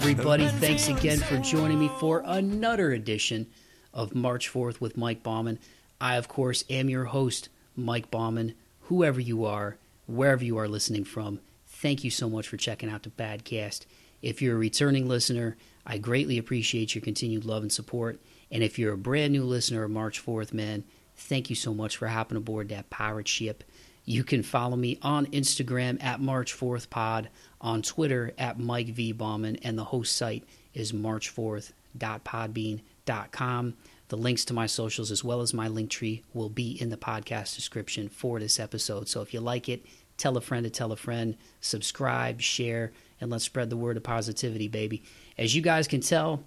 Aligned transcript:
everybody? 0.00 0.48
Thanks 0.48 0.88
again 0.88 1.18
for 1.18 1.36
joining 1.36 1.78
me 1.78 1.90
for 2.00 2.22
another 2.24 2.92
edition 2.92 3.46
of 3.92 4.14
March 4.14 4.48
Forth 4.48 4.80
with 4.80 4.96
Mike 4.96 5.22
Bauman. 5.22 5.58
I, 6.00 6.16
of 6.16 6.26
course, 6.26 6.64
am 6.70 6.88
your 6.88 7.04
host, 7.04 7.50
Mike 7.76 8.10
Bauman. 8.10 8.54
Whoever 8.84 9.20
you 9.20 9.44
are, 9.44 9.76
wherever 10.06 10.42
you 10.42 10.56
are 10.56 10.68
listening 10.68 11.04
from, 11.04 11.40
thank 11.66 12.02
you 12.02 12.10
so 12.10 12.30
much 12.30 12.48
for 12.48 12.56
checking 12.56 12.88
out 12.88 13.02
the 13.02 13.10
Badcast. 13.10 13.84
If 14.22 14.40
you're 14.40 14.56
a 14.56 14.58
returning 14.58 15.06
listener, 15.06 15.58
I 15.86 15.98
greatly 15.98 16.38
appreciate 16.38 16.94
your 16.94 17.02
continued 17.02 17.44
love 17.44 17.62
and 17.62 17.70
support. 17.70 18.18
And 18.50 18.62
if 18.62 18.78
you're 18.78 18.94
a 18.94 18.98
brand 18.98 19.34
new 19.34 19.44
listener 19.44 19.82
of 19.84 19.90
March 19.90 20.18
Forth, 20.18 20.54
man, 20.54 20.84
thank 21.14 21.50
you 21.50 21.56
so 21.56 21.74
much 21.74 21.98
for 21.98 22.08
hopping 22.08 22.38
aboard 22.38 22.70
that 22.70 22.88
pirate 22.88 23.28
ship. 23.28 23.64
You 24.06 24.24
can 24.24 24.42
follow 24.42 24.76
me 24.76 24.98
on 25.02 25.26
Instagram 25.26 26.02
at 26.02 26.20
March 26.20 26.54
Forth 26.54 26.88
Pod, 26.88 27.28
on 27.60 27.82
Twitter 27.82 28.32
at 28.38 28.58
Mike 28.58 28.88
V. 28.88 29.12
Bauman, 29.12 29.56
and 29.56 29.78
the 29.78 29.84
host 29.84 30.16
site 30.16 30.44
is 30.74 30.92
march4th.podbean.com. 30.92 33.74
The 34.08 34.16
links 34.16 34.44
to 34.46 34.54
my 34.54 34.66
socials 34.66 35.12
as 35.12 35.22
well 35.22 35.40
as 35.40 35.54
my 35.54 35.68
Linktree 35.68 36.22
will 36.34 36.48
be 36.48 36.72
in 36.80 36.90
the 36.90 36.96
podcast 36.96 37.54
description 37.54 38.08
for 38.08 38.40
this 38.40 38.58
episode. 38.58 39.08
So 39.08 39.22
if 39.22 39.32
you 39.32 39.40
like 39.40 39.68
it, 39.68 39.86
tell 40.16 40.36
a 40.36 40.40
friend 40.40 40.64
to 40.64 40.70
tell 40.70 40.90
a 40.90 40.96
friend, 40.96 41.36
subscribe, 41.60 42.40
share, 42.40 42.92
and 43.20 43.30
let's 43.30 43.44
spread 43.44 43.70
the 43.70 43.76
word 43.76 43.96
of 43.96 44.02
positivity, 44.02 44.68
baby. 44.68 45.04
As 45.38 45.54
you 45.54 45.62
guys 45.62 45.86
can 45.86 46.00
tell, 46.00 46.42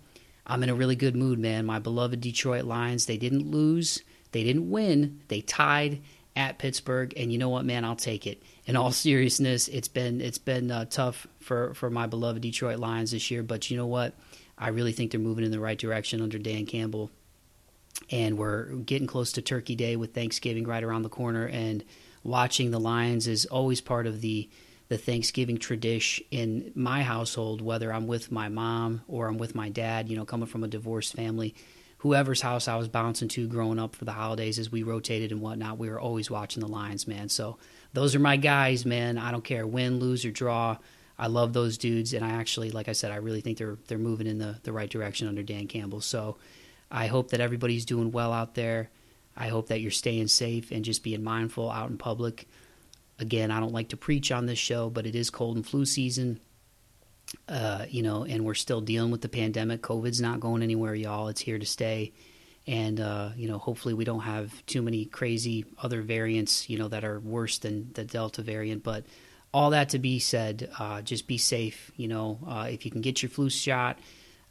I'm 0.45 0.63
in 0.63 0.69
a 0.69 0.75
really 0.75 0.95
good 0.95 1.15
mood, 1.15 1.39
man. 1.39 1.65
My 1.65 1.79
beloved 1.79 2.19
Detroit 2.19 2.65
Lions, 2.65 3.05
they 3.05 3.17
didn't 3.17 3.49
lose, 3.49 4.03
they 4.33 4.43
didn't 4.43 4.69
win, 4.69 5.21
they 5.29 5.41
tied 5.41 6.01
at 6.35 6.59
Pittsburgh, 6.59 7.13
and 7.15 7.31
you 7.31 7.37
know 7.37 7.49
what, 7.49 7.65
man, 7.65 7.85
I'll 7.85 7.95
take 7.95 8.27
it. 8.27 8.43
In 8.65 8.77
all 8.77 8.91
seriousness, 8.91 9.67
it's 9.67 9.89
been 9.89 10.21
it's 10.21 10.37
been 10.37 10.71
uh, 10.71 10.85
tough 10.85 11.27
for 11.39 11.73
for 11.73 11.89
my 11.89 12.07
beloved 12.07 12.41
Detroit 12.41 12.79
Lions 12.79 13.11
this 13.11 13.29
year, 13.29 13.43
but 13.43 13.69
you 13.69 13.75
know 13.75 13.87
what? 13.87 14.13
I 14.57 14.69
really 14.69 14.93
think 14.93 15.11
they're 15.11 15.19
moving 15.19 15.43
in 15.43 15.51
the 15.51 15.59
right 15.59 15.77
direction 15.77 16.21
under 16.21 16.37
Dan 16.37 16.65
Campbell, 16.65 17.11
and 18.09 18.37
we're 18.37 18.67
getting 18.75 19.07
close 19.07 19.33
to 19.33 19.41
Turkey 19.41 19.75
Day 19.75 19.97
with 19.97 20.13
Thanksgiving 20.13 20.65
right 20.65 20.83
around 20.83 21.01
the 21.01 21.09
corner, 21.09 21.45
and 21.45 21.83
watching 22.23 22.71
the 22.71 22.79
Lions 22.79 23.27
is 23.27 23.45
always 23.45 23.81
part 23.81 24.07
of 24.07 24.21
the 24.21 24.49
the 24.87 24.97
Thanksgiving 24.97 25.57
tradition 25.57 26.25
in 26.31 26.71
my 26.75 27.03
household, 27.03 27.61
whether 27.61 27.91
I'm 27.91 28.07
with 28.07 28.31
my 28.31 28.47
mom 28.47 29.01
or 29.07 29.27
I'm 29.27 29.37
with 29.37 29.55
my 29.55 29.69
dad, 29.69 30.07
you 30.07 30.15
know, 30.15 30.25
coming 30.25 30.47
from 30.47 30.63
a 30.63 30.67
divorced 30.67 31.15
family 31.15 31.53
whoever's 32.03 32.41
house 32.41 32.67
I 32.67 32.75
was 32.75 32.89
bouncing 32.89 33.29
to 33.29 33.47
growing 33.47 33.79
up 33.79 33.95
for 33.95 34.03
the 34.03 34.11
holidays 34.11 34.59
as 34.59 34.69
we 34.69 34.83
rotated 34.83 35.31
and 35.31 35.39
whatnot, 35.39 35.77
we 35.77 35.89
were 35.89 36.01
always 36.01 36.29
watching 36.29 36.59
the 36.59 36.67
Lions, 36.67 37.07
man. 37.07 37.29
So 37.29 37.57
those 37.93 38.15
are 38.15 38.19
my 38.19 38.37
guys, 38.37 38.85
man. 38.85 39.17
I 39.17 39.31
don't 39.31 39.43
care 39.43 39.65
win, 39.65 39.99
lose, 39.99 40.25
or 40.25 40.31
draw. 40.31 40.77
I 41.17 41.27
love 41.27 41.53
those 41.53 41.77
dudes, 41.77 42.13
and 42.13 42.25
I 42.25 42.31
actually, 42.31 42.71
like 42.71 42.89
I 42.89 42.93
said, 42.93 43.11
I 43.11 43.17
really 43.17 43.41
think 43.41 43.57
they're 43.57 43.77
they're 43.87 43.97
moving 43.97 44.27
in 44.27 44.39
the, 44.39 44.57
the 44.63 44.73
right 44.73 44.89
direction 44.89 45.27
under 45.27 45.43
Dan 45.43 45.67
Campbell. 45.67 46.01
So 46.01 46.37
I 46.89 47.07
hope 47.07 47.29
that 47.31 47.39
everybody's 47.39 47.85
doing 47.85 48.11
well 48.11 48.33
out 48.33 48.55
there. 48.55 48.89
I 49.35 49.47
hope 49.47 49.67
that 49.67 49.81
you're 49.81 49.91
staying 49.91 50.27
safe 50.27 50.71
and 50.71 50.85
just 50.85 51.03
being 51.03 51.23
mindful 51.23 51.69
out 51.69 51.89
in 51.89 51.97
public. 51.97 52.47
Again, 53.19 53.51
I 53.51 53.59
don't 53.59 53.73
like 53.73 53.89
to 53.89 53.97
preach 53.97 54.31
on 54.31 54.45
this 54.47 54.59
show, 54.59 54.89
but 54.89 55.05
it 55.05 55.15
is 55.15 55.29
cold 55.29 55.55
and 55.55 55.65
flu 55.65 55.85
season. 55.85 56.39
Uh, 57.47 57.85
you 57.89 58.03
know, 58.03 58.25
and 58.25 58.45
we're 58.45 58.53
still 58.53 58.81
dealing 58.81 59.09
with 59.09 59.21
the 59.21 59.29
pandemic. 59.29 59.81
COVID's 59.81 60.21
not 60.21 60.39
going 60.39 60.61
anywhere, 60.61 60.93
y'all. 60.93 61.29
It's 61.29 61.41
here 61.41 61.57
to 61.57 61.65
stay. 61.65 62.11
And, 62.65 62.99
uh, 62.99 63.29
you 63.35 63.47
know, 63.47 63.57
hopefully 63.57 63.93
we 63.93 64.05
don't 64.05 64.21
have 64.21 64.65
too 64.65 64.81
many 64.81 65.05
crazy 65.05 65.65
other 65.81 66.01
variants, 66.01 66.69
you 66.69 66.77
know, 66.77 66.87
that 66.87 67.03
are 67.03 67.19
worse 67.19 67.57
than 67.57 67.91
the 67.93 68.05
Delta 68.05 68.41
variant. 68.41 68.83
But 68.83 69.05
all 69.53 69.71
that 69.71 69.89
to 69.89 69.99
be 69.99 70.19
said, 70.19 70.69
uh, 70.79 71.01
just 71.01 71.27
be 71.27 71.37
safe. 71.37 71.91
You 71.97 72.07
know, 72.07 72.39
uh, 72.47 72.67
if 72.69 72.85
you 72.85 72.91
can 72.91 73.01
get 73.01 73.21
your 73.21 73.29
flu 73.29 73.49
shot, 73.49 73.99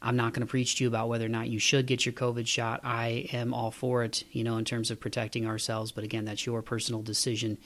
I'm 0.01 0.15
not 0.15 0.33
going 0.33 0.45
to 0.45 0.49
preach 0.51 0.75
to 0.75 0.83
you 0.83 0.89
about 0.89 1.09
whether 1.09 1.25
or 1.25 1.29
not 1.29 1.49
you 1.49 1.59
should 1.59 1.87
get 1.87 2.05
your 2.05 2.13
COVID 2.13 2.45
shot. 2.45 2.81
I 2.83 3.27
am 3.31 3.53
all 3.53 3.71
for 3.71 4.03
it, 4.03 4.23
you 4.31 4.43
know, 4.43 4.57
in 4.57 4.65
terms 4.65 4.91
of 4.91 4.99
protecting 4.99 5.47
ourselves. 5.47 5.91
But 5.91 6.03
again, 6.03 6.25
that's 6.25 6.45
your 6.45 6.61
personal 6.61 7.01
decision. 7.01 7.57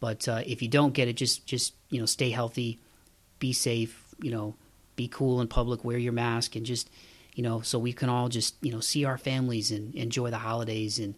But 0.00 0.26
uh, 0.26 0.42
if 0.44 0.62
you 0.62 0.68
don't 0.68 0.94
get 0.94 1.08
it, 1.08 1.12
just 1.12 1.46
just 1.46 1.74
you 1.90 2.00
know, 2.00 2.06
stay 2.06 2.30
healthy, 2.30 2.80
be 3.38 3.52
safe. 3.52 4.04
You 4.20 4.30
know, 4.30 4.54
be 4.96 5.06
cool 5.06 5.40
in 5.40 5.48
public, 5.48 5.84
wear 5.84 5.98
your 5.98 6.12
mask, 6.12 6.56
and 6.56 6.66
just 6.66 6.90
you 7.34 7.42
know, 7.42 7.60
so 7.60 7.78
we 7.78 7.92
can 7.92 8.08
all 8.08 8.28
just 8.28 8.54
you 8.62 8.72
know 8.72 8.80
see 8.80 9.04
our 9.04 9.18
families 9.18 9.70
and 9.70 9.94
enjoy 9.94 10.30
the 10.30 10.38
holidays. 10.38 10.98
And 10.98 11.14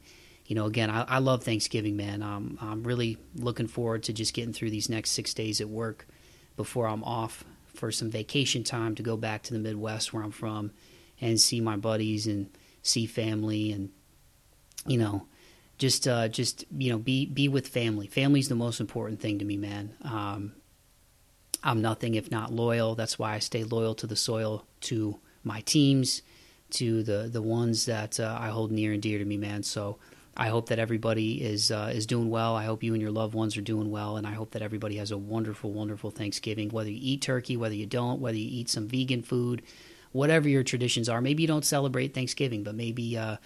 you 0.46 0.54
know, 0.54 0.66
again, 0.66 0.90
I, 0.90 1.02
I 1.02 1.18
love 1.18 1.42
Thanksgiving, 1.42 1.96
man. 1.96 2.22
Um, 2.22 2.58
I'm 2.60 2.82
really 2.84 3.18
looking 3.34 3.66
forward 3.66 4.04
to 4.04 4.12
just 4.12 4.34
getting 4.34 4.52
through 4.52 4.70
these 4.70 4.88
next 4.88 5.10
six 5.10 5.34
days 5.34 5.60
at 5.60 5.68
work 5.68 6.06
before 6.56 6.86
I'm 6.86 7.02
off 7.04 7.44
for 7.74 7.90
some 7.90 8.10
vacation 8.10 8.62
time 8.62 8.94
to 8.94 9.02
go 9.02 9.16
back 9.16 9.42
to 9.44 9.52
the 9.52 9.58
Midwest 9.58 10.12
where 10.12 10.22
I'm 10.22 10.30
from 10.30 10.70
and 11.20 11.40
see 11.40 11.60
my 11.60 11.76
buddies 11.76 12.26
and 12.26 12.50
see 12.82 13.06
family 13.06 13.72
and 13.72 13.90
you 14.86 14.98
know 14.98 15.26
just 15.78 16.06
uh, 16.06 16.28
just 16.28 16.64
you 16.76 16.90
know 16.90 16.98
be 16.98 17.26
be 17.26 17.48
with 17.48 17.68
family. 17.68 18.06
Family's 18.06 18.48
the 18.48 18.54
most 18.54 18.80
important 18.80 19.20
thing 19.20 19.38
to 19.40 19.44
me, 19.44 19.56
man. 19.56 19.94
Um, 20.02 20.52
I'm 21.62 21.80
nothing 21.80 22.14
if 22.14 22.30
not 22.30 22.52
loyal. 22.52 22.94
That's 22.94 23.18
why 23.18 23.34
I 23.34 23.38
stay 23.38 23.64
loyal 23.64 23.94
to 23.96 24.06
the 24.06 24.16
soil, 24.16 24.66
to 24.82 25.18
my 25.44 25.60
teams, 25.60 26.22
to 26.70 27.02
the 27.02 27.28
the 27.32 27.42
ones 27.42 27.86
that 27.86 28.18
uh, 28.18 28.36
I 28.38 28.48
hold 28.48 28.72
near 28.72 28.92
and 28.92 29.00
dear 29.00 29.18
to 29.18 29.24
me, 29.24 29.36
man. 29.36 29.62
So 29.62 29.98
I 30.36 30.48
hope 30.48 30.68
that 30.68 30.78
everybody 30.78 31.42
is 31.42 31.70
uh, 31.70 31.92
is 31.94 32.06
doing 32.06 32.30
well. 32.30 32.56
I 32.56 32.64
hope 32.64 32.82
you 32.82 32.92
and 32.92 33.00
your 33.00 33.12
loved 33.12 33.34
ones 33.34 33.56
are 33.56 33.62
doing 33.62 33.90
well, 33.90 34.16
and 34.16 34.26
I 34.26 34.32
hope 34.32 34.50
that 34.52 34.62
everybody 34.62 34.96
has 34.96 35.10
a 35.10 35.18
wonderful, 35.18 35.70
wonderful 35.72 36.10
Thanksgiving. 36.10 36.70
Whether 36.70 36.90
you 36.90 36.98
eat 37.00 37.22
turkey, 37.22 37.56
whether 37.56 37.74
you 37.74 37.86
don't, 37.86 38.20
whether 38.20 38.36
you 38.36 38.48
eat 38.50 38.68
some 38.68 38.88
vegan 38.88 39.22
food, 39.22 39.62
whatever 40.12 40.48
your 40.48 40.64
traditions 40.64 41.08
are. 41.08 41.20
Maybe 41.20 41.42
you 41.42 41.48
don't 41.48 41.64
celebrate 41.64 42.14
Thanksgiving, 42.14 42.62
but 42.64 42.74
maybe. 42.74 43.16
Uh, 43.16 43.36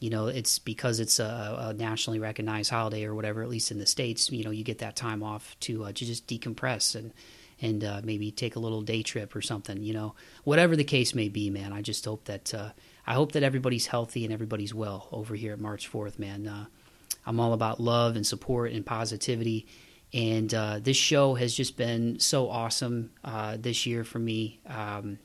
you 0.00 0.10
know, 0.10 0.28
it's 0.28 0.60
because 0.60 1.00
it's 1.00 1.18
a, 1.18 1.70
a, 1.70 1.74
nationally 1.74 2.20
recognized 2.20 2.70
holiday 2.70 3.04
or 3.04 3.16
whatever. 3.16 3.42
At 3.42 3.48
least 3.48 3.72
in 3.72 3.80
the 3.80 3.86
states, 3.86 4.30
you 4.30 4.44
know, 4.44 4.52
you 4.52 4.62
get 4.62 4.78
that 4.78 4.94
time 4.94 5.24
off 5.24 5.56
to 5.62 5.86
uh, 5.86 5.88
to 5.88 6.04
just 6.04 6.28
decompress 6.28 6.94
and 6.94 7.12
and 7.60 7.82
uh, 7.84 8.00
maybe 8.04 8.30
take 8.30 8.56
a 8.56 8.58
little 8.58 8.82
day 8.82 9.02
trip 9.02 9.34
or 9.34 9.42
something. 9.42 9.82
You 9.82 9.94
know, 9.94 10.14
whatever 10.44 10.76
the 10.76 10.84
case 10.84 11.14
may 11.14 11.28
be, 11.28 11.50
man. 11.50 11.72
I 11.72 11.82
just 11.82 12.04
hope 12.04 12.24
that 12.24 12.54
uh, 12.54 12.70
I 13.06 13.14
hope 13.14 13.32
that 13.32 13.42
everybody's 13.42 13.86
healthy 13.86 14.24
and 14.24 14.32
everybody's 14.32 14.74
well 14.74 15.08
over 15.12 15.34
here 15.34 15.52
at 15.52 15.60
March 15.60 15.86
Forth, 15.86 16.18
man. 16.18 16.46
Uh, 16.46 16.66
I'm 17.26 17.40
all 17.40 17.52
about 17.52 17.80
love 17.80 18.16
and 18.16 18.26
support 18.26 18.72
and 18.72 18.84
positivity. 18.84 19.66
And 20.14 20.52
uh, 20.54 20.78
this 20.80 20.96
show 20.96 21.34
has 21.34 21.54
just 21.54 21.76
been 21.76 22.18
so 22.18 22.48
awesome 22.48 23.10
uh, 23.22 23.58
this 23.58 23.84
year 23.84 24.04
for 24.04 24.18
me. 24.18 24.60
Um, 24.66 25.18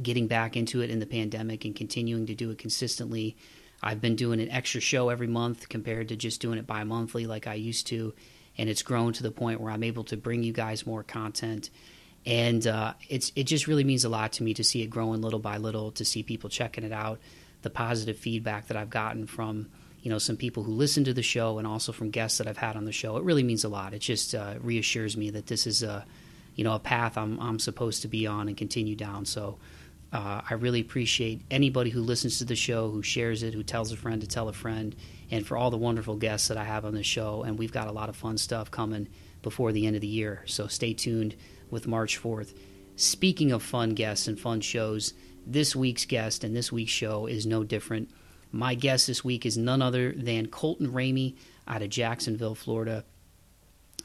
getting 0.00 0.28
back 0.28 0.56
into 0.56 0.82
it 0.82 0.90
in 0.90 1.00
the 1.00 1.06
pandemic 1.06 1.64
and 1.64 1.74
continuing 1.74 2.26
to 2.26 2.34
do 2.34 2.50
it 2.50 2.58
consistently. 2.58 3.36
I've 3.82 4.00
been 4.00 4.16
doing 4.16 4.40
an 4.40 4.50
extra 4.50 4.80
show 4.80 5.08
every 5.08 5.26
month 5.26 5.68
compared 5.68 6.08
to 6.08 6.16
just 6.16 6.40
doing 6.40 6.58
it 6.58 6.66
bi 6.66 6.84
monthly 6.84 7.26
like 7.26 7.46
I 7.46 7.54
used 7.54 7.86
to 7.88 8.14
and 8.60 8.68
it's 8.68 8.82
grown 8.82 9.14
to 9.14 9.22
the 9.22 9.30
point 9.30 9.58
where 9.58 9.72
I'm 9.72 9.82
able 9.82 10.04
to 10.04 10.18
bring 10.18 10.42
you 10.42 10.52
guys 10.52 10.86
more 10.86 11.02
content. 11.02 11.70
And 12.26 12.66
uh, 12.66 12.92
it's 13.08 13.32
it 13.34 13.44
just 13.44 13.66
really 13.66 13.84
means 13.84 14.04
a 14.04 14.10
lot 14.10 14.32
to 14.32 14.42
me 14.42 14.52
to 14.52 14.62
see 14.62 14.82
it 14.82 14.88
growing 14.88 15.22
little 15.22 15.38
by 15.38 15.56
little, 15.56 15.92
to 15.92 16.04
see 16.04 16.22
people 16.22 16.50
checking 16.50 16.84
it 16.84 16.92
out, 16.92 17.20
the 17.62 17.70
positive 17.70 18.18
feedback 18.18 18.66
that 18.66 18.76
I've 18.76 18.90
gotten 18.90 19.26
from 19.26 19.70
you 20.02 20.10
know 20.10 20.18
some 20.18 20.36
people 20.36 20.62
who 20.62 20.72
listen 20.72 21.04
to 21.04 21.14
the 21.14 21.22
show 21.22 21.56
and 21.56 21.66
also 21.66 21.90
from 21.90 22.10
guests 22.10 22.36
that 22.36 22.46
I've 22.46 22.58
had 22.58 22.76
on 22.76 22.84
the 22.84 22.92
show. 22.92 23.16
It 23.16 23.24
really 23.24 23.42
means 23.42 23.64
a 23.64 23.70
lot. 23.70 23.94
It 23.94 24.00
just 24.00 24.34
uh, 24.34 24.56
reassures 24.60 25.16
me 25.16 25.30
that 25.30 25.46
this 25.46 25.66
is 25.66 25.82
a 25.82 26.04
you 26.54 26.62
know 26.62 26.74
a 26.74 26.78
path 26.78 27.16
I'm 27.16 27.40
I'm 27.40 27.58
supposed 27.58 28.02
to 28.02 28.08
be 28.08 28.26
on 28.26 28.46
and 28.48 28.56
continue 28.56 28.94
down. 28.94 29.24
So. 29.24 29.58
Uh, 30.12 30.40
I 30.50 30.54
really 30.54 30.80
appreciate 30.80 31.40
anybody 31.52 31.88
who 31.90 32.00
listens 32.00 32.38
to 32.38 32.44
the 32.44 32.56
show, 32.56 32.90
who 32.90 33.00
shares 33.00 33.44
it, 33.44 33.54
who 33.54 33.62
tells 33.62 33.92
a 33.92 33.96
friend 33.96 34.20
to 34.22 34.26
tell 34.26 34.48
a 34.48 34.52
friend, 34.52 34.96
and 35.30 35.46
for 35.46 35.56
all 35.56 35.70
the 35.70 35.76
wonderful 35.76 36.16
guests 36.16 36.48
that 36.48 36.56
I 36.56 36.64
have 36.64 36.84
on 36.84 36.94
the 36.94 37.02
show. 37.02 37.42
And 37.42 37.58
we've 37.58 37.72
got 37.72 37.88
a 37.88 37.92
lot 37.92 38.08
of 38.08 38.16
fun 38.16 38.38
stuff 38.38 38.70
coming 38.70 39.08
before 39.42 39.72
the 39.72 39.86
end 39.86 39.96
of 39.96 40.02
the 40.02 40.08
year. 40.08 40.42
So 40.46 40.66
stay 40.66 40.92
tuned 40.92 41.36
with 41.70 41.86
March 41.86 42.16
Forth. 42.16 42.54
Speaking 42.96 43.52
of 43.52 43.62
fun 43.62 43.90
guests 43.90 44.28
and 44.28 44.38
fun 44.38 44.60
shows, 44.60 45.14
this 45.46 45.74
week's 45.74 46.04
guest 46.04 46.44
and 46.44 46.54
this 46.54 46.70
week's 46.70 46.92
show 46.92 47.26
is 47.26 47.46
no 47.46 47.64
different. 47.64 48.10
My 48.52 48.74
guest 48.74 49.06
this 49.06 49.24
week 49.24 49.46
is 49.46 49.56
none 49.56 49.80
other 49.80 50.12
than 50.12 50.48
Colton 50.48 50.92
Ramey 50.92 51.36
out 51.66 51.82
of 51.82 51.88
Jacksonville, 51.88 52.54
Florida. 52.54 53.04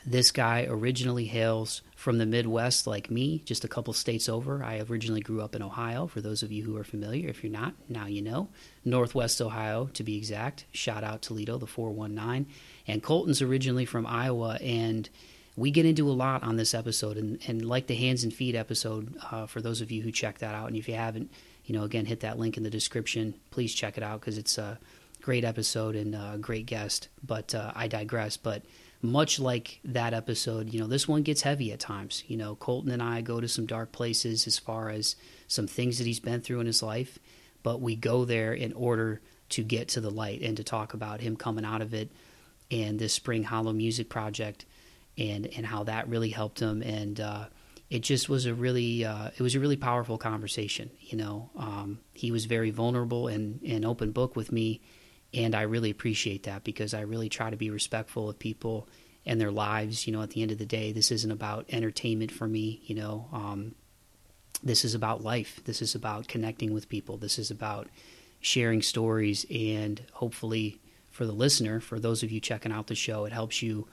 This 0.06 0.31
guy 0.31 0.68
originally 0.69 1.25
hails 1.25 1.81
from 1.95 2.19
the 2.19 2.28
Midwest, 2.28 2.86
like 2.86 3.10
me, 3.10 3.39
just 3.39 3.63
a 3.63 3.68
couple 3.68 3.92
states 3.92 4.30
over. 4.30 4.63
I 4.63 4.83
originally 4.88 5.21
grew 5.21 5.42
up 5.42 5.56
in 5.56 5.63
Ohio, 5.63 6.06
for 6.06 6.21
those 6.21 6.44
of 6.44 6.51
you 6.51 6.63
who 6.63 6.78
are 6.78 6.83
familiar. 6.83 7.28
If 7.28 7.44
you're 7.44 7.51
not, 7.51 7.74
now 7.89 8.06
you 8.06 8.21
know. 8.21 8.50
Northwest 8.86 9.42
Ohio, 9.42 9.90
to 9.94 10.04
be 10.04 10.16
exact. 10.16 10.66
Shout 10.72 11.04
out 11.04 11.22
Toledo, 11.22 11.58
the 11.58 11.68
419. 11.68 12.46
And 12.88 13.04
Colton's 13.04 13.42
originally 13.42 13.86
from 13.86 14.06
Iowa, 14.06 14.60
and 14.62 15.10
we 15.58 15.72
get 15.72 15.86
into 15.86 16.10
a 16.10 16.14
lot 16.14 16.44
on 16.44 16.56
this 16.56 16.74
episode. 16.74 17.18
And, 17.18 17.40
and 17.48 17.66
like 17.66 17.88
the 17.88 17.96
Hands 17.96 18.24
and 18.24 18.34
Feet 18.34 18.56
episode, 18.56 19.18
uh, 19.32 19.48
for 19.48 19.60
those 19.62 19.82
of 19.82 19.92
you 19.92 20.04
who 20.04 20.12
check 20.12 20.38
that 20.40 20.54
out, 20.54 20.68
and 20.68 20.78
if 20.78 20.88
you 20.88 20.96
haven't, 20.96 21.32
you 21.66 21.74
know, 21.74 21.84
again, 21.84 22.06
hit 22.06 22.20
that 22.20 22.38
link 22.38 22.58
in 22.58 22.64
the 22.64 22.70
description. 22.70 23.34
Please 23.50 23.74
check 23.74 23.98
it 23.98 24.04
out 24.04 24.22
because 24.22 24.38
it's 24.38 24.58
a 24.58 24.78
great 25.22 25.44
episode 25.44 25.96
and 25.96 26.14
a 26.14 26.38
great 26.40 26.68
guest. 26.68 27.10
But 27.26 27.56
uh, 27.56 27.72
I 27.76 27.88
digress. 27.88 28.38
But 28.38 28.64
much 29.02 29.40
like 29.40 29.80
that 29.84 30.14
episode, 30.14 30.72
you 30.72 30.80
know, 30.80 30.88
this 30.88 31.08
one 31.08 31.24
gets 31.24 31.42
heavy 31.42 31.72
at 31.72 31.80
times. 31.80 32.24
You 32.28 32.38
know, 32.38 32.56
Colton 32.56 32.92
and 32.92 33.02
I 33.02 33.22
go 33.22 33.42
to 33.42 33.48
some 33.48 33.66
dark 33.66 33.92
places 33.92 34.46
as 34.46 34.60
far 34.60 34.90
as 34.90 35.16
some 35.48 35.68
things 35.68 35.98
that 35.98 36.08
he's 36.08 36.20
been 36.20 36.42
through 36.42 36.60
in 36.60 36.68
his 36.68 36.84
life, 36.84 37.18
but 37.66 37.82
we 37.82 37.96
go 37.96 38.26
there 38.26 38.54
in 38.54 38.74
order 38.74 39.20
to 39.50 39.64
get 39.64 39.88
to 39.88 40.00
the 40.00 40.12
light 40.12 40.42
and 40.44 40.58
to 40.58 40.64
talk 40.64 40.94
about 40.94 41.20
him 41.20 41.36
coming 41.36 41.66
out 41.66 41.82
of 41.82 41.96
it 41.96 42.12
and 42.70 43.00
this 43.00 43.12
Spring 43.12 43.44
Hollow 43.44 43.74
Music 43.74 44.08
Project 44.08 44.66
and 45.18 45.48
and 45.48 45.66
how 45.66 45.84
that 45.86 46.08
really 46.08 46.30
helped 46.30 46.60
him 46.60 46.84
and 46.84 47.20
uh, 47.20 47.46
it 47.90 48.04
just 48.04 48.30
was 48.30 48.46
a 48.46 48.54
really 48.54 49.04
uh, 49.04 49.32
it 49.36 49.42
was 49.42 49.56
a 49.56 49.60
really 49.60 49.78
powerful 49.78 50.20
conversation. 50.20 50.92
You 51.00 51.18
know, 51.18 51.50
um, 51.58 52.00
he 52.14 52.32
was 52.32 52.46
very 52.46 52.70
vulnerable 52.70 53.28
and 53.30 53.62
an 53.64 53.84
open 53.84 54.12
book 54.12 54.36
with 54.36 54.52
me, 54.52 54.82
and 55.34 55.56
I 55.56 55.64
really 55.64 55.90
appreciate 55.90 56.44
that 56.44 56.64
because 56.64 56.94
I 56.94 57.02
really 57.02 57.30
try 57.30 57.50
to 57.50 57.58
be 57.58 57.72
respectful 57.72 58.30
of 58.30 58.38
people 58.38 58.88
and 59.26 59.42
their 59.42 59.52
lives. 59.52 60.06
You 60.06 60.14
know, 60.14 60.22
at 60.22 60.32
the 60.32 60.44
end 60.44 60.52
of 60.52 60.60
the 60.60 60.68
day, 60.68 60.92
this 60.92 61.12
isn't 61.12 61.32
about 61.32 61.66
entertainment 61.70 62.32
for 62.32 62.48
me. 62.48 62.82
You 62.86 62.96
know, 62.96 63.28
um, 63.34 63.76
this 64.63 64.86
is 64.86 64.96
about 64.96 65.24
life. 65.24 65.62
This 65.66 65.81
is 65.81 65.96
about 65.96 66.28
connecting 66.28 66.74
with 66.74 66.90
people. 66.90 67.18
This 67.18 67.38
is 67.40 67.52
about 67.52 67.88
sharing 68.42 68.81
stories 68.81 69.46
and 69.50 70.02
hopefully 70.13 70.80
for 71.12 71.25
the 71.25 71.31
listener, 71.31 71.80
for 71.80 72.00
those 72.00 72.24
of 72.24 72.31
you 72.31 72.40
checking 72.40 72.72
out 72.72 72.88
the 72.88 72.96
show, 72.96 73.25
it 73.25 73.31
helps 73.31 73.62
you. 73.62 73.88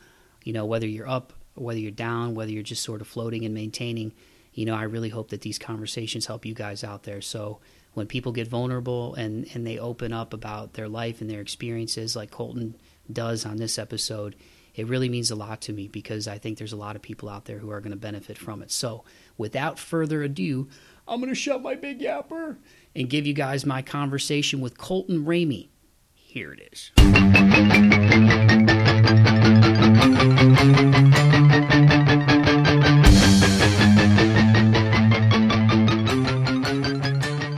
You 0.44 0.52
know, 0.52 0.64
whether 0.64 0.88
you're 0.88 1.08
up 1.08 1.32
whether 1.54 1.78
you're 1.78 1.90
down, 1.90 2.34
whether 2.34 2.50
you're 2.50 2.62
just 2.62 2.82
sort 2.82 3.00
of 3.00 3.06
floating 3.06 3.44
and 3.44 3.54
maintaining, 3.54 4.12
you 4.54 4.64
know, 4.64 4.74
I 4.74 4.84
really 4.84 5.08
hope 5.08 5.30
that 5.30 5.42
these 5.42 5.58
conversations 5.58 6.26
help 6.26 6.46
you 6.46 6.54
guys 6.54 6.84
out 6.84 7.02
there. 7.02 7.20
So 7.20 7.60
when 7.94 8.06
people 8.06 8.32
get 8.32 8.48
vulnerable 8.48 9.14
and, 9.14 9.46
and 9.54 9.66
they 9.66 9.78
open 9.78 10.12
up 10.12 10.32
about 10.32 10.74
their 10.74 10.88
life 10.88 11.20
and 11.20 11.28
their 11.28 11.40
experiences, 11.40 12.16
like 12.16 12.30
Colton 12.30 12.74
does 13.12 13.44
on 13.44 13.56
this 13.56 13.78
episode, 13.78 14.34
it 14.74 14.86
really 14.86 15.08
means 15.08 15.30
a 15.30 15.36
lot 15.36 15.60
to 15.62 15.72
me 15.72 15.88
because 15.88 16.26
I 16.26 16.38
think 16.38 16.56
there's 16.56 16.72
a 16.72 16.76
lot 16.78 16.96
of 16.96 17.02
people 17.02 17.28
out 17.28 17.44
there 17.44 17.58
who 17.58 17.70
are 17.70 17.80
going 17.80 17.92
to 17.92 17.96
benefit 17.96 18.38
from 18.38 18.62
it. 18.62 18.70
So 18.70 19.04
without 19.38 19.78
further 19.78 20.22
ado, 20.22 20.68
I'm 21.06 21.20
going 21.20 21.30
to 21.30 21.34
shut 21.34 21.62
my 21.62 21.74
big 21.74 22.00
yapper 22.00 22.56
and 22.94 23.08
give 23.10 23.26
you 23.26 23.34
guys 23.34 23.66
my 23.66 23.82
conversation 23.82 24.60
with 24.60 24.78
Colton 24.78 25.24
Ramey. 25.24 25.68
Here 26.14 26.52
it 26.52 26.68
is. 26.72 26.90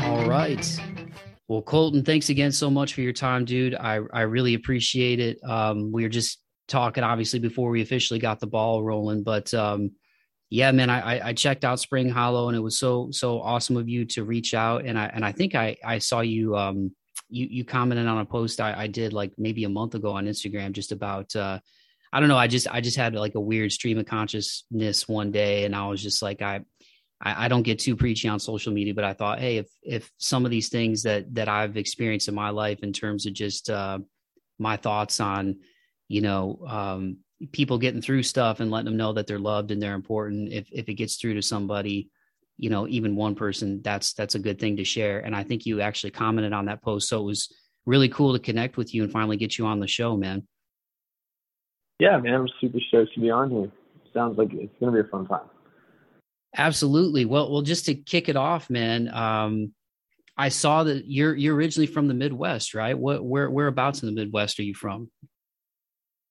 All 0.03 0.29
right. 0.29 0.81
Well, 1.47 1.63
Colton, 1.63 2.03
thanks 2.03 2.31
again 2.31 2.51
so 2.51 2.71
much 2.71 2.95
for 2.95 3.03
your 3.03 3.13
time, 3.13 3.45
dude. 3.45 3.75
I, 3.75 4.01
I 4.13 4.23
really 4.23 4.55
appreciate 4.55 5.21
it. 5.21 5.39
Um, 5.45 5.93
we 5.93 6.03
were 6.03 6.09
just 6.09 6.41
talking, 6.67 7.05
obviously, 7.05 7.39
before 7.39 7.71
we 7.71 7.83
officially 7.83 8.19
got 8.19 8.41
the 8.41 8.47
ball 8.47 8.83
rolling, 8.83 9.23
but 9.23 9.53
um, 9.55 9.91
yeah, 10.51 10.71
man, 10.73 10.91
I, 10.91 11.29
I 11.29 11.33
checked 11.33 11.65
out 11.65 11.81
Spring 11.81 12.09
Hollow, 12.09 12.49
and 12.49 12.57
it 12.57 12.61
was 12.61 12.79
so 12.79 13.09
so 13.11 13.41
awesome 13.41 13.77
of 13.77 13.89
you 13.89 14.05
to 14.07 14.25
reach 14.25 14.55
out. 14.55 14.85
And 14.85 14.99
I 14.99 15.07
and 15.07 15.25
I 15.25 15.33
think 15.33 15.55
I 15.55 15.77
I 15.85 15.99
saw 15.99 16.21
you 16.21 16.57
um 16.57 16.93
you 17.29 17.47
you 17.51 17.65
commented 17.65 18.07
on 18.07 18.19
a 18.19 18.25
post 18.25 18.61
I, 18.61 18.83
I 18.83 18.87
did 18.87 19.13
like 19.13 19.33
maybe 19.39 19.65
a 19.65 19.69
month 19.69 19.95
ago 19.95 20.13
on 20.13 20.27
Instagram 20.27 20.73
just 20.73 20.93
about 20.93 21.35
uh 21.35 21.59
I 22.13 22.21
don't 22.21 22.29
know 22.29 22.37
I 22.37 22.47
just 22.47 22.69
I 22.71 22.81
just 22.81 22.97
had 22.97 23.15
like 23.15 23.35
a 23.35 23.41
weird 23.41 23.73
stream 23.73 23.99
of 23.99 24.07
consciousness 24.07 25.09
one 25.09 25.33
day, 25.33 25.65
and 25.65 25.75
I 25.75 25.87
was 25.89 26.03
just 26.03 26.23
like 26.23 26.43
I 26.43 26.61
I, 27.21 27.49
don't 27.49 27.63
get 27.63 27.79
too 27.79 27.97
preachy 27.97 28.29
on 28.29 28.39
social 28.39 28.73
media, 28.73 28.93
but 28.93 29.05
I 29.05 29.15
thought, 29.15 29.41
hey, 29.41 29.57
if 29.57 29.69
if 29.83 30.11
some 30.19 30.45
of 30.45 30.51
these 30.51 30.69
things 30.69 31.05
that 31.05 31.35
that 31.35 31.49
I've 31.49 31.77
experienced 31.77 32.29
in 32.29 32.35
my 32.35 32.51
life 32.51 32.81
in 32.83 32.93
terms 32.93 33.27
of 33.27 33.33
just 33.33 33.71
uh, 33.71 33.99
my 34.59 34.77
thoughts 34.77 35.21
on, 35.21 35.61
you 36.09 36.21
know, 36.21 36.61
um, 36.69 37.19
people 37.53 37.79
getting 37.79 38.03
through 38.03 38.23
stuff 38.23 38.61
and 38.61 38.71
letting 38.71 38.87
them 38.87 38.97
know 38.97 39.13
that 39.13 39.27
they're 39.27 39.39
loved 39.39 39.71
and 39.71 39.81
they're 39.81 39.95
important, 39.95 40.53
if 40.53 40.69
if 40.71 40.89
it 40.89 40.95
gets 40.95 41.17
through 41.17 41.35
to 41.35 41.43
somebody, 41.43 42.11
you 42.57 42.71
know, 42.71 42.87
even 42.89 43.17
one 43.17 43.35
person, 43.35 43.81
that's 43.83 44.13
that's 44.15 44.35
a 44.35 44.39
good 44.41 44.59
thing 44.59 44.77
to 44.77 44.85
share. 44.85 45.21
And 45.21 45.35
I 45.35 45.43
think 45.43 45.67
you 45.67 45.81
actually 45.81 46.11
commented 46.11 46.53
on 46.53 46.67
that 46.67 46.83
post, 46.83 47.09
so 47.09 47.21
it 47.21 47.25
was 47.25 47.53
really 47.87 48.09
cool 48.09 48.33
to 48.33 48.39
connect 48.39 48.77
with 48.77 48.95
you 48.95 49.03
and 49.03 49.13
finally 49.13 49.37
get 49.37 49.59
you 49.59 49.67
on 49.67 49.81
the 49.81 49.87
show, 49.87 50.17
man. 50.17 50.47
Yeah, 51.99 52.19
man, 52.19 52.35
I'm 52.35 52.49
super 52.61 52.79
stoked 52.89 53.15
to 53.15 53.21
be 53.21 53.31
on 53.31 53.51
here. 53.51 53.71
Sounds 54.13 54.39
like 54.39 54.53
it's 54.53 54.73
gonna 54.81 54.93
be 54.93 55.01
a 55.01 55.11
fun 55.11 55.27
time. 55.27 55.49
Absolutely. 56.57 57.25
Well, 57.25 57.51
well, 57.51 57.63
just 57.63 57.87
to 57.87 57.95
kick 57.95 58.29
it 58.29 58.37
off, 58.37 58.71
man. 58.71 59.09
Um, 59.13 59.73
I 60.37 60.49
saw 60.49 60.85
that 60.85 61.05
you're 61.07 61.35
you're 61.35 61.55
originally 61.55 61.87
from 61.87 62.09
the 62.09 62.15
Midwest, 62.15 62.75
right? 62.75 62.99
What 62.99 63.25
where 63.25 63.51
whereabouts 63.51 64.03
in 64.03 64.07
the 64.07 64.21
Midwest 64.21 64.59
are 64.59 64.65
you 64.65 64.75
from? 64.75 65.11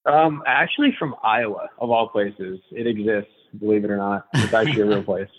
Um, 0.06 0.44
actually 0.46 0.96
from 0.98 1.16
Iowa, 1.24 1.70
of 1.80 1.90
all 1.90 2.10
places. 2.10 2.60
It 2.72 2.88
exists, 2.88 3.32
believe 3.58 3.86
it 3.86 3.92
or 3.92 3.98
not. 3.98 4.28
It's 4.34 4.54
actually 4.54 4.82
a 4.82 4.86
real 4.86 5.04
place. 5.04 5.30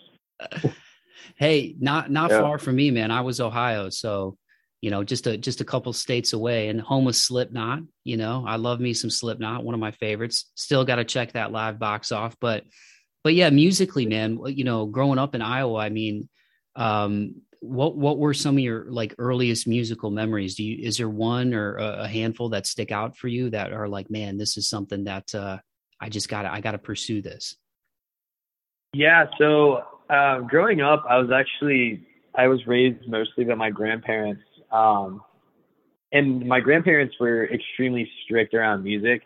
hey, 1.37 1.75
not 1.78 2.11
not 2.11 2.31
yeah. 2.31 2.40
far 2.40 2.58
from 2.58 2.76
me, 2.76 2.90
man. 2.90 3.11
I 3.11 3.20
was 3.20 3.40
Ohio, 3.40 3.90
so 3.90 4.38
you 4.81 4.90
know, 4.90 5.05
just 5.05 5.26
a 5.26 5.37
just 5.37 5.61
a 5.61 5.64
couple 5.64 5.93
states 5.93 6.32
away, 6.32 6.69
and 6.69 6.81
home 6.81 7.06
of 7.08 7.16
Slipknot. 7.16 7.81
You 8.05 8.16
know, 8.16 8.44
I 8.46 8.56
love 8.56 8.81
me 8.81 8.94
some 8.94 9.11
Slipknot, 9.11 9.64
one 9.64 9.75
of 9.75 9.81
my 9.81 9.93
favorites. 9.93 10.50
Still 10.55 10.84
got 10.84 10.96
to 10.96 11.05
check 11.05 11.32
that 11.32 11.52
live 11.52 11.78
box 11.78 12.12
off, 12.12 12.37
but 12.40 12.64
but 13.22 13.34
yeah, 13.34 13.50
musically, 13.50 14.06
man, 14.06 14.38
you 14.46 14.64
know, 14.64 14.87
growing 14.87 15.19
up 15.19 15.34
in 15.34 15.43
Iowa, 15.43 15.78
I 15.78 15.88
mean, 15.88 16.28
um, 16.76 17.37
what 17.64 17.96
what 17.96 18.19
were 18.19 18.34
some 18.34 18.56
of 18.56 18.61
your 18.61 18.84
like 18.90 19.14
earliest 19.19 19.66
musical 19.66 20.11
memories? 20.11 20.55
Do 20.55 20.64
you 20.64 20.87
is 20.87 20.99
there 20.99 21.08
one 21.08 21.55
or 21.55 21.76
a, 21.76 22.06
handful 22.06 22.50
that 22.50 22.66
stick 22.66 22.93
out 22.93 23.16
for 23.16 23.28
you 23.28 23.50
that 23.50 23.72
are 23.72 23.88
like, 23.88 24.11
man, 24.11 24.37
this 24.37 24.56
is 24.56 24.69
something 24.69 25.05
that 25.05 25.34
uh, 25.34 25.58
I 26.00 26.08
just 26.08 26.28
got 26.28 26.43
to 26.43 26.52
I 26.52 26.61
got 26.61 26.72
to 26.72 26.78
pursue 26.78 27.22
this. 27.22 27.56
Yeah, 28.93 29.26
so 29.38 29.82
uh, 30.11 30.40
growing 30.40 30.81
up, 30.81 31.05
I 31.08 31.19
was 31.19 31.31
actually 31.32 32.06
I 32.34 32.49
was 32.49 32.66
raised 32.66 33.08
mostly 33.08 33.44
by 33.44 33.55
my 33.55 33.70
grandparents, 33.70 34.43
um, 34.70 35.22
and 36.12 36.46
my 36.46 36.60
grandparents 36.60 37.14
were 37.19 37.50
extremely 37.50 38.08
strict 38.24 38.55
around 38.55 38.84
music 38.84 39.22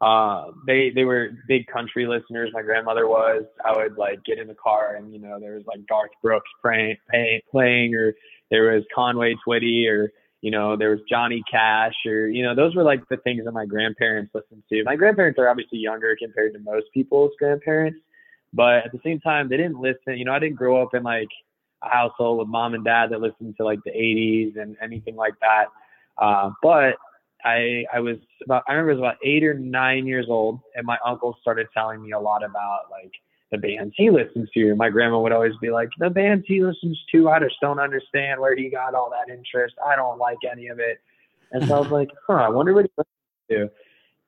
uh, 0.00 0.52
they 0.66 0.90
they 0.90 1.04
were 1.04 1.30
big 1.48 1.66
country 1.66 2.06
listeners. 2.06 2.50
My 2.52 2.62
grandmother 2.62 3.08
was. 3.08 3.44
I 3.64 3.76
would 3.76 3.98
like 3.98 4.22
get 4.24 4.38
in 4.38 4.46
the 4.46 4.54
car 4.54 4.94
and 4.96 5.12
you 5.12 5.18
know 5.18 5.40
there 5.40 5.54
was 5.54 5.64
like 5.66 5.80
Garth 5.88 6.10
Brooks 6.22 6.50
playing, 6.62 6.96
playing 7.50 7.94
or 7.94 8.14
there 8.50 8.74
was 8.74 8.84
Conway 8.94 9.34
Twitty 9.46 9.88
or 9.88 10.12
you 10.40 10.52
know 10.52 10.76
there 10.76 10.90
was 10.90 11.00
Johnny 11.10 11.42
Cash 11.50 11.94
or 12.06 12.28
you 12.28 12.44
know 12.44 12.54
those 12.54 12.76
were 12.76 12.84
like 12.84 13.02
the 13.08 13.16
things 13.18 13.44
that 13.44 13.52
my 13.52 13.66
grandparents 13.66 14.32
listened 14.34 14.62
to. 14.70 14.84
My 14.84 14.94
grandparents 14.94 15.38
are 15.38 15.48
obviously 15.48 15.78
younger 15.78 16.16
compared 16.16 16.52
to 16.52 16.60
most 16.60 16.86
people's 16.94 17.32
grandparents, 17.36 17.98
but 18.52 18.84
at 18.84 18.92
the 18.92 19.00
same 19.04 19.18
time 19.18 19.48
they 19.48 19.56
didn't 19.56 19.80
listen. 19.80 20.16
You 20.16 20.24
know 20.24 20.32
I 20.32 20.38
didn't 20.38 20.56
grow 20.56 20.80
up 20.80 20.94
in 20.94 21.02
like 21.02 21.28
a 21.82 21.88
household 21.88 22.38
with 22.38 22.48
mom 22.48 22.74
and 22.74 22.84
dad 22.84 23.10
that 23.10 23.20
listened 23.20 23.56
to 23.56 23.64
like 23.64 23.80
the 23.84 23.90
80s 23.90 24.60
and 24.60 24.76
anything 24.80 25.16
like 25.16 25.34
that. 25.40 25.66
Uh, 26.18 26.50
but 26.62 26.96
I 27.44 27.84
I 27.92 28.00
was 28.00 28.16
about 28.44 28.64
I 28.68 28.72
remember 28.72 28.90
I 28.90 28.94
was 28.94 29.00
about 29.00 29.16
eight 29.24 29.44
or 29.44 29.54
nine 29.54 30.06
years 30.06 30.26
old, 30.28 30.60
and 30.74 30.86
my 30.86 30.98
uncle 31.04 31.36
started 31.40 31.68
telling 31.72 32.02
me 32.02 32.12
a 32.12 32.18
lot 32.18 32.42
about 32.42 32.90
like 32.90 33.12
the 33.50 33.58
bands 33.58 33.94
he 33.96 34.10
listens 34.10 34.48
to. 34.50 34.74
My 34.74 34.90
grandma 34.90 35.20
would 35.20 35.32
always 35.32 35.56
be 35.60 35.70
like, 35.70 35.88
"The 35.98 36.10
bands 36.10 36.44
he 36.46 36.62
listens 36.62 37.00
to, 37.12 37.30
I 37.30 37.38
just 37.40 37.56
don't 37.60 37.78
understand 37.78 38.40
where 38.40 38.56
he 38.56 38.68
got 38.68 38.94
all 38.94 39.10
that 39.10 39.32
interest. 39.32 39.74
I 39.86 39.96
don't 39.96 40.18
like 40.18 40.38
any 40.50 40.68
of 40.68 40.78
it." 40.78 41.00
And 41.52 41.66
so 41.66 41.76
I 41.76 41.80
was 41.80 41.90
like, 41.92 42.10
"Huh, 42.26 42.34
I 42.34 42.48
wonder 42.48 42.74
what 42.74 42.86
he 42.86 42.90
listens 42.96 43.70
to." 43.70 43.70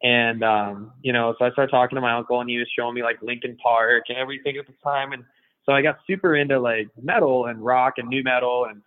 And 0.03 0.43
um, 0.43 0.93
you 1.03 1.13
know, 1.13 1.35
so 1.39 1.45
I 1.45 1.51
started 1.51 1.71
talking 1.71 1.97
to 1.97 2.01
my 2.01 2.15
uncle, 2.15 2.41
and 2.41 2.49
he 2.49 2.59
was 2.59 2.69
showing 2.77 2.95
me 2.95 3.03
like 3.03 3.21
Linkin 3.23 3.57
Park 3.63 4.05
and 4.09 4.17
everything 4.17 4.57
at 4.57 4.67
the 4.67 4.75
time, 4.83 5.13
and 5.13 5.25
so 5.67 5.73
I 5.73 5.83
got 5.83 5.99
super 6.07 6.37
into 6.37 6.59
like 6.59 6.89
metal 7.01 7.47
and 7.47 7.63
rock 7.63 7.95
and 7.99 8.09
nu 8.09 8.23
metal, 8.23 8.67
and 8.71 8.83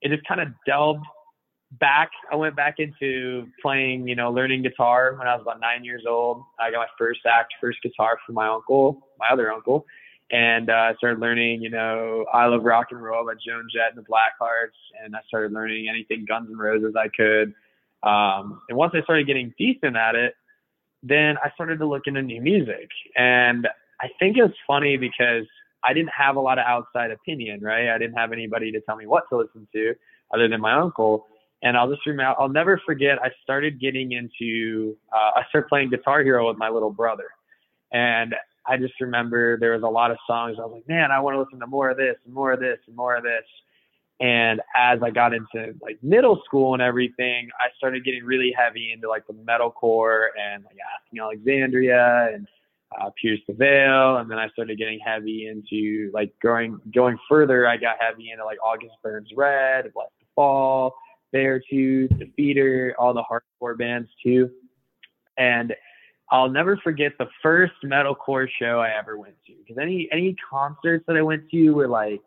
it 0.00 0.10
just 0.10 0.26
kind 0.26 0.40
of 0.40 0.48
delved 0.66 1.04
back, 1.80 2.10
I 2.30 2.36
went 2.36 2.56
back 2.56 2.76
into 2.78 3.46
playing, 3.62 4.08
you 4.08 4.14
know, 4.14 4.30
learning 4.30 4.62
guitar 4.62 5.14
when 5.18 5.26
I 5.26 5.34
was 5.34 5.42
about 5.42 5.60
nine 5.60 5.84
years 5.84 6.04
old. 6.08 6.42
I 6.58 6.70
got 6.70 6.78
my 6.78 6.86
first 6.98 7.20
act, 7.26 7.54
first 7.60 7.78
guitar 7.82 8.18
from 8.24 8.34
my 8.34 8.48
uncle, 8.48 9.08
my 9.18 9.28
other 9.30 9.52
uncle. 9.52 9.86
And 10.30 10.70
uh, 10.70 10.72
I 10.72 10.94
started 10.96 11.20
learning, 11.20 11.62
you 11.62 11.70
know, 11.70 12.24
I 12.32 12.46
Love 12.46 12.64
Rock 12.64 12.88
and 12.90 13.02
Roll 13.02 13.24
by 13.26 13.34
Joan 13.34 13.68
Jett 13.72 13.94
and 13.94 13.98
the 13.98 14.08
Blackhearts. 14.08 14.78
And 15.02 15.14
I 15.14 15.20
started 15.28 15.52
learning 15.52 15.88
anything 15.88 16.24
Guns 16.26 16.48
N' 16.50 16.56
Roses 16.56 16.94
I 16.98 17.08
could. 17.08 17.54
Um, 18.02 18.60
and 18.68 18.76
once 18.76 18.92
I 18.94 19.02
started 19.02 19.26
getting 19.26 19.54
decent 19.58 19.96
at 19.96 20.14
it, 20.14 20.34
then 21.02 21.36
I 21.44 21.50
started 21.54 21.78
to 21.78 21.86
look 21.86 22.02
into 22.06 22.22
new 22.22 22.40
music. 22.40 22.88
And 23.16 23.68
I 24.00 24.08
think 24.18 24.36
it 24.36 24.42
was 24.42 24.52
funny 24.66 24.96
because 24.96 25.44
I 25.82 25.92
didn't 25.92 26.10
have 26.16 26.36
a 26.36 26.40
lot 26.40 26.58
of 26.58 26.64
outside 26.66 27.10
opinion, 27.10 27.60
right? 27.60 27.90
I 27.90 27.98
didn't 27.98 28.16
have 28.16 28.32
anybody 28.32 28.72
to 28.72 28.80
tell 28.80 28.96
me 28.96 29.06
what 29.06 29.24
to 29.28 29.36
listen 29.36 29.68
to 29.72 29.94
other 30.32 30.48
than 30.48 30.60
my 30.60 30.72
uncle. 30.72 31.26
And 31.62 31.76
I'll 31.76 31.88
just 31.88 32.04
remember, 32.06 32.34
I'll 32.38 32.48
never 32.48 32.80
forget, 32.84 33.18
I 33.22 33.30
started 33.42 33.80
getting 33.80 34.12
into, 34.12 34.96
uh, 35.12 35.30
I 35.36 35.42
started 35.48 35.68
playing 35.68 35.90
Guitar 35.90 36.22
Hero 36.22 36.48
with 36.48 36.58
my 36.58 36.68
little 36.68 36.90
brother. 36.90 37.28
And 37.92 38.34
I 38.66 38.76
just 38.76 38.94
remember 39.00 39.58
there 39.58 39.72
was 39.72 39.82
a 39.82 39.88
lot 39.88 40.10
of 40.10 40.18
songs. 40.26 40.56
I 40.58 40.62
was 40.62 40.72
like, 40.74 40.88
man, 40.88 41.10
I 41.10 41.20
want 41.20 41.34
to 41.36 41.40
listen 41.40 41.60
to 41.60 41.66
more 41.66 41.90
of 41.90 41.96
this 41.96 42.16
and 42.24 42.34
more 42.34 42.52
of 42.52 42.60
this 42.60 42.78
and 42.86 42.96
more 42.96 43.16
of 43.16 43.22
this. 43.22 43.44
And 44.20 44.60
as 44.76 45.02
I 45.02 45.10
got 45.10 45.34
into 45.34 45.74
like 45.80 45.98
middle 46.02 46.40
school 46.44 46.74
and 46.74 46.82
everything, 46.82 47.48
I 47.58 47.68
started 47.76 48.04
getting 48.04 48.24
really 48.24 48.54
heavy 48.56 48.92
into 48.92 49.08
like 49.08 49.26
the 49.26 49.32
metalcore 49.32 50.26
and 50.40 50.64
like 50.64 50.76
Asking 50.96 51.20
Alexandria 51.20 52.30
and 52.32 52.46
uh, 53.00 53.10
Pierce 53.20 53.40
the 53.48 53.54
Veil, 53.54 54.18
and 54.18 54.30
then 54.30 54.38
I 54.38 54.48
started 54.50 54.78
getting 54.78 55.00
heavy 55.04 55.48
into 55.48 56.10
like 56.14 56.32
going 56.40 56.80
going 56.94 57.18
further. 57.28 57.66
I 57.66 57.76
got 57.76 57.96
heavy 58.00 58.30
into 58.30 58.44
like 58.44 58.58
August 58.62 58.94
Burns 59.02 59.30
Red, 59.36 59.92
Bless 59.92 60.10
the 60.20 60.26
Fall, 60.34 60.94
Beartooth, 61.34 62.12
Defeater, 62.18 62.92
all 62.98 63.12
the 63.12 63.22
hardcore 63.22 63.76
bands 63.76 64.08
too. 64.22 64.50
And 65.36 65.74
I'll 66.30 66.48
never 66.48 66.76
forget 66.78 67.12
the 67.18 67.28
first 67.42 67.74
metalcore 67.84 68.48
show 68.58 68.80
I 68.80 68.90
ever 68.98 69.18
went 69.18 69.34
to 69.46 69.52
because 69.58 69.80
any 69.80 70.08
any 70.12 70.36
concerts 70.50 71.04
that 71.06 71.16
I 71.16 71.22
went 71.22 71.50
to 71.50 71.70
were 71.70 71.88
like 71.88 72.22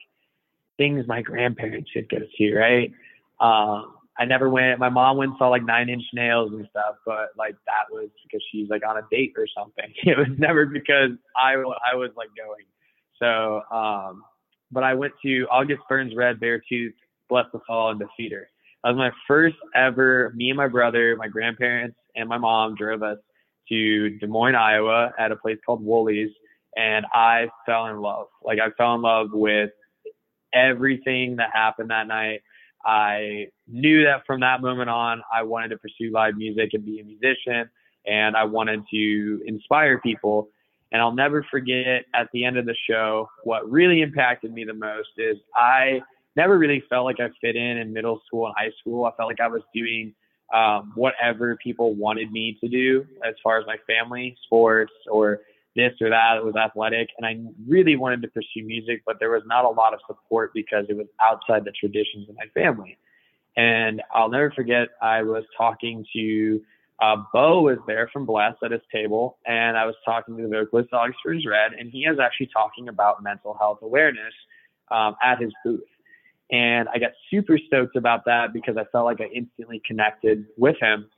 things 0.77 1.07
my 1.07 1.21
grandparents 1.21 1.89
should 1.91 2.09
go 2.09 2.17
to, 2.19 2.55
right? 2.55 2.91
Um, 3.39 3.93
I 4.19 4.25
never 4.25 4.49
went. 4.49 4.79
My 4.79 4.89
mom 4.89 5.17
went 5.17 5.31
and 5.31 5.37
saw 5.37 5.49
like 5.49 5.63
Nine 5.63 5.89
Inch 5.89 6.03
Nails 6.13 6.51
and 6.51 6.67
stuff, 6.69 6.95
but 7.05 7.29
like 7.37 7.55
that 7.65 7.91
was 7.91 8.09
because 8.23 8.43
she's 8.51 8.69
like 8.69 8.81
on 8.87 8.97
a 8.97 9.01
date 9.11 9.33
or 9.37 9.47
something. 9.55 9.93
It 10.03 10.17
was 10.17 10.27
never 10.37 10.65
because 10.65 11.11
I 11.35 11.53
I 11.53 11.95
was 11.95 12.11
like 12.15 12.29
going. 12.35 12.65
So, 13.19 13.61
um, 13.75 14.23
but 14.71 14.83
I 14.83 14.93
went 14.93 15.13
to 15.23 15.47
August 15.51 15.81
Burns 15.89 16.13
Red, 16.15 16.39
Beartooth, 16.39 16.93
Blessthefall, 17.31 17.91
and 17.91 18.01
Defeater. 18.01 18.45
That 18.83 18.91
was 18.91 18.97
my 18.97 19.11
first 19.27 19.55
ever. 19.75 20.31
Me 20.35 20.49
and 20.49 20.57
my 20.57 20.67
brother, 20.67 21.15
my 21.17 21.27
grandparents, 21.27 21.97
and 22.15 22.29
my 22.29 22.37
mom 22.37 22.75
drove 22.75 23.03
us 23.03 23.17
to 23.69 24.17
Des 24.19 24.27
Moines, 24.27 24.55
Iowa, 24.55 25.11
at 25.19 25.31
a 25.31 25.35
place 25.35 25.57
called 25.65 25.83
Wooly's, 25.83 26.31
and 26.75 27.05
I 27.13 27.49
fell 27.65 27.87
in 27.87 27.99
love. 28.01 28.27
Like 28.43 28.59
I 28.59 28.69
fell 28.77 28.95
in 28.95 29.01
love 29.01 29.29
with 29.33 29.71
everything 30.53 31.35
that 31.37 31.49
happened 31.53 31.89
that 31.89 32.07
night. 32.07 32.41
I 32.85 33.47
knew 33.67 34.03
that 34.05 34.25
from 34.25 34.39
that 34.41 34.61
moment 34.61 34.89
on, 34.89 35.21
I 35.33 35.43
wanted 35.43 35.69
to 35.69 35.77
pursue 35.77 36.11
live 36.11 36.37
music 36.37 36.69
and 36.73 36.85
be 36.85 36.99
a 36.99 37.03
musician, 37.03 37.69
and 38.05 38.37
I 38.37 38.45
wanted 38.45 38.83
to 38.91 39.41
inspire 39.45 39.99
people. 39.99 40.49
And 40.93 41.01
I'll 41.01 41.13
never 41.13 41.45
forget 41.51 42.05
at 42.13 42.29
the 42.31 42.45
end 42.45 42.57
of 42.57 42.65
the 42.65 42.75
show, 42.89 43.27
what 43.43 43.69
really 43.69 44.01
impacted 44.01 44.53
me 44.53 44.63
the 44.63 44.73
most 44.73 45.09
is 45.17 45.35
I 45.53 45.99
never 46.37 46.57
really 46.57 46.83
felt 46.89 47.03
like 47.03 47.19
I 47.19 47.29
fit 47.41 47.55
in 47.55 47.77
in 47.77 47.91
middle 47.91 48.21
school 48.25 48.45
and 48.45 48.55
high 48.57 48.71
school. 48.79 49.05
I 49.05 49.11
felt 49.17 49.27
like 49.27 49.41
I 49.41 49.47
was 49.47 49.63
doing 49.73 50.13
um, 50.53 50.93
whatever 50.95 51.57
people 51.61 51.95
wanted 51.95 52.31
me 52.31 52.57
to 52.61 52.69
do 52.69 53.05
as 53.27 53.33
far 53.43 53.59
as 53.59 53.65
my 53.65 53.75
family, 53.85 54.37
sports, 54.45 54.93
or 55.11 55.41
this 55.75 55.93
or 55.99 56.09
that. 56.09 56.37
It 56.37 56.45
was 56.45 56.55
athletic, 56.55 57.09
and 57.17 57.25
I 57.25 57.37
really 57.67 57.97
wanted 57.97 58.21
to 58.21 58.29
pursue 58.29 58.63
music, 58.63 59.01
but 59.05 59.17
there 59.19 59.31
was 59.31 59.43
not 59.45 59.65
a 59.65 59.69
lot 59.69 59.93
of 59.93 59.99
support 60.07 60.51
because 60.53 60.85
it 60.87 60.95
was 60.95 61.07
outside 61.21 61.65
the 61.65 61.71
traditions 61.71 62.29
of 62.29 62.35
my 62.35 62.47
family. 62.53 62.97
And 63.57 64.03
I'll 64.13 64.29
never 64.29 64.51
forget, 64.51 64.89
I 65.01 65.23
was 65.23 65.43
talking 65.57 66.05
to 66.13 66.61
uh, 67.01 67.15
Beau 67.33 67.61
was 67.61 67.77
there 67.87 68.09
from 68.13 68.25
Bless 68.25 68.53
at 68.63 68.71
his 68.71 68.81
table, 68.93 69.37
and 69.45 69.75
I 69.75 69.85
was 69.85 69.95
talking 70.05 70.37
to 70.37 70.43
the 70.43 70.49
vocalist 70.49 70.93
August 70.93 71.19
Burns 71.25 71.45
Red, 71.45 71.73
and 71.73 71.89
he 71.91 72.07
was 72.07 72.19
actually 72.19 72.49
talking 72.53 72.87
about 72.87 73.23
mental 73.23 73.55
health 73.59 73.79
awareness 73.81 74.33
um, 74.91 75.15
at 75.23 75.39
his 75.41 75.51
booth. 75.63 75.81
And 76.51 76.87
I 76.89 76.99
got 76.99 77.11
super 77.29 77.57
stoked 77.57 77.95
about 77.95 78.23
that 78.25 78.53
because 78.53 78.77
I 78.77 78.85
felt 78.85 79.05
like 79.05 79.19
I 79.19 79.25
instantly 79.33 79.81
connected 79.85 80.45
with 80.57 80.77
him 80.79 81.09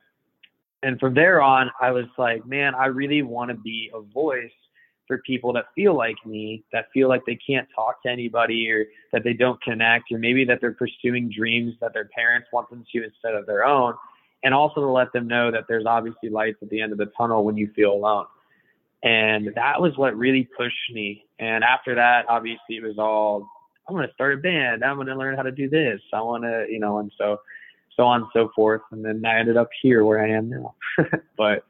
and 0.83 0.99
from 0.99 1.13
there 1.13 1.41
on, 1.41 1.69
I 1.81 1.91
was 1.91 2.05
like, 2.17 2.45
man, 2.45 2.73
I 2.73 2.85
really 2.85 3.21
want 3.21 3.49
to 3.49 3.57
be 3.57 3.91
a 3.93 4.01
voice 4.01 4.51
for 5.07 5.17
people 5.25 5.51
that 5.53 5.65
feel 5.75 5.95
like 5.95 6.15
me, 6.25 6.63
that 6.71 6.85
feel 6.93 7.09
like 7.09 7.21
they 7.25 7.35
can't 7.35 7.67
talk 7.75 8.03
to 8.03 8.09
anybody 8.09 8.69
or 8.71 8.85
that 9.11 9.23
they 9.23 9.33
don't 9.33 9.61
connect, 9.61 10.11
or 10.11 10.19
maybe 10.19 10.45
that 10.45 10.61
they're 10.61 10.73
pursuing 10.73 11.31
dreams 11.35 11.73
that 11.81 11.93
their 11.93 12.09
parents 12.15 12.47
want 12.53 12.69
them 12.69 12.85
to 12.93 13.03
instead 13.03 13.33
of 13.33 13.45
their 13.45 13.65
own. 13.65 13.95
And 14.43 14.53
also 14.53 14.81
to 14.81 14.89
let 14.89 15.11
them 15.11 15.27
know 15.27 15.51
that 15.51 15.65
there's 15.67 15.85
obviously 15.85 16.29
lights 16.29 16.59
at 16.61 16.69
the 16.69 16.79
end 16.79 16.91
of 16.91 16.97
the 16.97 17.11
tunnel 17.17 17.43
when 17.43 17.57
you 17.57 17.71
feel 17.75 17.91
alone. 17.91 18.27
And 19.03 19.49
that 19.55 19.81
was 19.81 19.97
what 19.97 20.15
really 20.15 20.47
pushed 20.55 20.93
me. 20.93 21.25
And 21.39 21.63
after 21.63 21.95
that, 21.95 22.25
obviously, 22.29 22.77
it 22.77 22.83
was 22.83 22.97
all, 22.97 23.49
I'm 23.89 23.95
going 23.95 24.07
to 24.07 24.13
start 24.13 24.35
a 24.35 24.37
band. 24.37 24.83
I'm 24.83 24.95
going 24.95 25.07
to 25.07 25.15
learn 25.15 25.35
how 25.35 25.41
to 25.41 25.51
do 25.51 25.67
this. 25.67 25.99
I 26.13 26.21
want 26.21 26.43
to, 26.43 26.67
you 26.69 26.79
know, 26.79 26.99
and 26.99 27.11
so 27.17 27.39
so 27.95 28.03
on 28.03 28.21
and 28.21 28.29
so 28.33 28.51
forth. 28.55 28.81
And 28.91 29.03
then 29.03 29.25
I 29.25 29.39
ended 29.39 29.57
up 29.57 29.69
here 29.81 30.05
where 30.05 30.23
I 30.23 30.29
am 30.29 30.49
now. 30.49 30.75
but 31.37 31.65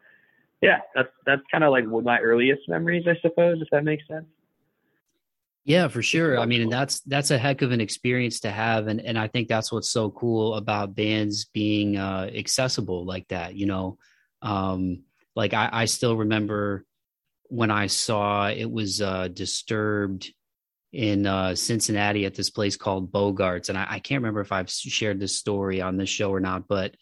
yeah, 0.62 0.80
that's 0.94 1.10
that's 1.26 1.42
kind 1.50 1.64
of 1.64 1.72
like 1.72 1.86
my 1.86 2.20
earliest 2.20 2.68
memories, 2.68 3.06
I 3.08 3.18
suppose, 3.22 3.62
if 3.62 3.70
that 3.72 3.86
makes 3.86 4.06
sense. 4.08 4.26
Yeah, 5.64 5.88
for 5.88 6.02
sure. 6.02 6.40
I 6.40 6.46
mean, 6.46 6.70
that's 6.70 7.00
that's 7.02 7.32
a 7.32 7.38
heck 7.38 7.62
of 7.62 7.72
an 7.72 7.80
experience 7.80 8.42
to 8.42 8.52
have, 8.52 8.88
and 8.88 9.00
and 9.00 9.18
I 9.18 9.28
think 9.28 9.48
that's 9.48 9.72
what's 9.72 9.90
so 9.90 10.10
cool 10.10 10.56
about 10.56 10.96
bands 10.96 11.46
being 11.46 11.96
uh, 11.96 12.30
accessible 12.34 13.06
like 13.06 13.28
that. 13.30 13.56
You 13.56 13.68
know, 13.68 13.98
um, 14.42 15.04
like 15.36 15.54
I, 15.54 15.70
I 15.72 15.86
still 15.86 16.18
remember 16.18 16.86
when 17.50 17.72
I 17.72 17.88
saw 17.88 18.50
it 18.50 18.70
was 18.70 19.02
uh, 19.02 19.28
Disturbed 19.28 20.34
in 20.92 21.26
uh, 21.26 21.56
Cincinnati 21.56 22.26
at 22.26 22.34
this 22.34 22.50
place 22.50 22.76
called 22.76 23.12
Bogart's, 23.12 23.70
and 23.70 23.78
I, 23.78 23.86
I, 23.90 24.00
can't 24.00 24.22
remember 24.22 24.42
if 24.42 24.52
I've 24.52 24.70
shared 24.70 25.20
this 25.20 25.38
story 25.38 25.82
on 25.82 25.98
this 25.98 26.10
show 26.10 26.32
or 26.32 26.40
not, 26.40 26.68
but 26.68 26.96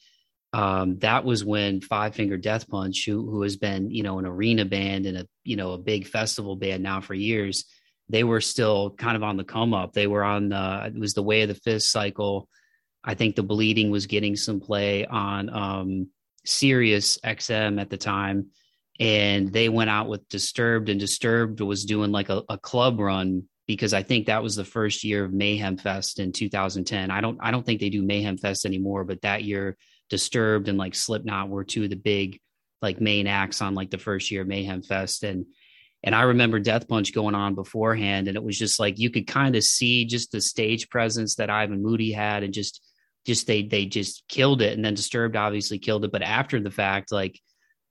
um, 0.53 0.99
that 0.99 1.23
was 1.23 1.45
when 1.45 1.81
Five 1.81 2.15
Finger 2.15 2.37
Death 2.37 2.67
Punch, 2.67 3.05
who 3.05 3.29
who 3.29 3.43
has 3.43 3.57
been 3.57 3.91
you 3.91 4.03
know 4.03 4.19
an 4.19 4.25
arena 4.25 4.65
band 4.65 5.05
and 5.05 5.17
a 5.17 5.27
you 5.43 5.55
know 5.55 5.71
a 5.71 5.77
big 5.77 6.07
festival 6.07 6.55
band 6.55 6.83
now 6.83 7.01
for 7.01 7.13
years, 7.13 7.65
they 8.09 8.23
were 8.23 8.41
still 8.41 8.91
kind 8.91 9.15
of 9.15 9.23
on 9.23 9.37
the 9.37 9.43
come 9.43 9.73
up. 9.73 9.93
They 9.93 10.07
were 10.07 10.23
on 10.23 10.51
uh, 10.51 10.89
it 10.93 10.99
was 10.99 11.13
the 11.13 11.23
Way 11.23 11.41
of 11.43 11.49
the 11.49 11.55
Fist 11.55 11.91
cycle. 11.91 12.49
I 13.03 13.13
think 13.13 13.35
the 13.35 13.43
Bleeding 13.43 13.89
was 13.89 14.07
getting 14.07 14.35
some 14.35 14.59
play 14.59 15.05
on 15.05 15.49
um, 15.49 16.07
Sirius 16.45 17.17
XM 17.19 17.79
at 17.79 17.89
the 17.89 17.97
time. 17.97 18.47
And 18.99 19.53
they 19.53 19.69
went 19.69 19.91
out 19.91 20.09
with 20.09 20.27
Disturbed, 20.27 20.89
and 20.89 20.99
Disturbed 20.99 21.61
was 21.61 21.85
doing 21.85 22.11
like 22.11 22.29
a, 22.29 22.43
a 22.49 22.57
club 22.57 22.99
run 22.99 23.43
because 23.67 23.93
I 23.93 24.01
think 24.01 24.25
that 24.25 24.41
was 24.41 24.55
the 24.55 24.65
first 24.65 25.03
year 25.03 25.25
of 25.25 25.33
Mayhem 25.33 25.77
Fest 25.77 26.19
in 26.19 26.31
2010. 26.31 27.11
I 27.11 27.21
don't 27.21 27.37
I 27.41 27.51
don't 27.51 27.65
think 27.65 27.81
they 27.81 27.89
do 27.89 28.01
Mayhem 28.01 28.37
Fest 28.37 28.65
anymore, 28.65 29.03
but 29.03 29.21
that 29.21 29.43
year 29.43 29.77
Disturbed 30.09 30.69
and 30.69 30.77
like 30.77 30.95
Slipknot 30.95 31.49
were 31.49 31.65
two 31.65 31.83
of 31.83 31.89
the 31.89 31.97
big 31.97 32.39
like 32.81 33.01
main 33.01 33.27
acts 33.27 33.61
on 33.61 33.75
like 33.75 33.89
the 33.89 33.97
first 33.97 34.31
year 34.31 34.41
of 34.41 34.47
Mayhem 34.47 34.81
Fest. 34.81 35.23
And 35.23 35.45
and 36.01 36.15
I 36.15 36.21
remember 36.23 36.59
Death 36.59 36.87
Punch 36.87 37.13
going 37.13 37.35
on 37.35 37.55
beforehand 37.55 38.29
and 38.29 38.37
it 38.37 38.43
was 38.43 38.57
just 38.57 38.79
like 38.79 38.99
you 38.99 39.09
could 39.09 39.27
kind 39.27 39.55
of 39.55 39.63
see 39.63 40.05
just 40.05 40.31
the 40.31 40.39
stage 40.39 40.89
presence 40.89 41.35
that 41.35 41.49
Ivan 41.49 41.83
Moody 41.83 42.13
had 42.13 42.43
and 42.43 42.53
just 42.53 42.81
just 43.25 43.47
they 43.47 43.63
they 43.63 43.85
just 43.85 44.23
killed 44.29 44.61
it. 44.61 44.73
And 44.73 44.85
then 44.85 44.93
Disturbed 44.93 45.35
obviously 45.35 45.77
killed 45.77 46.05
it. 46.05 46.11
But 46.13 46.23
after 46.23 46.61
the 46.61 46.71
fact 46.71 47.11
like 47.11 47.37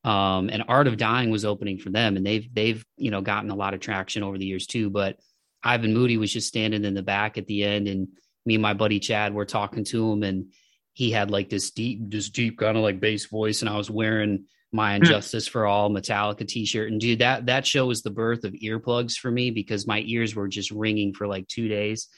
um 0.05 0.49
and 0.51 0.65
Art 0.69 0.87
of 0.87 0.97
Dying 0.97 1.29
was 1.29 1.45
opening 1.45 1.77
for 1.77 1.91
them 1.91 2.17
and 2.17 2.25
they've 2.25 2.49
they've 2.51 2.83
you 2.97 3.11
know 3.11 3.21
gotten 3.21 3.51
a 3.51 3.57
lot 3.57 3.75
of 3.75 3.81
traction 3.81 4.23
over 4.23 4.39
the 4.39 4.47
years 4.47 4.67
too. 4.67 4.89
But 4.89 5.19
Ivan 5.67 5.93
Moody 5.95 6.17
was 6.17 6.33
just 6.33 6.49
standing 6.49 6.85
in 6.85 6.95
the 6.95 7.03
back 7.03 7.39
at 7.39 7.47
the 7.47 7.65
end, 7.65 7.89
and 7.89 8.09
me 8.45 8.55
and 8.55 8.63
my 8.63 8.75
buddy 8.75 9.01
Chad 9.01 9.35
were 9.35 9.45
talking 9.45 9.85
to 9.85 10.13
him, 10.13 10.23
and 10.23 10.53
he 10.93 11.11
had 11.11 11.31
like 11.31 11.49
this 11.49 11.71
deep, 11.73 12.11
this 12.11 12.31
deep 12.31 12.59
kind 12.59 12.77
of 12.77 12.83
like 12.83 13.01
bass 13.01 13.27
voice, 13.27 13.61
and 13.61 13.69
I 13.69 13.77
was 13.77 13.91
wearing 13.91 14.47
my 14.73 14.95
And 14.95 15.05
Justice 15.05 15.49
for 15.49 15.67
All 15.67 15.91
Metallica 15.91 16.47
t-shirt, 16.47 16.91
and 16.91 17.01
dude, 17.01 17.19
that 17.19 17.47
that 17.47 17.67
show 17.67 17.87
was 17.87 18.03
the 18.03 18.11
birth 18.11 18.45
of 18.45 18.53
earplugs 18.53 19.15
for 19.15 19.31
me 19.31 19.51
because 19.51 19.87
my 19.87 20.03
ears 20.07 20.35
were 20.35 20.49
just 20.49 20.71
ringing 20.71 21.15
for 21.15 21.27
like 21.27 21.49
two 21.49 21.69
days, 21.69 22.09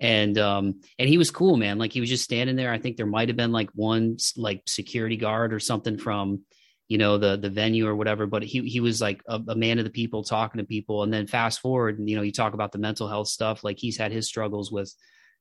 and 0.00 0.38
um 0.38 0.80
and 0.98 1.08
he 1.08 1.18
was 1.18 1.30
cool, 1.30 1.56
man. 1.56 1.78
Like 1.78 1.92
he 1.92 2.00
was 2.00 2.10
just 2.10 2.24
standing 2.24 2.56
there. 2.56 2.72
I 2.72 2.78
think 2.78 2.96
there 2.96 3.06
might 3.06 3.28
have 3.28 3.36
been 3.36 3.52
like 3.52 3.70
one 3.74 4.16
like 4.36 4.62
security 4.66 5.16
guard 5.16 5.52
or 5.52 5.60
something 5.60 5.98
from 5.98 6.42
you 6.88 6.98
know 6.98 7.16
the 7.18 7.36
the 7.36 7.50
venue 7.50 7.86
or 7.86 7.96
whatever 7.96 8.26
but 8.26 8.42
he 8.42 8.60
he 8.60 8.80
was 8.80 9.00
like 9.00 9.22
a, 9.26 9.40
a, 9.48 9.54
man 9.54 9.78
of 9.78 9.84
the 9.84 9.90
people 9.90 10.22
talking 10.22 10.58
to 10.58 10.66
people 10.66 11.02
and 11.02 11.12
then 11.12 11.26
fast 11.26 11.60
forward 11.60 11.98
and 11.98 12.08
you 12.08 12.16
know 12.16 12.22
you 12.22 12.32
talk 12.32 12.54
about 12.54 12.72
the 12.72 12.78
mental 12.78 13.08
health 13.08 13.28
stuff 13.28 13.64
like 13.64 13.78
he's 13.78 13.96
had 13.96 14.12
his 14.12 14.26
struggles 14.26 14.70
with 14.70 14.92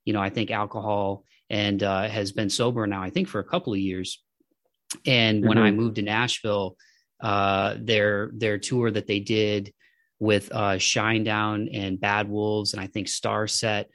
you 0.05 0.13
know 0.13 0.21
i 0.21 0.29
think 0.29 0.51
alcohol 0.51 1.23
and 1.49 1.83
uh, 1.83 2.07
has 2.07 2.31
been 2.31 2.49
sober 2.49 2.87
now 2.87 3.03
i 3.03 3.09
think 3.09 3.27
for 3.27 3.39
a 3.39 3.43
couple 3.43 3.73
of 3.73 3.79
years 3.79 4.23
and 5.05 5.39
mm-hmm. 5.39 5.49
when 5.49 5.57
i 5.57 5.69
mm-hmm. 5.69 5.79
moved 5.79 5.95
to 5.95 6.01
nashville 6.01 6.77
uh 7.21 7.75
their 7.79 8.31
their 8.33 8.57
tour 8.57 8.89
that 8.89 9.07
they 9.07 9.19
did 9.19 9.73
with 10.19 10.49
uh 10.53 10.75
shinedown 10.75 11.69
and 11.73 11.99
bad 11.99 12.29
wolves 12.29 12.73
and 12.73 12.81
i 12.81 12.87
think 12.87 13.07
starset 13.07 13.85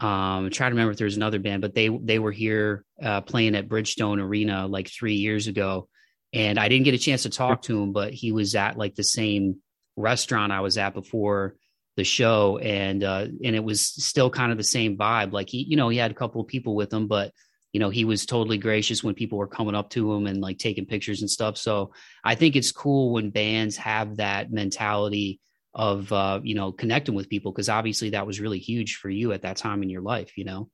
um 0.00 0.46
I'm 0.46 0.50
trying 0.50 0.70
to 0.70 0.74
remember 0.74 0.92
if 0.92 0.98
there's 0.98 1.16
another 1.16 1.38
band 1.38 1.62
but 1.62 1.74
they 1.74 1.88
they 1.88 2.18
were 2.18 2.32
here 2.32 2.84
uh 3.02 3.20
playing 3.20 3.54
at 3.54 3.68
bridgestone 3.68 4.20
arena 4.20 4.66
like 4.66 4.88
three 4.88 5.14
years 5.14 5.46
ago 5.46 5.88
and 6.32 6.58
I 6.58 6.68
didn't 6.68 6.84
get 6.84 6.94
a 6.94 6.98
chance 6.98 7.22
to 7.22 7.30
talk 7.30 7.62
to 7.62 7.82
him, 7.82 7.92
but 7.92 8.12
he 8.12 8.32
was 8.32 8.54
at 8.54 8.76
like 8.76 8.94
the 8.94 9.04
same 9.04 9.60
restaurant 9.96 10.52
I 10.52 10.60
was 10.60 10.78
at 10.78 10.94
before 10.94 11.56
the 11.96 12.04
show, 12.04 12.58
and 12.58 13.02
uh, 13.02 13.26
and 13.44 13.56
it 13.56 13.64
was 13.64 13.80
still 13.80 14.30
kind 14.30 14.52
of 14.52 14.58
the 14.58 14.64
same 14.64 14.96
vibe. 14.96 15.32
Like 15.32 15.48
he, 15.48 15.64
you 15.64 15.76
know, 15.76 15.88
he 15.88 15.98
had 15.98 16.10
a 16.10 16.14
couple 16.14 16.40
of 16.40 16.46
people 16.46 16.74
with 16.74 16.92
him, 16.92 17.08
but 17.08 17.32
you 17.72 17.80
know, 17.80 17.90
he 17.90 18.04
was 18.04 18.24
totally 18.24 18.58
gracious 18.58 19.04
when 19.04 19.14
people 19.14 19.38
were 19.38 19.46
coming 19.46 19.74
up 19.74 19.90
to 19.90 20.12
him 20.12 20.26
and 20.26 20.40
like 20.40 20.58
taking 20.58 20.86
pictures 20.86 21.20
and 21.20 21.30
stuff. 21.30 21.56
So 21.56 21.92
I 22.24 22.34
think 22.34 22.56
it's 22.56 22.72
cool 22.72 23.12
when 23.12 23.30
bands 23.30 23.76
have 23.76 24.16
that 24.16 24.50
mentality 24.50 25.40
of 25.74 26.10
uh, 26.12 26.40
you 26.42 26.54
know 26.54 26.72
connecting 26.72 27.14
with 27.14 27.28
people 27.28 27.52
because 27.52 27.68
obviously 27.68 28.10
that 28.10 28.26
was 28.26 28.40
really 28.40 28.58
huge 28.58 28.96
for 28.96 29.10
you 29.10 29.32
at 29.32 29.42
that 29.42 29.56
time 29.56 29.82
in 29.82 29.90
your 29.90 30.02
life. 30.02 30.36
You 30.36 30.44
know. 30.44 30.70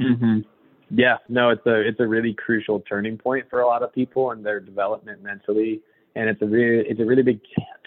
Mm-hmm. 0.00 0.40
Yeah, 0.90 1.16
no, 1.28 1.50
it's 1.50 1.66
a 1.66 1.80
it's 1.80 2.00
a 2.00 2.06
really 2.06 2.32
crucial 2.32 2.80
turning 2.80 3.18
point 3.18 3.46
for 3.50 3.60
a 3.60 3.66
lot 3.66 3.82
of 3.82 3.92
people 3.92 4.30
and 4.30 4.46
their 4.46 4.60
development 4.60 5.22
mentally, 5.22 5.80
and 6.14 6.28
it's 6.28 6.40
a 6.42 6.46
really 6.46 6.88
it's 6.88 7.00
a 7.00 7.04
really 7.04 7.22
big 7.22 7.40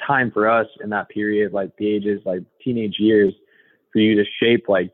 time 0.05 0.31
for 0.31 0.49
us 0.49 0.67
in 0.83 0.89
that 0.89 1.09
period, 1.09 1.53
like 1.53 1.75
the 1.77 1.87
ages 1.87 2.21
like 2.25 2.41
teenage 2.63 2.95
years, 2.99 3.33
for 3.93 3.99
you 3.99 4.15
to 4.15 4.25
shape 4.41 4.65
like 4.67 4.91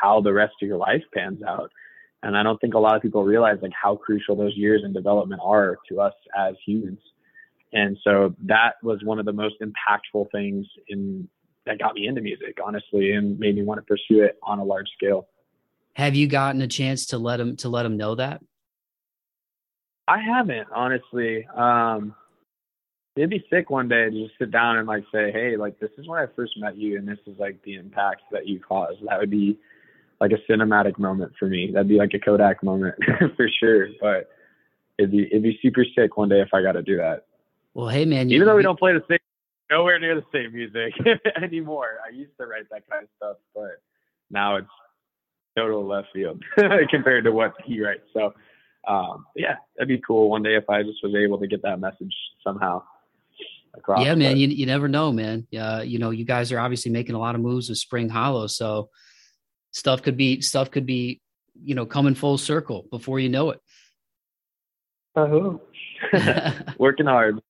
how 0.00 0.20
the 0.20 0.32
rest 0.32 0.54
of 0.60 0.68
your 0.68 0.78
life 0.78 1.02
pans 1.14 1.42
out. 1.42 1.70
And 2.22 2.36
I 2.36 2.42
don't 2.42 2.60
think 2.60 2.74
a 2.74 2.78
lot 2.78 2.96
of 2.96 3.02
people 3.02 3.22
realize 3.22 3.58
like 3.62 3.72
how 3.80 3.94
crucial 3.94 4.34
those 4.34 4.56
years 4.56 4.82
in 4.84 4.92
development 4.92 5.40
are 5.44 5.78
to 5.88 6.00
us 6.00 6.14
as 6.36 6.54
humans. 6.66 6.98
And 7.72 7.96
so 8.02 8.34
that 8.46 8.74
was 8.82 9.00
one 9.04 9.18
of 9.18 9.26
the 9.26 9.32
most 9.32 9.56
impactful 9.60 10.32
things 10.32 10.66
in 10.88 11.28
that 11.66 11.78
got 11.78 11.94
me 11.94 12.06
into 12.06 12.22
music, 12.22 12.56
honestly, 12.64 13.12
and 13.12 13.38
made 13.38 13.54
me 13.54 13.62
want 13.62 13.78
to 13.78 13.82
pursue 13.82 14.22
it 14.22 14.38
on 14.42 14.58
a 14.58 14.64
large 14.64 14.88
scale. 14.96 15.28
Have 15.98 16.14
you 16.14 16.28
gotten 16.28 16.62
a 16.62 16.68
chance 16.68 17.06
to 17.06 17.18
let 17.18 17.38
them 17.38 17.56
to 17.56 17.68
let 17.68 17.82
them 17.82 17.96
know 17.96 18.14
that? 18.14 18.40
I 20.06 20.20
haven't, 20.20 20.68
honestly. 20.72 21.44
Um, 21.48 22.14
it'd 23.16 23.30
be 23.30 23.44
sick 23.50 23.68
one 23.68 23.88
day 23.88 24.08
to 24.08 24.10
just 24.10 24.38
sit 24.38 24.52
down 24.52 24.78
and 24.78 24.86
like 24.86 25.02
say, 25.12 25.32
hey, 25.32 25.56
like 25.56 25.80
this 25.80 25.90
is 25.98 26.06
when 26.06 26.20
I 26.22 26.26
first 26.36 26.52
met 26.56 26.76
you, 26.76 26.98
and 26.98 27.08
this 27.08 27.18
is 27.26 27.36
like 27.36 27.60
the 27.64 27.74
impact 27.74 28.22
that 28.30 28.46
you 28.46 28.60
caused. 28.60 29.00
That 29.08 29.18
would 29.18 29.28
be 29.28 29.58
like 30.20 30.30
a 30.30 30.38
cinematic 30.50 31.00
moment 31.00 31.32
for 31.36 31.46
me. 31.46 31.72
That'd 31.72 31.88
be 31.88 31.98
like 31.98 32.14
a 32.14 32.20
Kodak 32.20 32.62
moment 32.62 32.94
for 33.36 33.48
sure. 33.58 33.88
But 34.00 34.30
it'd 34.98 35.10
be 35.10 35.26
it'd 35.26 35.42
be 35.42 35.58
super 35.60 35.84
sick 35.96 36.16
one 36.16 36.28
day 36.28 36.40
if 36.40 36.54
I 36.54 36.62
got 36.62 36.72
to 36.72 36.82
do 36.82 36.96
that. 36.98 37.26
Well, 37.74 37.88
hey 37.88 38.04
man, 38.04 38.30
even 38.30 38.46
though 38.46 38.54
we 38.54 38.62
don't 38.62 38.78
play 38.78 38.92
the 38.92 39.02
same, 39.10 39.18
nowhere 39.68 39.98
near 39.98 40.14
the 40.14 40.26
same 40.32 40.52
music 40.52 40.94
anymore. 41.42 41.98
I 42.06 42.14
used 42.14 42.36
to 42.38 42.46
write 42.46 42.70
that 42.70 42.88
kind 42.88 43.02
of 43.02 43.08
stuff, 43.16 43.36
but 43.52 43.82
now 44.30 44.54
it's 44.54 44.68
total 45.58 45.86
left 45.86 46.08
field 46.12 46.42
compared 46.90 47.24
to 47.24 47.32
what 47.32 47.54
he 47.64 47.80
writes. 47.80 48.02
So, 48.12 48.32
um, 48.86 49.26
yeah, 49.34 49.56
that'd 49.76 49.88
be 49.88 50.00
cool 50.06 50.30
one 50.30 50.42
day 50.42 50.54
if 50.54 50.68
I 50.68 50.82
just 50.82 50.98
was 51.02 51.14
able 51.14 51.38
to 51.38 51.46
get 51.46 51.62
that 51.62 51.80
message 51.80 52.14
somehow. 52.44 52.82
Across, 53.74 54.04
yeah, 54.04 54.14
man, 54.14 54.36
you, 54.36 54.48
you 54.48 54.66
never 54.66 54.88
know, 54.88 55.12
man. 55.12 55.46
Uh, 55.56 55.82
you 55.84 55.98
know, 55.98 56.10
you 56.10 56.24
guys 56.24 56.50
are 56.52 56.58
obviously 56.58 56.90
making 56.90 57.14
a 57.14 57.18
lot 57.18 57.34
of 57.34 57.40
moves 57.40 57.68
with 57.68 57.78
Spring 57.78 58.08
Hollow, 58.08 58.46
so 58.46 58.88
stuff 59.72 60.02
could 60.02 60.16
be 60.16 60.40
stuff 60.40 60.70
could 60.70 60.86
be, 60.86 61.20
you 61.62 61.74
know, 61.74 61.86
coming 61.86 62.14
full 62.14 62.38
circle 62.38 62.86
before 62.90 63.20
you 63.20 63.28
know 63.28 63.50
it. 63.50 63.60
Uh-huh. 65.14 65.58
Working 66.78 67.06
hard. 67.06 67.40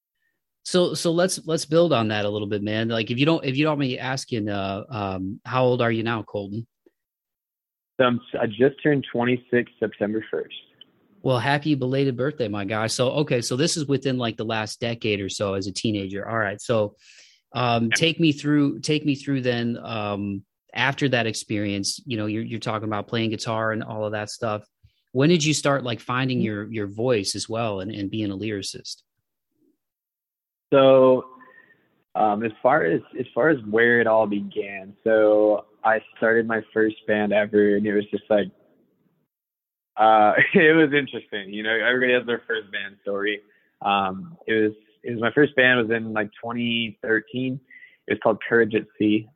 So 0.65 0.93
so 0.93 1.13
let's 1.13 1.41
let's 1.47 1.65
build 1.65 1.93
on 1.93 2.09
that 2.09 2.27
a 2.27 2.29
little 2.29 2.49
bit, 2.49 2.63
man. 2.63 2.89
Like 2.89 3.11
if 3.11 3.19
you 3.19 3.25
don't 3.25 3.45
if 3.45 3.57
you 3.57 3.65
don't 3.65 3.79
me 3.79 3.99
asking, 3.99 4.49
uh, 4.51 4.85
um, 4.91 5.41
how 5.45 5.65
old 5.65 5.81
are 5.81 5.91
you 5.91 6.03
now, 6.03 6.23
Colton? 6.23 6.67
So 7.99 8.05
I'm, 8.05 8.21
I 8.41 8.47
just 8.47 8.83
turned 8.83 9.07
26 9.13 9.71
September 9.81 10.25
1st. 10.33 10.47
Well, 11.23 11.39
happy 11.39 11.75
belated 11.75 12.17
birthday, 12.17 12.47
my 12.47 12.65
guy. 12.65 12.87
So, 12.87 13.11
okay, 13.11 13.41
so 13.41 13.57
this 13.57 13.77
is 13.77 13.87
within 13.87 14.19
like 14.19 14.37
the 14.37 14.45
last 14.45 14.81
decade 14.81 15.21
or 15.21 15.29
so 15.29 15.55
as 15.55 15.67
a 15.67 15.73
teenager. 15.73 16.29
All 16.29 16.39
right, 16.39 16.61
so 16.61 16.95
um, 17.53 17.91
take 17.91 18.21
me 18.21 18.33
through, 18.33 18.81
take 18.81 19.05
me 19.05 19.15
through 19.17 19.43
then. 19.43 19.79
Um, 19.83 20.45
after 20.75 21.09
that 21.09 21.27
experience, 21.27 22.01
you 22.07 22.17
know, 22.17 22.27
you're 22.27 22.45
you're 22.45 22.61
talking 22.61 22.87
about 22.87 23.09
playing 23.09 23.31
guitar 23.31 23.73
and 23.73 23.83
all 23.83 24.05
of 24.05 24.13
that 24.13 24.31
stuff. 24.31 24.65
When 25.13 25.29
did 25.29 25.45
you 25.45 25.55
start 25.55 25.83
like 25.83 25.99
finding 25.99 26.41
your 26.41 26.71
your 26.71 26.87
voice 26.87 27.35
as 27.35 27.49
well 27.49 27.81
and, 27.81 27.91
and 27.91 28.11
being 28.11 28.31
a 28.31 28.37
lyricist? 28.37 29.03
So, 30.73 31.25
um, 32.15 32.45
as 32.45 32.53
far 32.63 32.85
as 32.85 33.01
as 33.19 33.27
far 33.35 33.49
as 33.49 33.59
where 33.69 34.01
it 34.01 34.07
all 34.07 34.27
began, 34.27 34.95
so 35.03 35.65
I 35.85 36.01
started 36.17 36.47
my 36.47 36.61
first 36.73 36.97
band 37.07 37.33
ever, 37.33 37.77
and 37.77 37.87
it 37.87 37.95
was 37.95 38.05
just 38.11 38.25
like, 38.29 38.49
uh, 39.97 40.33
it 40.55 40.77
was 40.77 40.93
interesting. 40.93 41.53
You 41.53 41.63
know, 41.63 41.71
everybody 41.71 42.13
has 42.15 42.27
their 42.27 42.43
first 42.47 42.71
band 42.73 42.97
story. 43.03 43.41
Um, 43.83 44.37
it 44.47 44.55
was 44.55 44.73
it 45.03 45.13
was 45.13 45.21
my 45.21 45.33
first 45.33 45.55
band 45.57 45.81
was 45.81 45.97
in 45.97 46.13
like 46.13 46.31
2013. 46.43 47.61
It 48.07 48.13
was 48.13 48.19
called 48.23 48.39
Courage 48.49 48.75
at 48.75 48.87
Sea, 48.99 49.29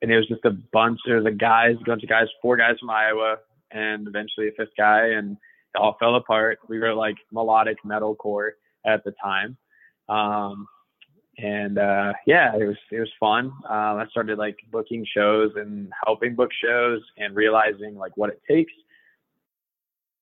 and 0.00 0.10
it 0.10 0.16
was 0.16 0.28
just 0.28 0.44
a 0.44 0.50
bunch. 0.72 0.98
There 1.06 1.16
was 1.16 1.26
a 1.26 1.30
guys, 1.30 1.76
a 1.80 1.84
bunch 1.84 2.02
of 2.02 2.08
guys, 2.08 2.28
four 2.40 2.56
guys 2.56 2.76
from 2.80 2.90
Iowa, 2.90 3.36
and 3.70 4.06
eventually 4.06 4.48
a 4.48 4.52
fifth 4.52 4.74
guy, 4.76 5.08
and 5.08 5.32
it 5.74 5.78
all 5.78 5.96
fell 5.98 6.16
apart. 6.16 6.58
We 6.68 6.78
wrote 6.78 6.96
like 6.96 7.16
melodic 7.32 7.78
metalcore 7.84 8.50
at 8.86 9.04
the 9.04 9.12
time. 9.22 9.56
Um, 10.08 10.66
and 11.38 11.78
uh, 11.78 12.12
yeah, 12.26 12.54
it 12.56 12.64
was 12.64 12.76
it 12.90 13.00
was 13.00 13.10
fun. 13.18 13.46
Um, 13.68 13.98
I 13.98 14.06
started 14.10 14.38
like 14.38 14.58
booking 14.70 15.06
shows 15.16 15.52
and 15.56 15.90
helping 16.04 16.34
book 16.34 16.50
shows 16.62 17.00
and 17.16 17.34
realizing 17.34 17.96
like 17.96 18.16
what 18.16 18.30
it 18.30 18.40
takes. 18.48 18.72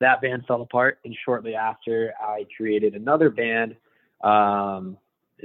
That 0.01 0.23
band 0.23 0.45
fell 0.47 0.63
apart, 0.63 0.99
and 1.05 1.15
shortly 1.25 1.55
after, 1.55 2.15
I 2.21 2.47
created 2.57 2.95
another 2.95 3.29
band 3.29 3.77
um, 4.23 4.97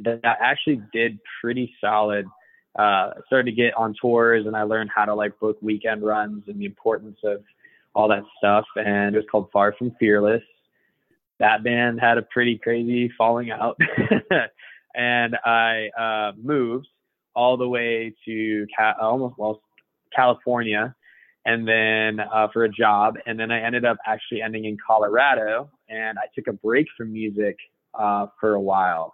that, 0.01 0.21
actually 0.23 0.81
did 0.93 1.19
pretty 1.41 1.73
solid. 1.81 2.25
Uh, 2.77 3.11
started 3.27 3.49
to 3.49 3.55
get 3.55 3.73
on 3.75 3.95
tours, 3.99 4.45
and 4.45 4.55
I 4.55 4.63
learned 4.63 4.91
how 4.93 5.05
to 5.05 5.15
like 5.15 5.39
book 5.39 5.57
weekend 5.61 6.05
runs 6.05 6.43
and 6.47 6.59
the 6.59 6.65
importance 6.65 7.17
of 7.23 7.41
all 7.93 8.07
that 8.09 8.23
stuff. 8.37 8.65
And 8.75 9.15
it 9.15 9.17
was 9.17 9.25
called 9.31 9.49
Far 9.51 9.73
From 9.73 9.91
Fearless. 9.99 10.43
That 11.39 11.63
band 11.63 11.99
had 11.99 12.17
a 12.17 12.21
pretty 12.21 12.57
crazy 12.57 13.11
falling 13.17 13.51
out. 13.51 13.79
and 14.95 15.35
I 15.45 15.89
uh, 15.99 16.31
moved 16.41 16.87
all 17.35 17.57
the 17.57 17.67
way 17.67 18.13
to 18.25 18.65
Ca- 18.77 18.95
almost 19.01 19.35
well 19.37 19.61
California, 20.15 20.95
and 21.45 21.67
then 21.67 22.19
uh, 22.19 22.47
for 22.51 22.63
a 22.63 22.69
job, 22.69 23.15
and 23.25 23.39
then 23.39 23.51
I 23.51 23.61
ended 23.61 23.85
up 23.85 23.97
actually 24.07 24.41
ending 24.41 24.65
in 24.65 24.77
Colorado, 24.85 25.69
and 25.89 26.17
I 26.17 26.23
took 26.33 26.47
a 26.47 26.53
break 26.53 26.87
from 26.97 27.11
music 27.11 27.57
uh, 27.93 28.27
for 28.39 28.53
a 28.53 28.61
while, 28.61 29.13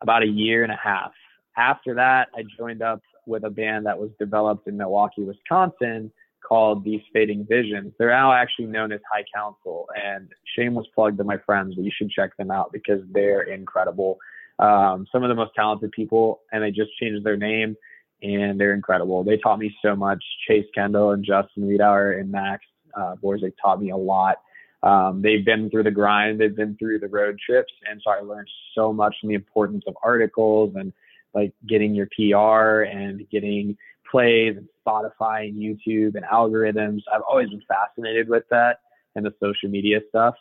about 0.00 0.22
a 0.22 0.28
year 0.28 0.62
and 0.62 0.72
a 0.72 0.78
half. 0.82 1.12
After 1.56 1.94
that, 1.94 2.28
I 2.34 2.44
joined 2.56 2.82
up 2.82 3.02
with 3.26 3.44
a 3.44 3.50
band 3.50 3.86
that 3.86 3.98
was 3.98 4.10
developed 4.18 4.68
in 4.68 4.76
Milwaukee, 4.76 5.22
Wisconsin, 5.22 6.10
called 6.46 6.84
These 6.84 7.02
Fading 7.12 7.46
Visions. 7.48 7.92
They're 7.98 8.10
now 8.10 8.32
actually 8.32 8.66
known 8.66 8.92
as 8.92 9.00
High 9.12 9.24
Council, 9.34 9.86
and 10.00 10.28
shameless 10.56 10.86
plug 10.94 11.18
to 11.18 11.24
my 11.24 11.36
friends, 11.38 11.74
but 11.74 11.84
you 11.84 11.90
should 11.94 12.10
check 12.10 12.36
them 12.36 12.50
out 12.50 12.72
because 12.72 13.00
they're 13.12 13.42
incredible 13.42 14.18
um, 14.60 15.06
some 15.10 15.22
of 15.22 15.28
the 15.28 15.34
most 15.34 15.52
talented 15.54 15.90
people, 15.92 16.40
and 16.52 16.62
they 16.62 16.70
just 16.70 16.90
changed 17.00 17.24
their 17.24 17.36
name, 17.36 17.76
and 18.22 18.60
they're 18.60 18.74
incredible. 18.74 19.24
They 19.24 19.38
taught 19.38 19.58
me 19.58 19.74
so 19.82 19.96
much. 19.96 20.22
Chase 20.46 20.66
Kendall 20.74 21.12
and 21.12 21.24
Justin 21.24 21.64
Wiedauer 21.64 22.20
and 22.20 22.30
Max 22.30 22.64
uh, 22.94 23.16
Borzik 23.22 23.54
taught 23.62 23.80
me 23.80 23.90
a 23.90 23.96
lot. 23.96 24.36
Um, 24.82 25.20
they've 25.22 25.44
been 25.44 25.70
through 25.70 25.84
the 25.84 25.90
grind, 25.90 26.40
they've 26.40 26.56
been 26.56 26.76
through 26.76 27.00
the 27.00 27.08
road 27.08 27.38
trips, 27.44 27.72
and 27.88 28.00
so 28.02 28.10
I 28.10 28.20
learned 28.20 28.48
so 28.74 28.92
much 28.92 29.14
from 29.20 29.28
the 29.28 29.34
importance 29.34 29.84
of 29.86 29.94
articles 30.02 30.72
and 30.74 30.92
like 31.34 31.52
getting 31.68 31.94
your 31.94 32.08
PR 32.16 32.82
and 32.82 33.28
getting 33.30 33.76
plays 34.10 34.56
and 34.56 34.68
Spotify 34.86 35.48
and 35.48 35.56
YouTube 35.56 36.16
and 36.16 36.24
algorithms. 36.24 37.02
I've 37.12 37.22
always 37.28 37.50
been 37.50 37.62
fascinated 37.68 38.28
with 38.28 38.44
that 38.50 38.80
and 39.14 39.24
the 39.24 39.32
social 39.40 39.68
media 39.68 40.00
stuff. 40.08 40.34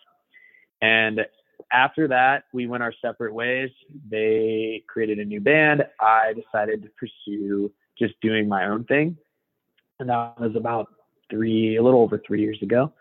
And 0.82 1.20
after 1.72 2.08
that, 2.08 2.46
we 2.54 2.68
went 2.68 2.84
our 2.84 2.94
separate 3.02 3.34
ways. 3.34 3.70
They 4.10 4.84
created 4.88 5.20
a 5.20 5.26
new 5.26 5.40
band. 5.40 5.84
I 6.00 6.34
decided 6.34 6.84
to 6.84 6.90
pursue 6.90 7.72
just 7.98 8.14
doing 8.22 8.48
my 8.48 8.66
own 8.66 8.86
thing. 8.86 9.18
And 10.00 10.10
that 10.10 10.40
was 10.40 10.56
about 10.56 10.88
three, 11.30 11.78
a 11.78 11.84
little 11.84 12.02
over 12.02 12.22
three 12.26 12.42
years 12.42 12.60
ago. 12.62 12.92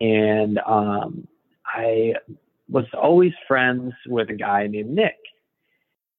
And 0.00 0.58
um, 0.66 1.26
I 1.64 2.14
was 2.68 2.84
always 2.92 3.32
friends 3.48 3.92
with 4.06 4.28
a 4.30 4.34
guy 4.34 4.66
named 4.66 4.90
Nick 4.90 5.16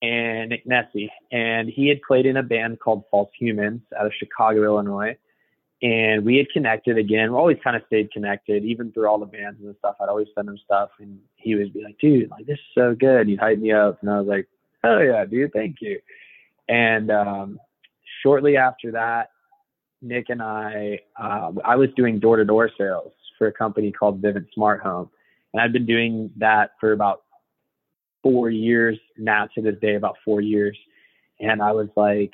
and 0.02 0.50
Nick 0.50 0.66
Nessi. 0.66 1.10
And 1.32 1.70
he 1.70 1.88
had 1.88 2.02
played 2.02 2.26
in 2.26 2.38
a 2.38 2.44
band 2.44 2.80
called 2.80 3.04
False 3.12 3.30
Humans 3.38 3.82
out 4.00 4.06
of 4.06 4.14
Chicago, 4.18 4.64
Illinois 4.64 5.18
and 5.82 6.26
we 6.26 6.38
had 6.38 6.50
connected 6.50 6.98
again. 6.98 7.32
We 7.32 7.38
always 7.38 7.58
kind 7.64 7.76
of 7.76 7.84
stayed 7.88 8.12
connected, 8.12 8.64
even 8.64 8.92
through 8.92 9.08
all 9.08 9.20
the 9.20 9.26
bands 9.26 9.60
and 9.62 9.76
stuff. 9.78 9.96
I'd 10.02 10.10
always 10.10 10.28
send 10.34 10.50
him 10.50 10.58
stuff, 10.64 10.90
and 11.00 11.20
he 11.48 11.56
would 11.56 11.74
be 11.74 11.84
like, 11.84 11.98
"Dude, 12.00 12.30
like 12.30 12.46
this 12.46 12.56
is 12.58 12.76
so 12.76 12.96
good." 12.96 13.28
He'd 13.28 13.40
hype 13.40 13.60
me 13.60 13.72
up, 13.72 14.00
and 14.02 14.10
I 14.10 14.20
was 14.20 14.28
like, 14.28 14.48
"Oh 14.84 15.00
yeah, 15.00 15.26
dude, 15.26 15.54
thank 15.54 15.78
you." 15.82 16.00
And 16.70 17.10
um, 17.12 17.60
shortly 18.22 18.58
after 18.58 18.92
that, 18.92 19.32
Nick 20.02 20.26
and 20.30 20.42
I, 20.42 21.00
uh, 21.20 21.52
I 21.64 21.76
was 21.76 21.90
doing 21.96 22.20
door-to-door 22.20 22.72
sales 22.78 23.14
for 23.38 23.48
a 23.48 23.54
company 23.54 23.92
called 23.92 24.22
Vivint 24.22 24.48
Smart 24.54 24.82
Home, 24.82 25.10
and 25.54 25.62
I've 25.62 25.72
been 25.72 25.86
doing 25.86 26.30
that 26.38 26.72
for 26.80 26.92
about 26.92 27.24
four 28.22 28.50
years 28.50 28.98
now. 29.18 29.48
To 29.56 29.62
this 29.62 29.76
day, 29.82 29.96
about 29.96 30.18
four 30.26 30.42
years, 30.42 30.78
and 31.40 31.62
I 31.62 31.72
was 31.72 31.88
like, 31.96 32.32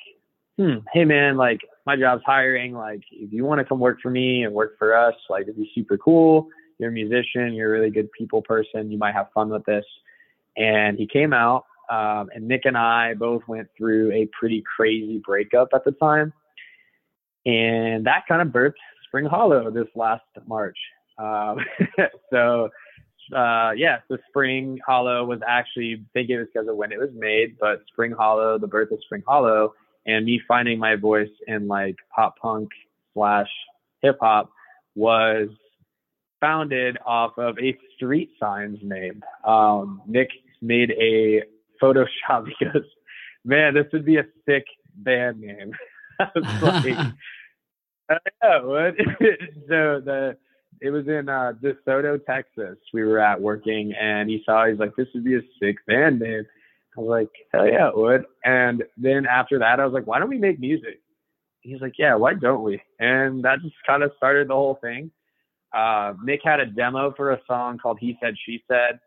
"Hmm, 0.57 0.79
hey 0.91 1.05
man, 1.05 1.37
like 1.37 1.61
my 1.85 1.95
job's 1.95 2.23
hiring. 2.25 2.73
Like, 2.73 3.03
if 3.11 3.31
you 3.31 3.45
want 3.45 3.59
to 3.59 3.65
come 3.65 3.79
work 3.79 3.99
for 4.01 4.09
me 4.09 4.43
and 4.43 4.53
work 4.53 4.77
for 4.77 4.95
us, 4.95 5.15
like, 5.29 5.43
it'd 5.43 5.57
be 5.57 5.71
super 5.75 5.97
cool. 5.97 6.47
You're 6.77 6.89
a 6.89 6.93
musician. 6.93 7.53
You're 7.53 7.75
a 7.75 7.79
really 7.79 7.91
good 7.91 8.11
people 8.11 8.41
person. 8.41 8.91
You 8.91 8.97
might 8.97 9.13
have 9.13 9.27
fun 9.33 9.49
with 9.49 9.65
this. 9.65 9.85
And 10.57 10.97
he 10.97 11.07
came 11.07 11.33
out, 11.33 11.65
um, 11.89 12.29
and 12.33 12.47
Nick 12.47 12.65
and 12.65 12.77
I 12.77 13.15
both 13.15 13.41
went 13.47 13.67
through 13.75 14.11
a 14.11 14.29
pretty 14.37 14.63
crazy 14.75 15.21
breakup 15.25 15.69
at 15.73 15.83
the 15.83 15.91
time. 15.93 16.31
And 17.45 18.05
that 18.05 18.25
kind 18.27 18.41
of 18.41 18.49
birthed 18.49 18.73
Spring 19.07 19.25
Hollow 19.25 19.71
this 19.71 19.87
last 19.95 20.23
March. 20.47 20.77
Um, 21.17 21.57
so 22.31 22.69
uh, 23.35 23.71
yeah, 23.75 23.99
so 24.07 24.17
Spring 24.29 24.79
Hollow 24.85 25.25
was 25.25 25.39
actually 25.47 25.93
I 25.93 26.05
think 26.13 26.29
it 26.29 26.37
was 26.37 26.47
because 26.53 26.67
of 26.67 26.75
when 26.75 26.91
it 26.91 26.99
was 26.99 27.09
made, 27.13 27.57
but 27.59 27.83
Spring 27.87 28.11
Hollow, 28.11 28.57
the 28.59 28.67
birth 28.67 28.91
of 28.91 28.99
Spring 29.03 29.23
Hollow, 29.25 29.73
and 30.05 30.25
me 30.25 30.41
finding 30.47 30.77
my 30.77 30.95
voice 30.95 31.29
in 31.47 31.67
like 31.67 31.95
pop 32.13 32.37
punk 32.37 32.69
slash 33.13 33.49
hip 34.01 34.17
hop 34.19 34.51
was 34.95 35.49
founded 36.43 36.97
off 37.05 37.31
of 37.37 37.57
a 37.57 37.77
street 37.95 38.31
signs 38.37 38.77
name. 38.83 39.23
Um, 39.45 40.01
Nick 40.05 40.27
made 40.61 40.91
a 40.91 41.43
Photoshop 41.81 42.45
because, 42.59 42.83
man, 43.45 43.73
this 43.73 43.85
would 43.93 44.05
be 44.05 44.17
a 44.17 44.25
sick 44.45 44.65
band 44.97 45.39
name. 45.39 45.71
I 46.19 46.27
was 46.35 46.61
like, 46.61 46.97
I 48.09 48.17
know. 48.43 48.91
so 49.69 50.01
the 50.03 50.37
it 50.81 50.89
was 50.89 51.07
in 51.07 51.29
uh, 51.29 51.53
DeSoto, 51.63 52.23
Texas. 52.25 52.77
We 52.93 53.03
were 53.03 53.19
at 53.19 53.39
working, 53.39 53.93
and 53.99 54.29
he 54.29 54.43
saw. 54.45 54.67
He's 54.67 54.77
like, 54.77 54.95
"This 54.97 55.07
would 55.13 55.23
be 55.23 55.35
a 55.35 55.41
sick 55.61 55.77
band 55.87 56.19
name." 56.19 56.43
I 56.97 57.01
was 57.01 57.09
like, 57.09 57.29
"Hell 57.53 57.67
yeah, 57.67 57.87
it 57.87 57.97
would." 57.97 58.25
And 58.43 58.83
then 58.97 59.25
after 59.25 59.59
that, 59.59 59.79
I 59.79 59.85
was 59.85 59.93
like, 59.93 60.05
"Why 60.05 60.19
don't 60.19 60.29
we 60.29 60.37
make 60.37 60.59
music?" 60.59 60.99
He's 61.61 61.79
like, 61.79 61.93
"Yeah, 61.97 62.15
why 62.15 62.33
don't 62.33 62.63
we?" 62.63 62.81
And 62.99 63.43
that 63.45 63.61
just 63.61 63.75
kind 63.87 64.03
of 64.03 64.11
started 64.17 64.49
the 64.49 64.55
whole 64.55 64.77
thing. 64.81 65.09
Uh, 65.73 66.13
Nick 66.23 66.41
had 66.43 66.59
a 66.59 66.65
demo 66.65 67.13
for 67.15 67.31
a 67.31 67.39
song 67.47 67.77
called 67.77 67.97
"He 67.99 68.17
Said 68.21 68.35
She 68.45 68.63
Said," 68.67 68.99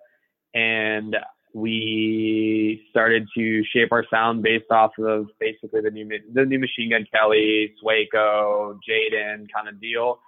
and 0.55 1.16
we 1.57 2.87
started 2.90 3.26
to 3.35 3.64
shape 3.72 3.90
our 3.90 4.05
sound 4.11 4.42
based 4.42 4.70
off 4.70 4.92
of 4.98 5.29
basically 5.40 5.81
the 5.81 5.90
new 5.90 6.07
the 6.35 6.44
new 6.44 6.59
Machine 6.59 6.90
Gun 6.90 7.07
Kelly, 7.11 7.72
Sueco, 7.83 8.79
Jaden 8.87 9.46
kind 9.52 9.68
of 9.68 9.81
deal. 9.81 10.18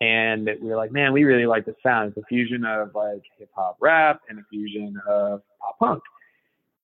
And 0.00 0.48
we 0.60 0.68
were 0.68 0.76
like, 0.76 0.92
man, 0.92 1.12
we 1.12 1.24
really 1.24 1.46
like 1.46 1.64
the 1.64 1.74
sound. 1.82 2.08
It's 2.08 2.18
a 2.18 2.26
fusion 2.26 2.64
of 2.64 2.94
like 2.94 3.22
hip 3.38 3.50
hop 3.54 3.76
rap 3.80 4.20
and 4.28 4.38
a 4.38 4.42
fusion 4.50 4.98
of 5.06 5.42
pop 5.60 5.78
punk. 5.78 6.02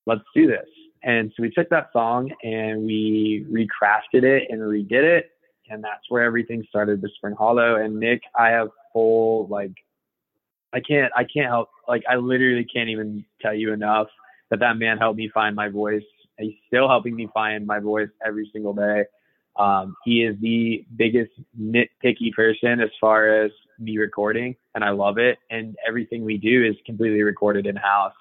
Let's 0.06 0.22
do 0.34 0.46
this. 0.46 0.66
And 1.02 1.32
so 1.36 1.42
we 1.42 1.50
took 1.50 1.68
that 1.70 1.90
song 1.92 2.30
and 2.42 2.84
we 2.84 3.46
recrafted 3.50 4.22
it 4.22 4.48
and 4.50 4.60
redid 4.60 5.02
it. 5.02 5.31
And 5.72 5.82
that's 5.82 6.04
where 6.10 6.22
everything 6.22 6.64
started 6.68 7.00
with 7.00 7.14
Spring 7.14 7.34
Hollow. 7.34 7.76
And 7.76 7.98
Nick, 7.98 8.22
I 8.38 8.48
have 8.48 8.68
full 8.92 9.46
like 9.48 9.72
I 10.74 10.80
can't 10.80 11.10
I 11.16 11.24
can't 11.24 11.48
help 11.48 11.70
like 11.88 12.02
I 12.08 12.16
literally 12.16 12.64
can't 12.64 12.90
even 12.90 13.24
tell 13.40 13.54
you 13.54 13.72
enough 13.72 14.08
that 14.50 14.60
that 14.60 14.76
man 14.76 14.98
helped 14.98 15.16
me 15.16 15.30
find 15.32 15.56
my 15.56 15.68
voice. 15.68 16.02
He's 16.38 16.54
still 16.66 16.88
helping 16.88 17.16
me 17.16 17.26
find 17.32 17.66
my 17.66 17.78
voice 17.78 18.10
every 18.24 18.50
single 18.52 18.74
day. 18.74 19.04
Um, 19.56 19.96
he 20.04 20.24
is 20.24 20.36
the 20.40 20.84
biggest 20.96 21.32
nitpicky 21.58 22.32
person 22.34 22.80
as 22.80 22.90
far 23.00 23.44
as 23.44 23.50
me 23.78 23.96
recording, 23.96 24.56
and 24.74 24.84
I 24.84 24.90
love 24.90 25.16
it. 25.16 25.38
And 25.50 25.76
everything 25.86 26.24
we 26.24 26.36
do 26.36 26.64
is 26.66 26.76
completely 26.84 27.22
recorded 27.22 27.66
in 27.66 27.76
house. 27.76 28.14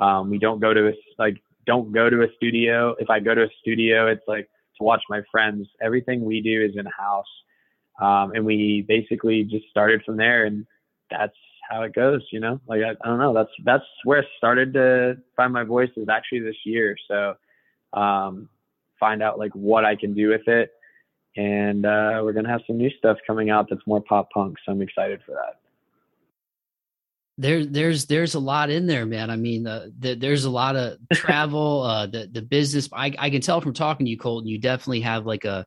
Um, 0.00 0.30
we 0.30 0.38
don't 0.38 0.60
go 0.60 0.74
to 0.74 0.88
a 0.88 0.92
like 1.16 1.36
don't 1.64 1.92
go 1.92 2.10
to 2.10 2.22
a 2.22 2.26
studio. 2.36 2.96
If 2.98 3.08
I 3.08 3.20
go 3.20 3.34
to 3.36 3.42
a 3.42 3.48
studio, 3.60 4.08
it's 4.08 4.26
like 4.26 4.48
to 4.78 4.84
watch 4.84 5.02
my 5.08 5.22
friends. 5.30 5.66
Everything 5.80 6.24
we 6.24 6.40
do 6.40 6.64
is 6.64 6.76
in 6.76 6.86
house, 6.86 7.26
um, 8.00 8.32
and 8.34 8.44
we 8.44 8.84
basically 8.86 9.44
just 9.44 9.66
started 9.70 10.02
from 10.04 10.16
there. 10.16 10.46
And 10.46 10.66
that's 11.10 11.36
how 11.68 11.82
it 11.82 11.94
goes, 11.94 12.22
you 12.32 12.40
know. 12.40 12.60
Like 12.66 12.80
I, 12.82 12.90
I 12.90 13.08
don't 13.08 13.18
know. 13.18 13.34
That's 13.34 13.50
that's 13.64 13.84
where 14.04 14.20
I 14.20 14.26
started 14.36 14.72
to 14.74 15.18
find 15.36 15.52
my 15.52 15.64
voice 15.64 15.90
is 15.96 16.08
actually 16.08 16.40
this 16.40 16.56
year. 16.64 16.96
So 17.08 17.34
um, 17.92 18.48
find 18.98 19.22
out 19.22 19.38
like 19.38 19.52
what 19.52 19.84
I 19.84 19.96
can 19.96 20.14
do 20.14 20.30
with 20.30 20.46
it, 20.48 20.72
and 21.36 21.84
uh, 21.84 22.20
we're 22.22 22.32
gonna 22.32 22.48
have 22.48 22.62
some 22.66 22.78
new 22.78 22.90
stuff 22.98 23.18
coming 23.26 23.50
out 23.50 23.68
that's 23.68 23.86
more 23.86 24.00
pop 24.00 24.30
punk. 24.30 24.56
So 24.64 24.72
I'm 24.72 24.82
excited 24.82 25.20
for 25.26 25.32
that. 25.32 25.60
There, 27.40 27.64
there's 27.64 28.06
there's 28.06 28.34
a 28.34 28.40
lot 28.40 28.68
in 28.68 28.86
there, 28.86 29.06
man. 29.06 29.30
I 29.30 29.36
mean, 29.36 29.66
uh, 29.66 29.86
the, 29.98 30.14
there's 30.14 30.44
a 30.44 30.50
lot 30.50 30.74
of 30.76 30.98
travel, 31.12 31.82
uh, 31.82 32.06
the 32.06 32.28
the 32.30 32.42
business. 32.42 32.88
I, 32.92 33.14
I 33.18 33.30
can 33.30 33.40
tell 33.40 33.60
from 33.60 33.74
talking 33.74 34.06
to 34.06 34.10
you, 34.10 34.18
Colton. 34.18 34.48
You 34.48 34.58
definitely 34.58 35.02
have 35.02 35.24
like 35.24 35.44
a 35.44 35.64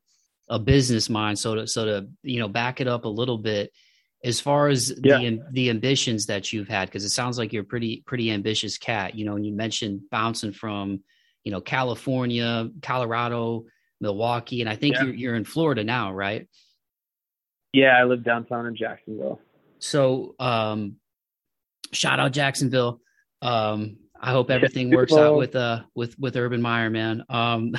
a 0.50 0.60
business 0.60 1.10
mind. 1.10 1.40
So 1.40 1.56
to 1.56 1.68
so 1.68 1.86
to 1.86 2.08
you 2.24 2.40
know 2.40 2.50
back 2.50 2.82
it 2.82 2.88
up 2.88 3.06
a 3.06 3.10
little 3.10 3.38
bit 3.38 3.72
as 4.24 4.40
far 4.40 4.68
as 4.68 4.94
yeah. 5.04 5.18
the 5.18 5.44
the 5.52 5.70
ambitions 5.70 6.28
that 6.28 6.54
you've 6.54 6.68
had 6.68 6.88
because 6.88 7.04
it 7.04 7.10
sounds 7.10 7.38
like 7.38 7.54
you're 7.54 7.64
a 7.64 7.66
pretty 7.66 8.04
pretty 8.06 8.32
ambitious 8.32 8.78
cat 8.78 9.16
you 9.16 9.26
know 9.26 9.36
and 9.36 9.46
you 9.46 9.54
mentioned 9.54 10.02
bouncing 10.12 10.52
from 10.52 11.02
you 11.44 11.52
know 11.52 11.62
california 11.62 12.70
colorado 12.82 13.66
milwaukee 14.00 14.62
and 14.62 14.70
i 14.70 14.76
think 14.76 14.96
yeah. 14.96 15.04
you're, 15.04 15.14
you're 15.14 15.36
in 15.36 15.46
florida 15.46 15.84
now 15.84 16.12
right 16.14 16.48
yeah 17.74 17.98
i 17.98 18.04
live 18.04 18.24
downtown 18.24 18.66
in 18.66 18.76
jacksonville 18.76 19.40
so 19.80 20.36
um 20.40 20.96
shout 21.94 22.20
out 22.20 22.32
jacksonville. 22.32 23.02
Um 23.42 23.98
i 24.20 24.32
hope 24.32 24.52
everything 24.52 24.92
works 24.92 25.14
out 25.14 25.38
with 25.38 25.56
uh 25.56 25.82
with 25.96 26.18
with 26.20 26.36
urban 26.36 26.62
meyer 26.62 26.90
man. 26.90 27.24
Um 27.30 27.74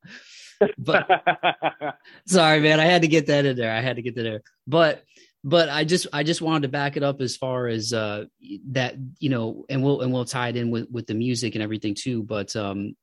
but 0.78 1.08
sorry 2.26 2.60
man 2.60 2.78
i 2.78 2.84
had 2.84 3.02
to 3.02 3.08
get 3.08 3.26
that 3.26 3.46
in 3.46 3.56
there. 3.56 3.72
I 3.72 3.80
had 3.80 3.96
to 3.96 4.02
get 4.02 4.14
that 4.16 4.22
there. 4.22 4.42
But 4.66 5.02
but 5.44 5.68
I 5.68 5.84
just 5.84 6.06
I 6.12 6.22
just 6.22 6.40
wanted 6.40 6.62
to 6.62 6.68
back 6.68 6.96
it 6.96 7.02
up 7.02 7.20
as 7.20 7.36
far 7.36 7.66
as 7.66 7.92
uh, 7.92 8.24
that 8.70 8.94
you 9.18 9.28
know, 9.28 9.64
and 9.68 9.82
we'll 9.82 10.00
and 10.00 10.12
we'll 10.12 10.24
tie 10.24 10.48
it 10.48 10.56
in 10.56 10.70
with 10.70 10.88
with 10.90 11.06
the 11.06 11.14
music 11.14 11.54
and 11.54 11.62
everything 11.62 11.94
too. 11.94 12.22
But 12.22 12.54
um, 12.54 12.94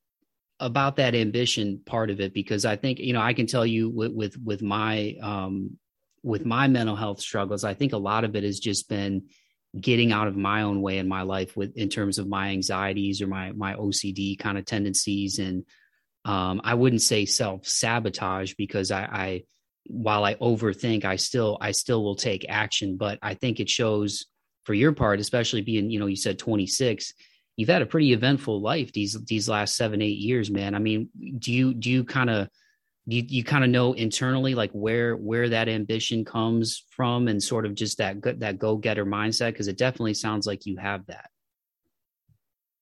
about 0.60 0.98
that 0.98 1.15
ambition 1.15 1.82
part 1.86 2.10
of 2.10 2.22
it, 2.22 2.34
because 2.34 2.63
I 2.63 2.78
think 2.78 3.00
you 3.00 3.13
know 3.13 3.22
I 3.22 3.34
can 3.34 3.46
tell 3.46 3.65
you 3.65 3.89
with 3.89 4.13
with 4.13 4.38
with 4.38 4.62
my 4.62 5.15
um, 5.22 5.78
with 6.24 6.46
my 6.46 6.68
mental 6.68 6.96
health 6.96 7.20
struggles, 7.20 7.65
I 7.65 7.74
think 7.74 7.92
a 7.92 7.98
lot 7.98 8.24
of 8.24 8.36
it 8.38 8.44
has 8.44 8.60
just 8.60 8.88
been 8.88 9.24
getting 9.79 10.12
out 10.12 10.27
of 10.27 10.36
my 10.36 10.63
own 10.63 10.82
way 10.82 10.97
in 10.97 11.08
my 11.08 11.21
life 11.21 11.55
with 11.55 11.75
in 11.77 11.89
terms 11.89 12.17
of 12.17 12.27
my 12.27 12.49
anxieties 12.49 13.21
or 13.21 13.27
my 13.27 13.51
my 13.51 13.75
OCD 13.75 14.38
kind 14.38 14.58
of 14.58 14.65
tendencies 14.65 15.39
and 15.39 15.63
um, 16.25 16.62
I 16.63 16.73
wouldn't 16.73 17.01
say 17.01 17.25
self 17.25 17.65
sabotage 17.65 18.53
because 18.55 18.91
I, 18.91 19.01
I 19.03 19.43
while 19.86 20.23
I 20.23 20.36
overthink, 20.36 21.05
I 21.05 21.15
still 21.15 21.58
I 21.62 21.71
still 21.71 22.03
will 22.03 22.15
take 22.15 22.45
action. 22.47 22.97
But 22.97 23.19
I 23.21 23.34
think 23.34 23.60
it 23.60 23.69
shows 23.69 24.25
for 24.63 24.73
your 24.73 24.91
part, 24.91 25.19
especially 25.19 25.62
being, 25.62 25.89
you 25.89 25.99
know, 25.99 26.05
you 26.05 26.15
said 26.15 26.38
26, 26.38 27.13
you've 27.58 27.69
had 27.69 27.82
a 27.82 27.88
pretty 27.88 28.13
eventful 28.13 28.62
life 28.62 28.91
these 28.91 29.17
these 29.25 29.49
last 29.49 29.75
seven, 29.75 30.01
eight 30.01 30.17
years, 30.17 30.51
man. 30.51 30.75
I 30.75 30.79
mean, 30.79 31.10
do 31.39 31.51
you 31.51 31.73
do 31.73 31.89
you 31.89 32.03
kind 32.03 32.29
of 32.29 32.49
you, 33.12 33.24
you 33.28 33.43
kind 33.43 33.63
of 33.63 33.69
know 33.69 33.93
internally 33.93 34.56
like 34.56 34.72
where 34.72 35.15
where 35.15 35.50
that 35.50 35.69
ambition 35.69 36.26
comes 36.26 36.84
from 36.89 37.28
and 37.28 37.41
sort 37.41 37.65
of 37.65 37.76
just 37.76 37.98
that 37.98 38.22
that 38.39 38.60
go-getter 38.60 39.06
mindset 39.06 39.52
because 39.52 39.67
it 39.67 39.78
definitely 39.78 40.13
sounds 40.13 40.45
like 40.45 40.65
you 40.65 40.78
have 40.78 41.06
that 41.08 41.30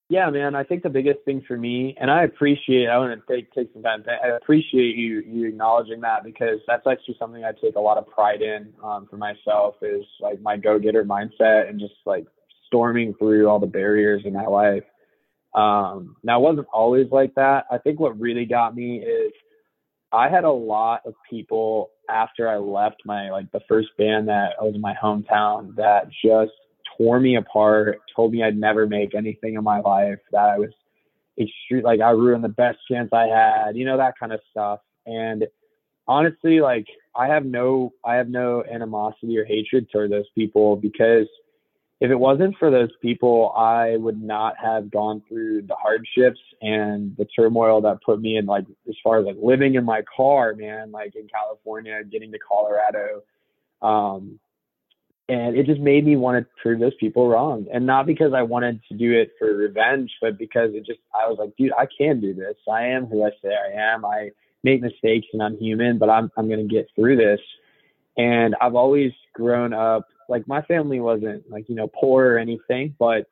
yeah, 0.10 0.30
man, 0.30 0.56
I 0.56 0.64
think 0.64 0.84
the 0.84 0.90
biggest 0.90 1.20
thing 1.26 1.44
for 1.46 1.58
me, 1.58 1.94
and 2.00 2.10
I 2.10 2.24
appreciate, 2.24 2.88
I 2.88 2.98
want 2.98 3.20
to 3.20 3.34
take 3.34 3.52
take 3.52 3.70
some 3.74 3.84
time. 3.84 4.06
I 4.08 4.30
appreciate 4.30 4.96
you 4.96 5.22
you 5.28 5.50
acknowledging 5.50 6.00
that 6.02 6.24
because 6.24 6.60
that's 6.66 6.88
actually 6.88 7.18
something 7.20 7.44
I 7.44 7.52
take 7.52 7.76
a 7.76 7.82
lot 7.82 7.98
of 7.98 8.08
pride 8.08 8.42
in 8.42 8.74
um, 8.82 9.08
for 9.10 9.18
myself 9.18 9.76
is 9.82 10.06
like 10.22 10.42
my 10.42 10.56
go 10.56 10.80
getter 10.80 11.04
mindset 11.04 11.70
and 11.70 11.78
just 11.78 11.96
like 12.06 12.26
storming 12.68 13.16
through 13.16 13.50
all 13.50 13.60
the 13.60 13.68
barriers 13.68 14.22
in 14.24 14.32
my 14.32 14.46
life. 14.46 14.84
Um, 15.54 16.16
now, 16.24 16.40
it 16.40 16.44
wasn't 16.44 16.68
always 16.72 17.08
like 17.12 17.36
that. 17.36 17.66
I 17.70 17.78
think 17.78 18.00
what 18.00 18.18
really 18.18 18.46
got 18.46 18.76
me 18.76 19.00
is 19.00 19.34
I 20.12 20.30
had 20.30 20.44
a 20.44 20.52
lot 20.52 21.02
of 21.06 21.14
people 21.30 21.90
after 22.10 22.48
I 22.48 22.58
left 22.58 23.02
my 23.06 23.30
like 23.30 23.52
the 23.52 23.60
first 23.68 23.90
band 23.98 24.28
that 24.30 24.54
was 24.62 24.76
in 24.76 24.82
my 24.82 24.94
hometown 25.02 25.76
that 25.76 26.10
just 26.24 26.52
tore 26.98 27.20
me 27.20 27.36
apart, 27.36 28.00
told 28.16 28.32
me 28.32 28.44
I'd 28.44 28.58
never 28.58 28.88
make 28.88 29.14
anything 29.16 29.56
in 29.56 29.64
my 29.64 29.80
life, 29.80 30.20
that 30.32 30.42
I 30.42 30.58
was 30.58 30.70
extreme, 31.40 31.84
like 31.84 32.00
I 32.00 32.12
ruined 32.12 32.44
the 32.44 32.50
best 32.50 32.80
chance 32.90 33.10
I 33.14 33.28
had, 33.28 33.76
you 33.76 33.86
know, 33.86 33.98
that 33.98 34.18
kind 34.20 34.32
of 34.32 34.40
stuff. 34.50 34.80
And 35.06 35.46
honestly, 36.08 36.62
like 36.62 36.88
I 37.16 37.28
have 37.28 37.46
no, 37.46 37.94
I 38.06 38.16
have 38.16 38.30
no 38.30 38.64
animosity 38.64 39.38
or 39.38 39.46
hatred 39.46 39.88
toward 39.92 40.12
those 40.12 40.30
people 40.36 40.76
because 40.76 41.28
if 42.00 42.12
it 42.12 42.20
wasn't 42.20 42.56
for 42.58 42.70
those 42.70 42.92
people, 43.02 43.52
I 43.58 43.98
would 43.98 44.22
not 44.22 44.56
have 44.58 44.92
gone 44.92 45.24
through 45.28 45.64
the 45.64 45.76
hardships 45.76 46.40
and 46.62 47.16
the 47.18 47.26
turmoil 47.26 47.82
that 47.82 48.04
put 48.06 48.22
me 48.22 48.38
in 48.38 48.46
like 48.46 48.66
as 48.88 48.96
far 49.04 49.20
as 49.20 49.26
like 49.26 49.38
living 49.42 49.76
in 49.76 49.84
my 49.84 50.04
car, 50.16 50.54
man, 50.54 50.92
like 50.92 51.16
in 51.16 51.28
California, 51.28 52.04
getting 52.04 52.32
to 52.32 52.40
Colorado. 52.40 53.24
Um, 53.82 54.40
and 55.30 55.58
it 55.58 55.66
just 55.66 55.82
made 55.82 56.06
me 56.06 56.16
want 56.16 56.38
to 56.44 56.50
prove 56.62 56.80
those 56.80 56.96
people 57.00 57.28
wrong. 57.28 57.66
And 57.74 57.86
not 57.86 58.06
because 58.06 58.34
i 58.34 58.42
wanted 58.44 58.80
to 58.90 58.96
do 58.96 59.14
it 59.14 59.32
for 59.38 59.54
revenge 59.54 60.12
but 60.22 60.38
because 60.38 60.72
it 60.74 60.86
just 60.86 61.00
i 61.14 61.28
was 61.28 61.38
like 61.40 61.56
dude 61.58 61.74
i 61.74 61.88
can 61.98 62.22
do 62.22 62.34
this. 62.34 62.56
I 62.72 62.86
am 62.86 63.06
who 63.08 63.26
i 63.26 63.32
say 63.42 63.50
i 63.50 63.94
am. 63.94 64.06
I 64.06 64.32
make 64.64 64.82
mistakes 64.82 65.28
and 65.34 65.42
i'm 65.42 65.58
human 65.58 65.98
but 65.98 66.10
i'm 66.10 66.32
i'm 66.38 66.48
going 66.48 66.66
to 66.66 66.74
get 66.74 66.88
through 66.96 67.18
this. 67.18 67.40
And 68.18 68.56
i've 68.62 68.76
always 68.76 69.12
grown 69.34 69.74
up 69.74 70.08
like 70.30 70.48
my 70.48 70.62
family 70.64 71.00
wasn't 71.00 71.50
like 71.50 71.68
you 71.70 71.76
know 71.76 71.88
poor 71.88 72.34
or 72.34 72.38
anything 72.38 72.96
but 73.00 73.28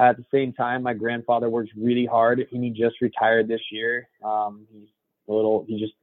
at 0.00 0.16
the 0.16 0.24
same 0.32 0.52
time 0.52 0.82
my 0.82 0.94
grandfather 0.94 1.48
works 1.50 1.70
really 1.76 2.06
hard 2.06 2.46
and 2.52 2.64
he 2.64 2.70
just 2.70 3.00
retired 3.00 3.48
this 3.48 3.60
year 3.70 4.08
um 4.24 4.66
he's 4.72 4.88
a 5.28 5.32
little 5.32 5.64
he 5.68 5.78
just 5.78 5.94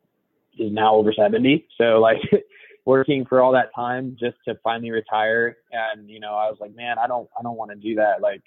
is 0.58 0.72
now 0.72 0.96
over 0.96 1.14
70 1.14 1.68
so 1.78 2.00
like 2.00 2.20
working 2.86 3.26
for 3.26 3.42
all 3.42 3.52
that 3.54 3.74
time 3.76 4.16
just 4.18 4.38
to 4.48 4.56
finally 4.64 4.92
retire. 4.92 5.58
And, 5.72 6.10
you 6.10 6.20
know, 6.20 6.36
I 6.36 6.50
was 6.50 6.58
like, 6.62 6.76
man, 6.76 6.98
I 7.00 7.08
don't, 7.08 7.28
I 7.38 7.42
don't 7.42 7.58
want 7.58 7.72
to 7.72 7.78
do 7.78 7.96
that. 7.96 8.22
Like, 8.22 8.44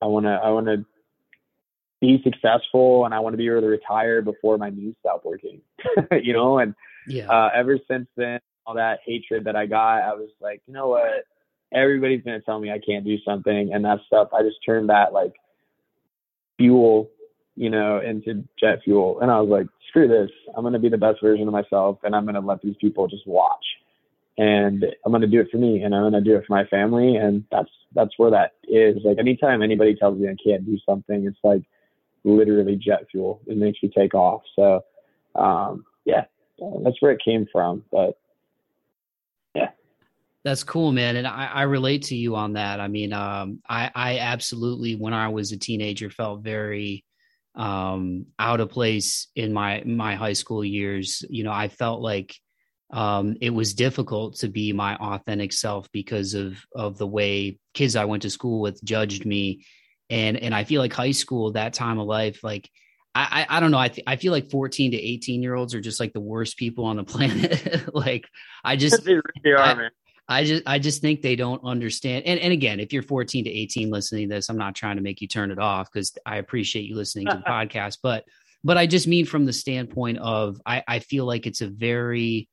I 0.00 0.06
want 0.06 0.24
to, 0.24 0.30
I 0.30 0.50
want 0.50 0.66
to 0.66 0.84
be 2.00 2.20
successful 2.24 3.04
and 3.04 3.14
I 3.14 3.20
want 3.20 3.34
to 3.34 3.36
be 3.36 3.46
able 3.46 3.60
to 3.60 3.66
retire 3.66 4.22
before 4.22 4.58
my 4.58 4.70
knees 4.70 4.94
stop 5.00 5.24
working, 5.24 5.60
you 6.22 6.32
know? 6.32 6.58
And, 6.58 6.74
yeah. 7.06 7.28
uh, 7.28 7.50
ever 7.54 7.78
since 7.88 8.08
then, 8.16 8.40
all 8.66 8.74
that 8.74 9.00
hatred 9.04 9.44
that 9.44 9.56
I 9.56 9.66
got, 9.66 10.02
I 10.02 10.14
was 10.14 10.30
like, 10.40 10.62
you 10.66 10.74
know 10.74 10.88
what? 10.88 11.24
Everybody's 11.72 12.22
to 12.38 12.40
tell 12.40 12.60
me 12.60 12.70
I 12.70 12.78
can't 12.78 13.04
do 13.04 13.16
something 13.24 13.72
and 13.72 13.84
that 13.84 14.00
stuff. 14.06 14.28
I 14.32 14.42
just 14.42 14.58
turned 14.64 14.90
that 14.90 15.12
like 15.12 15.32
fuel, 16.58 17.10
you 17.56 17.70
know, 17.70 18.00
into 18.00 18.44
jet 18.60 18.80
fuel. 18.84 19.20
And 19.20 19.30
I 19.30 19.40
was 19.40 19.48
like, 19.48 19.66
screw 19.88 20.06
this. 20.06 20.30
I'm 20.54 20.70
to 20.72 20.78
be 20.78 20.88
the 20.88 20.98
best 20.98 21.20
version 21.22 21.48
of 21.48 21.52
myself 21.52 21.98
and 22.04 22.14
I'm 22.14 22.26
to 22.26 22.40
let 22.40 22.60
these 22.62 22.76
people 22.80 23.08
just 23.08 23.26
watch. 23.26 23.64
And 24.38 24.84
I'm 25.04 25.12
to 25.20 25.26
do 25.26 25.40
it 25.40 25.48
for 25.50 25.58
me 25.58 25.82
and 25.82 25.94
I'm 25.94 26.12
to 26.12 26.20
do 26.20 26.36
it 26.36 26.44
for 26.46 26.54
my 26.54 26.64
family. 26.66 27.16
And 27.16 27.44
that's, 27.50 27.70
that's 27.94 28.12
where 28.16 28.30
that 28.30 28.52
is. 28.64 28.98
Like 29.04 29.18
anytime 29.18 29.62
anybody 29.62 29.94
tells 29.94 30.18
me 30.18 30.28
I 30.28 30.36
can't 30.42 30.64
do 30.64 30.78
something, 30.88 31.26
it's 31.26 31.38
like 31.42 31.62
literally 32.24 32.76
jet 32.76 33.06
fuel. 33.10 33.40
It 33.46 33.56
makes 33.56 33.82
me 33.82 33.90
take 33.94 34.14
off. 34.14 34.42
So, 34.56 34.84
um, 35.34 35.84
yeah, 36.04 36.24
that's 36.84 37.00
where 37.00 37.12
it 37.12 37.20
came 37.24 37.46
from. 37.50 37.84
But. 37.90 38.18
That's 40.44 40.64
cool, 40.64 40.90
man. 40.90 41.16
And 41.16 41.26
I, 41.26 41.46
I 41.46 41.62
relate 41.62 42.04
to 42.04 42.16
you 42.16 42.34
on 42.34 42.54
that. 42.54 42.80
I 42.80 42.88
mean, 42.88 43.12
um, 43.12 43.60
I, 43.68 43.90
I 43.94 44.18
absolutely, 44.18 44.96
when 44.96 45.14
I 45.14 45.28
was 45.28 45.52
a 45.52 45.58
teenager, 45.58 46.10
felt 46.10 46.42
very, 46.42 47.04
um, 47.54 48.26
out 48.38 48.60
of 48.60 48.70
place 48.70 49.28
in 49.36 49.52
my 49.52 49.82
my 49.84 50.14
high 50.14 50.32
school 50.32 50.64
years. 50.64 51.24
You 51.28 51.44
know, 51.44 51.52
I 51.52 51.68
felt 51.68 52.00
like 52.00 52.34
um, 52.92 53.36
it 53.40 53.50
was 53.50 53.74
difficult 53.74 54.36
to 54.36 54.48
be 54.48 54.72
my 54.72 54.96
authentic 54.96 55.52
self 55.52 55.90
because 55.92 56.34
of 56.34 56.58
of 56.74 56.98
the 56.98 57.06
way 57.06 57.58
kids 57.74 57.96
I 57.96 58.04
went 58.04 58.22
to 58.22 58.30
school 58.30 58.60
with 58.60 58.82
judged 58.82 59.24
me, 59.24 59.64
and 60.10 60.36
and 60.36 60.54
I 60.54 60.64
feel 60.64 60.80
like 60.80 60.92
high 60.92 61.12
school 61.12 61.52
that 61.52 61.74
time 61.74 61.98
of 61.98 62.06
life, 62.06 62.42
like 62.42 62.68
I 63.14 63.46
I, 63.48 63.56
I 63.56 63.60
don't 63.60 63.70
know, 63.70 63.78
I 63.78 63.88
th- 63.88 64.04
I 64.06 64.16
feel 64.16 64.32
like 64.32 64.50
fourteen 64.50 64.90
to 64.92 64.96
eighteen 64.98 65.42
year 65.42 65.54
olds 65.54 65.74
are 65.74 65.80
just 65.80 66.00
like 66.00 66.12
the 66.12 66.20
worst 66.20 66.56
people 66.56 66.84
on 66.84 66.96
the 66.96 67.04
planet. 67.04 67.94
like 67.94 68.28
I 68.64 68.76
just 68.76 69.04
they 69.04 69.14
really 69.14 69.56
are, 69.56 69.58
I, 69.58 69.74
man. 69.74 69.90
I 70.32 70.44
just 70.44 70.62
I 70.66 70.78
just 70.78 71.00
think 71.00 71.22
they 71.22 71.36
don't 71.36 71.62
understand. 71.64 72.24
And 72.26 72.40
and 72.40 72.52
again, 72.52 72.80
if 72.80 72.92
you're 72.92 73.02
14 73.02 73.44
to 73.44 73.50
18 73.50 73.90
listening 73.90 74.28
to 74.28 74.34
this, 74.34 74.48
I'm 74.48 74.58
not 74.58 74.74
trying 74.74 74.96
to 74.96 75.02
make 75.02 75.20
you 75.20 75.28
turn 75.28 75.50
it 75.50 75.58
off 75.58 75.90
because 75.92 76.16
I 76.26 76.36
appreciate 76.36 76.86
you 76.88 76.96
listening 76.96 77.26
to 77.26 77.36
the 77.36 77.42
podcast. 77.50 77.98
But 78.02 78.24
but 78.64 78.78
I 78.78 78.86
just 78.86 79.06
mean 79.06 79.26
from 79.26 79.44
the 79.44 79.52
standpoint 79.52 80.18
of 80.18 80.60
I, 80.66 80.82
I 80.86 80.98
feel 81.00 81.24
like 81.24 81.46
it's 81.46 81.60
a 81.60 81.68
very 81.68 82.48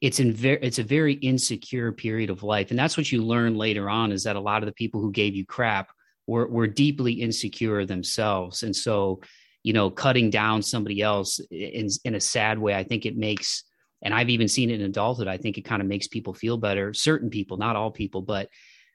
it's 0.00 0.18
in 0.18 0.32
very 0.32 0.58
it's 0.62 0.78
a 0.78 0.84
very 0.84 1.14
insecure 1.14 1.92
period 1.92 2.30
of 2.30 2.42
life. 2.42 2.70
And 2.70 2.78
that's 2.78 2.96
what 2.96 3.10
you 3.10 3.22
learn 3.22 3.56
later 3.56 3.88
on 3.88 4.12
is 4.12 4.24
that 4.24 4.36
a 4.36 4.40
lot 4.40 4.62
of 4.62 4.66
the 4.66 4.74
people 4.74 5.00
who 5.00 5.12
gave 5.12 5.34
you 5.34 5.46
crap 5.46 5.90
were 6.26 6.46
were 6.48 6.66
deeply 6.66 7.12
insecure 7.12 7.86
themselves. 7.86 8.64
And 8.64 8.74
so, 8.74 9.20
you 9.62 9.72
know, 9.72 9.90
cutting 9.90 10.30
down 10.30 10.62
somebody 10.62 11.00
else 11.00 11.40
in 11.50 11.88
in 12.04 12.14
a 12.14 12.20
sad 12.20 12.58
way, 12.58 12.74
I 12.74 12.82
think 12.82 13.06
it 13.06 13.16
makes 13.16 13.64
and 14.02 14.12
I've 14.12 14.30
even 14.30 14.48
seen 14.48 14.70
it 14.70 14.80
in 14.80 14.86
adulthood. 14.86 15.28
I 15.28 15.38
think 15.38 15.58
it 15.58 15.64
kind 15.64 15.80
of 15.80 15.88
makes 15.88 16.08
people 16.08 16.34
feel 16.34 16.56
better. 16.56 16.92
Certain 16.92 17.30
people, 17.30 17.56
not 17.56 17.76
all 17.76 17.90
people, 17.90 18.22
but 18.22 18.48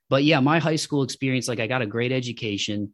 but 0.09 0.23
yeah, 0.23 0.39
my 0.39 0.59
high 0.59 0.75
school 0.75 1.03
experience, 1.03 1.47
like 1.47 1.59
I 1.59 1.67
got 1.67 1.81
a 1.81 1.87
great 1.87 2.11
education. 2.11 2.93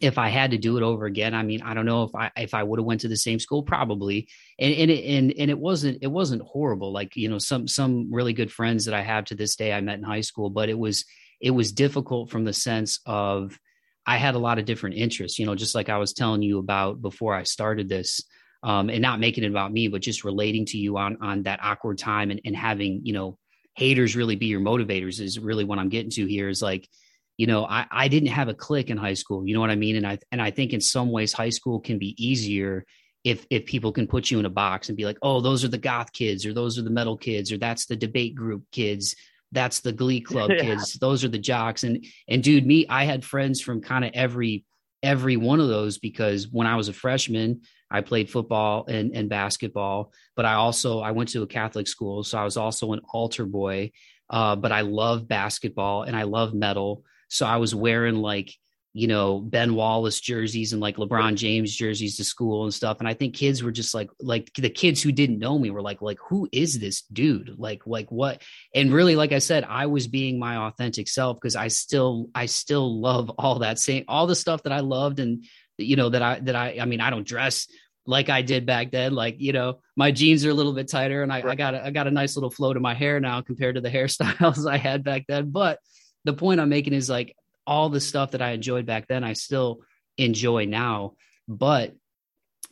If 0.00 0.18
I 0.18 0.28
had 0.28 0.50
to 0.50 0.58
do 0.58 0.76
it 0.76 0.82
over 0.82 1.06
again, 1.06 1.32
I 1.32 1.42
mean, 1.42 1.62
I 1.62 1.72
don't 1.72 1.86
know 1.86 2.02
if 2.02 2.14
I 2.14 2.30
if 2.36 2.54
I 2.54 2.62
would 2.62 2.78
have 2.78 2.86
went 2.86 3.02
to 3.02 3.08
the 3.08 3.16
same 3.16 3.38
school, 3.38 3.62
probably. 3.62 4.28
And 4.58 4.74
and 4.74 4.90
it, 4.90 5.04
and 5.04 5.32
and 5.38 5.50
it 5.50 5.58
wasn't 5.58 5.98
it 6.02 6.08
wasn't 6.08 6.42
horrible. 6.42 6.92
Like 6.92 7.16
you 7.16 7.28
know, 7.28 7.38
some 7.38 7.68
some 7.68 8.12
really 8.12 8.32
good 8.32 8.52
friends 8.52 8.86
that 8.86 8.94
I 8.94 9.02
have 9.02 9.26
to 9.26 9.34
this 9.34 9.56
day 9.56 9.72
I 9.72 9.80
met 9.80 9.98
in 9.98 10.04
high 10.04 10.22
school, 10.22 10.50
but 10.50 10.68
it 10.68 10.78
was 10.78 11.04
it 11.40 11.50
was 11.50 11.72
difficult 11.72 12.30
from 12.30 12.44
the 12.44 12.52
sense 12.52 13.00
of 13.06 13.58
I 14.06 14.16
had 14.16 14.34
a 14.34 14.40
lot 14.40 14.58
of 14.58 14.64
different 14.64 14.96
interests. 14.96 15.38
You 15.38 15.46
know, 15.46 15.54
just 15.54 15.74
like 15.74 15.88
I 15.88 15.98
was 15.98 16.12
telling 16.12 16.42
you 16.42 16.58
about 16.58 17.00
before 17.00 17.34
I 17.34 17.44
started 17.44 17.88
this 17.88 18.22
um, 18.62 18.90
and 18.90 19.02
not 19.02 19.20
making 19.20 19.44
it 19.44 19.50
about 19.50 19.72
me, 19.72 19.88
but 19.88 20.02
just 20.02 20.24
relating 20.24 20.64
to 20.66 20.78
you 20.78 20.96
on 20.96 21.18
on 21.20 21.42
that 21.44 21.60
awkward 21.62 21.98
time 21.98 22.30
and, 22.30 22.40
and 22.44 22.56
having 22.56 23.00
you 23.04 23.12
know 23.12 23.38
haters 23.74 24.16
really 24.16 24.36
be 24.36 24.46
your 24.46 24.60
motivators 24.60 25.20
is 25.20 25.38
really 25.38 25.64
what 25.64 25.78
I'm 25.78 25.88
getting 25.88 26.10
to 26.12 26.26
here. 26.26 26.48
Is 26.48 26.62
like, 26.62 26.88
you 27.36 27.46
know, 27.46 27.64
I 27.64 27.86
I 27.90 28.08
didn't 28.08 28.30
have 28.30 28.48
a 28.48 28.54
clique 28.54 28.90
in 28.90 28.96
high 28.96 29.14
school. 29.14 29.46
You 29.46 29.54
know 29.54 29.60
what 29.60 29.70
I 29.70 29.76
mean? 29.76 29.96
And 29.96 30.06
I 30.06 30.18
and 30.32 30.40
I 30.40 30.50
think 30.50 30.72
in 30.72 30.80
some 30.80 31.10
ways 31.10 31.32
high 31.32 31.50
school 31.50 31.80
can 31.80 31.98
be 31.98 32.14
easier 32.18 32.84
if 33.26 33.44
if 33.50 33.66
people 33.66 33.92
can 33.92 34.06
put 34.06 34.30
you 34.30 34.38
in 34.38 34.46
a 34.46 34.50
box 34.50 34.88
and 34.88 34.96
be 34.96 35.04
like, 35.04 35.18
oh, 35.20 35.40
those 35.40 35.64
are 35.64 35.68
the 35.68 35.78
goth 35.78 36.12
kids, 36.12 36.46
or 36.46 36.54
those 36.54 36.78
are 36.78 36.82
the 36.82 36.90
metal 36.90 37.16
kids, 37.16 37.52
or 37.52 37.58
that's 37.58 37.86
the 37.86 37.96
debate 37.96 38.34
group 38.34 38.62
kids, 38.70 39.16
that's 39.52 39.80
the 39.80 39.92
glee 39.92 40.20
club 40.30 40.50
yeah. 40.50 40.62
kids, 40.62 40.94
those 40.94 41.24
are 41.24 41.28
the 41.28 41.38
jocks. 41.38 41.82
And 41.82 42.06
and 42.28 42.42
dude, 42.42 42.64
me, 42.64 42.86
I 42.88 43.04
had 43.04 43.24
friends 43.24 43.60
from 43.60 43.80
kind 43.80 44.04
of 44.04 44.12
every 44.14 44.64
every 45.02 45.36
one 45.36 45.60
of 45.60 45.68
those 45.68 45.98
because 45.98 46.48
when 46.48 46.66
I 46.66 46.76
was 46.76 46.88
a 46.88 46.92
freshman, 46.92 47.62
I 47.90 48.00
played 48.00 48.30
football 48.30 48.84
and, 48.88 49.14
and 49.14 49.28
basketball, 49.28 50.12
but 50.34 50.44
I 50.44 50.54
also 50.54 51.00
I 51.00 51.12
went 51.12 51.30
to 51.30 51.42
a 51.42 51.46
Catholic 51.46 51.86
school, 51.88 52.24
so 52.24 52.38
I 52.38 52.44
was 52.44 52.56
also 52.56 52.92
an 52.92 53.00
altar 53.12 53.46
boy. 53.46 53.92
Uh, 54.28 54.56
but 54.56 54.72
I 54.72 54.80
love 54.80 55.28
basketball 55.28 56.02
and 56.02 56.16
I 56.16 56.24
love 56.24 56.52
metal, 56.52 57.04
so 57.28 57.46
I 57.46 57.58
was 57.58 57.74
wearing 57.74 58.16
like 58.16 58.52
you 58.96 59.06
know 59.06 59.40
Ben 59.40 59.74
Wallace 59.74 60.20
jerseys 60.20 60.72
and 60.72 60.80
like 60.80 60.96
LeBron 60.96 61.36
James 61.36 61.76
jerseys 61.76 62.16
to 62.16 62.24
school 62.24 62.64
and 62.64 62.72
stuff. 62.72 62.98
And 62.98 63.06
I 63.06 63.12
think 63.12 63.34
kids 63.36 63.62
were 63.62 63.70
just 63.70 63.94
like 63.94 64.08
like 64.20 64.50
the 64.54 64.70
kids 64.70 65.02
who 65.02 65.12
didn't 65.12 65.38
know 65.38 65.58
me 65.58 65.70
were 65.70 65.82
like 65.82 66.00
like 66.00 66.18
who 66.28 66.48
is 66.50 66.80
this 66.80 67.02
dude? 67.12 67.54
Like 67.58 67.82
like 67.86 68.10
what? 68.10 68.42
And 68.74 68.92
really, 68.92 69.14
like 69.14 69.32
I 69.32 69.38
said, 69.38 69.64
I 69.68 69.86
was 69.86 70.08
being 70.08 70.38
my 70.38 70.56
authentic 70.56 71.08
self 71.08 71.36
because 71.36 71.56
I 71.56 71.68
still 71.68 72.30
I 72.34 72.46
still 72.46 73.00
love 73.00 73.30
all 73.38 73.58
that 73.58 73.78
same 73.78 74.04
all 74.08 74.26
the 74.26 74.34
stuff 74.34 74.62
that 74.62 74.72
I 74.72 74.80
loved 74.80 75.20
and 75.20 75.44
you 75.78 75.96
know 75.96 76.08
that 76.08 76.22
I 76.22 76.40
that 76.40 76.56
I 76.56 76.78
I 76.80 76.84
mean 76.84 77.00
I 77.00 77.10
don't 77.10 77.26
dress 77.26 77.66
like 78.06 78.28
I 78.28 78.42
did 78.42 78.66
back 78.66 78.90
then. 78.90 79.14
Like 79.14 79.36
you 79.38 79.52
know 79.52 79.80
my 79.96 80.10
jeans 80.10 80.44
are 80.44 80.50
a 80.50 80.54
little 80.54 80.72
bit 80.72 80.88
tighter, 80.88 81.22
and 81.22 81.32
I, 81.32 81.42
I 81.46 81.54
got 81.54 81.74
a, 81.74 81.86
I 81.86 81.90
got 81.90 82.06
a 82.06 82.10
nice 82.10 82.36
little 82.36 82.50
flow 82.50 82.72
to 82.72 82.80
my 82.80 82.94
hair 82.94 83.20
now 83.20 83.40
compared 83.42 83.74
to 83.74 83.80
the 83.80 83.90
hairstyles 83.96 84.70
I 84.70 84.76
had 84.76 85.04
back 85.04 85.24
then. 85.28 85.50
But 85.50 85.78
the 86.24 86.32
point 86.32 86.60
I'm 86.60 86.68
making 86.68 86.92
is 86.92 87.10
like 87.10 87.36
all 87.66 87.88
the 87.88 88.00
stuff 88.00 88.32
that 88.32 88.42
I 88.42 88.50
enjoyed 88.50 88.86
back 88.86 89.08
then, 89.08 89.24
I 89.24 89.32
still 89.32 89.80
enjoy 90.16 90.66
now. 90.66 91.14
But 91.48 91.94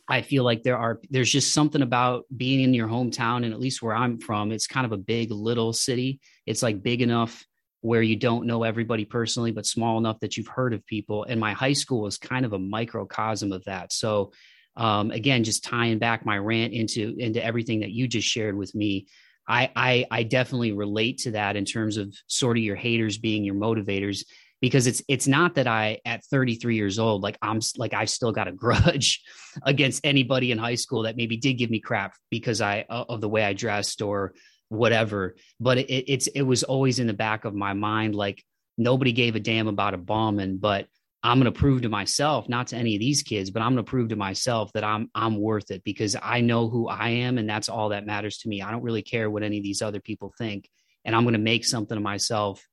I 0.07 0.21
feel 0.21 0.43
like 0.43 0.63
there 0.63 0.77
are 0.77 0.99
there's 1.09 1.31
just 1.31 1.53
something 1.53 1.81
about 1.81 2.25
being 2.35 2.61
in 2.61 2.73
your 2.73 2.87
hometown, 2.87 3.43
and 3.43 3.53
at 3.53 3.59
least 3.59 3.81
where 3.81 3.95
I'm 3.95 4.19
from, 4.19 4.51
it's 4.51 4.67
kind 4.67 4.85
of 4.85 4.91
a 4.91 4.97
big 4.97 5.31
little 5.31 5.73
city. 5.73 6.19
It's 6.45 6.63
like 6.63 6.83
big 6.83 7.01
enough 7.01 7.45
where 7.85 8.01
you 8.01 8.15
don't 8.15 8.47
know 8.47 8.63
everybody 8.63 9.05
personally, 9.05 9.51
but 9.51 9.65
small 9.65 9.99
enough 9.99 10.19
that 10.19 10.37
you've 10.37 10.47
heard 10.47 10.73
of 10.73 10.83
people. 10.87 11.23
And 11.23 11.39
my 11.39 11.53
high 11.53 11.73
school 11.73 12.01
was 12.01 12.17
kind 12.17 12.43
of 12.43 12.53
a 12.53 12.59
microcosm 12.59 13.51
of 13.51 13.63
that. 13.65 13.93
So 13.93 14.31
um, 14.75 15.11
again, 15.11 15.43
just 15.43 15.63
tying 15.63 15.99
back 15.99 16.25
my 16.25 16.37
rant 16.37 16.73
into 16.73 17.15
into 17.19 17.43
everything 17.43 17.81
that 17.81 17.91
you 17.91 18.07
just 18.07 18.27
shared 18.27 18.57
with 18.57 18.73
me. 18.73 19.05
I, 19.47 19.71
I 19.75 20.05
I 20.09 20.23
definitely 20.23 20.71
relate 20.71 21.19
to 21.19 21.31
that 21.31 21.55
in 21.55 21.63
terms 21.63 21.97
of 21.97 22.11
sort 22.25 22.57
of 22.57 22.63
your 22.63 22.75
haters 22.75 23.19
being 23.19 23.43
your 23.43 23.55
motivators 23.55 24.25
because 24.61 24.87
it's 24.87 25.03
it's 25.07 25.27
not 25.27 25.53
that 25.55 25.67
I 25.67 25.99
at 26.05 26.25
33 26.25 26.75
years 26.75 26.97
old 26.97 27.21
like 27.21 27.37
I'm 27.43 27.59
like 27.77 27.93
I've 27.93 28.09
still 28.09 28.31
got 28.31 28.47
a 28.47 28.51
grudge 28.51 29.21
against 29.63 30.03
anybody 30.03 30.51
in 30.51 30.57
high 30.57 30.75
school 30.75 31.03
that 31.03 31.17
maybe 31.17 31.37
did 31.37 31.53
give 31.53 31.69
me 31.69 31.79
crap 31.79 32.15
because 32.31 32.61
I 32.61 32.85
of 32.89 33.21
the 33.21 33.29
way 33.29 33.43
I 33.43 33.53
dressed 33.53 34.01
or 34.01 34.33
whatever. 34.69 35.35
But 35.59 35.79
it, 35.79 36.11
it's 36.11 36.27
it 36.27 36.43
was 36.43 36.63
always 36.63 36.99
in 36.99 37.07
the 37.07 37.13
back 37.13 37.45
of 37.45 37.53
my 37.53 37.73
mind, 37.73 38.15
like 38.15 38.43
nobody 38.77 39.11
gave 39.11 39.35
a 39.35 39.39
damn 39.39 39.67
about 39.67 39.93
a 39.93 39.97
bombing, 39.97 40.57
but 40.57 40.87
I'm 41.23 41.39
going 41.39 41.51
to 41.51 41.59
prove 41.59 41.81
to 41.81 41.89
myself, 41.89 42.47
not 42.47 42.67
to 42.67 42.75
any 42.75 42.95
of 42.95 42.99
these 42.99 43.23
kids, 43.23 43.49
but 43.49 43.63
I'm 43.63 43.73
going 43.73 43.83
to 43.83 43.89
prove 43.89 44.09
to 44.09 44.15
myself 44.15 44.71
that 44.73 44.83
I'm 44.83 45.09
I'm 45.15 45.39
worth 45.39 45.71
it 45.71 45.83
because 45.83 46.15
I 46.21 46.41
know 46.41 46.69
who 46.69 46.87
I 46.87 47.09
am, 47.09 47.37
and 47.37 47.49
that's 47.49 47.69
all 47.69 47.89
that 47.89 48.05
matters 48.05 48.37
to 48.39 48.49
me. 48.49 48.61
I 48.61 48.69
don't 48.69 48.83
really 48.83 49.01
care 49.01 49.29
what 49.29 49.41
any 49.41 49.57
of 49.57 49.63
these 49.63 49.81
other 49.81 49.99
people 49.99 50.33
think, 50.37 50.69
and 51.03 51.15
I'm 51.15 51.23
going 51.23 51.33
to 51.33 51.39
make 51.39 51.65
something 51.65 51.97
of 51.97 52.03
myself 52.03 52.65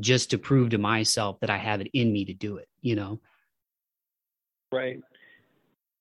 just 0.00 0.30
to 0.30 0.38
prove 0.38 0.70
to 0.70 0.78
myself 0.78 1.40
that 1.40 1.50
I 1.50 1.56
have 1.56 1.80
it 1.80 1.88
in 1.94 2.12
me 2.12 2.26
to 2.26 2.34
do 2.34 2.58
it. 2.58 2.68
You 2.82 2.96
know. 2.96 3.20
Right. 4.70 5.00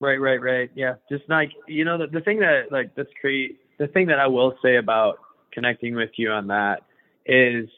Right, 0.02 0.20
right, 0.20 0.42
right. 0.42 0.70
Yeah. 0.76 0.96
Just 1.10 1.24
like, 1.30 1.52
you 1.66 1.86
know, 1.86 1.98
the, 1.98 2.08
the 2.08 2.20
thing 2.20 2.40
that 2.40 2.72
like 2.72 2.94
that's 2.96 3.10
great. 3.22 3.60
The 3.80 3.88
thing 3.88 4.08
that 4.08 4.20
I 4.20 4.28
will 4.28 4.56
say 4.62 4.76
about 4.76 5.20
connecting 5.54 5.96
with 5.96 6.12
you 6.18 6.32
on 6.32 6.48
that 6.48 6.84
is 7.26 7.70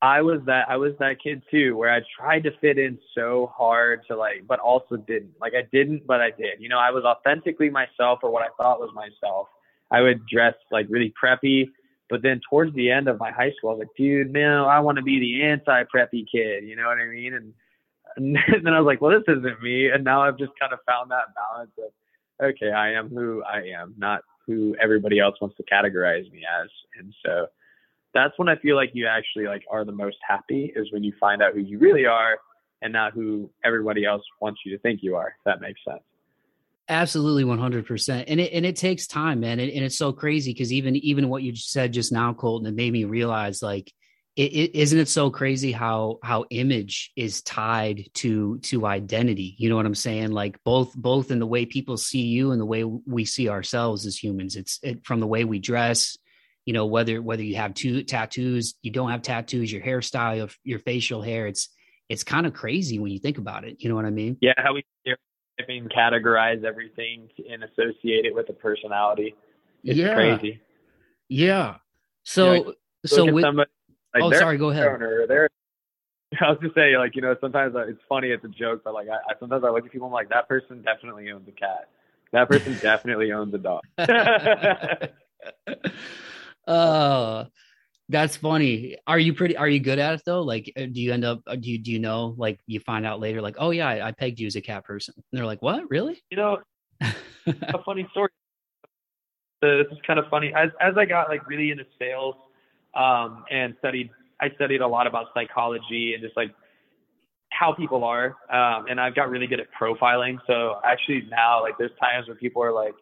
I 0.00 0.22
was 0.22 0.40
that 0.46 0.68
I 0.68 0.76
was 0.76 0.92
that 1.00 1.20
kid 1.22 1.42
too 1.50 1.76
where 1.76 1.92
I 1.92 2.00
tried 2.18 2.44
to 2.44 2.50
fit 2.60 2.78
in 2.78 2.98
so 3.16 3.52
hard 3.54 4.02
to 4.08 4.16
like 4.16 4.44
but 4.46 4.60
also 4.60 4.96
didn't. 4.96 5.32
Like 5.40 5.54
I 5.54 5.62
didn't 5.72 6.06
but 6.06 6.20
I 6.20 6.30
did. 6.30 6.60
You 6.60 6.68
know, 6.68 6.78
I 6.78 6.90
was 6.90 7.04
authentically 7.04 7.70
myself 7.70 8.20
or 8.22 8.30
what 8.30 8.42
I 8.42 8.48
thought 8.56 8.80
was 8.80 8.90
myself. 8.94 9.48
I 9.90 10.02
would 10.02 10.26
dress 10.26 10.54
like 10.70 10.86
really 10.88 11.12
preppy, 11.22 11.68
but 12.10 12.22
then 12.22 12.40
towards 12.48 12.74
the 12.74 12.90
end 12.90 13.08
of 13.08 13.18
my 13.18 13.32
high 13.32 13.52
school 13.56 13.70
I 13.70 13.72
was 13.74 13.78
like, 13.80 13.96
dude, 13.96 14.32
no, 14.32 14.66
I 14.66 14.78
want 14.80 14.96
to 14.96 15.02
be 15.02 15.18
the 15.18 15.42
anti 15.42 15.82
preppy 15.84 16.24
kid, 16.30 16.64
you 16.64 16.76
know 16.76 16.86
what 16.86 16.98
I 16.98 17.06
mean? 17.06 17.34
And, 17.34 17.52
and 18.16 18.36
then 18.64 18.74
I 18.74 18.80
was 18.80 18.86
like, 18.86 19.00
well, 19.00 19.18
this 19.18 19.36
isn't 19.36 19.62
me. 19.62 19.88
And 19.88 20.04
now 20.04 20.22
I've 20.22 20.38
just 20.38 20.52
kind 20.60 20.72
of 20.72 20.78
found 20.86 21.10
that 21.10 21.34
balance 21.34 21.72
of 21.78 21.92
okay, 22.40 22.70
I 22.70 22.92
am 22.92 23.08
who 23.08 23.42
I 23.42 23.62
am, 23.80 23.94
not 23.98 24.22
who 24.48 24.74
everybody 24.82 25.20
else 25.20 25.36
wants 25.40 25.56
to 25.58 25.62
categorize 25.62 26.30
me 26.32 26.42
as. 26.60 26.68
And 26.98 27.14
so 27.24 27.46
that's 28.14 28.36
when 28.38 28.48
I 28.48 28.56
feel 28.56 28.74
like 28.74 28.90
you 28.94 29.06
actually 29.06 29.46
like 29.46 29.62
are 29.70 29.84
the 29.84 29.92
most 29.92 30.16
happy 30.26 30.72
is 30.74 30.90
when 30.90 31.04
you 31.04 31.12
find 31.20 31.40
out 31.40 31.52
who 31.54 31.60
you 31.60 31.78
really 31.78 32.06
are 32.06 32.38
and 32.82 32.92
not 32.92 33.12
who 33.12 33.50
everybody 33.64 34.04
else 34.04 34.22
wants 34.40 34.62
you 34.64 34.72
to 34.72 34.82
think 34.82 35.00
you 35.02 35.14
are. 35.14 35.28
If 35.28 35.44
that 35.44 35.60
makes 35.60 35.80
sense. 35.86 36.02
Absolutely, 36.88 37.44
one 37.44 37.58
hundred 37.58 37.86
percent, 37.86 38.28
and 38.28 38.40
it 38.40 38.50
and 38.54 38.64
it 38.64 38.74
takes 38.74 39.06
time, 39.06 39.40
man, 39.40 39.60
and, 39.60 39.70
and 39.70 39.84
it's 39.84 39.98
so 39.98 40.10
crazy 40.10 40.54
because 40.54 40.72
even 40.72 40.96
even 40.96 41.28
what 41.28 41.42
you 41.42 41.54
said 41.54 41.92
just 41.92 42.12
now, 42.12 42.32
Colton, 42.32 42.66
it 42.66 42.74
made 42.74 42.92
me 42.92 43.04
realize 43.04 43.62
like 43.62 43.92
isn't 44.38 44.98
it 45.00 45.08
so 45.08 45.30
crazy 45.30 45.72
how 45.72 46.18
how 46.22 46.44
image 46.50 47.10
is 47.16 47.42
tied 47.42 48.08
to 48.14 48.58
to 48.60 48.86
identity? 48.86 49.56
You 49.58 49.68
know 49.68 49.76
what 49.76 49.86
i'm 49.86 49.94
saying? 49.94 50.32
Like 50.32 50.62
both 50.64 50.94
both 50.94 51.30
in 51.30 51.38
the 51.38 51.46
way 51.46 51.66
people 51.66 51.96
see 51.96 52.22
you 52.22 52.52
and 52.52 52.60
the 52.60 52.66
way 52.66 52.84
we 52.84 53.24
see 53.24 53.48
ourselves 53.48 54.06
as 54.06 54.16
humans. 54.16 54.56
It's 54.56 54.78
it, 54.82 55.04
from 55.04 55.20
the 55.20 55.26
way 55.26 55.44
we 55.44 55.58
dress 55.58 56.16
you 56.64 56.74
know 56.74 56.86
whether 56.86 57.20
whether 57.22 57.42
you 57.42 57.56
have 57.56 57.72
two 57.72 58.02
tattoos 58.02 58.74
you 58.82 58.90
don't 58.90 59.10
have 59.10 59.22
tattoos 59.22 59.72
your 59.72 59.80
hairstyle 59.80 60.54
your 60.64 60.78
facial 60.78 61.22
hair 61.22 61.46
it's 61.46 61.70
it's 62.10 62.24
kind 62.24 62.46
of 62.46 62.52
crazy 62.52 62.98
when 62.98 63.10
you 63.10 63.18
think 63.18 63.38
about 63.38 63.64
it. 63.64 63.76
You 63.82 63.88
know 63.88 63.94
what 63.94 64.04
i 64.04 64.10
mean? 64.10 64.36
Yeah 64.40 64.52
how 64.58 64.74
we 64.74 64.84
categorize 65.66 66.64
everything 66.64 67.28
and 67.50 67.64
associate 67.64 68.24
it 68.24 68.34
with 68.34 68.48
a 68.48 68.52
personality. 68.52 69.34
It's 69.82 69.98
yeah. 69.98 70.14
crazy. 70.14 70.60
Yeah. 71.28 71.76
So 72.22 72.52
yeah, 72.52 72.72
so 73.06 73.32
with 73.32 73.44
somebody, 73.44 73.70
like 74.14 74.22
oh, 74.22 74.32
sorry. 74.32 74.56
Go 74.56 74.70
ahead. 74.70 75.00
They're, 75.28 75.48
I 76.40 76.50
was 76.50 76.58
just 76.62 76.74
saying, 76.74 76.96
like 76.96 77.16
you 77.16 77.22
know, 77.22 77.34
sometimes 77.40 77.74
it's 77.76 78.00
funny, 78.08 78.28
it's 78.28 78.44
a 78.44 78.48
joke, 78.48 78.82
but 78.84 78.94
like 78.94 79.08
I, 79.08 79.16
I 79.16 79.38
sometimes 79.40 79.64
I 79.64 79.70
look 79.70 79.84
at 79.84 79.92
people, 79.92 80.06
I'm 80.06 80.12
like, 80.12 80.28
that 80.30 80.48
person 80.48 80.82
definitely 80.82 81.30
owns 81.30 81.48
a 81.48 81.52
cat. 81.52 81.88
That 82.32 82.48
person 82.48 82.76
definitely 82.82 83.32
owns 83.32 83.54
a 83.54 83.58
dog. 83.58 83.82
uh 86.66 87.44
that's 88.10 88.36
funny. 88.36 88.96
Are 89.06 89.18
you 89.18 89.34
pretty? 89.34 89.56
Are 89.56 89.68
you 89.68 89.80
good 89.80 89.98
at 89.98 90.14
it 90.14 90.22
though? 90.24 90.40
Like, 90.40 90.72
uh, 90.76 90.86
do 90.86 91.00
you 91.00 91.12
end 91.12 91.26
up? 91.26 91.42
Uh, 91.46 91.56
do 91.56 91.70
you 91.70 91.76
do 91.78 91.92
you 91.92 91.98
know? 91.98 92.34
Like, 92.38 92.58
you 92.66 92.80
find 92.80 93.04
out 93.04 93.20
later, 93.20 93.42
like, 93.42 93.56
oh 93.58 93.70
yeah, 93.70 93.86
I, 93.86 94.08
I 94.08 94.12
pegged 94.12 94.40
you 94.40 94.46
as 94.46 94.56
a 94.56 94.62
cat 94.62 94.84
person. 94.84 95.12
And 95.16 95.24
they're 95.38 95.44
like, 95.44 95.60
what? 95.60 95.90
Really? 95.90 96.22
You 96.30 96.38
know, 96.38 96.58
a 97.02 97.82
funny 97.84 98.08
story. 98.12 98.30
this 99.60 99.86
is 99.92 99.98
kind 100.06 100.18
of 100.18 100.24
funny. 100.30 100.54
As 100.54 100.70
as 100.80 100.96
I 100.96 101.04
got 101.04 101.28
like 101.28 101.46
really 101.46 101.70
into 101.70 101.84
sales, 101.98 102.34
um, 102.94 103.44
and 103.50 103.74
studied. 103.78 104.10
I 104.40 104.50
studied 104.54 104.80
a 104.80 104.86
lot 104.86 105.06
about 105.06 105.26
psychology 105.34 106.14
and 106.14 106.22
just 106.22 106.36
like 106.36 106.54
how 107.50 107.72
people 107.72 108.04
are. 108.04 108.36
Um, 108.50 108.86
and 108.88 109.00
I've 109.00 109.14
got 109.14 109.30
really 109.30 109.46
good 109.46 109.60
at 109.60 109.66
profiling. 109.80 110.38
So 110.46 110.80
actually 110.84 111.24
now, 111.30 111.62
like, 111.62 111.78
there's 111.78 111.90
times 112.00 112.28
where 112.28 112.36
people 112.36 112.62
are 112.62 112.72
like, 112.72 112.94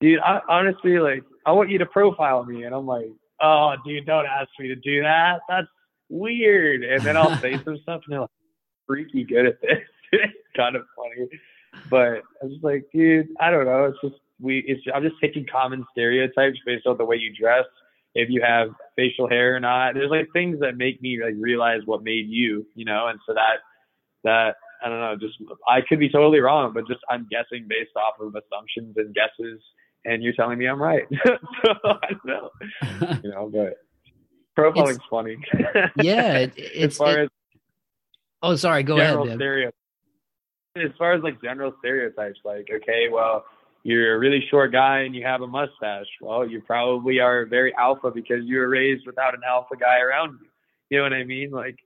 dude, 0.00 0.20
I, 0.20 0.40
honestly, 0.48 0.98
like, 0.98 1.22
I 1.46 1.52
want 1.52 1.70
you 1.70 1.78
to 1.78 1.86
profile 1.86 2.44
me. 2.44 2.64
And 2.64 2.74
I'm 2.74 2.86
like, 2.86 3.10
oh, 3.40 3.74
dude, 3.84 4.06
don't 4.06 4.26
ask 4.26 4.48
me 4.58 4.68
to 4.68 4.76
do 4.76 5.02
that. 5.02 5.40
That's 5.48 5.68
weird. 6.08 6.82
And 6.82 7.02
then 7.02 7.16
I'll 7.16 7.36
say 7.36 7.54
some 7.64 7.78
stuff 7.82 8.02
and 8.06 8.12
they're 8.12 8.20
like, 8.20 8.30
freaky 8.86 9.24
good 9.24 9.46
at 9.46 9.60
this. 9.60 9.78
it's 10.12 10.32
kind 10.56 10.76
of 10.76 10.82
funny. 10.96 11.28
But 11.90 12.22
I 12.42 12.46
was 12.46 12.58
like, 12.62 12.84
dude, 12.92 13.28
I 13.40 13.50
don't 13.50 13.66
know. 13.66 13.84
It's 13.84 13.98
just, 14.02 14.20
we, 14.40 14.60
it's, 14.66 14.80
I'm 14.94 15.02
just 15.02 15.16
taking 15.20 15.46
common 15.50 15.84
stereotypes 15.92 16.58
based 16.64 16.86
on 16.86 16.96
the 16.96 17.04
way 17.04 17.16
you 17.16 17.32
dress 17.34 17.64
if 18.14 18.28
you 18.30 18.42
have 18.42 18.70
facial 18.96 19.28
hair 19.28 19.56
or 19.56 19.60
not. 19.60 19.94
There's 19.94 20.10
like 20.10 20.28
things 20.32 20.60
that 20.60 20.76
make 20.76 21.00
me 21.00 21.20
like 21.22 21.34
realize 21.38 21.80
what 21.84 22.02
made 22.02 22.26
you, 22.28 22.66
you 22.74 22.84
know, 22.84 23.06
and 23.08 23.18
so 23.26 23.34
that 23.34 23.58
that 24.24 24.56
I 24.82 24.88
don't 24.88 25.00
know, 25.00 25.16
just 25.16 25.38
I 25.66 25.80
could 25.80 25.98
be 25.98 26.08
totally 26.08 26.40
wrong, 26.40 26.72
but 26.72 26.86
just 26.86 27.00
I'm 27.10 27.26
guessing 27.30 27.66
based 27.68 27.96
off 27.96 28.20
of 28.20 28.34
assumptions 28.34 28.96
and 28.96 29.14
guesses, 29.14 29.60
and 30.04 30.22
you're 30.22 30.32
telling 30.34 30.58
me 30.58 30.66
I'm 30.66 30.80
right. 30.80 31.04
so 31.26 31.74
I 31.84 32.08
don't 32.10 32.24
know, 32.26 32.50
you 33.22 33.30
know, 33.30 33.50
but 33.52 33.74
profiling's 34.54 34.96
it's, 34.96 35.06
funny. 35.10 35.36
yeah, 36.02 36.38
it, 36.38 36.52
it's. 36.56 36.94
as 36.94 36.96
far 36.96 37.18
it, 37.18 37.22
as 37.24 37.28
oh, 38.42 38.56
sorry. 38.56 38.82
Go 38.82 38.98
ahead. 38.98 39.36
Stereo, 39.36 39.70
as 40.76 40.90
far 40.98 41.12
as 41.12 41.22
like 41.22 41.40
general 41.42 41.72
stereotypes, 41.80 42.40
like 42.44 42.68
okay, 42.72 43.08
well, 43.10 43.44
you're 43.82 44.14
a 44.14 44.18
really 44.18 44.44
short 44.50 44.72
guy 44.72 45.00
and 45.00 45.14
you 45.14 45.24
have 45.24 45.42
a 45.42 45.46
mustache. 45.46 46.06
Well, 46.20 46.48
you 46.48 46.60
probably 46.60 47.20
are 47.20 47.46
very 47.46 47.74
alpha 47.74 48.10
because 48.10 48.44
you 48.44 48.58
were 48.58 48.68
raised 48.68 49.06
without 49.06 49.34
an 49.34 49.40
alpha 49.46 49.76
guy 49.76 50.00
around 50.00 50.38
you. 50.40 50.48
You 50.90 50.98
know 50.98 51.04
what 51.04 51.12
I 51.12 51.24
mean? 51.24 51.50
Like 51.50 51.78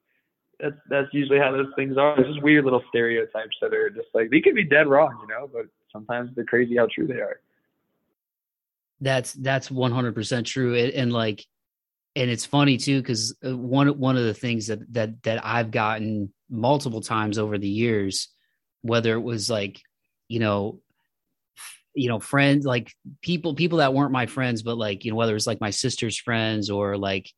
that's 0.61 0.77
that's 0.89 1.09
usually 1.13 1.39
how 1.39 1.53
those 1.53 1.73
things 1.77 1.97
are. 1.97 2.17
There's 2.17 2.29
just 2.29 2.43
weird 2.43 2.65
little 2.65 2.83
stereotypes 2.89 3.57
that 3.61 3.75
are 3.75 3.91
just 3.91 4.09
like 4.15 4.31
they 4.31 4.41
could 4.41 4.55
be 4.55 4.65
dead 4.65 4.87
wrong, 4.87 5.19
you 5.23 5.29
know, 5.29 5.49
but 5.53 5.67
sometimes 5.93 6.31
they're 6.35 6.45
crazy 6.45 6.77
how 6.77 6.89
true 6.93 7.07
they 7.07 7.21
are. 7.21 7.41
That's 9.01 9.33
that's 9.33 9.69
100% 9.69 10.45
true. 10.45 10.77
And, 10.77 10.93
and 10.93 11.13
like 11.13 11.45
and 12.15 12.31
it's 12.31 12.45
funny 12.45 12.77
too 12.77 13.01
because 13.01 13.35
uh, 13.45 13.57
one 13.57 13.89
one 13.99 14.17
of 14.17 14.25
the 14.25 14.35
things 14.35 14.69
that 14.69 14.93
that 14.93 15.23
that 15.25 15.45
I've 15.45 15.71
gotten 15.71 16.33
multiple 16.49 17.01
times 17.01 17.39
over 17.39 17.59
the 17.59 17.69
years 17.69 18.29
whether 18.83 19.15
it 19.15 19.21
was 19.21 19.49
like 19.49 19.81
you 20.29 20.39
know 20.39 20.81
you 21.95 22.09
know 22.09 22.19
friends 22.19 22.65
like 22.65 22.93
people 23.21 23.55
people 23.55 23.79
that 23.79 23.95
weren't 23.95 24.13
my 24.13 24.27
friends 24.27 24.63
but 24.63 24.79
like 24.79 25.05
you 25.05 25.11
know 25.11 25.17
whether 25.17 25.37
it's 25.37 25.47
like 25.47 25.61
my 25.61 25.71
sister's 25.71 26.19
friends 26.19 26.71
or 26.71 26.97
like 26.97 27.31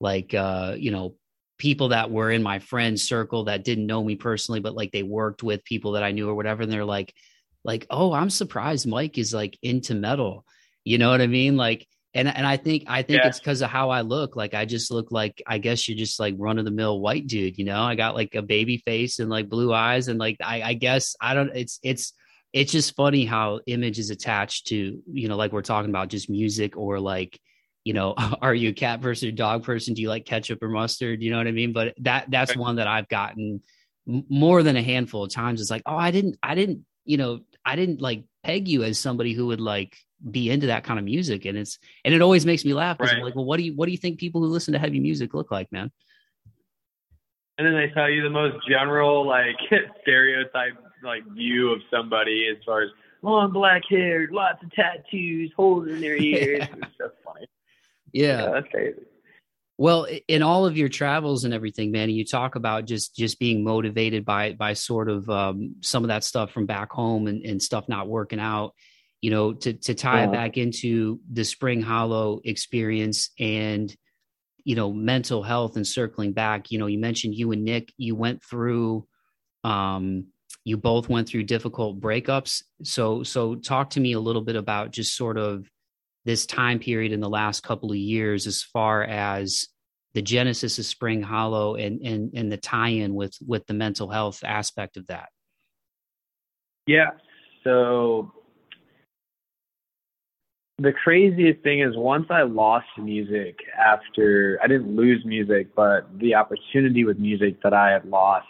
like 0.00 0.34
uh 0.34 0.74
you 0.76 0.90
know 0.90 1.14
people 1.58 1.88
that 1.88 2.10
were 2.10 2.30
in 2.30 2.42
my 2.42 2.58
friend 2.58 2.98
circle 2.98 3.44
that 3.44 3.64
didn't 3.64 3.86
know 3.86 4.02
me 4.02 4.14
personally 4.14 4.60
but 4.60 4.74
like 4.74 4.92
they 4.92 5.02
worked 5.02 5.42
with 5.42 5.64
people 5.64 5.92
that 5.92 6.02
I 6.02 6.12
knew 6.12 6.28
or 6.28 6.34
whatever 6.34 6.62
and 6.62 6.72
they're 6.72 6.84
like 6.84 7.12
like 7.64 7.86
oh 7.90 8.12
I'm 8.12 8.30
surprised 8.30 8.86
Mike 8.86 9.18
is 9.18 9.34
like 9.34 9.58
into 9.62 9.94
metal 9.94 10.44
you 10.84 10.98
know 10.98 11.10
what 11.10 11.20
I 11.20 11.26
mean 11.26 11.56
like 11.56 11.86
and 12.14 12.28
and 12.28 12.46
I 12.46 12.56
think 12.56 12.84
I 12.86 13.02
think 13.02 13.20
yeah. 13.20 13.28
it's 13.28 13.38
because 13.38 13.60
of 13.60 13.70
how 13.70 13.90
I 13.90 14.00
look. 14.00 14.34
Like 14.34 14.54
I 14.54 14.64
just 14.64 14.90
look 14.90 15.12
like 15.12 15.42
I 15.46 15.58
guess 15.58 15.86
you're 15.86 15.98
just 15.98 16.18
like 16.18 16.34
run 16.38 16.58
of 16.58 16.64
the 16.64 16.70
mill 16.70 17.00
white 17.00 17.26
dude. 17.26 17.58
You 17.58 17.64
know, 17.64 17.82
I 17.82 17.94
got 17.96 18.14
like 18.14 18.34
a 18.34 18.42
baby 18.42 18.78
face 18.78 19.18
and 19.18 19.28
like 19.28 19.48
blue 19.48 19.72
eyes 19.72 20.08
and 20.08 20.18
like 20.18 20.38
I 20.42 20.62
I 20.62 20.74
guess 20.74 21.14
I 21.20 21.34
don't. 21.34 21.54
It's 21.54 21.78
it's 21.82 22.14
it's 22.52 22.72
just 22.72 22.96
funny 22.96 23.24
how 23.24 23.60
image 23.66 23.98
is 23.98 24.10
attached 24.10 24.68
to 24.68 25.02
you 25.10 25.28
know 25.28 25.36
like 25.36 25.52
we're 25.52 25.62
talking 25.62 25.90
about 25.90 26.08
just 26.08 26.30
music 26.30 26.76
or 26.76 26.98
like 26.98 27.38
you 27.84 27.92
know 27.92 28.14
are 28.42 28.54
you 28.54 28.70
a 28.70 28.74
cat 28.74 29.00
person 29.00 29.28
or 29.28 29.32
dog 29.32 29.64
person? 29.64 29.94
Do 29.94 30.02
you 30.02 30.08
like 30.08 30.24
ketchup 30.24 30.62
or 30.62 30.68
mustard? 30.68 31.22
You 31.22 31.30
know 31.30 31.38
what 31.38 31.46
i 31.46 31.52
mean? 31.52 31.72
But 31.72 31.94
that 31.98 32.30
that's 32.30 32.56
one 32.56 32.76
that 32.76 32.86
i've 32.86 33.08
gotten 33.08 33.62
more 34.06 34.62
than 34.62 34.76
a 34.76 34.82
handful 34.82 35.24
of 35.24 35.32
times. 35.32 35.60
It's 35.60 35.70
like 35.70 35.82
oh 35.86 35.96
i 35.96 36.10
didn't 36.10 36.36
i 36.42 36.54
didn't 36.54 36.84
you 37.04 37.16
know 37.16 37.40
i 37.64 37.76
didn't 37.76 38.00
like 38.00 38.24
peg 38.44 38.68
you 38.68 38.82
as 38.82 38.98
somebody 38.98 39.32
who 39.34 39.46
would 39.46 39.60
like 39.60 39.96
be 40.28 40.50
into 40.50 40.68
that 40.68 40.84
kind 40.84 40.98
of 40.98 41.04
music. 41.04 41.44
And 41.44 41.58
it's 41.58 41.78
and 42.04 42.14
it 42.14 42.22
always 42.22 42.46
makes 42.46 42.64
me 42.64 42.72
laugh 42.72 42.96
because 42.96 43.12
right. 43.12 43.18
i'm 43.18 43.24
like 43.24 43.34
well 43.34 43.44
what 43.44 43.58
do 43.58 43.64
you 43.64 43.74
what 43.74 43.86
do 43.86 43.92
you 43.92 43.98
think 43.98 44.18
people 44.18 44.40
who 44.40 44.48
listen 44.48 44.72
to 44.72 44.78
heavy 44.78 45.00
music 45.00 45.34
look 45.34 45.50
like 45.50 45.70
man? 45.70 45.90
And 47.58 47.66
then 47.66 47.74
they 47.74 47.92
tell 47.92 48.08
you 48.08 48.22
the 48.22 48.30
most 48.30 48.56
general 48.68 49.26
like 49.26 49.56
stereotype 50.02 50.78
like 51.02 51.22
view 51.34 51.70
of 51.70 51.80
somebody 51.90 52.48
as 52.50 52.62
far 52.64 52.82
as 52.82 52.90
long 53.22 53.52
black 53.52 53.82
hair, 53.88 54.28
lots 54.30 54.62
of 54.62 54.72
tattoos, 54.72 55.52
holes 55.56 55.88
in 55.88 56.00
their 56.00 56.16
ears. 56.20 56.60
Yeah. 56.60 56.74
It's 56.76 56.96
just 56.98 57.14
funny. 57.24 57.46
Yeah. 58.12 58.42
yeah, 58.42 58.50
that's 58.50 58.68
crazy. 58.68 59.00
Well, 59.80 60.08
in 60.26 60.42
all 60.42 60.66
of 60.66 60.76
your 60.76 60.88
travels 60.88 61.44
and 61.44 61.54
everything, 61.54 61.92
man, 61.92 62.10
you 62.10 62.24
talk 62.24 62.56
about 62.56 62.84
just 62.84 63.14
just 63.14 63.38
being 63.38 63.62
motivated 63.62 64.24
by 64.24 64.54
by 64.54 64.72
sort 64.72 65.08
of 65.08 65.30
um, 65.30 65.76
some 65.82 66.02
of 66.02 66.08
that 66.08 66.24
stuff 66.24 66.50
from 66.50 66.66
back 66.66 66.90
home 66.90 67.28
and, 67.28 67.44
and 67.44 67.62
stuff 67.62 67.88
not 67.88 68.08
working 68.08 68.40
out. 68.40 68.74
You 69.20 69.30
know, 69.30 69.52
to 69.52 69.72
to 69.74 69.94
tie 69.94 70.22
yeah. 70.22 70.28
it 70.28 70.32
back 70.32 70.56
into 70.56 71.20
the 71.32 71.44
Spring 71.44 71.80
Hollow 71.80 72.40
experience 72.44 73.30
and 73.38 73.94
you 74.64 74.74
know 74.74 74.92
mental 74.92 75.44
health 75.44 75.76
and 75.76 75.86
circling 75.86 76.32
back. 76.32 76.72
You 76.72 76.78
know, 76.78 76.86
you 76.86 76.98
mentioned 76.98 77.36
you 77.36 77.52
and 77.52 77.64
Nick, 77.64 77.92
you 77.96 78.16
went 78.16 78.42
through 78.42 79.06
um, 79.62 80.26
you 80.64 80.76
both 80.76 81.08
went 81.08 81.28
through 81.28 81.44
difficult 81.44 82.00
breakups. 82.00 82.62
So 82.82 83.22
so 83.22 83.54
talk 83.54 83.90
to 83.90 84.00
me 84.00 84.12
a 84.12 84.20
little 84.20 84.42
bit 84.42 84.56
about 84.56 84.90
just 84.90 85.16
sort 85.16 85.38
of 85.38 85.68
this 86.24 86.46
time 86.46 86.78
period 86.78 87.12
in 87.12 87.20
the 87.20 87.28
last 87.28 87.62
couple 87.62 87.90
of 87.90 87.96
years 87.96 88.46
as 88.46 88.62
far 88.62 89.02
as 89.04 89.66
the 90.14 90.22
genesis 90.22 90.78
of 90.78 90.84
spring 90.84 91.22
hollow 91.22 91.74
and 91.74 92.00
and 92.02 92.32
and 92.34 92.50
the 92.50 92.56
tie-in 92.56 93.14
with 93.14 93.34
with 93.46 93.66
the 93.66 93.74
mental 93.74 94.10
health 94.10 94.42
aspect 94.44 94.96
of 94.96 95.06
that. 95.06 95.28
Yeah. 96.86 97.10
So 97.64 98.32
the 100.78 100.92
craziest 100.92 101.62
thing 101.62 101.80
is 101.80 101.96
once 101.96 102.26
I 102.30 102.42
lost 102.42 102.86
music 102.98 103.58
after 103.76 104.58
I 104.62 104.68
didn't 104.68 104.94
lose 104.94 105.24
music, 105.24 105.74
but 105.74 106.08
the 106.18 106.34
opportunity 106.34 107.04
with 107.04 107.18
music 107.18 107.62
that 107.62 107.74
I 107.74 107.90
had 107.90 108.04
lost, 108.04 108.46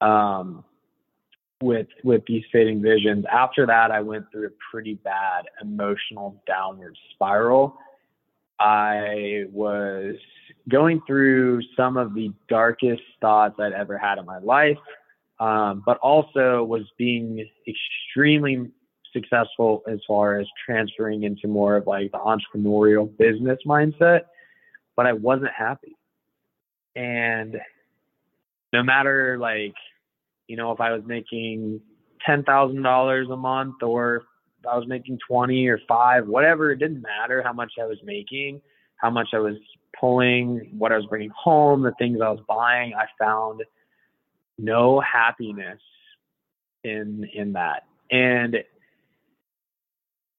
um, 0.00 0.64
with 1.62 1.88
with 2.04 2.22
these 2.26 2.44
fading 2.52 2.80
visions. 2.80 3.24
After 3.30 3.66
that, 3.66 3.90
I 3.90 4.00
went 4.00 4.30
through 4.30 4.46
a 4.46 4.50
pretty 4.70 4.94
bad 4.94 5.46
emotional 5.60 6.40
downward 6.46 6.96
spiral. 7.14 7.76
I 8.60 9.44
was 9.52 10.16
going 10.68 11.00
through 11.06 11.62
some 11.76 11.96
of 11.96 12.14
the 12.14 12.32
darkest 12.48 13.02
thoughts 13.20 13.56
I'd 13.58 13.72
ever 13.72 13.96
had 13.98 14.18
in 14.18 14.24
my 14.24 14.38
life, 14.38 14.78
um, 15.40 15.82
but 15.84 15.98
also 15.98 16.64
was 16.64 16.82
being 16.96 17.48
extremely 17.66 18.70
successful 19.12 19.82
as 19.88 20.00
far 20.06 20.38
as 20.38 20.46
transferring 20.66 21.22
into 21.22 21.48
more 21.48 21.76
of 21.76 21.86
like 21.86 22.12
the 22.12 22.18
entrepreneurial 22.18 23.16
business 23.16 23.58
mindset, 23.66 24.22
but 24.96 25.06
I 25.06 25.12
wasn't 25.12 25.52
happy. 25.56 25.96
And 26.94 27.56
no 28.72 28.82
matter 28.82 29.38
like, 29.38 29.74
you 30.48 30.56
know, 30.56 30.72
if 30.72 30.80
I 30.80 30.92
was 30.92 31.02
making 31.06 31.80
ten 32.26 32.42
thousand 32.42 32.82
dollars 32.82 33.28
a 33.30 33.36
month 33.36 33.82
or 33.82 34.24
I 34.68 34.76
was 34.76 34.88
making 34.88 35.18
twenty 35.26 35.68
or 35.68 35.78
five, 35.86 36.26
whatever, 36.26 36.72
it 36.72 36.78
didn't 36.78 37.02
matter 37.02 37.42
how 37.44 37.52
much 37.52 37.72
I 37.80 37.84
was 37.84 37.98
making, 38.02 38.60
how 38.96 39.10
much 39.10 39.28
I 39.32 39.38
was 39.38 39.56
pulling, 39.98 40.70
what 40.76 40.90
I 40.90 40.96
was 40.96 41.06
bringing 41.06 41.30
home, 41.30 41.82
the 41.82 41.92
things 41.98 42.18
I 42.22 42.30
was 42.30 42.40
buying, 42.48 42.94
I 42.94 43.04
found 43.22 43.62
no 44.58 45.00
happiness 45.00 45.80
in 46.82 47.28
in 47.32 47.52
that. 47.52 47.84
And 48.10 48.56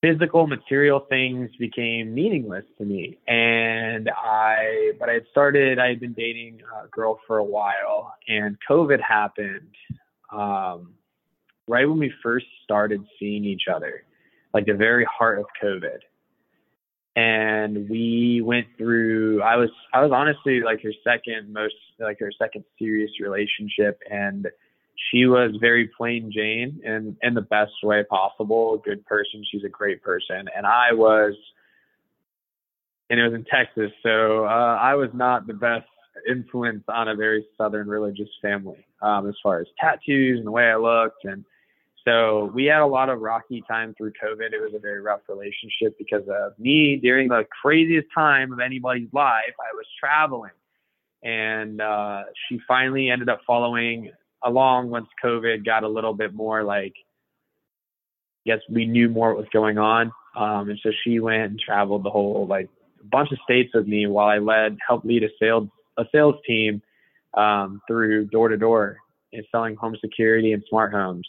physical 0.01 0.47
material 0.47 1.05
things 1.09 1.49
became 1.59 2.13
meaningless 2.13 2.65
to 2.77 2.85
me. 2.85 3.17
And 3.27 4.09
i 4.09 4.91
but 4.99 5.09
i 5.09 5.13
had 5.13 5.25
started 5.31 5.79
i 5.79 5.87
had 5.89 5.99
been 5.99 6.13
dating 6.13 6.59
a 6.83 6.87
girl 6.87 7.19
for 7.27 7.37
a 7.37 7.43
while 7.43 8.13
and 8.27 8.57
covid 8.69 8.99
happened 9.01 9.75
um 10.31 10.93
right 11.67 11.87
when 11.87 11.99
we 11.99 12.11
first 12.23 12.45
started 12.63 13.03
seeing 13.19 13.43
each 13.43 13.63
other 13.73 14.03
like 14.53 14.65
the 14.65 14.73
very 14.73 15.05
heart 15.05 15.39
of 15.39 15.45
covid. 15.61 15.99
And 17.15 17.89
we 17.89 18.41
went 18.43 18.67
through 18.77 19.41
i 19.41 19.55
was 19.57 19.69
i 19.93 20.01
was 20.01 20.11
honestly 20.13 20.61
like 20.61 20.81
her 20.83 20.93
second 21.03 21.51
most 21.51 21.75
like 21.99 22.19
her 22.19 22.31
second 22.37 22.63
serious 22.77 23.11
relationship 23.19 23.99
and 24.09 24.47
she 25.11 25.25
was 25.25 25.51
very 25.59 25.87
plain 25.87 26.31
Jane 26.31 26.81
and 26.85 27.15
in 27.21 27.33
the 27.33 27.41
best 27.41 27.71
way 27.83 28.03
possible. 28.03 28.75
A 28.75 28.77
good 28.77 29.05
person. 29.05 29.43
She's 29.49 29.63
a 29.63 29.69
great 29.69 30.03
person. 30.03 30.47
And 30.55 30.65
I 30.65 30.93
was, 30.93 31.33
and 33.09 33.19
it 33.19 33.23
was 33.23 33.33
in 33.33 33.45
Texas, 33.45 33.91
so 34.03 34.45
uh, 34.45 34.77
I 34.79 34.95
was 34.95 35.09
not 35.13 35.47
the 35.47 35.53
best 35.53 35.87
influence 36.29 36.83
on 36.89 37.07
a 37.07 37.15
very 37.15 37.45
southern 37.57 37.87
religious 37.87 38.29
family 38.41 38.85
um, 39.01 39.27
as 39.27 39.35
far 39.41 39.61
as 39.61 39.67
tattoos 39.79 40.37
and 40.37 40.47
the 40.47 40.51
way 40.51 40.65
I 40.69 40.75
looked. 40.75 41.23
And 41.23 41.45
so 42.05 42.51
we 42.53 42.65
had 42.65 42.81
a 42.81 42.85
lot 42.85 43.09
of 43.09 43.21
rocky 43.21 43.63
time 43.67 43.95
through 43.97 44.13
COVID. 44.21 44.51
It 44.51 44.61
was 44.61 44.73
a 44.75 44.79
very 44.79 45.01
rough 45.01 45.21
relationship 45.29 45.97
because 45.97 46.27
of 46.27 46.59
me 46.59 46.97
during 46.97 47.29
the 47.29 47.45
craziest 47.61 48.07
time 48.13 48.51
of 48.51 48.59
anybody's 48.59 49.11
life. 49.13 49.53
I 49.59 49.75
was 49.75 49.85
traveling 49.99 50.51
and 51.23 51.81
uh, 51.81 52.23
she 52.47 52.59
finally 52.67 53.09
ended 53.09 53.29
up 53.29 53.41
following 53.45 54.11
along 54.43 54.89
once 54.89 55.07
COVID 55.23 55.65
got 55.65 55.83
a 55.83 55.87
little 55.87 56.13
bit 56.13 56.33
more 56.33 56.63
like, 56.63 56.93
I 58.45 58.51
guess 58.51 58.59
we 58.69 58.85
knew 58.85 59.09
more 59.09 59.33
what 59.33 59.39
was 59.39 59.49
going 59.51 59.77
on. 59.77 60.11
Um, 60.35 60.69
and 60.69 60.79
so 60.81 60.91
she 61.03 61.19
went 61.19 61.43
and 61.51 61.59
traveled 61.59 62.03
the 62.03 62.09
whole 62.09 62.47
like 62.47 62.69
bunch 63.11 63.31
of 63.31 63.39
states 63.43 63.71
with 63.73 63.87
me 63.87 64.07
while 64.07 64.27
I 64.27 64.37
led, 64.37 64.77
helped 64.85 65.05
lead 65.05 65.23
a 65.23 65.29
sales 65.39 65.67
a 65.97 66.05
sales 66.11 66.35
team 66.47 66.81
um, 67.33 67.81
through 67.87 68.25
door 68.27 68.47
to 68.47 68.57
door 68.57 68.97
and 69.33 69.45
selling 69.51 69.75
home 69.75 69.95
security 69.99 70.53
and 70.53 70.63
smart 70.69 70.91
homes. 70.93 71.27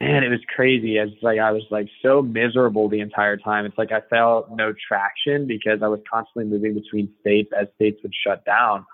And 0.00 0.24
it 0.24 0.30
was 0.30 0.40
crazy. 0.54 0.96
It's 0.96 1.22
like 1.22 1.38
I 1.38 1.52
was 1.52 1.62
like 1.70 1.88
so 2.02 2.22
miserable 2.22 2.88
the 2.88 3.00
entire 3.00 3.36
time. 3.36 3.66
It's 3.66 3.76
like 3.76 3.92
I 3.92 4.00
felt 4.08 4.50
no 4.50 4.72
traction 4.88 5.46
because 5.46 5.82
I 5.82 5.88
was 5.88 6.00
constantly 6.10 6.50
moving 6.50 6.74
between 6.74 7.12
states 7.20 7.50
as 7.58 7.68
states 7.74 8.00
would 8.02 8.14
shut 8.26 8.44
down. 8.46 8.86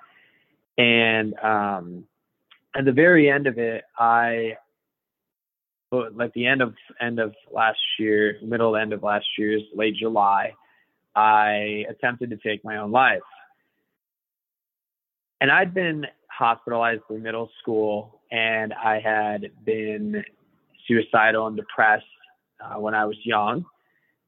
And 0.76 1.34
um, 1.38 2.04
at 2.76 2.84
the 2.84 2.92
very 2.92 3.30
end 3.30 3.46
of 3.46 3.58
it, 3.58 3.84
I 3.98 4.56
like 5.92 6.32
the 6.34 6.46
end 6.46 6.60
of 6.60 6.74
end 7.00 7.18
of 7.18 7.34
last 7.52 7.78
year, 7.98 8.36
middle 8.42 8.76
end 8.76 8.92
of 8.92 9.02
last 9.02 9.24
year's 9.38 9.62
late 9.74 9.94
July, 9.96 10.52
I 11.14 11.84
attempted 11.88 12.30
to 12.30 12.36
take 12.36 12.64
my 12.64 12.76
own 12.76 12.90
life. 12.90 13.22
And 15.40 15.50
I'd 15.50 15.72
been 15.72 16.06
hospitalized 16.28 17.02
through 17.06 17.20
middle 17.20 17.50
school, 17.60 18.20
and 18.30 18.74
I 18.74 19.00
had 19.00 19.50
been 19.64 20.22
suicidal 20.86 21.46
and 21.46 21.56
depressed 21.56 22.04
uh, 22.60 22.78
when 22.78 22.94
I 22.94 23.06
was 23.06 23.16
young. 23.24 23.64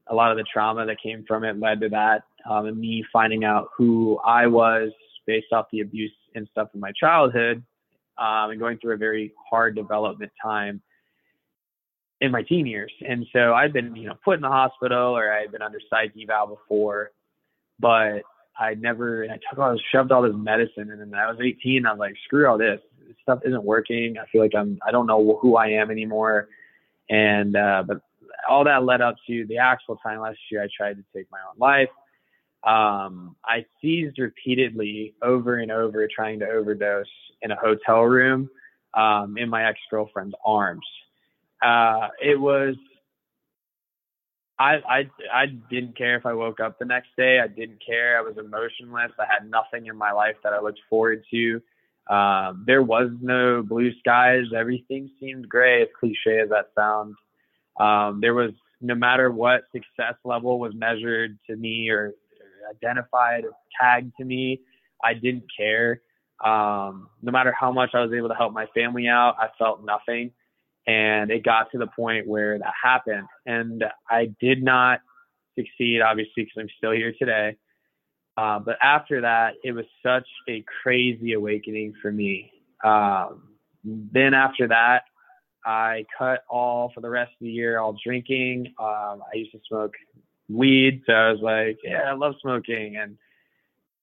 A 0.07 0.14
lot 0.14 0.30
of 0.30 0.38
the 0.38 0.44
trauma 0.51 0.86
that 0.86 0.96
came 1.03 1.24
from 1.28 1.44
it 1.44 1.59
led 1.59 1.80
to 1.80 1.90
that, 1.90 2.22
um, 2.49 2.66
and 2.66 2.78
me 2.78 3.05
finding 3.12 3.44
out 3.44 3.68
who 3.76 4.18
I 4.24 4.46
was 4.46 4.90
based 5.26 5.53
off 5.53 5.66
the 5.70 5.80
abuse 5.80 6.12
and 6.34 6.49
stuff 6.53 6.68
in 6.72 6.80
my 6.80 6.92
childhood 6.99 7.62
um, 8.19 8.51
and 8.51 8.59
going 8.59 8.79
through 8.79 8.95
a 8.95 8.99
very 8.99 9.33
hard 9.51 9.75
development 9.75 10.33
time 10.43 10.83
in 12.21 12.33
my 12.33 12.43
teen 12.43 12.66
years. 12.66 12.93
And 13.07 13.27
so 13.33 13.55
I'd 13.55 13.73
been, 13.73 13.95
you 13.95 14.09
know, 14.09 14.19
put 14.25 14.35
in 14.35 14.41
the 14.41 14.49
hospital 14.49 15.16
or 15.16 15.33
I 15.33 15.43
had 15.43 15.53
been 15.53 15.62
under 15.62 15.81
psych 15.89 16.12
eval 16.21 16.49
before, 16.49 17.12
but 17.79 18.23
I 18.59 18.75
never, 18.75 19.25
I 19.25 19.39
took 19.49 19.59
all, 19.59 19.79
shoved 19.93 20.11
all 20.11 20.23
this 20.23 20.35
medicine. 20.35 20.91
And 20.91 21.01
then 21.01 21.14
I 21.14 21.31
was 21.31 21.39
18. 21.41 21.87
I 21.87 21.93
was 21.93 22.01
like, 22.01 22.14
screw 22.25 22.49
all 22.49 22.59
this. 22.59 22.81
this 23.07 23.16
stuff 23.23 23.41
isn't 23.45 23.64
working. 23.64 24.16
I 24.19 24.27
feel 24.31 24.41
like 24.41 24.55
I'm, 24.57 24.79
I 24.87 24.91
don't 24.91 25.07
know 25.07 25.39
who 25.41 25.57
I 25.57 25.69
am 25.69 25.91
anymore. 25.91 26.49
And, 27.09 27.57
uh, 27.57 27.85
but 27.87 28.01
all 28.49 28.64
that 28.64 28.85
led 28.85 29.01
up 29.01 29.14
to 29.29 29.47
the 29.47 29.59
actual 29.59 29.97
time 29.97 30.21
last 30.21 30.39
year 30.51 30.62
I 30.62 30.69
tried 30.77 30.95
to 30.95 31.05
take 31.14 31.31
my 31.31 31.39
own 31.49 31.59
life. 31.59 31.89
Um, 32.64 33.37
I 33.45 33.64
seized 33.81 34.19
repeatedly 34.19 35.14
over 35.23 35.59
and 35.59 35.71
over 35.71 36.09
trying 36.09 36.41
to 36.41 36.49
overdose 36.49 37.07
in 37.43 37.51
a 37.51 37.57
hotel 37.57 38.03
room 38.03 38.51
um, 38.95 39.36
in 39.39 39.49
my 39.49 39.68
ex 39.68 39.78
girlfriend's 39.91 40.34
arms. 40.45 40.86
Uh, 41.62 42.09
it 42.22 42.39
was. 42.39 42.74
I, 44.61 44.74
I 44.89 45.11
I 45.32 45.47
didn't 45.47 45.97
care 45.97 46.16
if 46.16 46.26
I 46.26 46.32
woke 46.32 46.59
up 46.59 46.78
the 46.78 46.84
next 46.84 47.11
day. 47.16 47.39
I 47.39 47.47
didn't 47.47 47.84
care. 47.84 48.18
I 48.18 48.22
was 48.22 48.36
emotionless. 48.39 49.12
I 49.18 49.24
had 49.24 49.49
nothing 49.49 49.86
in 49.86 49.97
my 49.97 50.11
life 50.11 50.34
that 50.43 50.53
I 50.53 50.61
looked 50.61 50.80
forward 50.91 51.24
to. 51.30 51.62
Um, 52.12 52.64
there 52.66 52.82
was 52.82 53.11
no 53.20 53.62
blue 53.62 53.93
skies. 54.01 54.47
Everything 54.57 55.11
seemed 55.20 55.49
gray, 55.49 55.82
as 55.82 55.89
cliche 55.99 56.41
as 56.41 56.49
that 56.49 56.70
sounds. 56.76 57.14
Um, 57.78 58.20
there 58.20 58.34
was 58.34 58.51
no 58.80 58.95
matter 58.95 59.30
what 59.30 59.62
success 59.72 60.14
level 60.24 60.59
was 60.59 60.72
measured 60.74 61.39
to 61.49 61.57
me 61.57 61.89
or 61.91 62.14
identified 62.70 63.45
or 63.45 63.53
tagged 63.80 64.12
to 64.18 64.24
me, 64.24 64.61
I 65.05 65.14
didn't 65.14 65.45
care. 65.57 66.03
Um, 66.45 67.09
no 67.22 67.32
matter 67.32 67.55
how 67.59 67.72
much 67.72 67.91
I 67.95 68.01
was 68.01 68.12
able 68.12 68.28
to 68.28 68.34
help 68.34 68.53
my 68.53 68.66
family 68.74 69.09
out, 69.09 69.36
I 69.39 69.49
felt 69.59 69.84
nothing. 69.84 70.32
And 70.86 71.30
it 71.30 71.45
got 71.45 71.70
to 71.72 71.78
the 71.78 71.86
point 71.86 72.26
where 72.26 72.59
that 72.59 72.72
happened. 72.82 73.26
And 73.45 73.84
I 74.09 74.34
did 74.41 74.62
not 74.62 75.01
succeed, 75.59 76.01
obviously, 76.01 76.45
because 76.45 76.57
I'm 76.59 76.68
still 76.78 76.93
here 76.93 77.12
today. 77.18 77.57
Uh, 78.36 78.61
but 78.61 78.76
after 78.80 79.20
that, 79.22 79.55
it 79.64 79.72
was 79.72 79.84
such 80.03 80.26
a 80.49 80.64
crazy 80.82 81.32
awakening 81.32 81.95
for 82.01 82.12
me. 82.12 82.53
Um, 82.84 83.49
then 83.84 84.32
after 84.32 84.68
that, 84.68 85.03
I 85.66 86.05
cut 86.16 86.45
all 86.49 86.93
for 86.95 87.01
the 87.01 87.11
rest 87.11 87.32
of 87.32 87.45
the 87.45 87.51
year, 87.51 87.80
all 87.80 87.97
drinking. 88.03 88.74
Um, 88.78 89.22
I 89.32 89.34
used 89.34 89.53
to 89.53 89.61
smoke 89.68 89.95
weed, 90.49 91.03
so 91.07 91.12
I 91.12 91.32
was 91.32 91.41
like, 91.43 91.78
yeah, 91.82 92.03
I 92.09 92.14
love 92.14 92.34
smoking. 92.41 92.97
And 92.97 93.18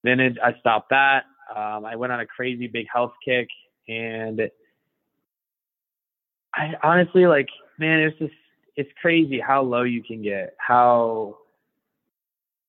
then 0.03 0.19
it, 0.19 0.37
I 0.43 0.59
stopped 0.59 0.89
that. 0.89 1.23
Um, 1.53 1.85
I 1.85 1.95
went 1.95 2.11
on 2.11 2.19
a 2.19 2.25
crazy 2.25 2.67
big 2.67 2.87
health 2.91 3.13
kick, 3.23 3.47
and 3.87 4.41
I 6.53 6.73
honestly 6.83 7.27
like, 7.27 7.47
man, 7.77 7.99
it's 7.99 8.17
just 8.17 8.33
it's 8.75 8.89
crazy 9.01 9.39
how 9.39 9.61
low 9.61 9.83
you 9.83 10.03
can 10.03 10.21
get, 10.21 10.55
how 10.57 11.37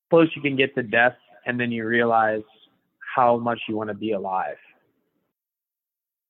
close 0.09 0.29
you 0.35 0.41
can 0.41 0.55
get 0.55 0.73
to 0.75 0.83
death, 0.83 1.15
and 1.45 1.59
then 1.59 1.71
you 1.71 1.85
realize 1.85 2.43
how 3.15 3.37
much 3.37 3.59
you 3.67 3.75
want 3.75 3.89
to 3.89 3.95
be 3.95 4.11
alive. 4.11 4.57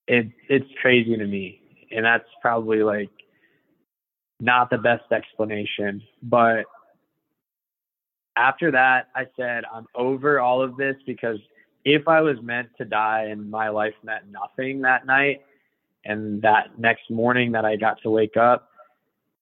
It 0.08 0.28
it's 0.50 0.70
crazy 0.82 1.18
to 1.18 1.26
me, 1.26 1.62
and 1.92 2.06
that's 2.06 2.28
probably 2.42 2.84
like 2.84 3.10
not 4.40 4.70
the 4.70 4.78
best 4.78 5.12
explanation, 5.12 6.02
but 6.22 6.66
after 8.38 8.72
that, 8.72 9.08
I 9.16 9.26
said, 9.36 9.64
I'm 9.74 9.88
over 9.96 10.40
all 10.40 10.62
of 10.62 10.78
this 10.78 10.96
because 11.06 11.40
if 11.88 12.06
I 12.10 12.20
was 12.20 12.36
meant 12.42 12.68
to 12.80 12.86
die 12.86 13.28
and 13.30 13.50
my 13.50 13.70
life 13.70 13.94
meant 14.04 14.26
nothing 14.30 14.82
that 14.82 15.06
night, 15.06 15.42
and 16.04 16.42
that 16.42 16.78
next 16.78 17.10
morning 17.10 17.54
that 17.54 17.64
I 17.64 17.78
got 17.78 18.02
to 18.04 18.10
wake 18.10 18.36
up, 18.36 18.70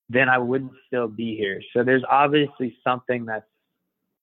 then 0.10 0.30
I 0.30 0.38
wouldn't 0.38 0.72
still 0.86 1.08
be 1.08 1.36
here. 1.36 1.60
So 1.74 1.84
there's 1.84 2.04
obviously 2.10 2.78
something 2.84 3.26
that's 3.26 3.46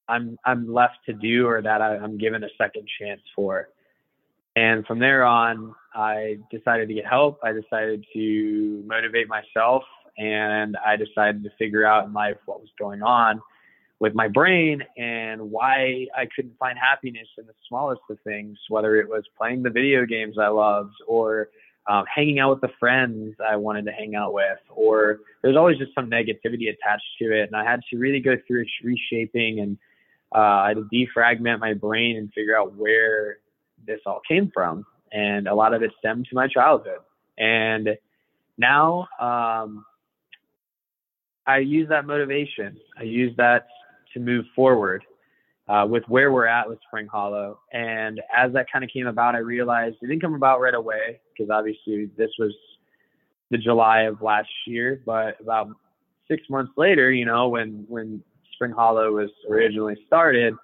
I'm 0.09 0.39
I'm 0.45 0.73
left 0.73 0.99
to 1.07 1.13
do 1.13 1.47
or 1.49 1.63
that 1.63 1.83
I, 1.83 1.97
I'm 1.97 2.17
given 2.17 2.45
a 2.45 2.49
second 2.57 2.89
chance 3.01 3.21
for. 3.35 3.69
And 4.55 4.87
from 4.87 5.01
there 5.01 5.25
on, 5.25 5.75
I 5.93 6.39
decided 6.51 6.89
to 6.89 6.95
get 6.95 7.07
help. 7.07 7.41
I 7.43 7.53
decided 7.53 8.05
to 8.13 8.85
motivate 8.87 9.27
myself, 9.29 9.83
and 10.17 10.77
I 10.77 10.97
decided 10.97 11.43
to 11.45 11.51
figure 11.59 11.85
out 11.85 12.07
in 12.07 12.13
life 12.13 12.37
what 12.47 12.61
was 12.61 12.71
going 12.79 13.03
on 13.03 13.41
with 14.03 14.17
my 14.17 14.27
brain 14.27 14.83
and 14.97 15.41
why 15.41 16.09
I 16.19 16.27
couldn't 16.35 16.59
find 16.59 16.77
happiness 16.77 17.29
in 17.39 17.47
the 17.47 17.53
smallest 17.69 18.01
of 18.11 18.19
things, 18.25 18.59
whether 18.69 18.97
it 18.97 19.09
was 19.09 19.23
playing 19.39 19.63
the 19.63 19.71
video 19.71 20.05
games 20.05 20.39
I 20.41 20.49
loved 20.49 20.97
or 21.07 21.51
um, 21.89 22.05
hanging 22.13 22.41
out 22.41 22.51
with 22.51 22.63
the 22.63 22.77
friends 22.81 23.37
I 23.49 23.55
wanted 23.55 23.85
to 23.85 23.93
hang 23.93 24.17
out 24.17 24.33
with, 24.35 24.59
or 24.71 25.21
there's 25.41 25.57
always 25.57 25.79
just 25.79 25.95
some 25.95 26.11
negativity 26.11 26.69
attached 26.69 27.07
to 27.21 27.27
it. 27.27 27.45
And 27.45 27.55
I 27.55 27.63
had 27.63 27.79
to 27.91 27.97
really 27.97 28.19
go 28.19 28.37
through 28.45 28.65
reshaping 28.83 29.61
and 29.61 29.79
uh, 30.35 30.39
I 30.39 30.69
had 30.71 30.79
to 30.79 30.89
defragment 30.93 31.61
my 31.61 31.75
brain 31.75 32.17
and 32.17 32.33
figure 32.33 32.59
out 32.59 32.75
where 32.75 33.37
this 33.87 34.01
all 34.05 34.21
came 34.27 34.51
from. 34.53 34.85
And 35.13 35.47
a 35.47 35.55
lot 35.55 35.75
of 35.75 35.83
it 35.85 35.93
stemmed 36.01 36.27
to 36.31 36.35
my 36.35 36.49
childhood. 36.49 36.99
And 37.39 37.91
now 38.59 39.07
um, 39.21 39.85
I 41.47 41.59
use 41.59 41.89
that 41.91 42.05
motivation. 42.05 42.79
I 42.99 43.05
use 43.05 43.33
that 43.37 43.69
to 44.15 44.21
move 44.21 44.45
forward 44.55 45.05
uh, 45.69 45.87
with 45.89 46.05
where 46.09 46.33
we're 46.33 46.47
at 46.47 46.69
with 46.69 46.79
Spring 46.87 47.07
Hollow. 47.07 47.61
And 47.73 48.21
as 48.35 48.53
that 48.53 48.67
kind 48.71 48.85
of 48.85 48.91
came 48.91 49.07
about, 49.07 49.35
I 49.35 49.39
realized 49.39 49.97
it 50.03 50.07
didn't 50.07 50.23
come 50.23 50.35
about 50.35 50.61
right 50.61 50.75
away 50.75 51.21
because 51.33 51.51
obviously 51.51 52.11
this 52.17 52.31
was 52.39 52.53
the 53.51 53.59
July 53.59 54.03
of 54.03 54.21
last 54.23 54.49
year. 54.67 55.03
But 55.07 55.41
about 55.41 55.69
six 56.29 56.43
months 56.51 56.73
later, 56.77 57.13
you 57.13 57.25
know, 57.25 57.49
when 57.49 57.85
when 57.89 58.23
Spring 58.55 58.73
Hollow 58.73 59.13
was 59.13 59.31
originally 59.49 59.97
started, 60.07 60.55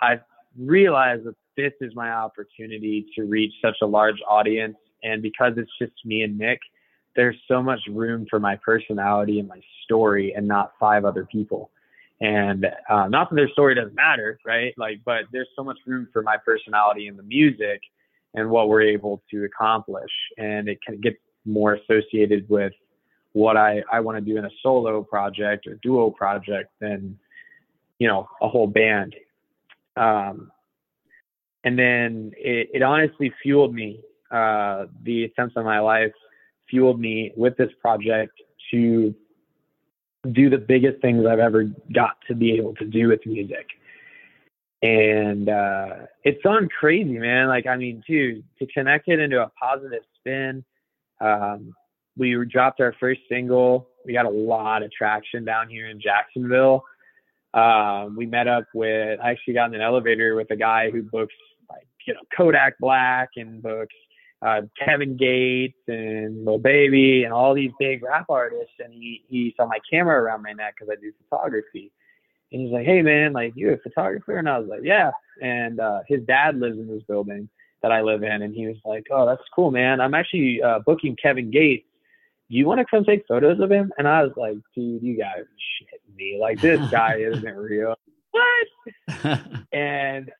I 0.00 0.20
realized 0.58 1.24
that 1.24 1.36
this 1.56 1.72
is 1.80 1.94
my 1.94 2.10
opportunity 2.10 3.06
to 3.16 3.24
reach 3.24 3.52
such 3.62 3.76
a 3.82 3.86
large 3.86 4.18
audience. 4.28 4.76
And 5.02 5.22
because 5.22 5.54
it's 5.56 5.70
just 5.78 5.92
me 6.04 6.22
and 6.22 6.36
Nick, 6.38 6.60
there's 7.16 7.36
so 7.48 7.62
much 7.62 7.80
room 7.90 8.26
for 8.28 8.38
my 8.38 8.56
personality 8.56 9.40
and 9.40 9.48
my 9.48 9.60
story 9.84 10.32
and 10.34 10.46
not 10.46 10.72
five 10.78 11.04
other 11.04 11.24
people. 11.24 11.70
And 12.20 12.66
uh, 12.88 13.08
not 13.08 13.30
that 13.30 13.36
their 13.36 13.48
story 13.48 13.74
doesn't 13.74 13.94
matter, 13.94 14.38
right? 14.44 14.74
Like, 14.76 15.00
but 15.04 15.24
there's 15.32 15.48
so 15.56 15.64
much 15.64 15.78
room 15.86 16.08
for 16.12 16.22
my 16.22 16.36
personality 16.36 17.06
in 17.06 17.16
the 17.16 17.22
music 17.22 17.80
and 18.34 18.50
what 18.50 18.68
we're 18.68 18.82
able 18.82 19.22
to 19.30 19.44
accomplish. 19.44 20.10
And 20.36 20.68
it 20.68 20.78
can 20.86 21.00
get 21.00 21.18
more 21.46 21.74
associated 21.74 22.48
with 22.48 22.72
what 23.32 23.56
I, 23.56 23.82
I 23.90 24.00
want 24.00 24.18
to 24.18 24.20
do 24.20 24.36
in 24.36 24.44
a 24.44 24.50
solo 24.62 25.02
project 25.02 25.66
or 25.66 25.78
duo 25.82 26.10
project 26.10 26.70
than, 26.80 27.18
you 27.98 28.06
know, 28.06 28.28
a 28.42 28.48
whole 28.48 28.66
band. 28.66 29.14
Um, 29.96 30.50
and 31.64 31.78
then 31.78 32.32
it, 32.36 32.68
it 32.74 32.82
honestly 32.82 33.32
fueled 33.42 33.74
me. 33.74 34.00
Uh, 34.30 34.86
the 35.02 35.24
attempts 35.24 35.56
of 35.56 35.64
my 35.64 35.80
life 35.80 36.12
fueled 36.68 37.00
me 37.00 37.32
with 37.36 37.56
this 37.56 37.70
project 37.80 38.32
to 38.70 39.14
do 40.32 40.50
the 40.50 40.58
biggest 40.58 41.00
things 41.00 41.24
I've 41.26 41.38
ever 41.38 41.64
got 41.94 42.16
to 42.28 42.34
be 42.34 42.52
able 42.52 42.74
to 42.76 42.84
do 42.84 43.08
with 43.08 43.24
music. 43.24 43.66
And 44.82 45.48
uh, 45.48 46.06
it's 46.24 46.42
gone 46.42 46.68
crazy, 46.68 47.18
man. 47.18 47.48
Like, 47.48 47.66
I 47.66 47.76
mean, 47.76 48.02
dude, 48.06 48.44
to 48.58 48.66
connect 48.66 49.08
it 49.08 49.18
into 49.18 49.42
a 49.42 49.50
positive 49.60 50.02
spin. 50.18 50.64
Um, 51.20 51.74
we 52.16 52.34
dropped 52.46 52.80
our 52.80 52.94
first 52.98 53.20
single. 53.28 53.88
We 54.04 54.12
got 54.12 54.26
a 54.26 54.30
lot 54.30 54.82
of 54.82 54.90
traction 54.92 55.44
down 55.44 55.68
here 55.68 55.88
in 55.88 56.00
Jacksonville. 56.00 56.84
Um, 57.52 58.16
we 58.16 58.26
met 58.26 58.48
up 58.48 58.64
with, 58.74 59.20
I 59.20 59.30
actually 59.30 59.54
got 59.54 59.66
in 59.66 59.74
an 59.74 59.80
elevator 59.80 60.34
with 60.34 60.50
a 60.50 60.56
guy 60.56 60.90
who 60.90 61.02
books 61.02 61.34
like, 61.68 61.86
you 62.06 62.14
know, 62.14 62.20
Kodak 62.34 62.78
Black 62.78 63.30
and 63.36 63.62
books 63.62 63.94
uh, 64.42 64.62
Kevin 64.82 65.16
Gates 65.16 65.78
and 65.86 66.44
Lil 66.44 66.58
Baby 66.58 67.24
and 67.24 67.32
all 67.32 67.54
these 67.54 67.72
big 67.78 68.02
rap 68.02 68.26
artists. 68.28 68.74
And 68.78 68.92
he, 68.92 69.22
he 69.28 69.54
saw 69.56 69.66
my 69.66 69.78
camera 69.90 70.20
around 70.20 70.42
my 70.42 70.52
neck 70.52 70.76
because 70.78 70.90
I 70.90 71.00
do 71.00 71.12
photography. 71.28 71.92
And 72.52 72.62
he's 72.62 72.72
like, 72.72 72.86
hey, 72.86 73.02
man, 73.02 73.32
like, 73.32 73.52
you 73.54 73.72
a 73.72 73.78
photographer? 73.78 74.36
And 74.36 74.48
I 74.48 74.58
was 74.58 74.68
like, 74.68 74.80
yeah. 74.82 75.10
And 75.40 75.78
uh, 75.78 76.00
his 76.08 76.22
dad 76.22 76.58
lives 76.58 76.78
in 76.78 76.88
this 76.88 77.02
building 77.04 77.48
that 77.82 77.92
I 77.92 78.02
live 78.02 78.22
in. 78.22 78.42
And 78.42 78.54
he 78.54 78.66
was 78.66 78.76
like, 78.84 79.06
oh, 79.10 79.26
that's 79.26 79.42
cool, 79.54 79.70
man. 79.70 80.00
I'm 80.00 80.14
actually 80.14 80.62
uh, 80.62 80.80
booking 80.84 81.16
Kevin 81.16 81.50
Gates. 81.50 81.86
Do 82.50 82.56
you 82.56 82.66
want 82.66 82.80
to 82.80 82.84
come 82.84 83.04
take 83.04 83.26
photos 83.28 83.60
of 83.60 83.70
him? 83.70 83.92
And 83.96 84.08
I 84.08 84.24
was 84.24 84.32
like, 84.36 84.56
dude, 84.74 85.02
you 85.02 85.16
guys 85.16 85.44
shit 85.78 86.00
me. 86.16 86.38
Like, 86.40 86.60
this 86.60 86.80
guy 86.90 87.16
isn't 87.20 87.56
real. 87.56 87.94
What? 88.32 89.40
and 89.72 90.30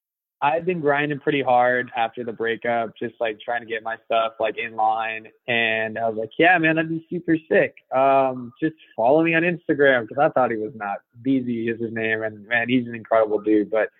I've 0.43 0.64
been 0.64 0.80
grinding 0.80 1.20
pretty 1.20 1.43
hard 1.43 1.91
after 1.95 2.24
the 2.24 2.32
breakup, 2.32 2.97
just 2.97 3.14
like 3.20 3.38
trying 3.41 3.61
to 3.61 3.66
get 3.66 3.82
my 3.82 3.97
stuff 4.07 4.34
like 4.41 4.57
in 4.57 4.74
line. 4.74 5.28
And 5.47 5.99
I 5.99 6.09
was 6.09 6.16
like, 6.16 6.30
yeah, 6.38 6.57
man, 6.57 6.76
that'd 6.76 6.88
be 6.88 7.07
super 7.11 7.36
sick. 7.51 7.74
Um, 7.95 8.53
just 8.59 8.74
follow 8.97 9.22
me 9.22 9.34
on 9.34 9.43
Instagram 9.43 10.09
because 10.09 10.18
I 10.18 10.30
thought 10.30 10.51
he 10.51 10.57
was 10.57 10.72
not. 10.74 10.99
BZ 11.26 11.74
is 11.74 11.80
his 11.80 11.93
name, 11.93 12.22
and 12.22 12.47
man, 12.47 12.70
he's 12.70 12.86
an 12.86 12.95
incredible 12.95 13.41
dude. 13.41 13.70
But 13.70 13.91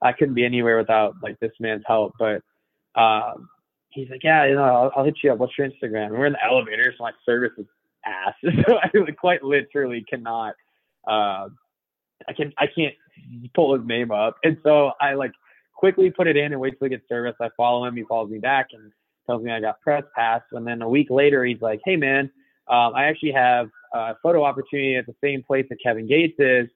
I 0.00 0.12
couldn't 0.12 0.34
be 0.34 0.44
anywhere 0.44 0.78
without 0.78 1.16
like 1.22 1.40
this 1.40 1.52
man's 1.58 1.82
help. 1.86 2.14
But 2.18 2.42
um, 2.94 3.48
he's 3.88 4.08
like, 4.10 4.22
yeah, 4.22 4.46
you 4.46 4.54
know, 4.54 4.62
I'll, 4.62 4.92
I'll 4.94 5.04
hit 5.04 5.16
you 5.24 5.32
up. 5.32 5.38
What's 5.38 5.58
your 5.58 5.68
Instagram? 5.68 6.06
And 6.06 6.18
we're 6.18 6.26
in 6.26 6.34
the 6.34 6.44
elevator, 6.44 6.94
so 6.96 7.02
my 7.02 7.12
service 7.26 7.52
is 7.58 7.66
ass. 8.06 8.34
so 8.42 8.76
I 8.76 8.90
like 8.94 9.16
quite 9.16 9.42
literally 9.42 10.04
cannot. 10.08 10.54
Uh, 11.04 11.48
I 12.28 12.32
can 12.36 12.52
I 12.58 12.66
can't 12.66 12.94
pull 13.54 13.76
his 13.76 13.84
name 13.86 14.12
up, 14.12 14.36
and 14.44 14.56
so 14.62 14.92
I 15.00 15.14
like 15.14 15.32
quickly 15.80 16.10
put 16.10 16.26
it 16.26 16.36
in 16.36 16.52
and 16.52 16.60
wait 16.60 16.78
till 16.78 16.86
he 16.86 16.90
gets 16.90 17.08
service. 17.08 17.34
I 17.40 17.48
follow 17.56 17.86
him. 17.86 17.96
He 17.96 18.04
follows 18.04 18.30
me 18.30 18.38
back 18.38 18.68
and 18.74 18.92
tells 19.26 19.42
me 19.42 19.50
I 19.50 19.60
got 19.60 19.80
press 19.80 20.04
pass. 20.14 20.42
And 20.52 20.66
then 20.66 20.82
a 20.82 20.88
week 20.88 21.08
later, 21.08 21.42
he's 21.42 21.62
like, 21.62 21.80
hey, 21.86 21.96
man, 21.96 22.30
um, 22.68 22.92
I 22.94 23.04
actually 23.04 23.32
have 23.32 23.70
a 23.94 24.14
photo 24.22 24.44
opportunity 24.44 24.96
at 24.96 25.06
the 25.06 25.14
same 25.24 25.42
place 25.42 25.64
that 25.70 25.78
Kevin 25.82 26.06
Gates 26.06 26.36
is, 26.38 26.68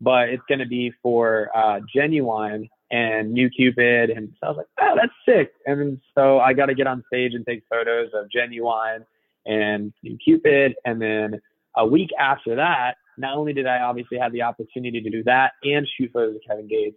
but 0.00 0.28
it's 0.28 0.44
going 0.48 0.60
to 0.60 0.66
be 0.66 0.92
for 1.02 1.50
uh, 1.56 1.80
Ginuwine 1.94 2.68
and 2.92 3.32
New 3.32 3.50
Cupid. 3.50 4.10
And 4.10 4.32
so 4.38 4.46
I 4.46 4.50
was 4.50 4.56
like, 4.58 4.66
oh, 4.80 4.94
that's 4.94 5.12
sick. 5.26 5.52
And 5.66 6.00
so 6.16 6.38
I 6.38 6.52
got 6.52 6.66
to 6.66 6.74
get 6.74 6.86
on 6.86 7.02
stage 7.12 7.34
and 7.34 7.44
take 7.44 7.64
photos 7.68 8.10
of 8.14 8.28
Ginuwine 8.34 9.04
and 9.44 9.92
New 10.04 10.16
Cupid. 10.24 10.76
And 10.84 11.02
then 11.02 11.40
a 11.76 11.84
week 11.84 12.10
after 12.16 12.54
that, 12.54 12.94
not 13.18 13.36
only 13.36 13.52
did 13.52 13.66
I 13.66 13.80
obviously 13.80 14.18
have 14.18 14.32
the 14.32 14.42
opportunity 14.42 15.00
to 15.00 15.10
do 15.10 15.24
that 15.24 15.52
and 15.64 15.88
shoot 15.96 16.12
photos 16.12 16.36
of 16.36 16.42
Kevin 16.48 16.68
Gates, 16.68 16.96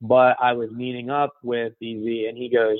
but 0.00 0.36
I 0.40 0.52
was 0.52 0.70
meeting 0.70 1.10
up 1.10 1.34
with 1.42 1.72
BZ 1.82 2.28
and 2.28 2.36
he 2.36 2.48
goes, 2.48 2.78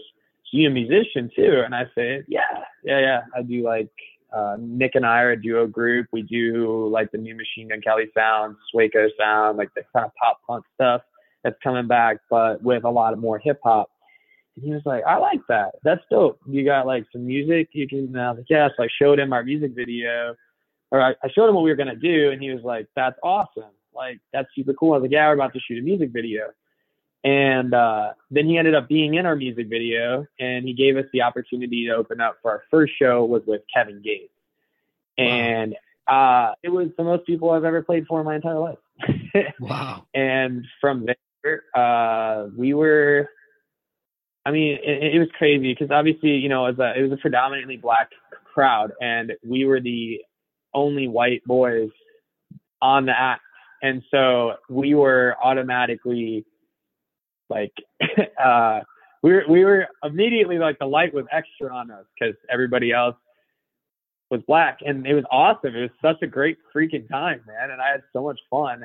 so 0.50 0.58
you 0.58 0.68
a 0.68 0.70
musician 0.70 1.30
too? 1.34 1.62
And 1.64 1.74
I 1.74 1.84
said, 1.94 2.24
yeah, 2.28 2.40
yeah, 2.84 3.00
yeah. 3.00 3.20
I 3.34 3.42
do 3.42 3.64
like, 3.64 3.90
uh, 4.32 4.56
Nick 4.58 4.94
and 4.94 5.06
I 5.06 5.20
are 5.22 5.32
a 5.32 5.40
duo 5.40 5.66
group. 5.66 6.06
We 6.12 6.22
do 6.22 6.88
like 6.88 7.10
the 7.10 7.18
new 7.18 7.34
Machine 7.34 7.68
Gun 7.68 7.80
Kelly 7.80 8.10
sound, 8.14 8.56
Sueco 8.74 9.08
sound, 9.18 9.58
like 9.58 9.70
the 9.74 9.82
kind 9.92 10.06
of 10.06 10.12
pop 10.14 10.40
punk 10.46 10.64
stuff 10.74 11.02
that's 11.42 11.56
coming 11.62 11.86
back, 11.86 12.18
but 12.28 12.62
with 12.62 12.84
a 12.84 12.90
lot 12.90 13.12
of 13.12 13.18
more 13.18 13.38
hip 13.38 13.60
hop. 13.64 13.90
And 14.56 14.64
he 14.64 14.72
was 14.72 14.82
like, 14.84 15.04
I 15.04 15.16
like 15.18 15.40
that. 15.48 15.76
That's 15.84 16.02
dope. 16.10 16.40
You 16.46 16.64
got 16.64 16.86
like 16.86 17.06
some 17.12 17.26
music 17.26 17.68
you 17.72 17.88
can, 17.88 17.98
and 17.98 18.20
I 18.20 18.30
was 18.30 18.38
like. 18.38 18.46
Yeah. 18.50 18.68
So 18.76 18.84
I 18.84 18.88
showed 19.00 19.18
him 19.18 19.32
our 19.32 19.42
music 19.42 19.72
video, 19.74 20.34
or 20.90 21.00
I, 21.00 21.10
I 21.22 21.28
showed 21.34 21.48
him 21.48 21.54
what 21.54 21.64
we 21.64 21.70
were 21.70 21.76
going 21.76 21.88
to 21.88 21.96
do. 21.96 22.30
And 22.30 22.42
he 22.42 22.50
was 22.50 22.62
like, 22.62 22.86
that's 22.96 23.18
awesome. 23.22 23.70
Like, 23.94 24.20
that's 24.32 24.48
super 24.54 24.74
cool. 24.74 24.92
I 24.92 24.96
was 24.96 25.02
like, 25.02 25.12
yeah, 25.12 25.26
we're 25.28 25.34
about 25.34 25.54
to 25.54 25.60
shoot 25.60 25.78
a 25.78 25.82
music 25.82 26.10
video. 26.12 26.50
And 27.26 27.74
uh, 27.74 28.12
then 28.30 28.46
he 28.46 28.56
ended 28.56 28.76
up 28.76 28.86
being 28.88 29.14
in 29.14 29.26
our 29.26 29.34
music 29.34 29.66
video, 29.68 30.28
and 30.38 30.64
he 30.64 30.74
gave 30.74 30.96
us 30.96 31.06
the 31.12 31.22
opportunity 31.22 31.86
to 31.86 31.96
open 31.96 32.20
up 32.20 32.36
for 32.40 32.52
our 32.52 32.62
first 32.70 32.92
show 32.96 33.24
was 33.24 33.42
with 33.48 33.62
Kevin 33.74 34.00
Gates, 34.00 34.32
and 35.18 35.74
wow. 36.08 36.50
uh, 36.50 36.54
it 36.62 36.68
was 36.68 36.90
the 36.96 37.02
most 37.02 37.26
people 37.26 37.50
I've 37.50 37.64
ever 37.64 37.82
played 37.82 38.06
for 38.06 38.20
in 38.20 38.26
my 38.26 38.36
entire 38.36 38.60
life. 38.60 38.78
wow! 39.60 40.06
And 40.14 40.66
from 40.80 41.04
there, 41.42 41.64
uh, 41.74 42.46
we 42.56 42.74
were. 42.74 43.28
I 44.44 44.52
mean, 44.52 44.78
it, 44.80 45.16
it 45.16 45.18
was 45.18 45.28
crazy 45.36 45.74
because 45.74 45.90
obviously, 45.90 46.36
you 46.36 46.48
know, 46.48 46.66
it 46.66 46.76
was, 46.76 46.78
a, 46.78 47.00
it 47.00 47.02
was 47.02 47.10
a 47.10 47.16
predominantly 47.20 47.76
black 47.76 48.10
crowd, 48.54 48.92
and 49.00 49.32
we 49.44 49.64
were 49.64 49.80
the 49.80 50.20
only 50.72 51.08
white 51.08 51.42
boys 51.44 51.90
on 52.80 53.06
the 53.06 53.18
act, 53.18 53.42
and 53.82 54.04
so 54.12 54.52
we 54.70 54.94
were 54.94 55.34
automatically 55.42 56.46
like 57.50 57.72
uh 58.44 58.80
we 59.22 59.32
were 59.32 59.44
we 59.48 59.64
were 59.64 59.86
immediately 60.04 60.58
like 60.58 60.78
the 60.78 60.86
light 60.86 61.12
was 61.12 61.24
extra 61.32 61.74
on 61.74 61.90
us 61.90 62.04
because 62.18 62.34
everybody 62.50 62.92
else 62.92 63.16
was 64.30 64.40
black 64.46 64.78
and 64.84 65.06
it 65.06 65.14
was 65.14 65.24
awesome. 65.30 65.74
It 65.74 65.82
was 65.82 65.90
such 66.02 66.22
a 66.22 66.26
great 66.26 66.58
freaking 66.74 67.08
time 67.08 67.40
man 67.46 67.70
and 67.70 67.80
i 67.80 67.90
had 67.90 68.02
so 68.12 68.22
much 68.22 68.40
fun. 68.50 68.84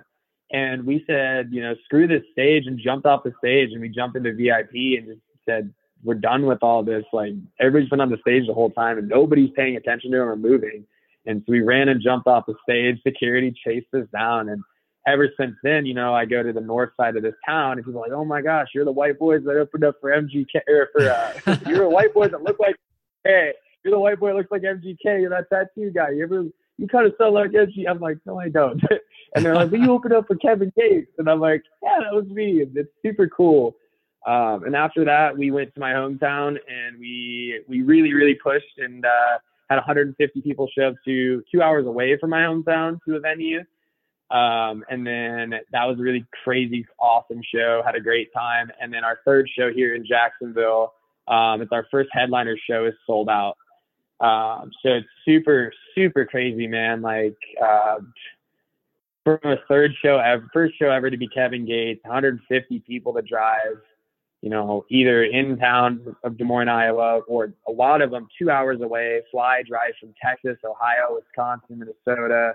And 0.52 0.86
we 0.86 1.04
said 1.08 1.50
you 1.52 1.62
know 1.62 1.76
screw 1.86 2.08
this 2.08 2.24
stage 2.32 2.68
and 2.68 2.80
jumped 2.80 3.06
off 3.06 3.24
the 3.24 3.34
stage 3.40 3.72
and 3.72 3.82
we 3.82 3.90
jumped 3.90 4.18
into 4.18 4.34
vip 4.34 4.72
and 4.74 5.08
just 5.08 5.22
said 5.46 5.74
we're 6.04 6.16
done 6.16 6.46
with 6.46 6.60
all 6.62 6.84
this 6.84 7.06
like 7.14 7.34
everybody's 7.60 7.90
been 7.90 8.02
on 8.02 8.10
the 8.10 8.18
stage 8.22 8.48
the 8.48 8.54
whole 8.54 8.72
time 8.72 8.98
and 8.98 9.08
nobody's 9.08 9.52
paying 9.56 9.76
attention 9.76 10.12
to 10.12 10.18
them 10.18 10.28
or 10.28 10.36
moving. 10.36 10.86
And 11.26 11.44
so 11.46 11.52
we 11.52 11.62
ran 11.62 11.90
and 11.90 12.02
jumped 12.02 12.28
off 12.28 12.46
the 12.48 12.56
stage. 12.64 13.00
Security 13.04 13.54
chased 13.64 13.94
us 13.94 14.08
down 14.12 14.50
and 14.50 14.64
ever 15.08 15.30
since 15.40 15.56
then, 15.64 15.86
you 15.86 15.94
know, 15.94 16.14
I 16.14 16.26
go 16.26 16.44
to 16.44 16.54
the 16.54 16.62
north 16.62 16.92
side 16.98 17.16
of 17.16 17.24
this 17.24 17.34
town 17.46 17.74
and 17.74 17.86
people 17.86 18.02
are 18.02 18.08
like, 18.08 18.12
oh 18.12 18.26
my 18.26 18.42
gosh, 18.42 18.68
you're 18.74 18.86
the 18.86 18.92
white 18.92 19.18
boys 19.18 19.44
that 19.46 19.58
opened 19.58 19.84
up 19.84 19.96
for 20.00 20.12
MGK 20.12 20.62
or 20.68 20.90
for, 20.94 21.10
uh, 21.10 21.58
you're 21.68 21.84
a 21.84 21.90
white 21.90 22.14
boy 22.14 22.28
that 22.28 22.44
look 22.44 22.60
like, 22.60 22.76
hey, 23.24 23.54
you're 23.84 23.94
the 23.94 24.00
white 24.00 24.20
boy 24.20 24.28
that 24.28 24.36
looks 24.36 24.52
like 24.52 24.62
MGK. 24.62 25.22
You're 25.22 25.30
that 25.30 25.50
tattoo 25.50 25.92
guy. 25.92 26.12
You 26.12 26.24
ever, 26.24 26.46
you 26.78 26.88
kind 26.88 27.08
of 27.08 27.14
sound 27.18 27.34
like 27.34 27.52
MG. 27.52 27.90
I'm 27.90 28.00
like, 28.00 28.18
no, 28.26 28.40
I 28.40 28.50
don't. 28.50 28.82
and 29.36 29.46
they're 29.46 29.56
like, 29.56 29.72
but 29.72 29.80
you 29.80 29.92
opened 29.92 30.14
up 30.14 30.28
for 30.28 30.36
Kevin 30.36 30.72
Gates. 30.78 31.12
And 31.18 31.30
I'm 31.30 31.40
like, 31.40 31.64
yeah, 31.82 31.98
that 32.04 32.14
was 32.14 32.26
me. 32.28 32.64
It's 32.76 32.90
super 33.04 33.28
cool. 33.28 33.76
Um, 34.28 34.66
and 34.66 34.76
after 34.76 35.04
that, 35.06 35.36
we 35.36 35.50
went 35.50 35.74
to 35.74 35.80
my 35.80 35.94
hometown 35.94 36.50
and 36.68 37.00
we 37.00 37.60
we 37.68 37.82
really 37.82 38.14
really 38.14 38.36
pushed 38.36 38.78
and 38.78 39.04
uh, 39.04 39.40
had 39.68 39.78
150 39.78 40.42
people 40.42 40.70
show 40.78 40.90
up 40.90 40.96
to 41.06 41.42
two 41.52 41.62
hours 41.64 41.88
away 41.88 42.18
from 42.20 42.30
my 42.30 42.42
hometown 42.42 43.00
to 43.08 43.16
a 43.16 43.20
venue. 43.20 43.62
Um, 44.32 44.86
and 44.90 45.06
then 45.06 45.60
that 45.72 45.86
was 45.86 46.00
a 46.00 46.02
really 46.02 46.26
crazy, 46.44 46.86
awesome 47.00 47.42
show. 47.54 47.82
Had 47.86 47.96
a 47.96 48.00
great 48.00 48.32
time. 48.34 48.72
And 48.80 48.94
then 48.94 49.04
our 49.04 49.20
third 49.26 49.50
show 49.58 49.72
here 49.72 49.94
in 49.94 50.06
Jacksonville, 50.06 50.94
um, 51.28 51.62
it's 51.62 51.72
our 51.72 51.86
first 51.92 52.10
headliner 52.14 52.56
show, 52.70 52.86
is 52.86 52.94
sold 53.06 53.30
out. 53.30 53.58
Um, 54.22 54.72
so 54.84 54.90
it's 54.90 55.08
super, 55.26 55.74
super 55.96 56.26
crazy, 56.26 56.68
man. 56.68 57.02
Like, 57.02 57.38
uh, 57.62 57.98
from 59.24 59.40
a 59.44 59.58
third 59.68 59.92
show 60.02 60.18
ever, 60.18 60.48
first 60.54 60.78
show 60.80 60.90
ever 60.90 61.10
to 61.10 61.18
be 61.18 61.28
Kevin 61.28 61.66
Gates, 61.66 62.04
150 62.04 62.80
people 62.80 63.14
to 63.14 63.22
drive, 63.22 63.82
you 64.42 64.50
know, 64.50 64.86
either 64.90 65.24
in 65.24 65.58
town 65.58 66.16
of 66.24 66.38
Des 66.38 66.44
Moines, 66.44 66.70
Iowa, 66.70 67.20
or 67.28 67.54
a 67.68 67.72
lot 67.72 68.02
of 68.02 68.12
them 68.12 68.28
two 68.40 68.50
hours 68.50 68.82
away, 68.82 69.22
fly, 69.30 69.62
drive 69.68 69.92
from 70.00 70.14
Texas, 70.24 70.58
Ohio, 70.64 71.16
Wisconsin, 71.16 71.80
Minnesota, 71.80 72.54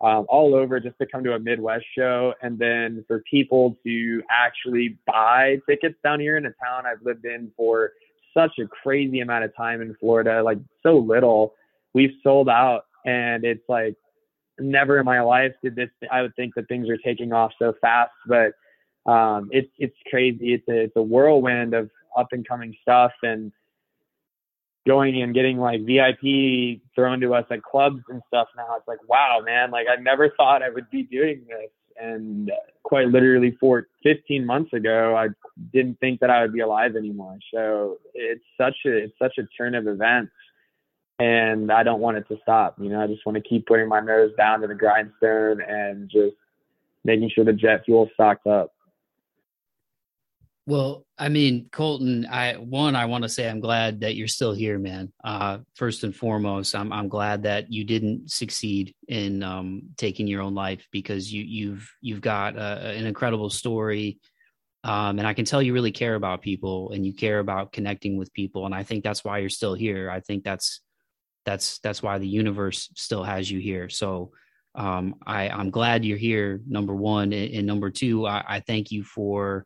um, 0.00 0.26
all 0.28 0.54
over 0.54 0.78
just 0.80 0.98
to 0.98 1.06
come 1.06 1.24
to 1.24 1.34
a 1.34 1.38
Midwest 1.38 1.84
show. 1.96 2.34
And 2.42 2.58
then 2.58 3.04
for 3.08 3.22
people 3.30 3.76
to 3.84 4.22
actually 4.30 4.98
buy 5.06 5.58
tickets 5.68 5.96
down 6.04 6.20
here 6.20 6.36
in 6.36 6.46
a 6.46 6.52
town 6.64 6.84
I've 6.86 7.02
lived 7.02 7.24
in 7.24 7.50
for 7.56 7.92
such 8.34 8.58
a 8.58 8.66
crazy 8.66 9.20
amount 9.20 9.44
of 9.44 9.56
time 9.56 9.80
in 9.82 9.96
Florida, 9.98 10.42
like 10.42 10.58
so 10.82 10.98
little, 10.98 11.54
we've 11.94 12.14
sold 12.22 12.48
out. 12.48 12.84
And 13.04 13.44
it's 13.44 13.68
like, 13.68 13.96
never 14.60 14.98
in 14.98 15.04
my 15.04 15.20
life 15.20 15.52
did 15.62 15.76
this. 15.76 15.90
I 16.10 16.22
would 16.22 16.34
think 16.36 16.54
that 16.54 16.68
things 16.68 16.88
are 16.88 16.98
taking 16.98 17.32
off 17.32 17.52
so 17.58 17.74
fast, 17.80 18.12
but 18.26 18.52
um, 19.10 19.48
it's 19.52 19.70
it's 19.78 19.96
crazy. 20.10 20.54
It's 20.54 20.68
a 20.68 20.84
it's 20.84 20.96
a 20.96 21.02
whirlwind 21.02 21.74
of 21.74 21.90
up 22.16 22.28
and 22.32 22.46
coming 22.46 22.74
stuff 22.82 23.12
and 23.22 23.52
going 24.88 25.22
and 25.22 25.34
getting 25.34 25.58
like 25.58 25.82
VIP 25.84 26.80
thrown 26.94 27.20
to 27.20 27.34
us 27.34 27.44
at 27.50 27.62
clubs 27.62 28.02
and 28.08 28.22
stuff. 28.26 28.48
Now 28.56 28.76
it's 28.76 28.88
like 28.88 29.06
wow, 29.08 29.40
man! 29.44 29.70
Like 29.70 29.86
I 29.86 30.00
never 30.00 30.30
thought 30.36 30.62
I 30.62 30.70
would 30.70 30.90
be 30.90 31.04
doing 31.04 31.44
this, 31.46 31.70
and 32.00 32.50
quite 32.82 33.08
literally 33.08 33.56
for 33.60 33.86
15 34.02 34.44
months 34.44 34.72
ago, 34.72 35.14
I 35.16 35.28
didn't 35.72 36.00
think 36.00 36.20
that 36.20 36.30
I 36.30 36.42
would 36.42 36.52
be 36.52 36.60
alive 36.60 36.96
anymore. 36.96 37.38
So 37.54 37.98
it's 38.14 38.44
such 38.56 38.76
a 38.86 39.04
it's 39.04 39.18
such 39.20 39.38
a 39.38 39.42
turn 39.56 39.74
of 39.74 39.86
events 39.86 40.32
and 41.18 41.72
I 41.72 41.82
don't 41.82 42.00
want 42.00 42.16
it 42.16 42.28
to 42.28 42.38
stop. 42.42 42.76
You 42.80 42.90
know, 42.90 43.02
I 43.02 43.06
just 43.06 43.26
want 43.26 43.36
to 43.36 43.48
keep 43.48 43.66
putting 43.66 43.88
my 43.88 44.00
nose 44.00 44.32
down 44.36 44.60
to 44.60 44.66
the 44.66 44.74
grindstone 44.74 45.60
and 45.60 46.08
just 46.08 46.36
making 47.04 47.30
sure 47.34 47.44
the 47.44 47.52
jet 47.52 47.82
fuel 47.84 48.08
stocked 48.14 48.46
up. 48.46 48.72
Well, 50.68 51.06
I 51.16 51.30
mean, 51.30 51.70
Colton, 51.72 52.26
I 52.26 52.52
one, 52.52 52.94
I 52.94 53.06
want 53.06 53.22
to 53.22 53.28
say 53.30 53.48
I'm 53.48 53.58
glad 53.58 54.00
that 54.00 54.16
you're 54.16 54.28
still 54.28 54.52
here, 54.52 54.78
man. 54.78 55.10
Uh, 55.24 55.60
first 55.74 56.04
and 56.04 56.14
foremost, 56.14 56.74
I'm 56.74 56.92
I'm 56.92 57.08
glad 57.08 57.44
that 57.44 57.72
you 57.72 57.84
didn't 57.84 58.30
succeed 58.30 58.94
in 59.08 59.42
um, 59.42 59.84
taking 59.96 60.26
your 60.26 60.42
own 60.42 60.54
life 60.54 60.86
because 60.92 61.32
you 61.32 61.42
you've 61.42 61.90
you've 62.02 62.20
got 62.20 62.56
a, 62.56 62.90
an 62.90 63.06
incredible 63.06 63.48
story, 63.48 64.18
um, 64.84 65.18
and 65.18 65.26
I 65.26 65.32
can 65.32 65.46
tell 65.46 65.62
you 65.62 65.72
really 65.72 65.90
care 65.90 66.16
about 66.16 66.42
people 66.42 66.92
and 66.92 67.06
you 67.06 67.14
care 67.14 67.38
about 67.38 67.72
connecting 67.72 68.18
with 68.18 68.34
people, 68.34 68.66
and 68.66 68.74
I 68.74 68.82
think 68.82 69.02
that's 69.02 69.24
why 69.24 69.38
you're 69.38 69.48
still 69.48 69.72
here. 69.72 70.10
I 70.10 70.20
think 70.20 70.44
that's 70.44 70.82
that's 71.46 71.78
that's 71.78 72.02
why 72.02 72.18
the 72.18 72.28
universe 72.28 72.90
still 72.94 73.24
has 73.24 73.50
you 73.50 73.58
here. 73.58 73.88
So 73.88 74.32
um, 74.74 75.14
I, 75.26 75.48
I'm 75.48 75.70
glad 75.70 76.04
you're 76.04 76.18
here. 76.18 76.60
Number 76.68 76.94
one, 76.94 77.32
and, 77.32 77.54
and 77.54 77.66
number 77.66 77.88
two, 77.88 78.26
I, 78.26 78.44
I, 78.46 78.60
thank 78.60 78.92
you 78.92 79.02
for 79.02 79.64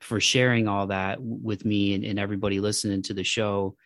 for 0.00 0.20
sharing 0.20 0.68
all 0.68 0.88
that 0.88 1.18
with 1.20 1.64
me 1.64 1.94
and, 1.94 2.04
and, 2.04 2.18
everybody 2.18 2.60
listening 2.60 3.02
to 3.02 3.14
the 3.14 3.24
show, 3.24 3.76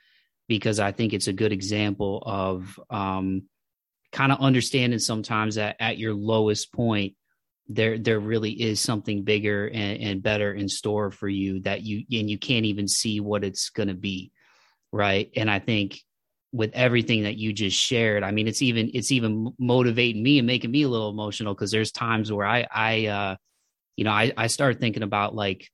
because 0.48 0.80
I 0.80 0.92
think 0.92 1.12
it's 1.12 1.28
a 1.28 1.32
good 1.32 1.52
example 1.52 2.22
of 2.26 2.78
um, 2.90 3.42
kind 4.12 4.32
of 4.32 4.40
understanding 4.40 4.98
sometimes 4.98 5.54
that 5.54 5.76
at 5.78 5.98
your 5.98 6.14
lowest 6.14 6.72
point, 6.72 7.14
there 7.68 7.98
there 7.98 8.18
really 8.18 8.50
is 8.50 8.80
something 8.80 9.22
bigger 9.22 9.68
and, 9.68 10.02
and 10.02 10.22
better 10.22 10.52
in 10.52 10.68
store 10.68 11.12
for 11.12 11.28
you 11.28 11.60
that 11.60 11.82
you 11.82 12.04
and 12.10 12.28
you 12.28 12.36
can't 12.36 12.66
even 12.66 12.88
see 12.88 13.20
what 13.20 13.44
it's 13.44 13.70
going 13.70 13.88
to 13.88 13.94
be, 13.94 14.32
right? 14.92 15.30
And 15.36 15.48
I 15.48 15.60
think 15.60 16.00
with 16.52 16.72
everything 16.74 17.22
that 17.22 17.36
you 17.36 17.52
just 17.52 17.76
shared 17.76 18.22
i 18.22 18.30
mean 18.30 18.48
it's 18.48 18.62
even 18.62 18.90
it's 18.92 19.12
even 19.12 19.52
motivating 19.58 20.22
me 20.22 20.38
and 20.38 20.46
making 20.46 20.70
me 20.70 20.82
a 20.82 20.88
little 20.88 21.10
emotional 21.10 21.54
because 21.54 21.70
there's 21.70 21.92
times 21.92 22.32
where 22.32 22.46
i 22.46 22.66
i 22.72 23.06
uh 23.06 23.36
you 23.96 24.04
know 24.04 24.10
i 24.10 24.32
i 24.36 24.46
start 24.46 24.80
thinking 24.80 25.02
about 25.02 25.34
like 25.34 25.68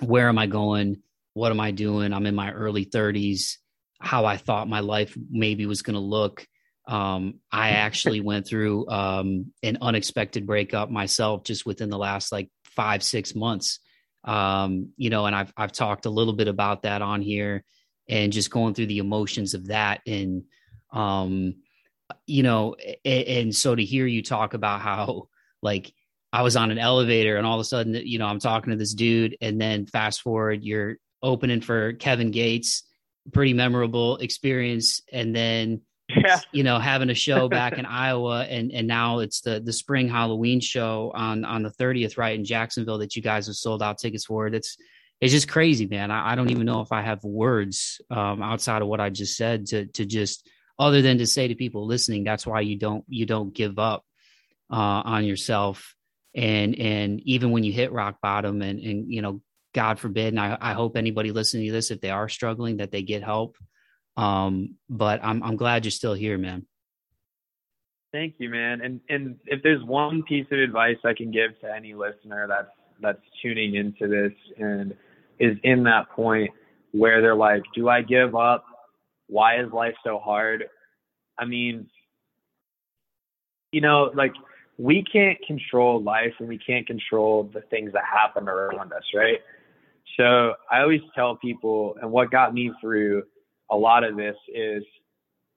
where 0.00 0.28
am 0.28 0.38
i 0.38 0.46
going? 0.46 1.02
What 1.34 1.52
am 1.52 1.60
i 1.60 1.70
doing? 1.70 2.12
I'm 2.12 2.26
in 2.26 2.34
my 2.34 2.52
early 2.52 2.84
30s 2.84 3.56
how 3.98 4.26
i 4.26 4.36
thought 4.36 4.68
my 4.68 4.80
life 4.80 5.16
maybe 5.30 5.66
was 5.66 5.82
going 5.82 5.94
to 5.94 6.00
look. 6.00 6.46
Um 6.86 7.40
i 7.50 7.70
actually 7.70 8.20
went 8.20 8.46
through 8.46 8.88
um 8.88 9.52
an 9.62 9.78
unexpected 9.80 10.46
breakup 10.46 10.90
myself 10.90 11.44
just 11.44 11.66
within 11.66 11.90
the 11.90 11.98
last 11.98 12.32
like 12.32 12.50
5 12.64 13.02
6 13.02 13.34
months. 13.34 13.80
Um 14.24 14.90
you 14.96 15.10
know 15.10 15.26
and 15.26 15.34
i've 15.34 15.52
i've 15.56 15.72
talked 15.72 16.06
a 16.06 16.10
little 16.10 16.34
bit 16.34 16.48
about 16.48 16.82
that 16.82 17.02
on 17.02 17.22
here 17.22 17.64
and 18.08 18.32
just 18.32 18.50
going 18.50 18.74
through 18.74 18.86
the 18.86 18.98
emotions 18.98 19.54
of 19.54 19.68
that. 19.68 20.00
And 20.06 20.44
um 20.92 21.56
you 22.26 22.42
know 22.42 22.76
and, 23.04 23.24
and 23.24 23.54
so 23.54 23.74
to 23.74 23.84
hear 23.84 24.06
you 24.06 24.22
talk 24.22 24.54
about 24.54 24.80
how 24.80 25.28
like 25.62 25.92
I 26.32 26.42
was 26.42 26.56
on 26.56 26.70
an 26.70 26.78
elevator 26.78 27.36
and 27.36 27.46
all 27.46 27.54
of 27.54 27.60
a 27.60 27.64
sudden, 27.64 27.94
you 27.94 28.18
know, 28.18 28.26
I'm 28.26 28.40
talking 28.40 28.70
to 28.70 28.76
this 28.76 28.94
dude, 28.94 29.36
and 29.40 29.60
then 29.60 29.86
fast 29.86 30.22
forward, 30.22 30.64
you're 30.64 30.96
opening 31.22 31.60
for 31.60 31.92
Kevin 31.94 32.30
Gates, 32.30 32.82
pretty 33.32 33.52
memorable 33.52 34.16
experience, 34.18 35.00
and 35.12 35.34
then 35.34 35.80
yeah. 36.08 36.40
you 36.52 36.62
know 36.62 36.78
having 36.78 37.10
a 37.10 37.14
show 37.14 37.48
back 37.60 37.78
in 37.78 37.86
Iowa, 37.86 38.44
and 38.44 38.70
and 38.72 38.86
now 38.86 39.20
it's 39.20 39.40
the 39.40 39.60
the 39.60 39.72
spring 39.72 40.08
Halloween 40.08 40.60
show 40.60 41.12
on 41.14 41.44
on 41.44 41.62
the 41.62 41.70
30th, 41.70 42.18
right 42.18 42.38
in 42.38 42.44
Jacksonville 42.44 42.98
that 42.98 43.16
you 43.16 43.22
guys 43.22 43.46
have 43.46 43.56
sold 43.56 43.82
out 43.82 43.98
tickets 43.98 44.26
for. 44.26 44.46
It's 44.46 44.76
it's 45.20 45.32
just 45.32 45.48
crazy, 45.48 45.86
man. 45.86 46.10
I, 46.10 46.32
I, 46.32 46.34
don't 46.34 46.50
even 46.50 46.66
know 46.66 46.82
if 46.82 46.92
I 46.92 47.00
have 47.00 47.24
words 47.24 48.02
um, 48.10 48.42
outside 48.42 48.82
of 48.82 48.88
what 48.88 49.00
I 49.00 49.08
just 49.08 49.36
said 49.36 49.66
to 49.68 49.86
to 49.86 50.04
just 50.04 50.46
other 50.78 51.00
than 51.00 51.18
to 51.18 51.26
say 51.26 51.48
to 51.48 51.54
people 51.54 51.86
listening, 51.86 52.24
that's 52.24 52.46
why 52.46 52.60
you 52.60 52.76
don't 52.76 53.04
you 53.08 53.24
don't 53.26 53.54
give 53.54 53.78
up 53.78 54.04
uh, 54.70 55.02
on 55.04 55.24
yourself. 55.24 55.95
And 56.36 56.78
and 56.78 57.20
even 57.20 57.50
when 57.50 57.64
you 57.64 57.72
hit 57.72 57.92
rock 57.92 58.18
bottom, 58.22 58.62
and 58.62 58.78
and 58.78 59.12
you 59.12 59.22
know, 59.22 59.40
God 59.74 59.98
forbid, 59.98 60.28
and 60.28 60.40
I, 60.40 60.56
I 60.60 60.72
hope 60.74 60.96
anybody 60.96 61.32
listening 61.32 61.66
to 61.66 61.72
this, 61.72 61.90
if 61.90 62.00
they 62.00 62.10
are 62.10 62.28
struggling, 62.28 62.76
that 62.76 62.92
they 62.92 63.02
get 63.02 63.24
help. 63.24 63.56
Um, 64.16 64.76
but 64.88 65.20
I'm 65.24 65.42
I'm 65.42 65.56
glad 65.56 65.84
you're 65.84 65.90
still 65.90 66.14
here, 66.14 66.38
man. 66.38 66.66
Thank 68.12 68.34
you, 68.38 68.50
man. 68.50 68.80
And 68.82 69.00
and 69.08 69.36
if 69.46 69.62
there's 69.62 69.82
one 69.82 70.22
piece 70.22 70.46
of 70.50 70.58
advice 70.58 70.96
I 71.04 71.14
can 71.14 71.30
give 71.30 71.58
to 71.60 71.74
any 71.74 71.94
listener 71.94 72.46
that's 72.48 72.70
that's 73.00 73.22
tuning 73.42 73.74
into 73.74 74.08
this 74.08 74.32
and 74.58 74.94
is 75.38 75.56
in 75.64 75.84
that 75.84 76.08
point 76.10 76.50
where 76.92 77.20
they're 77.20 77.36
like, 77.36 77.62
do 77.74 77.88
I 77.88 78.02
give 78.02 78.34
up? 78.34 78.64
Why 79.26 79.60
is 79.60 79.70
life 79.72 79.94
so 80.04 80.18
hard? 80.18 80.64
I 81.38 81.44
mean, 81.44 81.90
you 83.72 83.80
know, 83.80 84.10
like 84.14 84.32
we 84.78 85.02
can't 85.02 85.38
control 85.46 86.02
life 86.02 86.34
and 86.38 86.48
we 86.48 86.58
can't 86.58 86.86
control 86.86 87.50
the 87.52 87.62
things 87.62 87.92
that 87.92 88.04
happen 88.04 88.48
around 88.48 88.92
us, 88.92 89.02
right? 89.14 89.40
So 90.16 90.54
I 90.70 90.80
always 90.80 91.00
tell 91.14 91.36
people, 91.36 91.96
and 92.00 92.10
what 92.10 92.30
got 92.30 92.54
me 92.54 92.70
through 92.80 93.24
a 93.70 93.76
lot 93.76 94.04
of 94.04 94.16
this 94.16 94.36
is 94.54 94.82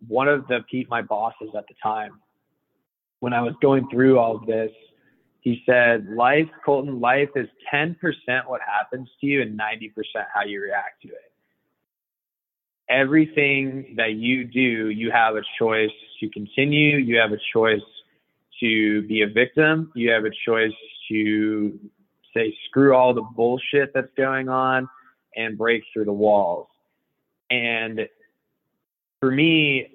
one 0.07 0.27
of 0.27 0.47
the 0.47 0.59
my 0.89 1.01
bosses 1.01 1.49
at 1.57 1.65
the 1.67 1.75
time 1.81 2.19
when 3.19 3.33
I 3.33 3.41
was 3.41 3.53
going 3.61 3.87
through 3.89 4.17
all 4.17 4.37
of 4.37 4.45
this 4.45 4.71
he 5.41 5.63
said, 5.65 6.07
life, 6.09 6.49
Colton, 6.65 6.99
life 6.99 7.29
is 7.35 7.47
10% 7.73 7.95
what 8.47 8.61
happens 8.61 9.09
to 9.21 9.27
you 9.27 9.41
and 9.41 9.57
90% 9.57 9.91
how 10.33 10.43
you 10.43 10.61
react 10.61 11.01
to 11.03 11.07
it. 11.07 11.31
Everything 12.89 13.93
that 13.97 14.13
you 14.13 14.43
do, 14.43 14.89
you 14.89 15.11
have 15.11 15.35
a 15.35 15.41
choice 15.57 15.91
to 16.19 16.29
continue. 16.29 16.97
You 16.97 17.17
have 17.17 17.31
a 17.31 17.39
choice 17.53 17.81
to 18.59 19.01
be 19.03 19.21
a 19.21 19.27
victim. 19.27 19.91
You 19.95 20.11
have 20.11 20.25
a 20.25 20.31
choice 20.45 20.73
to 21.09 21.79
say, 22.33 22.55
screw 22.65 22.95
all 22.95 23.13
the 23.13 23.21
bullshit 23.21 23.91
that's 23.93 24.11
going 24.15 24.49
on 24.49 24.87
and 25.35 25.57
break 25.57 25.83
through 25.93 26.05
the 26.05 26.13
walls. 26.13 26.67
And 27.49 28.07
for 29.19 29.31
me, 29.31 29.87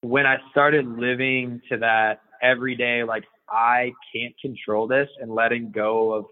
when 0.00 0.26
I 0.26 0.38
started 0.50 0.86
living 0.86 1.60
to 1.70 1.78
that 1.78 2.20
every 2.42 2.74
day, 2.76 3.04
like 3.04 3.24
I 3.48 3.92
can't 4.14 4.38
control 4.40 4.86
this 4.86 5.08
and 5.20 5.30
letting 5.32 5.70
go 5.70 6.12
of 6.12 6.26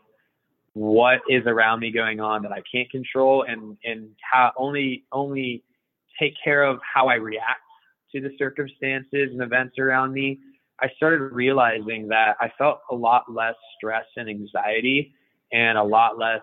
what 0.73 1.21
is 1.29 1.45
around 1.47 1.81
me 1.81 1.93
going 1.93 2.21
on 2.21 2.43
that 2.43 2.53
I 2.53 2.63
can't 2.71 2.91
control 2.91 3.45
and, 3.47 3.77
and 3.85 4.11
how 4.21 4.53
only, 4.57 5.05
only 5.13 5.63
take 6.19 6.35
care 6.43 6.63
of 6.65 6.81
how 6.83 7.07
I 7.07 7.15
react 7.15 7.61
to 8.13 8.21
the 8.21 8.31
circumstances 8.39 9.31
and 9.33 9.41
events 9.41 9.79
around 9.79 10.13
me. 10.13 10.39
I 10.81 10.89
started 10.97 11.21
realizing 11.33 12.09
that 12.09 12.37
I 12.41 12.51
felt 12.59 12.81
a 12.91 12.95
lot 12.95 13.31
less 13.31 13.55
stress 13.77 14.05
and 14.17 14.29
anxiety 14.29 15.15
and 15.53 15.79
a 15.79 15.83
lot 15.83 16.19
less 16.19 16.43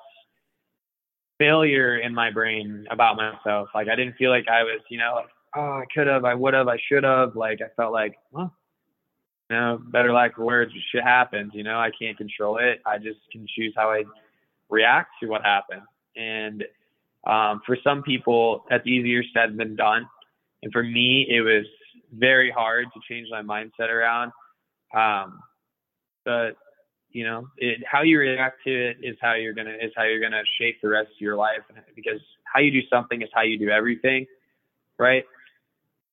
failure 1.38 1.98
in 1.98 2.14
my 2.14 2.32
brain 2.32 2.86
about 2.92 3.18
myself. 3.18 3.70
Like 3.76 3.88
I 3.90 3.96
didn't 3.96 4.16
feel 4.16 4.30
like 4.30 4.48
I 4.48 4.64
was, 4.64 4.82
you 4.90 4.98
know, 4.98 5.14
like, 5.16 5.30
oh, 5.56 5.82
I 5.82 5.86
could 5.94 6.08
have, 6.08 6.24
I 6.24 6.34
would 6.34 6.54
have, 6.54 6.68
I 6.68 6.78
should 6.88 7.04
have. 7.04 7.36
Like 7.36 7.60
I 7.62 7.68
felt 7.76 7.92
like, 7.92 8.16
well, 8.32 8.54
you 9.50 9.58
know, 9.58 9.82
better 9.84 10.14
lack 10.14 10.38
of 10.38 10.46
words, 10.46 10.72
shit 10.92 11.04
happens. 11.04 11.52
You 11.54 11.64
know, 11.64 11.78
I 11.78 11.92
can't 12.00 12.18
control 12.18 12.58
it. 12.58 12.82
I 12.86 12.98
just 12.98 13.20
can 13.32 13.46
choose 13.54 13.74
how 13.76 13.92
I 13.92 14.04
react 14.70 15.10
to 15.22 15.28
what 15.28 15.44
happened. 15.44 15.82
And 16.16 16.64
um, 17.28 17.62
for 17.66 17.78
some 17.84 18.02
people, 18.02 18.64
that's 18.70 18.88
easier 18.88 19.24
said 19.34 19.58
than 19.58 19.76
done. 19.76 20.08
And 20.64 20.72
for 20.72 20.84
me, 20.84 21.28
it 21.30 21.42
was 21.42 21.66
very 22.12 22.51
hard 22.51 22.88
to 22.93 22.99
change 23.09 23.28
my 23.32 23.41
mindset 23.41 23.89
around. 23.89 24.32
Um, 24.93 25.39
but 26.26 26.55
you 27.12 27.26
know, 27.26 27.47
it, 27.57 27.80
how 27.89 28.03
you 28.03 28.20
react 28.20 28.64
to 28.66 28.89
it 28.89 28.97
is 29.01 29.18
how 29.22 29.34
you're 29.34 29.53
gonna 29.53 29.76
is 29.82 29.91
how 29.95 30.03
you're 30.03 30.22
gonna 30.22 30.43
shape 30.59 30.78
the 30.82 30.89
rest 30.89 31.09
of 31.14 31.22
your 31.22 31.36
life. 31.36 31.62
Because 31.95 32.22
how 32.43 32.59
you 32.59 32.72
do 32.72 32.82
something 32.89 33.22
is 33.22 33.30
how 33.34 33.41
you 33.41 33.57
do 33.57 33.70
everything, 33.70 34.26
right? 34.97 35.26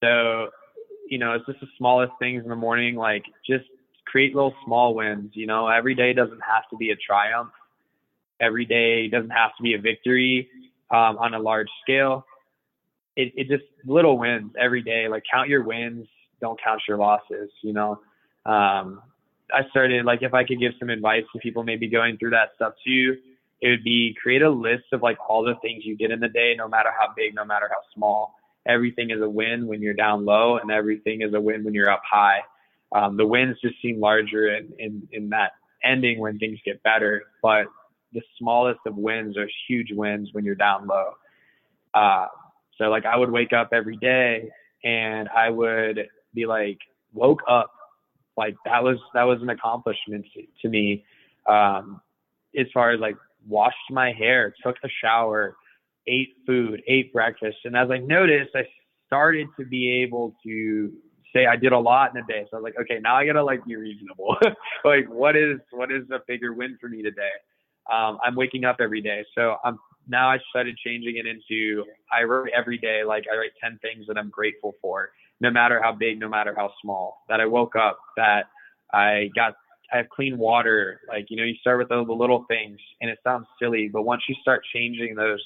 So, 0.03 0.49
you 1.09 1.18
know, 1.18 1.34
it's 1.34 1.46
just 1.46 1.61
the 1.61 1.68
smallest 1.76 2.12
things 2.18 2.42
in 2.42 2.49
the 2.49 2.57
morning. 2.57 2.96
Like 2.96 3.24
just 3.46 3.64
create 4.07 4.34
little 4.34 4.55
small 4.64 4.94
wins. 4.94 5.32
You 5.34 5.46
know, 5.46 5.68
every 5.68 5.94
day 5.94 6.12
doesn't 6.12 6.40
have 6.40 6.68
to 6.70 6.76
be 6.76 6.90
a 6.90 6.96
triumph. 6.96 7.51
Every 8.40 8.64
day 8.64 9.09
doesn't 9.09 9.30
have 9.30 9.51
to 9.57 9.62
be 9.62 9.74
a 9.74 9.78
victory 9.80 10.49
um, 10.90 11.18
on 11.18 11.34
a 11.34 11.38
large 11.38 11.68
scale. 11.82 12.24
It, 13.19 13.33
it 13.37 13.49
just 13.49 13.64
little 13.85 14.16
wins 14.16 14.53
every 14.57 14.81
day. 14.81 15.09
Like 15.09 15.25
count 15.31 15.49
your 15.49 15.64
wins, 15.64 16.07
don't 16.41 16.59
count 16.62 16.81
your 16.87 16.99
losses. 16.99 17.51
You 17.62 17.73
know, 17.73 18.01
um, 18.47 19.03
I 19.53 19.69
started 19.71 20.05
like 20.05 20.23
if 20.23 20.35
I 20.35 20.45
could 20.45 20.61
give 20.61 20.73
some 20.79 20.89
advice 20.89 21.25
to 21.33 21.41
people 21.41 21.64
maybe 21.64 21.89
going 21.89 22.16
through 22.16 22.31
that 22.31 22.51
stuff 22.55 22.75
too, 22.87 23.16
it 23.61 23.69
would 23.71 23.83
be 23.83 24.16
create 24.23 24.43
a 24.43 24.51
list 24.51 24.85
of 24.93 25.03
like 25.03 25.19
all 25.29 25.43
the 25.43 25.57
things 25.62 25.85
you 25.85 25.97
did 25.97 26.12
in 26.12 26.21
the 26.21 26.29
day, 26.29 26.55
no 26.57 26.69
matter 26.69 26.91
how 26.97 27.09
big, 27.16 27.35
no 27.35 27.45
matter 27.45 27.69
how 27.69 27.81
small. 27.93 28.35
Everything 28.69 29.11
is 29.11 29.21
a 29.21 29.29
win 29.29 29.66
when 29.66 29.83
you're 29.83 29.95
down 29.95 30.25
low, 30.25 30.59
and 30.59 30.71
everything 30.71 31.23
is 31.23 31.35
a 31.35 31.41
win 31.41 31.64
when 31.64 31.75
you're 31.75 31.91
up 31.91 32.03
high. 32.09 32.41
Um, 32.95 33.16
the 33.16 33.27
wins 33.27 33.57
just 33.61 33.75
seem 33.83 33.99
larger 33.99 34.55
in, 34.55 34.73
in 34.79 35.09
in 35.11 35.29
that 35.31 35.53
ending 35.83 36.21
when 36.21 36.39
things 36.39 36.61
get 36.64 36.81
better, 36.85 37.25
but 37.43 37.66
the 38.12 38.23
smallest 38.39 38.81
of 38.87 38.97
wins 38.97 39.37
are 39.37 39.49
huge 39.66 39.89
wins 39.93 40.29
when 40.33 40.45
you're 40.45 40.55
down 40.55 40.87
low. 40.87 41.14
Uh, 41.95 42.27
so 42.79 42.85
like 42.85 43.05
I 43.05 43.16
would 43.16 43.31
wake 43.31 43.53
up 43.53 43.70
every 43.72 43.97
day 43.97 44.49
and 44.85 45.29
I 45.29 45.51
would 45.51 46.09
be 46.35 46.47
like, 46.47 46.79
woke 47.12 47.43
up. 47.49 47.72
Like 48.37 48.57
that 48.64 48.83
was, 48.83 48.99
that 49.14 49.24
was 49.24 49.43
an 49.43 49.51
accomplishment 49.51 50.24
to, 50.62 50.68
me. 50.68 51.05
Um, 51.47 52.01
as 52.59 52.66
far 52.72 52.93
as 52.93 53.01
like 53.01 53.16
washed 53.47 53.76
my 53.91 54.12
hair, 54.12 54.55
took 54.62 54.76
a 54.85 54.89
shower, 55.03 55.57
ate 56.07 56.35
food, 56.47 56.83
ate 56.87 57.12
breakfast. 57.12 57.59
And 57.64 57.76
as 57.76 57.91
I 57.91 57.99
noticed, 57.99 58.51
I 58.55 58.62
started 59.07 59.49
to 59.59 59.66
be 59.66 60.03
able 60.03 60.37
to 60.45 60.93
say 61.35 61.47
I 61.47 61.57
did 61.57 61.72
a 61.72 61.79
lot 61.79 62.14
in 62.14 62.22
a 62.22 62.26
day. 62.26 62.47
So 62.51 62.57
I 62.57 62.61
was 62.61 62.64
like, 62.64 62.81
okay, 62.81 63.01
now 63.03 63.16
I 63.16 63.26
gotta 63.26 63.43
like 63.43 63.64
be 63.64 63.74
reasonable. 63.74 64.37
like 64.85 65.09
what 65.09 65.37
is, 65.37 65.59
what 65.72 65.91
is 65.91 66.05
a 66.12 66.20
bigger 66.26 66.53
win 66.53 66.79
for 66.81 66.89
me 66.89 67.03
today? 67.03 67.33
um, 67.91 68.18
I'm 68.22 68.35
waking 68.35 68.64
up 68.64 68.76
every 68.81 69.01
day. 69.01 69.24
So 69.35 69.57
I'm 69.64 69.79
now 70.09 70.31
I 70.31 70.39
started 70.51 70.77
changing 70.79 71.17
it 71.17 71.27
into 71.27 71.85
I 72.13 72.25
write 72.25 72.53
every 72.57 72.79
day 72.79 73.03
like 73.05 73.25
I 73.33 73.37
write 73.37 73.51
10 73.63 73.79
things 73.83 74.07
that 74.09 74.17
I'm 74.17 74.31
grateful 74.31 74.75
for, 74.81 75.11
no 75.41 75.51
matter 75.51 75.81
how 75.83 75.93
big, 75.93 76.19
no 76.19 76.29
matter 76.29 76.55
how 76.57 76.73
small. 76.83 77.25
That 77.29 77.41
I 77.41 77.47
woke 77.47 77.77
up, 77.77 77.99
that 78.17 78.45
I 78.93 79.31
got 79.35 79.55
I 79.93 79.99
have 79.99 80.09
clean 80.09 80.39
water. 80.39 81.01
Like 81.09 81.27
you 81.29 81.37
know, 81.37 81.45
you 81.45 81.55
start 81.61 81.79
with 81.79 81.89
the, 81.89 82.05
the 82.05 82.13
little 82.13 82.45
things, 82.49 82.79
and 83.01 83.11
it 83.11 83.19
sounds 83.25 83.47
silly, 83.61 83.89
but 83.93 84.03
once 84.03 84.23
you 84.29 84.35
start 84.41 84.63
changing 84.75 85.15
those 85.15 85.43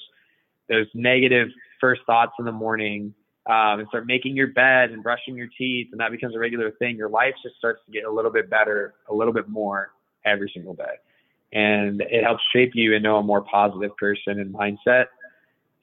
those 0.69 0.87
negative 0.93 1.49
first 1.81 2.01
thoughts 2.05 2.31
in 2.39 2.45
the 2.45 2.51
morning 2.51 3.13
um, 3.49 3.79
and 3.79 3.87
start 3.89 4.07
making 4.07 4.35
your 4.35 4.47
bed 4.47 4.91
and 4.91 5.03
brushing 5.03 5.35
your 5.35 5.49
teeth, 5.57 5.87
and 5.91 5.99
that 5.99 6.11
becomes 6.11 6.35
a 6.35 6.39
regular 6.39 6.71
thing, 6.71 6.95
your 6.95 7.09
life 7.09 7.33
just 7.43 7.55
starts 7.57 7.81
to 7.85 7.91
get 7.91 8.05
a 8.05 8.11
little 8.11 8.31
bit 8.31 8.49
better, 8.49 8.93
a 9.09 9.13
little 9.13 9.33
bit 9.33 9.49
more 9.49 9.91
every 10.25 10.49
single 10.53 10.73
day 10.73 10.95
and 11.53 12.01
it 12.01 12.23
helps 12.23 12.43
shape 12.51 12.71
you 12.73 12.93
into 12.93 13.11
a 13.11 13.23
more 13.23 13.41
positive 13.41 13.95
person 13.97 14.39
and 14.39 14.53
mindset. 14.53 15.05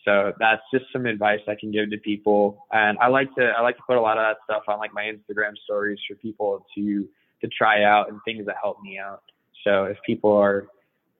So 0.04 0.32
that's 0.38 0.62
just 0.72 0.86
some 0.92 1.06
advice 1.06 1.40
I 1.46 1.54
can 1.54 1.70
give 1.70 1.90
to 1.90 1.98
people. 1.98 2.66
And 2.72 2.98
I 2.98 3.06
like 3.06 3.32
to 3.36 3.52
I 3.56 3.62
like 3.62 3.76
to 3.76 3.82
put 3.86 3.96
a 3.96 4.00
lot 4.00 4.18
of 4.18 4.24
that 4.24 4.38
stuff 4.44 4.64
on 4.66 4.78
like 4.78 4.92
my 4.92 5.04
Instagram 5.04 5.56
stories 5.64 5.98
for 6.08 6.16
people 6.16 6.66
to 6.74 7.08
to 7.42 7.48
try 7.48 7.84
out 7.84 8.10
and 8.10 8.18
things 8.24 8.46
that 8.46 8.56
help 8.60 8.82
me 8.82 8.98
out. 8.98 9.22
So 9.64 9.84
if 9.84 9.96
people 10.04 10.32
are 10.32 10.66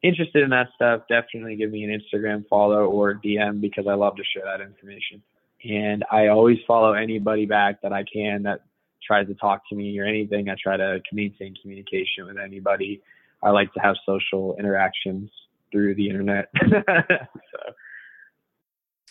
interested 0.02 0.42
in 0.42 0.50
that 0.50 0.68
stuff, 0.74 1.02
definitely 1.08 1.56
give 1.56 1.70
me 1.70 1.84
an 1.84 2.00
Instagram 2.00 2.46
follow 2.48 2.86
or 2.86 3.14
DM 3.14 3.60
because 3.60 3.86
I 3.86 3.94
love 3.94 4.16
to 4.16 4.24
share 4.24 4.44
that 4.44 4.62
information. 4.62 5.22
And 5.62 6.04
I 6.10 6.28
always 6.28 6.58
follow 6.66 6.94
anybody 6.94 7.44
back 7.44 7.82
that 7.82 7.92
I 7.92 8.04
can 8.10 8.42
that 8.44 8.62
tries 9.06 9.26
to 9.28 9.34
talk 9.34 9.68
to 9.68 9.76
me 9.76 9.98
or 9.98 10.04
anything. 10.04 10.48
I 10.48 10.56
try 10.60 10.78
to 10.78 11.00
maintain 11.12 11.54
communication 11.60 12.26
with 12.26 12.38
anybody 12.38 13.02
I 13.42 13.50
like 13.50 13.72
to 13.74 13.80
have 13.80 13.96
social 14.06 14.56
interactions 14.58 15.30
through 15.72 15.94
the 15.94 16.08
internet. 16.08 16.46
so. 16.70 17.72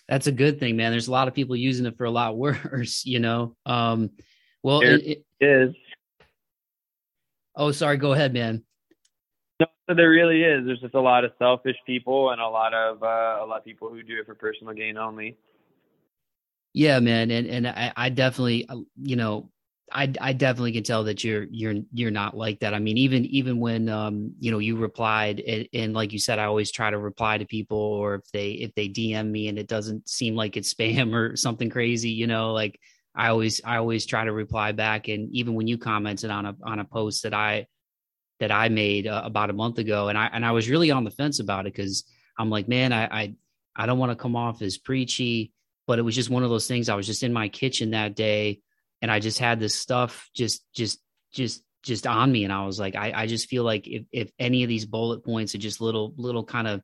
That's 0.07 0.27
a 0.27 0.31
good 0.31 0.59
thing, 0.59 0.75
man. 0.75 0.91
There's 0.91 1.07
a 1.07 1.11
lot 1.11 1.27
of 1.27 1.35
people 1.35 1.55
using 1.55 1.85
it 1.85 1.97
for 1.97 2.05
a 2.05 2.11
lot 2.11 2.37
worse, 2.37 3.05
you 3.05 3.19
know. 3.19 3.55
Um, 3.65 4.11
well, 4.63 4.81
it, 4.81 5.23
it 5.39 5.45
is. 5.45 5.75
Oh, 7.55 7.71
sorry. 7.71 7.97
Go 7.97 8.13
ahead, 8.13 8.33
man. 8.33 8.63
No, 9.59 9.67
there 9.87 10.09
really 10.09 10.43
is. 10.43 10.65
There's 10.65 10.79
just 10.79 10.95
a 10.95 11.01
lot 11.01 11.25
of 11.25 11.31
selfish 11.39 11.75
people 11.85 12.31
and 12.31 12.41
a 12.41 12.47
lot 12.47 12.73
of 12.73 13.03
uh, 13.03 13.43
a 13.43 13.45
lot 13.45 13.57
of 13.57 13.65
people 13.65 13.89
who 13.89 14.03
do 14.03 14.19
it 14.19 14.25
for 14.25 14.35
personal 14.35 14.73
gain 14.73 14.97
only. 14.97 15.37
Yeah, 16.73 16.99
man, 16.99 17.31
and 17.31 17.47
and 17.47 17.67
I, 17.67 17.91
I 17.95 18.09
definitely, 18.09 18.67
uh, 18.69 18.77
you 19.01 19.15
know, 19.15 19.49
I, 19.91 20.13
I 20.19 20.33
definitely 20.33 20.73
can 20.73 20.83
tell 20.83 21.03
that 21.05 21.23
you're 21.23 21.45
you're 21.51 21.75
you're 21.93 22.11
not 22.11 22.35
like 22.35 22.59
that. 22.59 22.73
I 22.73 22.79
mean, 22.79 22.97
even 22.97 23.25
even 23.25 23.59
when 23.59 23.89
um 23.89 24.33
you 24.39 24.51
know 24.51 24.59
you 24.59 24.77
replied 24.77 25.39
and, 25.39 25.67
and, 25.73 25.93
like 25.93 26.13
you 26.13 26.19
said, 26.19 26.39
I 26.39 26.45
always 26.45 26.71
try 26.71 26.89
to 26.89 26.97
reply 26.97 27.37
to 27.37 27.45
people, 27.45 27.77
or 27.77 28.15
if 28.15 28.31
they 28.31 28.51
if 28.51 28.73
they 28.75 28.87
DM 28.89 29.29
me 29.29 29.47
and 29.47 29.57
it 29.57 29.67
doesn't 29.67 30.07
seem 30.09 30.35
like 30.35 30.57
it's 30.57 30.73
spam 30.75 31.13
or 31.13 31.35
something 31.35 31.69
crazy, 31.69 32.11
you 32.11 32.27
know, 32.27 32.53
like 32.53 32.79
I 33.15 33.29
always 33.29 33.61
I 33.63 33.77
always 33.77 34.05
try 34.05 34.25
to 34.25 34.31
reply 34.31 34.71
back. 34.71 35.07
And 35.07 35.33
even 35.33 35.55
when 35.55 35.67
you 35.67 35.77
commented 35.77 36.29
on 36.29 36.45
a 36.45 36.55
on 36.63 36.79
a 36.79 36.85
post 36.85 37.23
that 37.23 37.33
I 37.33 37.67
that 38.39 38.51
I 38.51 38.69
made 38.69 39.07
uh, 39.07 39.21
about 39.25 39.49
a 39.49 39.53
month 39.53 39.79
ago, 39.79 40.09
and 40.09 40.17
I 40.17 40.27
and 40.27 40.45
I 40.45 40.51
was 40.51 40.69
really 40.69 40.91
on 40.91 41.03
the 41.03 41.11
fence 41.11 41.39
about 41.39 41.65
it 41.67 41.73
because 41.73 42.03
I'm 42.37 42.49
like, 42.49 42.67
man, 42.67 42.93
I 42.93 43.05
I, 43.05 43.33
I 43.75 43.85
don't 43.85 43.99
want 43.99 44.11
to 44.11 44.15
come 44.15 44.35
off 44.35 44.61
as 44.61 44.77
preachy, 44.77 45.51
but 45.87 45.99
it 45.99 46.03
was 46.03 46.15
just 46.15 46.29
one 46.29 46.43
of 46.43 46.49
those 46.49 46.67
things. 46.67 46.89
I 46.89 46.95
was 46.95 47.07
just 47.07 47.23
in 47.23 47.33
my 47.33 47.49
kitchen 47.49 47.91
that 47.91 48.15
day 48.15 48.61
and 49.01 49.11
I 49.11 49.19
just 49.19 49.39
had 49.39 49.59
this 49.59 49.75
stuff 49.75 50.29
just 50.35 50.63
just 50.73 50.99
just 51.33 51.63
just 51.83 52.05
on 52.07 52.31
me. 52.31 52.43
And 52.43 52.53
I 52.53 52.65
was 52.65 52.79
like 52.79 52.95
I, 52.95 53.11
I 53.15 53.25
just 53.27 53.47
feel 53.47 53.63
like 53.63 53.87
if, 53.87 54.03
if 54.11 54.31
any 54.37 54.63
of 54.63 54.69
these 54.69 54.85
bullet 54.85 55.23
points 55.23 55.55
are 55.55 55.59
just 55.59 55.81
little 55.81 56.13
little 56.17 56.43
kind 56.43 56.67
of 56.67 56.81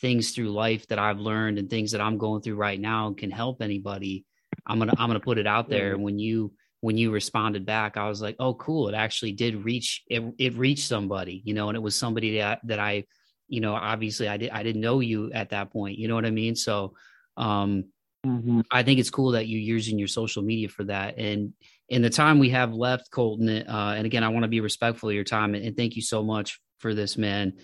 things 0.00 0.30
through 0.32 0.50
life 0.50 0.86
that 0.88 0.98
I've 0.98 1.18
learned 1.18 1.58
and 1.58 1.70
things 1.70 1.92
that 1.92 2.00
I'm 2.00 2.18
going 2.18 2.42
through 2.42 2.56
right 2.56 2.78
now 2.78 3.14
can 3.14 3.30
help 3.30 3.62
anybody 3.62 4.24
I'm 4.66 4.78
gonna 4.78 4.94
I'm 4.98 5.08
gonna 5.08 5.20
put 5.20 5.38
it 5.38 5.46
out 5.46 5.68
there. 5.68 5.94
And 5.94 6.02
when 6.02 6.18
you 6.18 6.52
when 6.80 6.96
you 6.96 7.10
responded 7.10 7.66
back 7.66 7.96
I 7.96 8.08
was 8.08 8.22
like 8.22 8.36
oh 8.38 8.54
cool. 8.54 8.88
It 8.88 8.94
actually 8.94 9.32
did 9.32 9.64
reach 9.64 10.02
it, 10.08 10.22
it 10.38 10.54
reached 10.54 10.86
somebody 10.86 11.42
you 11.44 11.54
know 11.54 11.68
and 11.68 11.76
it 11.76 11.82
was 11.82 11.94
somebody 11.94 12.38
that 12.38 12.60
that 12.64 12.78
I 12.78 13.04
you 13.48 13.60
know 13.60 13.74
obviously 13.74 14.28
I 14.28 14.36
did 14.36 14.50
I 14.50 14.62
didn't 14.62 14.82
know 14.82 15.00
you 15.00 15.32
at 15.32 15.50
that 15.50 15.72
point 15.72 15.98
you 15.98 16.08
know 16.08 16.14
what 16.14 16.26
I 16.26 16.30
mean? 16.30 16.54
So 16.54 16.94
um 17.36 17.86
Mm-hmm. 18.26 18.62
I 18.70 18.82
think 18.82 18.98
it's 18.98 19.10
cool 19.10 19.32
that 19.32 19.46
you're 19.46 19.60
using 19.60 19.98
your 19.98 20.08
social 20.08 20.42
media 20.42 20.68
for 20.68 20.84
that. 20.84 21.16
And 21.16 21.52
in 21.88 22.02
the 22.02 22.10
time 22.10 22.40
we 22.40 22.50
have 22.50 22.74
left, 22.74 23.10
Colton, 23.10 23.48
uh, 23.48 23.94
and 23.96 24.04
again, 24.04 24.24
I 24.24 24.28
want 24.28 24.42
to 24.42 24.48
be 24.48 24.60
respectful 24.60 25.08
of 25.08 25.14
your 25.14 25.24
time 25.24 25.54
and, 25.54 25.64
and, 25.64 25.76
thank 25.76 25.94
you 25.94 26.02
so 26.02 26.24
much 26.24 26.60
for 26.78 26.92
this, 26.92 27.16
man. 27.16 27.54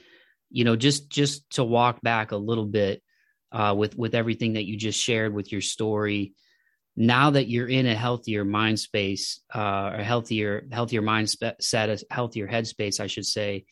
You 0.50 0.64
know, 0.64 0.76
just 0.76 1.10
just 1.10 1.50
to 1.50 1.64
walk 1.64 2.00
back 2.02 2.30
a 2.30 2.36
little 2.36 2.66
bit 2.66 3.02
uh, 3.50 3.74
with 3.76 3.96
with 3.96 4.14
everything 4.14 4.52
that 4.52 4.64
you 4.64 4.76
just 4.76 5.00
shared 5.00 5.34
with 5.34 5.50
your 5.50 5.62
story. 5.62 6.34
Now 6.94 7.30
that 7.30 7.48
you're 7.48 7.68
in 7.68 7.86
a 7.86 7.94
healthier 7.94 8.44
mind 8.44 8.78
space, 8.78 9.40
uh, 9.52 9.92
or 9.94 10.02
healthier 10.02 10.66
healthier 10.70 11.02
mindset, 11.02 11.54
a 11.72 12.14
healthier 12.14 12.46
headspace, 12.46 13.00
I 13.00 13.06
should 13.06 13.26
say 13.26 13.64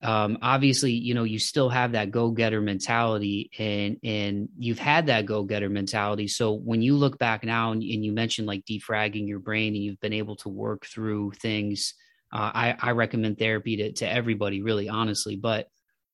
um, 0.00 0.38
obviously, 0.42 0.92
you 0.92 1.14
know, 1.14 1.24
you 1.24 1.40
still 1.40 1.68
have 1.68 1.92
that 1.92 2.12
go-getter 2.12 2.60
mentality 2.60 3.50
and 3.58 3.96
and 4.04 4.48
you've 4.56 4.78
had 4.78 5.06
that 5.06 5.26
go-getter 5.26 5.68
mentality. 5.68 6.28
So 6.28 6.52
when 6.52 6.82
you 6.82 6.96
look 6.96 7.18
back 7.18 7.42
now 7.42 7.72
and, 7.72 7.82
and 7.82 8.04
you 8.04 8.12
mentioned 8.12 8.46
like 8.46 8.64
defragging 8.64 9.26
your 9.26 9.40
brain 9.40 9.74
and 9.74 9.82
you've 9.82 10.00
been 10.00 10.12
able 10.12 10.36
to 10.36 10.48
work 10.48 10.86
through 10.86 11.32
things, 11.32 11.94
uh, 12.32 12.50
I, 12.54 12.76
I 12.80 12.90
recommend 12.92 13.38
therapy 13.38 13.76
to, 13.78 13.92
to 13.94 14.08
everybody, 14.08 14.62
really 14.62 14.88
honestly. 14.88 15.34
But 15.34 15.66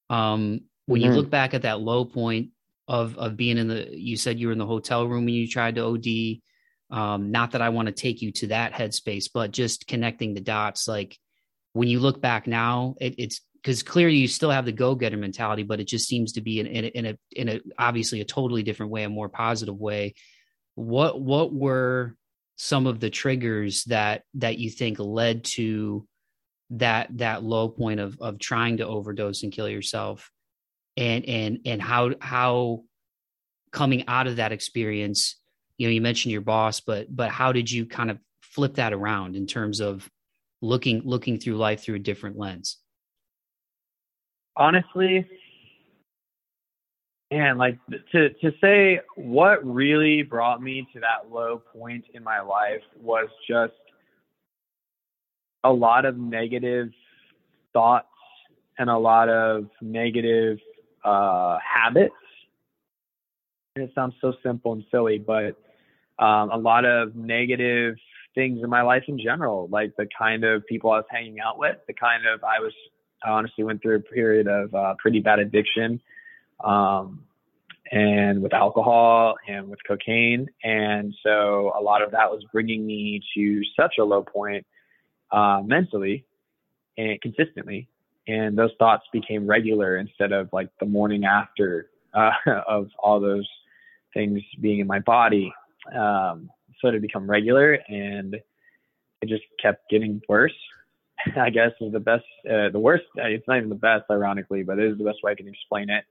um, 0.08 0.60
when 0.86 1.02
mm-hmm. 1.02 1.10
you 1.10 1.16
look 1.16 1.28
back 1.28 1.52
at 1.52 1.62
that 1.62 1.80
low 1.80 2.06
point 2.06 2.50
of 2.88 3.18
of 3.18 3.36
being 3.36 3.58
in 3.58 3.68
the, 3.68 3.88
you 3.92 4.16
said 4.16 4.38
you 4.38 4.46
were 4.46 4.52
in 4.54 4.58
the 4.58 4.66
hotel 4.66 5.06
room 5.06 5.26
when 5.26 5.34
you 5.34 5.46
tried 5.46 5.74
to 5.74 5.84
OD. 5.84 6.40
Um, 6.90 7.32
not 7.32 7.52
that 7.52 7.62
I 7.62 7.70
want 7.70 7.86
to 7.86 7.92
take 7.92 8.22
you 8.22 8.32
to 8.32 8.46
that 8.48 8.72
headspace, 8.72 9.26
but 9.32 9.50
just 9.50 9.86
connecting 9.86 10.32
the 10.32 10.40
dots. 10.40 10.88
Like 10.88 11.18
when 11.74 11.88
you 11.88 12.00
look 12.00 12.22
back 12.22 12.46
now, 12.46 12.94
it, 13.00 13.16
it's 13.18 13.40
because 13.64 13.82
clearly 13.82 14.16
you 14.16 14.28
still 14.28 14.50
have 14.50 14.66
the 14.66 14.72
go-getter 14.72 15.16
mentality, 15.16 15.62
but 15.62 15.80
it 15.80 15.88
just 15.88 16.06
seems 16.06 16.32
to 16.32 16.42
be 16.42 16.60
in, 16.60 16.66
in, 16.66 16.84
a, 16.84 16.88
in 16.88 17.06
a 17.06 17.18
in 17.32 17.48
a 17.48 17.60
obviously 17.78 18.20
a 18.20 18.24
totally 18.24 18.62
different 18.62 18.92
way, 18.92 19.04
a 19.04 19.08
more 19.08 19.30
positive 19.30 19.76
way. 19.76 20.14
What 20.74 21.18
what 21.18 21.52
were 21.52 22.14
some 22.56 22.86
of 22.86 23.00
the 23.00 23.08
triggers 23.08 23.84
that 23.84 24.22
that 24.34 24.58
you 24.58 24.68
think 24.68 24.98
led 24.98 25.44
to 25.44 26.06
that 26.70 27.08
that 27.16 27.42
low 27.42 27.70
point 27.70 28.00
of 28.00 28.18
of 28.20 28.38
trying 28.38 28.76
to 28.78 28.86
overdose 28.86 29.42
and 29.42 29.52
kill 29.52 29.68
yourself, 29.68 30.30
and 30.98 31.24
and 31.24 31.60
and 31.64 31.80
how 31.80 32.10
how 32.20 32.84
coming 33.72 34.04
out 34.08 34.26
of 34.26 34.36
that 34.36 34.52
experience, 34.52 35.40
you 35.78 35.88
know, 35.88 35.92
you 35.92 36.02
mentioned 36.02 36.32
your 36.32 36.42
boss, 36.42 36.80
but 36.80 37.06
but 37.08 37.30
how 37.30 37.52
did 37.52 37.70
you 37.70 37.86
kind 37.86 38.10
of 38.10 38.18
flip 38.42 38.74
that 38.74 38.92
around 38.92 39.36
in 39.36 39.46
terms 39.46 39.80
of 39.80 40.06
looking 40.60 41.00
looking 41.06 41.38
through 41.38 41.56
life 41.56 41.82
through 41.82 41.96
a 41.96 42.00
different 42.00 42.36
lens? 42.36 42.78
Honestly, 44.56 45.26
and 47.30 47.58
like 47.58 47.78
to 48.12 48.30
to 48.30 48.52
say 48.60 49.00
what 49.16 49.64
really 49.64 50.22
brought 50.22 50.62
me 50.62 50.86
to 50.92 51.00
that 51.00 51.32
low 51.32 51.62
point 51.76 52.04
in 52.14 52.22
my 52.22 52.40
life 52.40 52.82
was 53.00 53.28
just 53.48 53.72
a 55.64 55.72
lot 55.72 56.04
of 56.04 56.16
negative 56.18 56.90
thoughts 57.72 58.06
and 58.78 58.90
a 58.90 58.96
lot 58.96 59.28
of 59.28 59.66
negative 59.80 60.58
uh, 61.04 61.58
habits. 61.58 62.14
And 63.76 63.84
it 63.84 63.92
sounds 63.94 64.14
so 64.20 64.34
simple 64.44 64.72
and 64.74 64.84
silly, 64.90 65.18
but 65.18 65.56
um, 66.22 66.50
a 66.50 66.56
lot 66.56 66.84
of 66.84 67.16
negative 67.16 67.96
things 68.34 68.60
in 68.62 68.70
my 68.70 68.82
life 68.82 69.04
in 69.08 69.18
general, 69.18 69.68
like 69.70 69.96
the 69.96 70.06
kind 70.16 70.44
of 70.44 70.64
people 70.66 70.90
I 70.90 70.98
was 70.98 71.06
hanging 71.10 71.40
out 71.40 71.58
with, 71.58 71.76
the 71.86 71.94
kind 71.94 72.26
of 72.26 72.44
I 72.44 72.60
was 72.60 72.72
I 73.24 73.30
honestly 73.30 73.64
went 73.64 73.82
through 73.82 73.96
a 73.96 74.00
period 74.00 74.46
of 74.46 74.74
uh, 74.74 74.94
pretty 74.98 75.20
bad 75.20 75.38
addiction, 75.38 76.00
um, 76.62 77.24
and 77.90 78.42
with 78.42 78.52
alcohol 78.52 79.34
and 79.48 79.68
with 79.68 79.78
cocaine, 79.86 80.48
and 80.62 81.14
so 81.22 81.72
a 81.78 81.82
lot 81.82 82.02
of 82.02 82.10
that 82.12 82.30
was 82.30 82.42
bringing 82.52 82.86
me 82.86 83.20
to 83.34 83.62
such 83.78 83.94
a 83.98 84.04
low 84.04 84.22
point 84.22 84.66
uh, 85.32 85.62
mentally 85.64 86.24
and 86.96 87.20
consistently, 87.20 87.88
and 88.28 88.56
those 88.58 88.70
thoughts 88.78 89.04
became 89.12 89.46
regular 89.46 89.96
instead 89.96 90.32
of 90.32 90.48
like 90.52 90.68
the 90.80 90.86
morning 90.86 91.24
after 91.24 91.90
uh, 92.14 92.30
of 92.68 92.88
all 92.98 93.20
those 93.20 93.48
things 94.12 94.40
being 94.60 94.80
in 94.80 94.86
my 94.86 95.00
body. 95.00 95.52
Um, 95.94 96.50
so 96.80 96.88
it 96.88 96.92
had 96.92 97.02
become 97.02 97.28
regular, 97.28 97.78
and 97.88 98.34
it 98.34 99.28
just 99.28 99.44
kept 99.60 99.88
getting 99.90 100.20
worse 100.28 100.52
I 101.36 101.50
guess 101.50 101.70
is 101.80 101.92
the 101.92 102.00
best, 102.00 102.24
uh, 102.48 102.70
the 102.70 102.78
worst. 102.78 103.04
Uh, 103.18 103.26
it's 103.26 103.46
not 103.46 103.58
even 103.58 103.68
the 103.68 103.74
best, 103.74 104.04
ironically, 104.10 104.62
but 104.62 104.78
it 104.78 104.92
is 104.92 104.98
the 104.98 105.04
best 105.04 105.18
way 105.22 105.32
I 105.32 105.34
can 105.34 105.48
explain 105.48 105.90
it. 105.90 106.04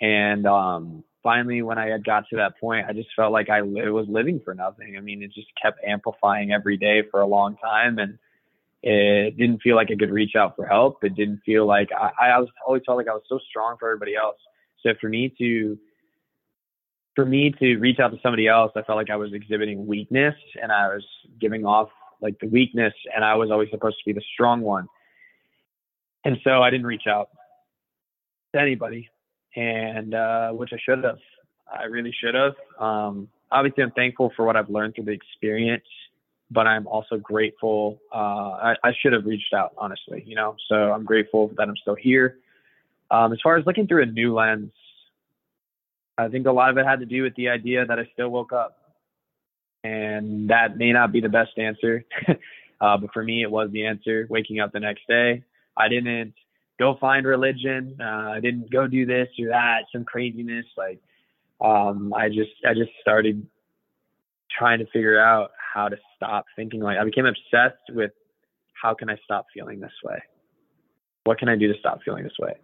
And 0.00 0.46
um, 0.46 1.04
finally, 1.22 1.62
when 1.62 1.78
I 1.78 1.88
had 1.88 2.04
got 2.04 2.24
to 2.30 2.36
that 2.36 2.58
point, 2.60 2.86
I 2.88 2.92
just 2.92 3.08
felt 3.16 3.32
like 3.32 3.50
I 3.50 3.60
li- 3.60 3.88
was 3.88 4.06
living 4.08 4.40
for 4.44 4.54
nothing. 4.54 4.96
I 4.96 5.00
mean, 5.00 5.22
it 5.22 5.32
just 5.32 5.48
kept 5.60 5.78
amplifying 5.84 6.52
every 6.52 6.76
day 6.76 7.02
for 7.10 7.20
a 7.20 7.26
long 7.26 7.56
time, 7.56 7.98
and 7.98 8.18
it 8.82 9.36
didn't 9.36 9.60
feel 9.62 9.76
like 9.76 9.88
I 9.90 9.96
could 9.96 10.12
reach 10.12 10.36
out 10.36 10.54
for 10.54 10.66
help. 10.66 11.02
It 11.02 11.16
didn't 11.16 11.40
feel 11.44 11.66
like 11.66 11.88
I, 11.92 12.30
I 12.30 12.38
was 12.38 12.48
always 12.66 12.82
felt 12.86 12.98
like 12.98 13.08
I 13.08 13.14
was 13.14 13.24
so 13.28 13.40
strong 13.48 13.76
for 13.78 13.88
everybody 13.88 14.14
else. 14.14 14.36
So 14.82 14.90
for 15.00 15.08
me 15.08 15.34
to 15.38 15.76
for 17.16 17.26
me 17.26 17.52
to 17.58 17.76
reach 17.78 17.98
out 17.98 18.12
to 18.12 18.18
somebody 18.22 18.46
else, 18.46 18.70
I 18.76 18.82
felt 18.82 18.96
like 18.96 19.10
I 19.10 19.16
was 19.16 19.32
exhibiting 19.32 19.88
weakness 19.88 20.36
and 20.62 20.70
I 20.70 20.86
was 20.86 21.04
giving 21.40 21.66
off 21.66 21.88
like 22.20 22.38
the 22.40 22.48
weakness, 22.48 22.94
and 23.14 23.24
I 23.24 23.34
was 23.34 23.50
always 23.50 23.70
supposed 23.70 23.96
to 23.98 24.04
be 24.04 24.12
the 24.12 24.24
strong 24.34 24.60
one. 24.60 24.88
And 26.24 26.38
so 26.44 26.62
I 26.62 26.70
didn't 26.70 26.86
reach 26.86 27.06
out 27.06 27.30
to 28.54 28.60
anybody, 28.60 29.08
and 29.56 30.14
uh, 30.14 30.50
which 30.50 30.70
I 30.72 30.78
should 30.84 31.04
have. 31.04 31.18
I 31.72 31.84
really 31.84 32.14
should 32.18 32.34
have. 32.34 32.54
Um, 32.78 33.28
obviously, 33.50 33.82
I'm 33.82 33.90
thankful 33.92 34.32
for 34.34 34.44
what 34.44 34.56
I've 34.56 34.70
learned 34.70 34.94
through 34.94 35.04
the 35.04 35.12
experience, 35.12 35.84
but 36.50 36.66
I'm 36.66 36.86
also 36.86 37.18
grateful. 37.18 37.98
Uh, 38.12 38.16
I, 38.16 38.76
I, 38.84 38.92
should 39.00 39.12
have 39.12 39.26
reached 39.26 39.52
out, 39.52 39.72
honestly, 39.76 40.22
you 40.26 40.34
know. 40.34 40.56
So 40.68 40.92
I'm 40.92 41.04
grateful 41.04 41.52
that 41.56 41.68
I'm 41.68 41.76
still 41.76 41.94
here. 41.94 42.38
Um, 43.10 43.32
as 43.32 43.38
far 43.42 43.56
as 43.56 43.66
looking 43.66 43.86
through 43.86 44.02
a 44.02 44.06
new 44.06 44.34
lens, 44.34 44.72
I 46.16 46.28
think 46.28 46.46
a 46.46 46.52
lot 46.52 46.70
of 46.70 46.78
it 46.78 46.86
had 46.86 47.00
to 47.00 47.06
do 47.06 47.22
with 47.22 47.34
the 47.36 47.48
idea 47.48 47.84
that 47.86 47.98
I 47.98 48.08
still 48.12 48.30
woke 48.30 48.52
up 48.52 48.77
and 49.84 50.50
that 50.50 50.76
may 50.76 50.92
not 50.92 51.12
be 51.12 51.20
the 51.20 51.28
best 51.28 51.56
answer. 51.56 52.04
uh, 52.28 52.96
but 52.98 53.12
for 53.12 53.22
me, 53.22 53.42
it 53.42 53.50
was 53.50 53.70
the 53.72 53.86
answer. 53.86 54.26
Waking 54.28 54.60
up 54.60 54.72
the 54.72 54.80
next 54.80 55.02
day, 55.08 55.42
I 55.76 55.88
didn't 55.88 56.34
go 56.78 56.96
find 57.00 57.26
religion. 57.26 57.96
Uh, 58.00 58.30
I 58.30 58.40
didn't 58.40 58.70
go 58.70 58.86
do 58.86 59.06
this 59.06 59.28
or 59.38 59.48
that, 59.48 59.82
some 59.92 60.04
craziness. 60.04 60.66
Like, 60.76 61.00
um, 61.60 62.12
I 62.14 62.28
just, 62.28 62.50
I 62.68 62.74
just 62.74 62.90
started 63.00 63.46
trying 64.56 64.78
to 64.78 64.86
figure 64.86 65.20
out 65.20 65.50
how 65.74 65.88
to 65.88 65.96
stop 66.16 66.46
thinking 66.56 66.80
like 66.80 66.98
I 66.98 67.04
became 67.04 67.26
obsessed 67.26 67.82
with 67.90 68.10
how 68.80 68.94
can 68.94 69.10
I 69.10 69.16
stop 69.24 69.46
feeling 69.54 69.80
this 69.80 69.92
way? 70.04 70.22
What 71.24 71.38
can 71.38 71.48
I 71.48 71.56
do 71.56 71.72
to 71.72 71.78
stop 71.78 72.00
feeling 72.04 72.24
this 72.24 72.38
way? 72.38 72.54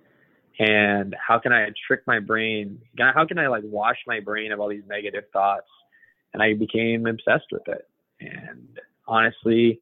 And 0.58 1.14
how 1.18 1.38
can 1.38 1.52
I 1.52 1.68
trick 1.86 2.02
my 2.06 2.20
brain? 2.20 2.80
How 2.98 3.26
can 3.26 3.38
I 3.38 3.48
like 3.48 3.62
wash 3.64 3.98
my 4.06 4.20
brain 4.20 4.52
of 4.52 4.60
all 4.60 4.68
these 4.68 4.84
negative 4.88 5.24
thoughts 5.32 5.66
and 6.34 6.42
I 6.42 6.52
became 6.54 7.06
obsessed 7.06 7.46
with 7.50 7.66
it. 7.68 7.88
And 8.20 8.78
honestly, 9.06 9.80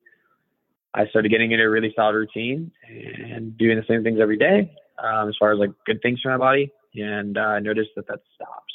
I 0.94 1.06
started 1.08 1.30
getting 1.30 1.50
into 1.50 1.64
a 1.64 1.70
really 1.70 1.92
solid 1.96 2.14
routine 2.14 2.70
and 2.88 3.56
doing 3.56 3.76
the 3.76 3.84
same 3.88 4.04
things 4.04 4.20
every 4.20 4.36
day 4.36 4.70
um, 5.02 5.28
as 5.28 5.34
far 5.40 5.52
as 5.52 5.58
like 5.58 5.70
good 5.86 6.00
things 6.02 6.20
for 6.22 6.30
my 6.30 6.36
body. 6.36 6.70
And 6.94 7.38
uh, 7.38 7.40
I 7.40 7.60
noticed 7.60 7.90
that 7.96 8.06
that 8.08 8.20
stops. 8.34 8.74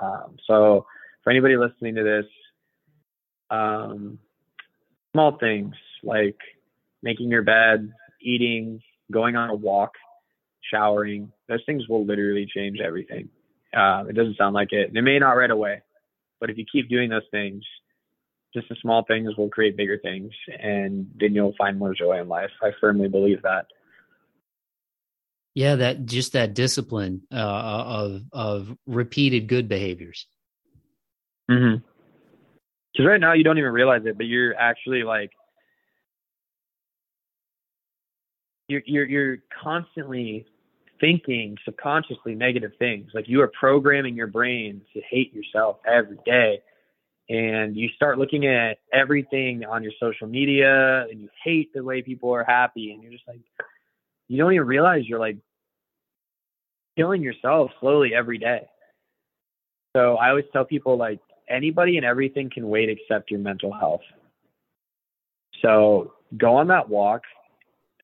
Um, 0.00 0.36
so 0.46 0.84
for 1.22 1.30
anybody 1.30 1.56
listening 1.56 1.94
to 1.94 2.02
this, 2.02 2.26
um, 3.50 4.18
small 5.12 5.38
things 5.38 5.74
like 6.02 6.38
making 7.02 7.30
your 7.30 7.42
bed, 7.42 7.92
eating, 8.20 8.82
going 9.12 9.36
on 9.36 9.50
a 9.50 9.54
walk, 9.54 9.92
showering, 10.72 11.30
those 11.48 11.62
things 11.66 11.86
will 11.88 12.04
literally 12.04 12.48
change 12.52 12.78
everything. 12.84 13.28
Uh, 13.76 14.04
it 14.08 14.16
doesn't 14.16 14.36
sound 14.36 14.54
like 14.54 14.72
it. 14.72 14.90
It 14.94 15.02
may 15.02 15.18
not 15.18 15.32
right 15.32 15.50
away, 15.50 15.82
but 16.42 16.50
if 16.50 16.58
you 16.58 16.64
keep 16.70 16.90
doing 16.90 17.08
those 17.08 17.22
things, 17.30 17.62
just 18.52 18.68
the 18.68 18.74
small 18.82 19.04
things 19.04 19.36
will 19.38 19.48
create 19.48 19.76
bigger 19.76 19.96
things, 19.96 20.32
and 20.60 21.08
then 21.14 21.36
you'll 21.36 21.54
find 21.56 21.78
more 21.78 21.94
joy 21.94 22.20
in 22.20 22.26
life. 22.26 22.50
I 22.60 22.72
firmly 22.80 23.06
believe 23.06 23.40
that. 23.42 23.66
Yeah, 25.54 25.76
that 25.76 26.04
just 26.04 26.32
that 26.32 26.52
discipline 26.52 27.22
uh, 27.32 27.36
of 27.36 28.22
of 28.32 28.76
repeated 28.86 29.46
good 29.46 29.68
behaviors. 29.68 30.26
Mm-hmm. 31.48 31.76
Because 32.92 33.06
right 33.06 33.20
now 33.20 33.34
you 33.34 33.44
don't 33.44 33.58
even 33.58 33.70
realize 33.70 34.02
it, 34.04 34.16
but 34.16 34.26
you're 34.26 34.56
actually 34.56 35.04
like 35.04 35.30
you're 38.66 38.82
you're 38.84 39.06
you're 39.06 39.36
constantly 39.62 40.46
thinking 41.02 41.58
subconsciously 41.64 42.36
negative 42.36 42.70
things. 42.78 43.10
Like 43.12 43.28
you 43.28 43.42
are 43.42 43.50
programming 43.58 44.14
your 44.14 44.28
brain 44.28 44.80
to 44.94 45.02
hate 45.10 45.34
yourself 45.34 45.78
every 45.84 46.18
day. 46.24 46.60
And 47.28 47.76
you 47.76 47.88
start 47.96 48.18
looking 48.18 48.46
at 48.46 48.78
everything 48.92 49.64
on 49.64 49.82
your 49.82 49.92
social 49.98 50.28
media 50.28 51.06
and 51.10 51.20
you 51.20 51.28
hate 51.42 51.72
the 51.74 51.82
way 51.82 52.02
people 52.02 52.32
are 52.32 52.44
happy. 52.44 52.92
And 52.92 53.02
you're 53.02 53.10
just 53.10 53.26
like, 53.26 53.40
you 54.28 54.38
don't 54.38 54.52
even 54.52 54.66
realize 54.66 55.02
you're 55.06 55.18
like 55.18 55.38
killing 56.96 57.20
yourself 57.20 57.72
slowly 57.80 58.14
every 58.14 58.38
day. 58.38 58.68
So 59.96 60.16
I 60.16 60.28
always 60.30 60.44
tell 60.52 60.64
people 60.64 60.96
like 60.96 61.18
anybody 61.48 61.96
and 61.96 62.06
everything 62.06 62.48
can 62.48 62.68
wait 62.68 62.88
except 62.88 63.30
your 63.30 63.40
mental 63.40 63.72
health. 63.72 64.02
So 65.62 66.12
go 66.36 66.56
on 66.56 66.68
that 66.68 66.88
walk, 66.88 67.22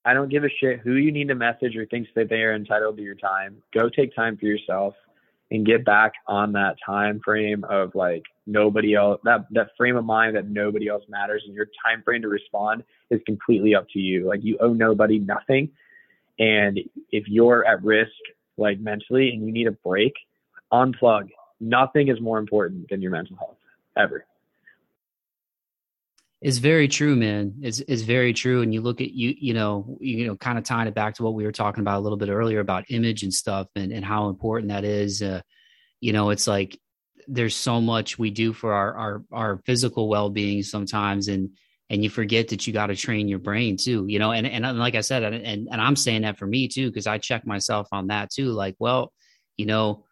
I 0.05 0.15
don't 0.15 0.31
give 0.31 0.45
a 0.45 0.49
shit 0.61 0.81
who 0.81 0.95
you 0.95 1.13
need 1.13 1.29
to 1.29 1.35
message 1.35 1.77
or 1.77 1.87
thinks 1.87 2.11
that 2.15 2.29
they 2.29 2.43
are 2.43 2.55
entitled 2.55 2.97
to 2.97 3.03
your 3.03 3.15
time. 3.15 3.57
Go 3.75 3.89
take 3.89 4.15
time 4.15 4.37
for 4.37 4.47
yourself 4.47 4.95
and 5.51 5.67
get 5.67 5.85
back 5.85 6.13
on 6.27 6.53
that 6.53 6.77
time 6.85 7.21
frame 7.25 7.65
of 7.65 7.95
like 7.95 8.23
nobody 8.47 8.95
else 8.95 9.21
that 9.25 9.47
that 9.51 9.71
frame 9.77 9.97
of 9.97 10.05
mind 10.05 10.37
that 10.37 10.49
nobody 10.49 10.89
else 10.89 11.03
matters 11.09 11.43
and 11.47 11.55
your 11.55 11.69
time 11.85 12.03
frame 12.03 12.23
to 12.23 12.29
respond 12.29 12.85
is 13.11 13.21
completely 13.27 13.75
up 13.75 13.87
to 13.91 13.99
you. 13.99 14.27
Like 14.27 14.41
you 14.43 14.57
owe 14.61 14.73
nobody 14.73 15.19
nothing. 15.19 15.71
And 16.39 16.79
if 17.11 17.25
you're 17.27 17.67
at 17.67 17.83
risk 17.83 18.13
like 18.57 18.79
mentally 18.79 19.31
and 19.31 19.45
you 19.47 19.53
need 19.53 19.67
a 19.67 19.73
break, 19.73 20.13
unplug. 20.73 21.29
Nothing 21.61 22.09
is 22.09 22.21
more 22.21 22.39
important 22.39 22.89
than 22.89 23.03
your 23.03 23.11
mental 23.11 23.37
health 23.37 23.57
ever. 23.97 24.25
It's 26.41 26.59
very 26.59 26.87
true, 26.87 27.17
man. 27.17 27.55
It's 27.63 27.81
it's 27.81 28.03
very 28.03 28.33
true. 28.33 28.63
And 28.63 28.73
you 28.73 28.81
look 28.81 29.01
at 29.01 29.11
you, 29.11 29.35
you 29.37 29.55
know, 29.55 29.99
you 30.01 30.27
know, 30.27 30.37
kind 30.37 30.57
of 30.57 30.65
tying 30.65 30.87
it 30.87 30.95
back 30.95 31.15
to 31.15 31.25
what 31.25 31.35
we 31.35 31.45
were 31.45 31.53
talking 31.53 31.81
about 31.81 31.99
a 31.99 32.03
little 32.03 32.19
bit 32.19 32.29
earlier 32.29 32.61
about 32.61 32.85
image 32.91 33.25
and 33.25 33.35
stuff 33.35 33.67
and, 33.75 33.93
and 33.93 34.05
how 34.05 34.29
important 34.29 34.71
that 34.71 34.85
is. 34.85 35.21
Uh, 35.21 35.41
you 36.01 36.13
know, 36.13 36.31
it's 36.31 36.47
like 36.47 36.79
there's 37.27 37.57
so 37.57 37.81
much 37.81 38.19
we 38.19 38.31
do 38.31 38.53
for 38.53 38.73
our 38.73 38.97
our 38.97 39.25
our 39.33 39.59
physical 39.67 40.09
well 40.09 40.31
being 40.31 40.63
sometimes 40.63 41.29
and 41.29 41.51
and 41.91 42.03
you 42.03 42.11
forget 42.11 42.49
that 42.49 42.67
you 42.67 42.73
got 42.73 42.87
to 42.87 42.97
train 42.97 43.29
your 43.29 43.39
brain 43.39 43.77
too 43.77 44.07
you 44.09 44.19
know 44.19 44.33
and 44.33 44.47
and 44.47 44.79
like 44.79 44.95
i 44.95 45.03
said 45.03 45.23
and 45.23 45.35
and, 45.35 45.69
and 45.71 45.81
i'm 45.81 45.95
saying 45.95 46.23
that 46.23 46.39
for 46.39 46.47
me 46.47 46.69
too 46.69 46.89
because 46.89 47.07
i 47.07 47.19
check 47.19 47.47
myself 47.47 47.87
on 47.93 48.07
that 48.07 48.31
too 48.31 48.51
like 48.53 48.75
well 48.79 49.13
you 49.59 49.67
know 49.67 50.05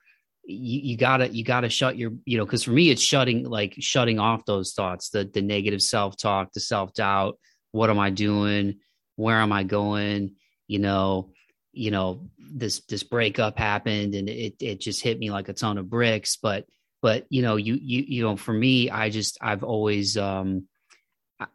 you, 0.47 0.81
you 0.81 0.97
gotta 0.97 1.29
you 1.29 1.45
gotta 1.45 1.69
shut 1.69 1.97
your 1.97 2.13
you 2.25 2.39
know 2.39 2.45
because 2.45 2.63
for 2.63 2.71
me 2.71 2.91
it's 2.91 3.03
shutting 3.03 3.45
like 3.45 3.75
shutting 3.79 4.19
off 4.19 4.45
those 4.45 4.73
thoughts 4.73 5.11
the 5.11 5.25
the 5.25 5.43
negative 5.43 5.83
self-talk 5.83 6.53
the 6.53 6.61
self-doubt 6.61 7.39
what 7.73 7.91
am 7.91 7.99
i 7.99 8.11
doing 8.11 8.79
where 9.17 9.37
am 9.37 9.53
i 9.53 9.65
going 9.65 10.35
you 10.69 10.79
know 10.79 11.31
you 11.73 11.91
know 11.91 12.29
this 12.39 12.81
this 12.89 13.03
breakup 13.03 13.59
happened 13.59 14.15
and 14.15 14.29
it 14.29 14.55
it 14.61 14.81
just 14.81 15.03
hit 15.03 15.19
me 15.19 15.31
like 15.31 15.49
a 15.49 15.53
ton 15.53 15.79
of 15.79 15.91
bricks 15.91 16.37
but 16.41 16.65
but 17.03 17.27
you 17.29 17.43
know 17.43 17.57
you 17.57 17.79
you 17.81 18.05
you 18.07 18.23
know 18.23 18.37
for 18.37 18.53
me 18.53 18.89
i 18.91 19.11
just 19.11 19.37
i've 19.41 19.65
always 19.65 20.17
um 20.17 20.67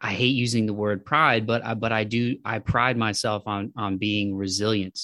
I 0.00 0.12
hate 0.12 0.36
using 0.36 0.66
the 0.66 0.72
word 0.72 1.04
pride, 1.04 1.46
but 1.46 1.64
I, 1.64 1.74
but 1.74 1.90
I 1.90 2.04
do 2.04 2.36
I 2.44 2.60
pride 2.60 2.96
myself 2.96 3.44
on 3.46 3.72
on 3.76 3.98
being 3.98 4.36
resilient. 4.36 4.98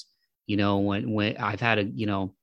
You 0.47 0.55
know, 0.57 0.77
when 0.79 1.11
when 1.11 1.37
I've 1.37 1.59
had 1.59 1.79
a 1.79 1.83
you 1.83 2.05
know, 2.05 2.33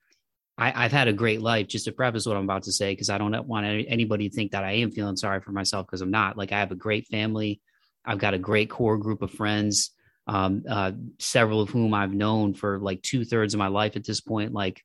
I, 0.58 0.82
have 0.84 0.92
had 0.92 1.08
a 1.08 1.12
great 1.12 1.42
life. 1.42 1.68
Just 1.68 1.84
to 1.84 1.92
preface 1.92 2.26
what 2.26 2.36
I'm 2.36 2.44
about 2.44 2.62
to 2.64 2.72
say, 2.72 2.92
because 2.92 3.10
I 3.10 3.18
don't 3.18 3.46
want 3.46 3.66
anybody 3.66 4.28
to 4.28 4.34
think 4.34 4.52
that 4.52 4.64
I 4.64 4.72
am 4.72 4.90
feeling 4.90 5.16
sorry 5.16 5.40
for 5.40 5.52
myself 5.52 5.86
because 5.86 6.00
I'm 6.00 6.10
not. 6.10 6.38
Like 6.38 6.52
I 6.52 6.60
have 6.60 6.72
a 6.72 6.76
great 6.76 7.06
family. 7.08 7.60
I've 8.04 8.18
got 8.18 8.34
a 8.34 8.38
great 8.38 8.70
core 8.70 8.96
group 8.96 9.22
of 9.22 9.30
friends, 9.30 9.90
um, 10.26 10.64
uh, 10.68 10.92
several 11.18 11.60
of 11.60 11.70
whom 11.70 11.92
I've 11.92 12.12
known 12.12 12.54
for 12.54 12.78
like 12.78 13.02
two 13.02 13.24
thirds 13.24 13.52
of 13.52 13.58
my 13.58 13.68
life 13.68 13.96
at 13.96 14.06
this 14.06 14.20
point. 14.20 14.52
Like, 14.52 14.82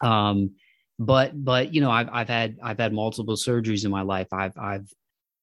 um, 0.00 0.50
but 0.98 1.32
but 1.34 1.72
you 1.72 1.80
know, 1.80 1.90
I've 1.90 2.08
I've 2.12 2.28
had 2.28 2.58
I've 2.62 2.78
had 2.78 2.92
multiple 2.92 3.36
surgeries 3.36 3.84
in 3.84 3.90
my 3.90 4.02
life. 4.02 4.28
I've 4.32 4.56
I've 4.58 4.88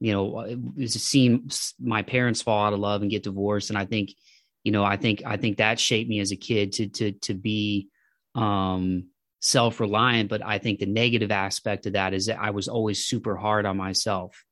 you 0.01 0.13
know, 0.13 0.57
seen 0.87 1.47
my 1.79 2.01
parents 2.01 2.41
fall 2.41 2.65
out 2.65 2.73
of 2.73 2.79
love 2.79 3.03
and 3.03 3.11
get 3.11 3.21
divorced. 3.21 3.69
And 3.69 3.77
I 3.77 3.85
think, 3.85 4.15
you 4.63 4.71
know, 4.71 4.83
I 4.83 4.97
think, 4.97 5.21
I 5.23 5.37
think 5.37 5.57
that 5.57 5.79
shaped 5.79 6.09
me 6.09 6.19
as 6.19 6.31
a 6.31 6.35
kid 6.35 6.73
to, 6.73 6.87
to, 6.87 7.11
to 7.11 7.33
be, 7.35 7.87
um, 8.33 9.10
self-reliant. 9.41 10.29
But 10.29 10.45
I 10.45 10.59
think 10.59 10.79
the 10.79 10.85
negative 10.85 11.31
aspect 11.31 11.85
of 11.85 11.93
that 11.93 12.13
is 12.13 12.27
that 12.27 12.39
I 12.39 12.51
was 12.51 12.67
always 12.67 13.05
super 13.05 13.35
hard 13.35 13.65
on 13.65 13.75
myself 13.75 14.45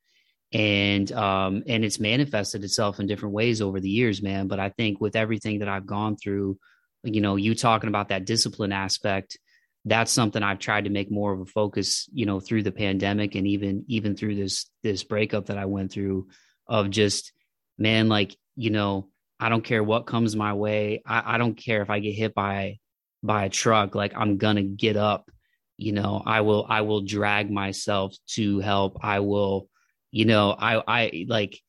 and, 0.52 1.10
um, 1.12 1.62
and 1.66 1.84
it's 1.84 2.00
manifested 2.00 2.64
itself 2.64 3.00
in 3.00 3.06
different 3.06 3.34
ways 3.34 3.62
over 3.62 3.80
the 3.80 3.88
years, 3.88 4.20
man. 4.20 4.48
But 4.48 4.60
I 4.60 4.70
think 4.70 5.00
with 5.00 5.16
everything 5.16 5.60
that 5.60 5.68
I've 5.68 5.86
gone 5.86 6.16
through, 6.16 6.58
you 7.04 7.20
know, 7.20 7.36
you 7.36 7.54
talking 7.54 7.88
about 7.88 8.08
that 8.08 8.26
discipline 8.26 8.72
aspect, 8.72 9.38
that's 9.84 10.12
something 10.12 10.42
I've 10.42 10.58
tried 10.58 10.84
to 10.84 10.90
make 10.90 11.10
more 11.10 11.32
of 11.32 11.40
a 11.40 11.46
focus, 11.46 12.08
you 12.12 12.26
know, 12.26 12.40
through 12.40 12.64
the 12.64 12.72
pandemic 12.72 13.34
and 13.34 13.46
even 13.46 13.84
even 13.88 14.14
through 14.14 14.34
this 14.34 14.66
this 14.82 15.04
breakup 15.04 15.46
that 15.46 15.56
I 15.56 15.64
went 15.64 15.90
through 15.90 16.28
of 16.66 16.90
just 16.90 17.32
man, 17.78 18.08
like, 18.08 18.36
you 18.56 18.68
know, 18.68 19.08
I 19.38 19.48
don't 19.48 19.64
care 19.64 19.82
what 19.82 20.06
comes 20.06 20.36
my 20.36 20.52
way. 20.52 21.02
I, 21.06 21.34
I 21.34 21.38
don't 21.38 21.54
care 21.54 21.80
if 21.80 21.88
I 21.88 22.00
get 22.00 22.12
hit 22.12 22.34
by 22.34 22.78
by 23.22 23.44
a 23.44 23.50
truck, 23.50 23.94
like 23.94 24.12
I'm 24.16 24.38
gonna 24.38 24.62
get 24.62 24.96
up, 24.96 25.30
you 25.76 25.92
know, 25.92 26.22
I 26.24 26.40
will 26.40 26.66
I 26.68 26.82
will 26.82 27.02
drag 27.02 27.50
myself 27.50 28.14
to 28.34 28.60
help. 28.60 28.98
I 29.02 29.20
will, 29.20 29.68
you 30.10 30.24
know, 30.24 30.52
I 30.58 30.82
I 30.86 31.26
like 31.28 31.60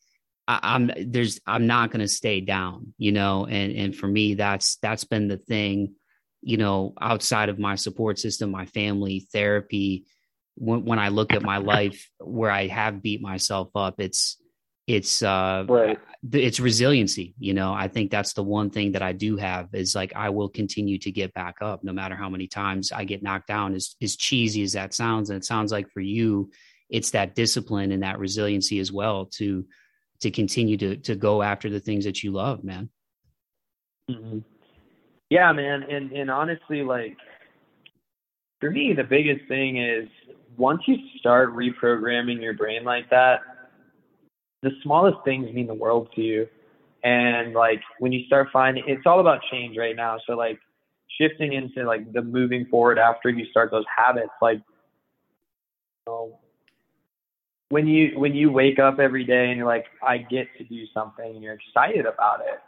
I, 0.47 0.75
am 0.75 0.91
there's 0.97 1.39
I'm 1.45 1.67
not 1.67 1.91
gonna 1.91 2.07
stay 2.07 2.41
down, 2.41 2.93
you 2.97 3.11
know, 3.11 3.45
and 3.45 3.73
and 3.73 3.95
for 3.95 4.07
me 4.07 4.35
that's 4.35 4.77
that's 4.77 5.03
been 5.03 5.27
the 5.27 5.37
thing 5.37 5.95
you 6.41 6.57
know, 6.57 6.93
outside 6.99 7.49
of 7.49 7.59
my 7.59 7.75
support 7.75 8.17
system, 8.19 8.51
my 8.51 8.65
family, 8.65 9.27
therapy, 9.31 10.05
when, 10.55 10.83
when 10.85 10.99
I 10.99 11.09
look 11.09 11.33
at 11.33 11.43
my 11.43 11.57
life 11.57 12.09
where 12.17 12.51
I 12.51 12.67
have 12.67 13.01
beat 13.01 13.21
myself 13.21 13.69
up, 13.75 13.95
it's, 13.99 14.40
it's, 14.95 15.23
uh, 15.23 15.65
right. 15.67 15.99
it's 16.31 16.59
resiliency. 16.59 17.33
You 17.39 17.53
know, 17.53 17.73
I 17.73 17.87
think 17.87 18.11
that's 18.11 18.33
the 18.33 18.43
one 18.43 18.69
thing 18.69 18.91
that 18.93 19.01
I 19.01 19.13
do 19.13 19.37
have 19.37 19.69
is 19.73 19.95
like, 19.95 20.13
I 20.15 20.29
will 20.29 20.49
continue 20.49 20.97
to 20.99 21.11
get 21.11 21.33
back 21.33 21.55
up 21.61 21.83
no 21.83 21.93
matter 21.93 22.15
how 22.15 22.29
many 22.29 22.47
times 22.47 22.91
I 22.91 23.03
get 23.05 23.23
knocked 23.23 23.47
down 23.47 23.73
as, 23.73 23.95
as 24.01 24.15
cheesy 24.15 24.63
as 24.63 24.73
that 24.73 24.93
sounds. 24.93 25.29
And 25.29 25.37
it 25.37 25.45
sounds 25.45 25.71
like 25.71 25.89
for 25.89 26.01
you, 26.01 26.51
it's 26.89 27.11
that 27.11 27.35
discipline 27.35 27.91
and 27.91 28.03
that 28.03 28.19
resiliency 28.19 28.79
as 28.79 28.91
well 28.91 29.25
to, 29.37 29.65
to 30.21 30.31
continue 30.31 30.77
to, 30.77 30.97
to 30.97 31.15
go 31.15 31.41
after 31.41 31.69
the 31.69 31.79
things 31.79 32.05
that 32.05 32.23
you 32.23 32.31
love, 32.31 32.63
man. 32.63 32.89
Mm-hmm. 34.09 34.39
Yeah, 35.31 35.53
man, 35.53 35.83
and 35.83 36.11
and 36.11 36.29
honestly, 36.29 36.83
like 36.83 37.15
for 38.59 38.69
me, 38.69 38.91
the 38.91 39.05
biggest 39.05 39.47
thing 39.47 39.77
is 39.77 40.09
once 40.57 40.81
you 40.87 40.97
start 41.19 41.55
reprogramming 41.55 42.41
your 42.41 42.53
brain 42.53 42.83
like 42.83 43.09
that, 43.11 43.39
the 44.61 44.71
smallest 44.83 45.17
things 45.25 45.51
mean 45.53 45.67
the 45.67 45.73
world 45.73 46.09
to 46.15 46.21
you. 46.21 46.47
And 47.03 47.53
like 47.53 47.81
when 47.99 48.11
you 48.11 48.25
start 48.25 48.49
finding, 48.53 48.83
it's 48.87 49.05
all 49.05 49.19
about 49.19 49.41
change 49.51 49.77
right 49.77 49.95
now. 49.95 50.17
So 50.27 50.33
like 50.33 50.59
shifting 51.19 51.53
into 51.53 51.83
like 51.83 52.11
the 52.13 52.21
moving 52.21 52.65
forward 52.65 52.99
after 52.99 53.29
you 53.29 53.45
start 53.49 53.71
those 53.71 53.85
habits, 53.95 54.31
like 54.41 54.57
you 54.57 54.63
know, 56.13 56.39
when 57.69 57.87
you 57.87 58.19
when 58.19 58.35
you 58.35 58.51
wake 58.51 58.79
up 58.79 58.99
every 58.99 59.23
day 59.23 59.49
and 59.49 59.57
you're 59.57 59.67
like, 59.67 59.85
I 60.03 60.17
get 60.17 60.47
to 60.57 60.63
do 60.63 60.85
something, 60.93 61.25
and 61.25 61.41
you're 61.41 61.53
excited 61.53 62.05
about 62.05 62.41
it 62.41 62.59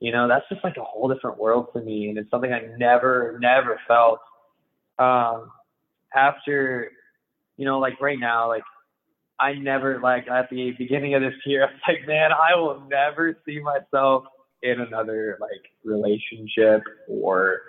you 0.00 0.12
know, 0.12 0.26
that's 0.26 0.48
just 0.48 0.64
like 0.64 0.78
a 0.78 0.82
whole 0.82 1.12
different 1.12 1.38
world 1.38 1.68
for 1.72 1.82
me. 1.82 2.08
And 2.08 2.18
it's 2.18 2.30
something 2.30 2.52
I 2.52 2.62
never, 2.78 3.38
never 3.40 3.78
felt. 3.86 4.18
Um, 4.98 5.50
after, 6.14 6.90
you 7.58 7.66
know, 7.66 7.78
like 7.78 8.00
right 8.00 8.18
now, 8.18 8.48
like 8.48 8.62
I 9.40 9.54
never, 9.54 9.98
like 10.00 10.28
at 10.28 10.50
the 10.50 10.72
beginning 10.72 11.14
of 11.14 11.22
this 11.22 11.34
year, 11.46 11.64
I 11.68 11.72
was 11.72 11.80
like, 11.88 12.06
man, 12.06 12.30
I 12.32 12.54
will 12.56 12.82
never 12.88 13.36
see 13.46 13.60
myself 13.60 14.24
in 14.62 14.80
another 14.80 15.38
like 15.40 15.64
relationship 15.84 16.82
or, 17.08 17.60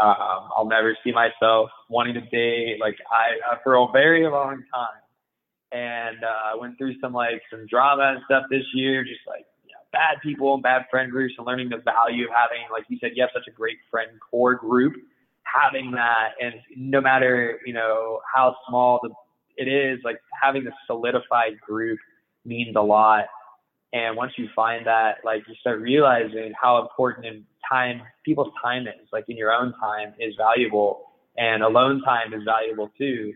um, 0.00 0.48
I'll 0.56 0.68
never 0.68 0.96
see 1.04 1.12
myself 1.12 1.68
wanting 1.90 2.14
to 2.14 2.22
date. 2.22 2.78
Like 2.80 2.96
I, 3.10 3.52
uh, 3.52 3.58
for 3.62 3.74
a 3.74 3.86
very 3.92 4.26
long 4.26 4.64
time. 4.72 5.02
And, 5.72 6.24
uh, 6.24 6.52
I 6.52 6.56
went 6.56 6.78
through 6.78 6.98
some 7.00 7.12
like 7.12 7.42
some 7.50 7.66
drama 7.66 8.14
and 8.14 8.20
stuff 8.24 8.44
this 8.50 8.64
year, 8.74 9.04
just 9.04 9.20
like 9.26 9.44
you 9.66 9.72
know, 9.72 9.82
bad 9.92 10.20
people 10.22 10.54
and 10.54 10.62
bad 10.62 10.86
friend 10.90 11.10
groups 11.10 11.34
and 11.38 11.46
learning 11.46 11.68
the 11.68 11.78
value 11.78 12.24
of 12.24 12.30
having, 12.34 12.64
like 12.72 12.84
you 12.88 12.98
said, 13.00 13.12
you 13.14 13.22
have 13.22 13.30
such 13.34 13.46
a 13.46 13.52
great 13.52 13.78
friend 13.90 14.10
core 14.30 14.54
group, 14.54 14.94
having 15.44 15.90
that, 15.92 16.30
and 16.40 16.54
no 16.76 17.00
matter, 17.00 17.60
you 17.66 17.72
know, 17.72 18.20
how 18.32 18.56
small 18.68 19.00
the, 19.02 19.10
it 19.60 19.68
is, 19.68 20.00
like 20.04 20.20
having 20.42 20.66
a 20.66 20.70
solidified 20.86 21.60
group 21.60 21.98
means 22.44 22.74
a 22.76 22.80
lot. 22.80 23.24
And 23.92 24.16
once 24.16 24.32
you 24.38 24.48
find 24.56 24.86
that, 24.86 25.18
like 25.24 25.42
you 25.48 25.54
start 25.60 25.80
realizing 25.80 26.52
how 26.60 26.80
important 26.80 27.26
in 27.26 27.44
time, 27.70 28.02
people's 28.24 28.52
time 28.62 28.86
is, 28.86 29.08
like 29.12 29.24
in 29.28 29.36
your 29.36 29.52
own 29.52 29.74
time 29.78 30.14
is 30.18 30.34
valuable 30.36 31.02
and 31.36 31.62
alone 31.62 32.00
time 32.02 32.32
is 32.32 32.42
valuable 32.44 32.90
too. 32.96 33.32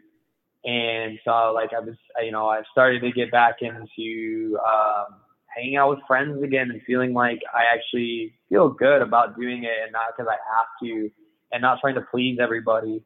And 0.65 1.19
so 1.25 1.53
like 1.55 1.73
I 1.75 1.81
was, 1.81 1.97
you 2.23 2.33
know, 2.33 2.49
I've 2.49 2.65
started 2.73 3.01
to 3.03 3.13
get 3.13 3.31
back 3.31 3.57
into, 3.61 4.59
um, 4.67 5.17
hanging 5.55 5.77
out 5.77 5.91
with 5.91 6.01
friends 6.07 6.43
again 6.43 6.71
and 6.71 6.81
feeling 6.87 7.13
like 7.13 7.41
I 7.53 7.65
actually 7.73 8.35
feel 8.49 8.71
good 8.71 9.03
about 9.03 9.39
doing 9.39 9.65
it 9.65 9.77
and 9.85 9.93
not 9.93 10.17
because 10.17 10.29
I 10.29 10.39
have 10.57 10.67
to 10.83 11.11
and 11.53 11.63
not 11.63 11.81
trying 11.81 11.95
to 11.95 12.01
please 12.11 12.39
everybody. 12.41 13.05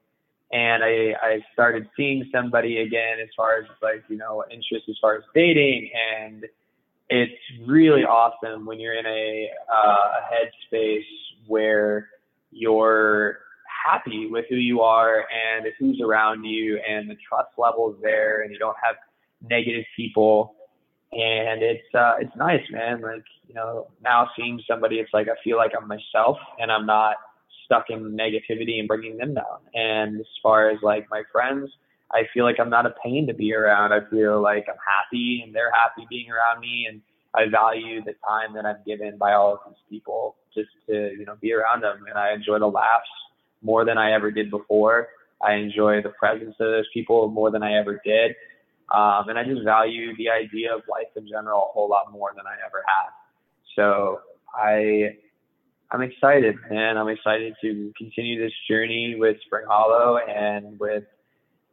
And 0.51 0.83
I, 0.83 1.15
I 1.23 1.45
started 1.53 1.89
seeing 1.97 2.29
somebody 2.33 2.79
again 2.79 3.19
as 3.23 3.29
far 3.37 3.59
as 3.59 3.67
like, 3.83 4.03
you 4.09 4.17
know, 4.17 4.45
interest 4.51 4.89
as 4.89 4.97
far 5.01 5.17
as 5.17 5.23
dating. 5.35 5.91
And 6.19 6.47
it's 7.11 7.33
really 7.67 8.03
awesome 8.03 8.65
when 8.65 8.81
you're 8.81 8.99
in 8.99 9.07
a, 9.07 9.51
uh, 9.71 9.97
a 9.97 10.75
headspace 10.75 11.05
where 11.47 12.09
you're 12.51 13.39
happy 13.87 14.27
with 14.31 14.45
who 14.49 14.57
you 14.57 14.81
are 14.81 15.25
and 15.31 15.67
who's 15.79 16.01
around 16.01 16.45
you 16.45 16.81
and 16.89 17.09
the 17.09 17.17
trust 17.29 17.51
level 17.57 17.95
is 17.95 18.03
there 18.03 18.43
and 18.43 18.53
you 18.53 18.59
don't 18.59 18.77
have 18.83 18.97
negative 19.49 19.85
people 19.97 20.55
and 21.13 21.63
it's 21.63 21.95
uh 21.95 22.15
it's 22.21 22.35
nice 22.37 22.63
man 22.71 23.01
like 23.01 23.25
you 23.47 23.55
know 23.55 23.87
now 24.03 24.29
seeing 24.37 24.61
somebody 24.69 24.97
it's 24.97 25.13
like 25.15 25.29
i 25.29 25.43
feel 25.43 25.57
like 25.57 25.73
i'm 25.81 25.89
myself 25.89 26.37
and 26.59 26.71
i'm 26.71 26.85
not 26.85 27.17
stuck 27.69 27.91
in 27.91 28.17
negativity 28.17 28.79
and 28.79 28.89
bringing 28.89 29.19
them 29.19 29.35
down. 29.35 29.61
And 29.75 30.21
as 30.21 30.27
far 30.43 30.71
as 30.71 30.79
like 30.83 31.07
my 31.11 31.23
friends 31.33 31.71
i 32.11 32.23
feel 32.33 32.45
like 32.45 32.57
i'm 32.59 32.71
not 32.71 32.87
a 32.87 32.95
pain 33.05 33.27
to 33.27 33.35
be 33.35 33.53
around. 33.55 33.93
I 33.93 34.01
feel 34.09 34.41
like 34.43 34.65
i'm 34.69 34.81
happy 34.97 35.43
and 35.45 35.55
they're 35.55 35.73
happy 35.73 36.07
being 36.09 36.29
around 36.31 36.61
me 36.61 36.87
and 36.89 37.03
i 37.35 37.49
value 37.51 38.03
the 38.03 38.15
time 38.27 38.55
that 38.55 38.65
i'm 38.65 38.79
given 38.87 39.19
by 39.19 39.35
all 39.35 39.53
of 39.53 39.61
these 39.67 39.83
people 39.91 40.37
just 40.55 40.71
to 40.87 41.13
you 41.19 41.27
know 41.27 41.37
be 41.41 41.53
around 41.53 41.83
them. 41.83 42.05
And 42.09 42.19
i 42.19 42.33
enjoy 42.33 42.59
the 42.59 42.67
laughs 42.67 43.11
more 43.63 43.85
than 43.85 43.99
i 43.99 44.13
ever 44.13 44.31
did 44.31 44.51
before. 44.51 45.09
I 45.43 45.55
enjoy 45.55 46.03
the 46.03 46.09
presence 46.09 46.57
of 46.59 46.71
those 46.71 46.89
people 46.95 47.29
more 47.29 47.51
than 47.51 47.63
i 47.63 47.75
ever 47.75 48.01
did. 48.05 48.35
Um, 48.95 49.29
and 49.29 49.39
I 49.39 49.45
just 49.45 49.65
value 49.65 50.17
the 50.17 50.31
idea 50.31 50.75
of 50.75 50.81
life 50.91 51.13
in 51.15 51.29
general 51.29 51.69
a 51.69 51.73
whole 51.73 51.91
lot 51.91 52.11
more 52.11 52.33
than 52.35 52.47
I 52.47 52.57
ever 52.67 52.83
have. 52.87 53.13
So 53.77 54.21
I, 54.55 55.17
I'm 55.91 56.03
excited, 56.03 56.57
man. 56.71 56.99
I'm 56.99 57.09
excited 57.09 57.55
to 57.63 57.93
continue 57.97 58.43
this 58.43 58.53
journey 58.69 59.17
with 59.19 59.39
Spring 59.47 59.65
Hollow 59.67 60.19
and 60.19 60.79
with 60.79 61.05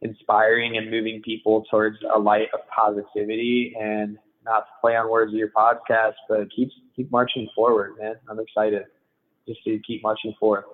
inspiring 0.00 0.78
and 0.78 0.90
moving 0.90 1.20
people 1.22 1.64
towards 1.70 1.98
a 2.14 2.18
light 2.18 2.48
of 2.54 2.60
positivity 2.74 3.74
and 3.78 4.16
not 4.44 4.60
to 4.60 4.72
play 4.80 4.96
on 4.96 5.10
words 5.10 5.32
of 5.32 5.38
your 5.38 5.50
podcast, 5.50 6.14
but 6.28 6.50
keep 6.54 6.70
keep 6.94 7.10
marching 7.10 7.48
forward, 7.54 7.96
man. 8.00 8.14
I'm 8.28 8.40
excited 8.40 8.84
just 9.46 9.62
to 9.64 9.78
keep 9.86 10.02
marching 10.02 10.34
forward. 10.40 10.64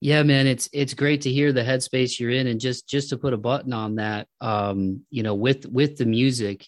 Yeah, 0.00 0.24
man, 0.24 0.46
it's 0.46 0.68
it's 0.72 0.94
great 0.94 1.22
to 1.22 1.30
hear 1.30 1.52
the 1.52 1.62
headspace 1.62 2.18
you're 2.18 2.30
in, 2.30 2.48
and 2.48 2.60
just 2.60 2.88
just 2.88 3.10
to 3.10 3.16
put 3.16 3.32
a 3.32 3.38
button 3.38 3.72
on 3.72 3.94
that, 3.94 4.26
um, 4.40 5.06
you 5.10 5.22
know, 5.22 5.34
with 5.34 5.64
with 5.66 5.96
the 5.96 6.06
music, 6.06 6.66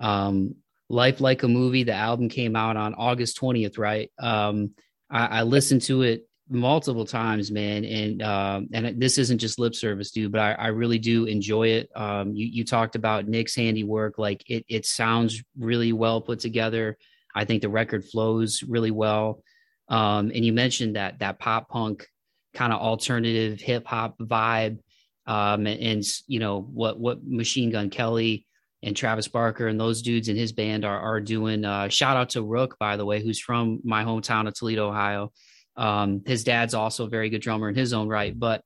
um, 0.00 0.56
Life 0.90 1.20
Like 1.20 1.44
a 1.44 1.48
Movie, 1.48 1.84
the 1.84 1.94
album 1.94 2.28
came 2.28 2.56
out 2.56 2.76
on 2.76 2.94
August 2.94 3.40
20th, 3.40 3.78
right? 3.78 4.10
Um, 4.18 4.72
I, 5.08 5.26
I 5.26 5.42
listened 5.42 5.82
to 5.82 6.02
it 6.02 6.28
multiple 6.48 7.06
times, 7.06 7.52
man, 7.52 7.84
and 7.84 8.20
um, 8.20 8.68
and 8.72 9.00
this 9.00 9.16
isn't 9.16 9.38
just 9.38 9.60
lip 9.60 9.76
service, 9.76 10.10
dude, 10.10 10.32
but 10.32 10.40
I, 10.40 10.52
I 10.52 10.66
really 10.68 10.98
do 10.98 11.26
enjoy 11.26 11.68
it. 11.68 11.90
Um, 11.94 12.34
you 12.34 12.44
you 12.46 12.64
talked 12.64 12.96
about 12.96 13.28
Nick's 13.28 13.54
handiwork, 13.54 14.18
like 14.18 14.42
it 14.50 14.64
it 14.68 14.84
sounds 14.84 15.42
really 15.56 15.92
well 15.92 16.20
put 16.20 16.40
together. 16.40 16.98
I 17.32 17.44
think 17.44 17.62
the 17.62 17.68
record 17.68 18.04
flows 18.04 18.64
really 18.64 18.90
well. 18.90 19.44
Um, 19.88 20.32
and 20.34 20.44
you 20.44 20.52
mentioned 20.52 20.96
that 20.96 21.20
that 21.20 21.38
pop 21.38 21.68
punk 21.68 22.08
kind 22.52 22.72
of 22.72 22.80
alternative 22.80 23.60
hip 23.60 23.86
hop 23.86 24.18
vibe. 24.18 24.80
Um, 25.26 25.68
and, 25.68 25.80
and, 25.80 26.04
you 26.26 26.40
know 26.40 26.60
what 26.62 26.98
what 26.98 27.24
Machine 27.24 27.70
Gun 27.70 27.90
Kelly 27.90 28.46
and 28.82 28.96
Travis 28.96 29.28
Barker 29.28 29.68
and 29.68 29.78
those 29.78 30.02
dudes 30.02 30.28
in 30.28 30.36
his 30.36 30.52
band 30.52 30.84
are 30.84 30.98
are 30.98 31.20
doing. 31.20 31.64
Uh, 31.64 31.88
shout 31.88 32.16
out 32.16 32.30
to 32.30 32.42
Rook, 32.42 32.78
by 32.78 32.96
the 32.96 33.04
way, 33.04 33.22
who's 33.22 33.40
from 33.40 33.80
my 33.84 34.04
hometown 34.04 34.48
of 34.48 34.54
Toledo, 34.54 34.88
Ohio. 34.88 35.32
Um, 35.76 36.22
his 36.26 36.44
dad's 36.44 36.74
also 36.74 37.06
a 37.06 37.08
very 37.08 37.30
good 37.30 37.42
drummer 37.42 37.68
in 37.68 37.74
his 37.74 37.92
own 37.92 38.08
right. 38.08 38.38
But 38.38 38.62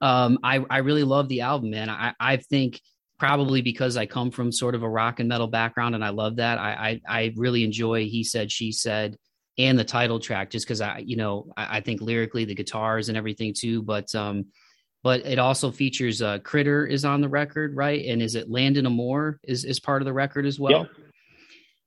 um, 0.00 0.38
I 0.42 0.64
I 0.70 0.78
really 0.78 1.04
love 1.04 1.28
the 1.28 1.42
album, 1.42 1.70
man. 1.70 1.90
I 1.90 2.14
I 2.18 2.36
think 2.36 2.80
probably 3.18 3.62
because 3.62 3.96
I 3.96 4.06
come 4.06 4.30
from 4.30 4.52
sort 4.52 4.74
of 4.74 4.82
a 4.82 4.88
rock 4.88 5.20
and 5.20 5.28
metal 5.28 5.46
background 5.46 5.94
and 5.94 6.04
I 6.04 6.10
love 6.10 6.36
that. 6.36 6.58
I 6.58 7.00
I, 7.08 7.22
I 7.22 7.34
really 7.36 7.64
enjoy 7.64 8.06
he 8.06 8.22
said 8.22 8.52
she 8.52 8.72
said 8.72 9.16
and 9.58 9.78
the 9.78 9.84
title 9.84 10.20
track 10.20 10.50
just 10.50 10.66
because 10.66 10.80
I, 10.80 10.98
you 10.98 11.16
know, 11.16 11.50
I, 11.56 11.78
I, 11.78 11.80
think 11.80 12.02
lyrically 12.02 12.44
the 12.44 12.54
guitars 12.54 13.08
and 13.08 13.16
everything 13.16 13.54
too. 13.56 13.82
But 13.82 14.14
um, 14.14 14.46
but 15.06 15.24
it 15.24 15.38
also 15.38 15.70
features 15.70 16.20
uh, 16.20 16.40
Critter 16.40 16.84
is 16.84 17.04
on 17.04 17.20
the 17.20 17.28
record, 17.28 17.76
right? 17.76 18.04
And 18.06 18.20
is 18.20 18.34
it 18.34 18.50
Landon 18.50 18.86
Amore 18.86 19.38
is 19.44 19.64
is 19.64 19.78
part 19.78 20.02
of 20.02 20.06
the 20.06 20.12
record 20.12 20.46
as 20.46 20.58
well? 20.58 20.72
Yeah. 20.72 20.84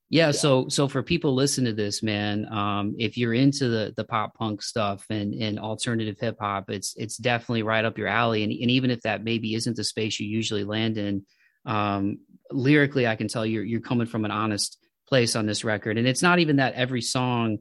Yeah, 0.08 0.26
yeah. 0.28 0.30
so 0.32 0.68
so 0.70 0.88
for 0.88 1.02
people 1.02 1.34
listen 1.34 1.66
to 1.66 1.74
this, 1.74 2.02
man, 2.02 2.50
um, 2.50 2.94
if 2.98 3.18
you're 3.18 3.34
into 3.34 3.68
the 3.68 3.92
the 3.94 4.04
pop 4.04 4.38
punk 4.38 4.62
stuff 4.62 5.04
and 5.10 5.34
and 5.34 5.60
alternative 5.60 6.16
hip 6.18 6.38
hop, 6.40 6.70
it's 6.70 6.94
it's 6.96 7.18
definitely 7.18 7.62
right 7.62 7.84
up 7.84 7.98
your 7.98 8.08
alley. 8.08 8.42
And 8.42 8.52
and 8.52 8.70
even 8.70 8.90
if 8.90 9.02
that 9.02 9.22
maybe 9.22 9.54
isn't 9.54 9.76
the 9.76 9.84
space 9.84 10.18
you 10.18 10.26
usually 10.26 10.64
land 10.64 10.96
in, 10.96 11.26
um, 11.66 12.20
lyrically, 12.50 13.06
I 13.06 13.16
can 13.16 13.28
tell 13.28 13.44
you're 13.44 13.64
you're 13.64 13.82
coming 13.82 14.06
from 14.06 14.24
an 14.24 14.30
honest 14.30 14.78
place 15.10 15.36
on 15.36 15.44
this 15.44 15.62
record 15.62 15.98
and 15.98 16.08
it's 16.08 16.22
not 16.22 16.38
even 16.38 16.56
that 16.56 16.72
every 16.74 17.02
song 17.02 17.58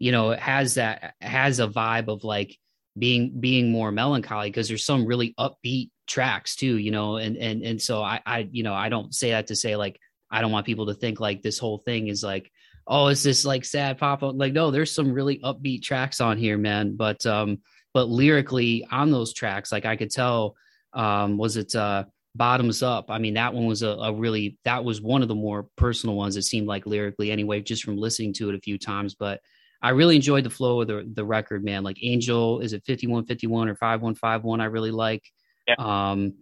you 0.00 0.10
know 0.10 0.32
has 0.32 0.74
that 0.74 1.14
has 1.20 1.60
a 1.60 1.68
vibe 1.68 2.08
of 2.08 2.24
like 2.24 2.58
being 2.98 3.40
being 3.40 3.70
more 3.70 3.90
melancholy 3.92 4.48
because 4.48 4.68
there's 4.68 4.84
some 4.84 5.06
really 5.06 5.34
upbeat 5.38 5.90
tracks 6.06 6.56
too 6.56 6.76
you 6.76 6.90
know 6.90 7.16
and 7.16 7.36
and 7.36 7.62
and 7.62 7.80
so 7.82 8.02
i 8.02 8.20
i 8.24 8.48
you 8.50 8.62
know 8.62 8.74
i 8.74 8.88
don't 8.88 9.14
say 9.14 9.30
that 9.30 9.48
to 9.48 9.56
say 9.56 9.76
like 9.76 9.98
i 10.30 10.40
don't 10.40 10.52
want 10.52 10.66
people 10.66 10.86
to 10.86 10.94
think 10.94 11.20
like 11.20 11.42
this 11.42 11.58
whole 11.58 11.78
thing 11.78 12.08
is 12.08 12.22
like 12.22 12.50
oh 12.86 13.08
it's 13.08 13.22
this 13.22 13.44
like 13.44 13.64
sad 13.64 13.98
pop 13.98 14.22
like 14.22 14.52
no 14.52 14.70
there's 14.70 14.92
some 14.92 15.12
really 15.12 15.38
upbeat 15.40 15.82
tracks 15.82 16.20
on 16.20 16.38
here 16.38 16.56
man 16.56 16.96
but 16.96 17.24
um 17.26 17.58
but 17.92 18.08
lyrically 18.08 18.86
on 18.90 19.10
those 19.10 19.34
tracks 19.34 19.70
like 19.70 19.84
i 19.84 19.96
could 19.96 20.10
tell 20.10 20.56
um 20.94 21.36
was 21.36 21.56
it 21.56 21.74
uh 21.74 22.04
bottoms 22.38 22.82
up? 22.82 23.10
I 23.10 23.18
mean 23.18 23.34
that 23.34 23.52
one 23.52 23.66
was 23.66 23.82
a, 23.82 23.88
a, 23.88 24.14
really 24.14 24.56
that 24.64 24.84
was 24.84 25.02
one 25.02 25.22
of 25.22 25.28
the 25.28 25.34
more 25.34 25.66
personal 25.76 26.14
ones 26.14 26.36
it 26.36 26.42
seemed 26.42 26.68
like 26.68 26.86
lyrically 26.86 27.30
anyway 27.30 27.60
just 27.60 27.82
from 27.82 27.98
listening 27.98 28.32
to 28.34 28.48
it 28.48 28.54
a 28.54 28.60
few 28.60 28.78
times 28.78 29.14
but 29.14 29.40
i 29.82 29.90
really 29.90 30.16
enjoyed 30.16 30.44
the 30.44 30.50
flow 30.50 30.80
of 30.80 30.88
the, 30.88 31.08
the 31.14 31.24
record 31.24 31.64
man. 31.64 31.84
Like 31.84 31.98
angel 32.02 32.60
is 32.60 32.72
it 32.72 32.84
5151 32.86 33.68
or 33.68 33.74
5151 33.74 34.60
i 34.60 34.64
really 34.64 34.90
like 34.90 35.22
yeah. 35.66 35.74
um 35.78 36.34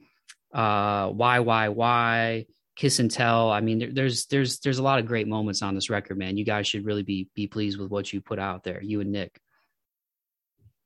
uh 0.54 1.08
why 1.08 1.40
why 1.40 1.68
why 1.68 2.46
kiss 2.76 2.98
and 2.98 3.10
tell. 3.10 3.50
I 3.50 3.60
mean 3.60 3.78
there, 3.78 3.92
there's 3.92 4.26
there's 4.26 4.60
there's 4.60 4.78
a 4.78 4.82
lot 4.82 4.98
of 5.00 5.06
great 5.06 5.26
moments 5.26 5.62
on 5.62 5.74
this 5.74 5.90
record 5.90 6.18
man. 6.18 6.36
You 6.36 6.44
guys 6.44 6.68
should 6.68 6.84
really 6.84 7.02
be 7.02 7.28
be 7.34 7.46
pleased 7.46 7.80
with 7.80 7.90
what 7.90 8.12
you 8.12 8.20
put 8.20 8.38
out 8.38 8.62
there 8.62 8.82
you 8.82 9.00
and 9.00 9.10
nick. 9.10 9.40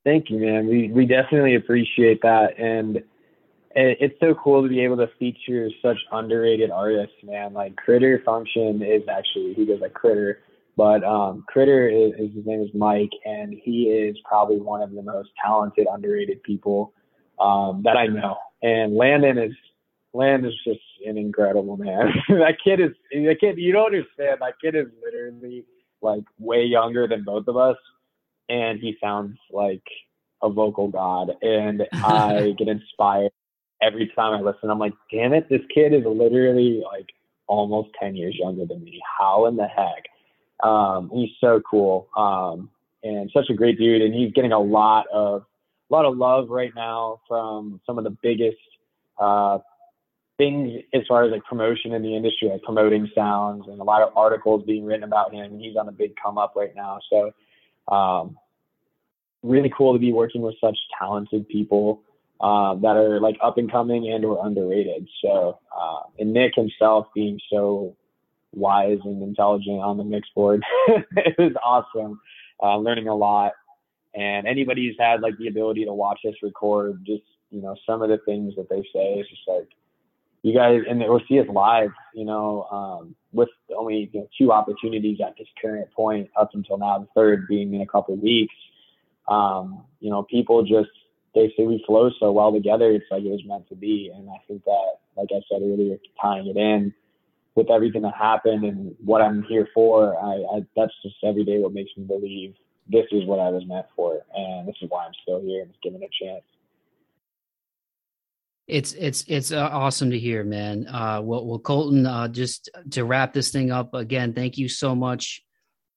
Thank 0.03 0.29
you 0.29 0.39
man. 0.39 0.67
We 0.67 0.89
we 0.89 1.05
definitely 1.05 1.55
appreciate 1.55 2.21
that. 2.23 2.57
And 2.57 3.03
it's 3.73 4.19
so 4.19 4.33
cool 4.33 4.63
to 4.63 4.69
be 4.69 4.81
able 4.81 4.97
to 4.97 5.09
feature 5.19 5.69
such 5.81 5.97
underrated 6.11 6.71
artists, 6.71 7.15
man. 7.23 7.53
Like 7.53 7.75
Critter 7.75 8.21
Function 8.25 8.81
is 8.81 9.03
actually 9.07 9.53
he 9.53 9.65
goes 9.65 9.81
like 9.81 9.93
Critter, 9.93 10.39
but 10.77 11.03
um, 11.03 11.43
Critter 11.47 11.89
is, 11.89 12.13
is 12.13 12.35
his 12.35 12.45
name 12.45 12.61
is 12.61 12.69
Mike, 12.73 13.11
and 13.25 13.53
he 13.63 13.83
is 13.83 14.17
probably 14.25 14.57
one 14.57 14.81
of 14.81 14.91
the 14.91 15.01
most 15.01 15.29
talented, 15.43 15.87
underrated 15.91 16.41
people 16.43 16.93
um, 17.39 17.81
that 17.83 17.97
I 17.97 18.07
know. 18.07 18.37
And 18.61 18.95
Landon 18.95 19.37
is 19.37 19.53
Landon 20.13 20.51
is 20.51 20.57
just 20.65 20.81
an 21.05 21.17
incredible 21.17 21.77
man. 21.77 22.13
that 22.29 22.57
kid 22.63 22.79
is 22.79 22.91
that 23.11 23.37
kid. 23.39 23.57
You 23.57 23.73
don't 23.73 23.87
understand. 23.87 24.39
That 24.41 24.53
kid 24.61 24.75
is 24.75 24.87
literally 25.03 25.65
like 26.01 26.23
way 26.39 26.63
younger 26.63 27.07
than 27.07 27.23
both 27.23 27.47
of 27.47 27.57
us, 27.57 27.77
and 28.49 28.79
he 28.79 28.97
sounds 29.01 29.37
like 29.51 29.83
a 30.43 30.49
vocal 30.49 30.87
god, 30.87 31.31
and 31.41 31.83
I 31.93 32.53
get 32.57 32.67
inspired 32.67 33.31
every 33.81 34.11
time 34.15 34.33
I 34.33 34.41
listen, 34.41 34.69
I'm 34.69 34.79
like, 34.79 34.93
damn 35.11 35.33
it, 35.33 35.49
this 35.49 35.61
kid 35.73 35.93
is 35.93 36.03
literally 36.05 36.81
like 36.91 37.07
almost 37.47 37.89
10 37.99 38.15
years 38.15 38.35
younger 38.39 38.65
than 38.65 38.83
me. 38.83 39.01
How 39.17 39.47
in 39.47 39.55
the 39.55 39.67
heck? 39.67 40.05
Um, 40.63 41.09
he's 41.13 41.31
so 41.39 41.61
cool. 41.69 42.07
Um, 42.15 42.69
and 43.03 43.29
such 43.33 43.49
a 43.49 43.53
great 43.53 43.77
dude. 43.77 44.01
And 44.01 44.13
he's 44.13 44.31
getting 44.33 44.51
a 44.51 44.59
lot 44.59 45.07
of, 45.11 45.43
a 45.89 45.93
lot 45.93 46.05
of 46.05 46.17
love 46.17 46.49
right 46.49 46.71
now 46.75 47.21
from 47.27 47.81
some 47.85 47.97
of 47.97 48.03
the 48.03 48.15
biggest, 48.21 48.57
uh, 49.19 49.59
things 50.37 50.81
as 50.93 51.01
far 51.07 51.23
as 51.23 51.31
like 51.31 51.43
promotion 51.43 51.93
in 51.93 52.01
the 52.01 52.15
industry, 52.15 52.49
like 52.49 52.63
promoting 52.63 53.09
sounds 53.13 53.65
and 53.67 53.79
a 53.79 53.83
lot 53.83 54.01
of 54.01 54.15
articles 54.15 54.63
being 54.65 54.85
written 54.85 55.03
about 55.03 55.33
him. 55.33 55.43
And 55.43 55.61
he's 55.61 55.75
on 55.75 55.87
a 55.87 55.91
big 55.91 56.13
come 56.21 56.37
up 56.37 56.53
right 56.55 56.75
now. 56.75 56.99
So, 57.09 57.31
um, 57.93 58.37
really 59.43 59.71
cool 59.75 59.93
to 59.93 59.99
be 59.99 60.13
working 60.13 60.41
with 60.41 60.55
such 60.61 60.77
talented 60.97 61.47
people 61.47 62.01
uh, 62.39 62.75
that 62.75 62.95
are 62.95 63.19
like 63.19 63.37
up 63.41 63.57
and 63.57 63.71
coming 63.71 64.11
and 64.11 64.25
or 64.25 64.45
underrated. 64.45 65.07
So, 65.23 65.59
uh, 65.75 66.01
and 66.19 66.33
Nick 66.33 66.55
himself 66.55 67.07
being 67.13 67.39
so 67.51 67.95
wise 68.53 68.99
and 69.03 69.21
intelligent 69.21 69.81
on 69.81 69.97
the 69.97 70.03
mix 70.03 70.27
board, 70.35 70.63
it 70.87 71.35
was 71.37 71.53
awesome. 71.63 72.19
Uh, 72.61 72.77
learning 72.77 73.07
a 73.07 73.15
lot. 73.15 73.53
And 74.13 74.45
anybody 74.45 74.87
who's 74.87 74.97
had 74.99 75.21
like 75.21 75.37
the 75.37 75.47
ability 75.47 75.85
to 75.85 75.93
watch 75.93 76.19
us 76.27 76.35
record, 76.43 77.03
just 77.05 77.23
you 77.49 77.61
know, 77.61 77.75
some 77.85 78.01
of 78.01 78.09
the 78.09 78.19
things 78.25 78.55
that 78.55 78.69
they 78.69 78.83
say 78.93 79.13
is 79.19 79.27
just 79.27 79.41
like 79.47 79.69
you 80.41 80.53
guys, 80.53 80.81
and 80.89 81.01
or 81.03 81.21
see 81.27 81.39
us 81.39 81.47
live. 81.51 81.91
You 82.13 82.25
know, 82.25 82.63
um, 82.71 83.15
with 83.31 83.49
only 83.77 84.09
you 84.13 84.21
know, 84.21 84.27
two 84.37 84.51
opportunities 84.51 85.19
at 85.25 85.35
this 85.37 85.47
current 85.61 85.91
point 85.91 86.29
up 86.35 86.51
until 86.53 86.77
now, 86.77 86.99
the 86.99 87.07
third 87.15 87.47
being 87.47 87.73
in 87.73 87.81
a 87.81 87.85
couple 87.85 88.15
weeks. 88.17 88.55
Um, 89.27 89.85
you 89.99 90.09
know, 90.09 90.23
people 90.23 90.63
just 90.63 90.89
they 91.33 91.53
say 91.55 91.65
we 91.65 91.83
flow 91.87 92.09
so 92.19 92.31
well 92.31 92.51
together. 92.51 92.91
It's 92.91 93.05
like 93.09 93.23
it 93.23 93.29
was 93.31 93.45
meant 93.45 93.69
to 93.69 93.75
be. 93.75 94.11
And 94.13 94.29
I 94.29 94.37
think 94.47 94.65
that, 94.65 94.95
like 95.15 95.29
I 95.31 95.39
said 95.49 95.61
earlier, 95.61 95.97
tying 96.21 96.47
it 96.47 96.57
in 96.57 96.93
with 97.55 97.69
everything 97.69 98.03
that 98.03 98.15
happened 98.15 98.63
and 98.63 98.95
what 99.03 99.21
I'm 99.21 99.43
here 99.43 99.67
for, 99.73 100.17
I, 100.17 100.57
I 100.57 100.65
that's 100.75 100.93
just 101.03 101.15
every 101.23 101.43
day 101.43 101.59
what 101.59 101.73
makes 101.73 101.91
me 101.97 102.03
believe 102.05 102.55
this 102.87 103.05
is 103.11 103.25
what 103.25 103.39
I 103.39 103.49
was 103.49 103.65
meant 103.65 103.85
for, 103.95 104.21
and 104.35 104.67
this 104.67 104.75
is 104.81 104.89
why 104.89 105.05
I'm 105.05 105.13
still 105.21 105.41
here 105.41 105.63
and 105.63 105.73
given 105.83 106.01
a 106.03 106.25
chance. 106.25 106.43
It's 108.67 108.93
it's 108.93 109.25
it's 109.27 109.51
uh, 109.51 109.69
awesome 109.71 110.11
to 110.11 110.19
hear, 110.19 110.43
man. 110.43 110.87
Uh, 110.87 111.21
well, 111.21 111.45
well, 111.45 111.59
Colton, 111.59 112.05
uh, 112.05 112.27
just 112.27 112.69
to 112.91 113.03
wrap 113.03 113.33
this 113.33 113.51
thing 113.51 113.71
up 113.71 113.93
again, 113.93 114.33
thank 114.33 114.57
you 114.57 114.69
so 114.69 114.95
much 114.95 115.43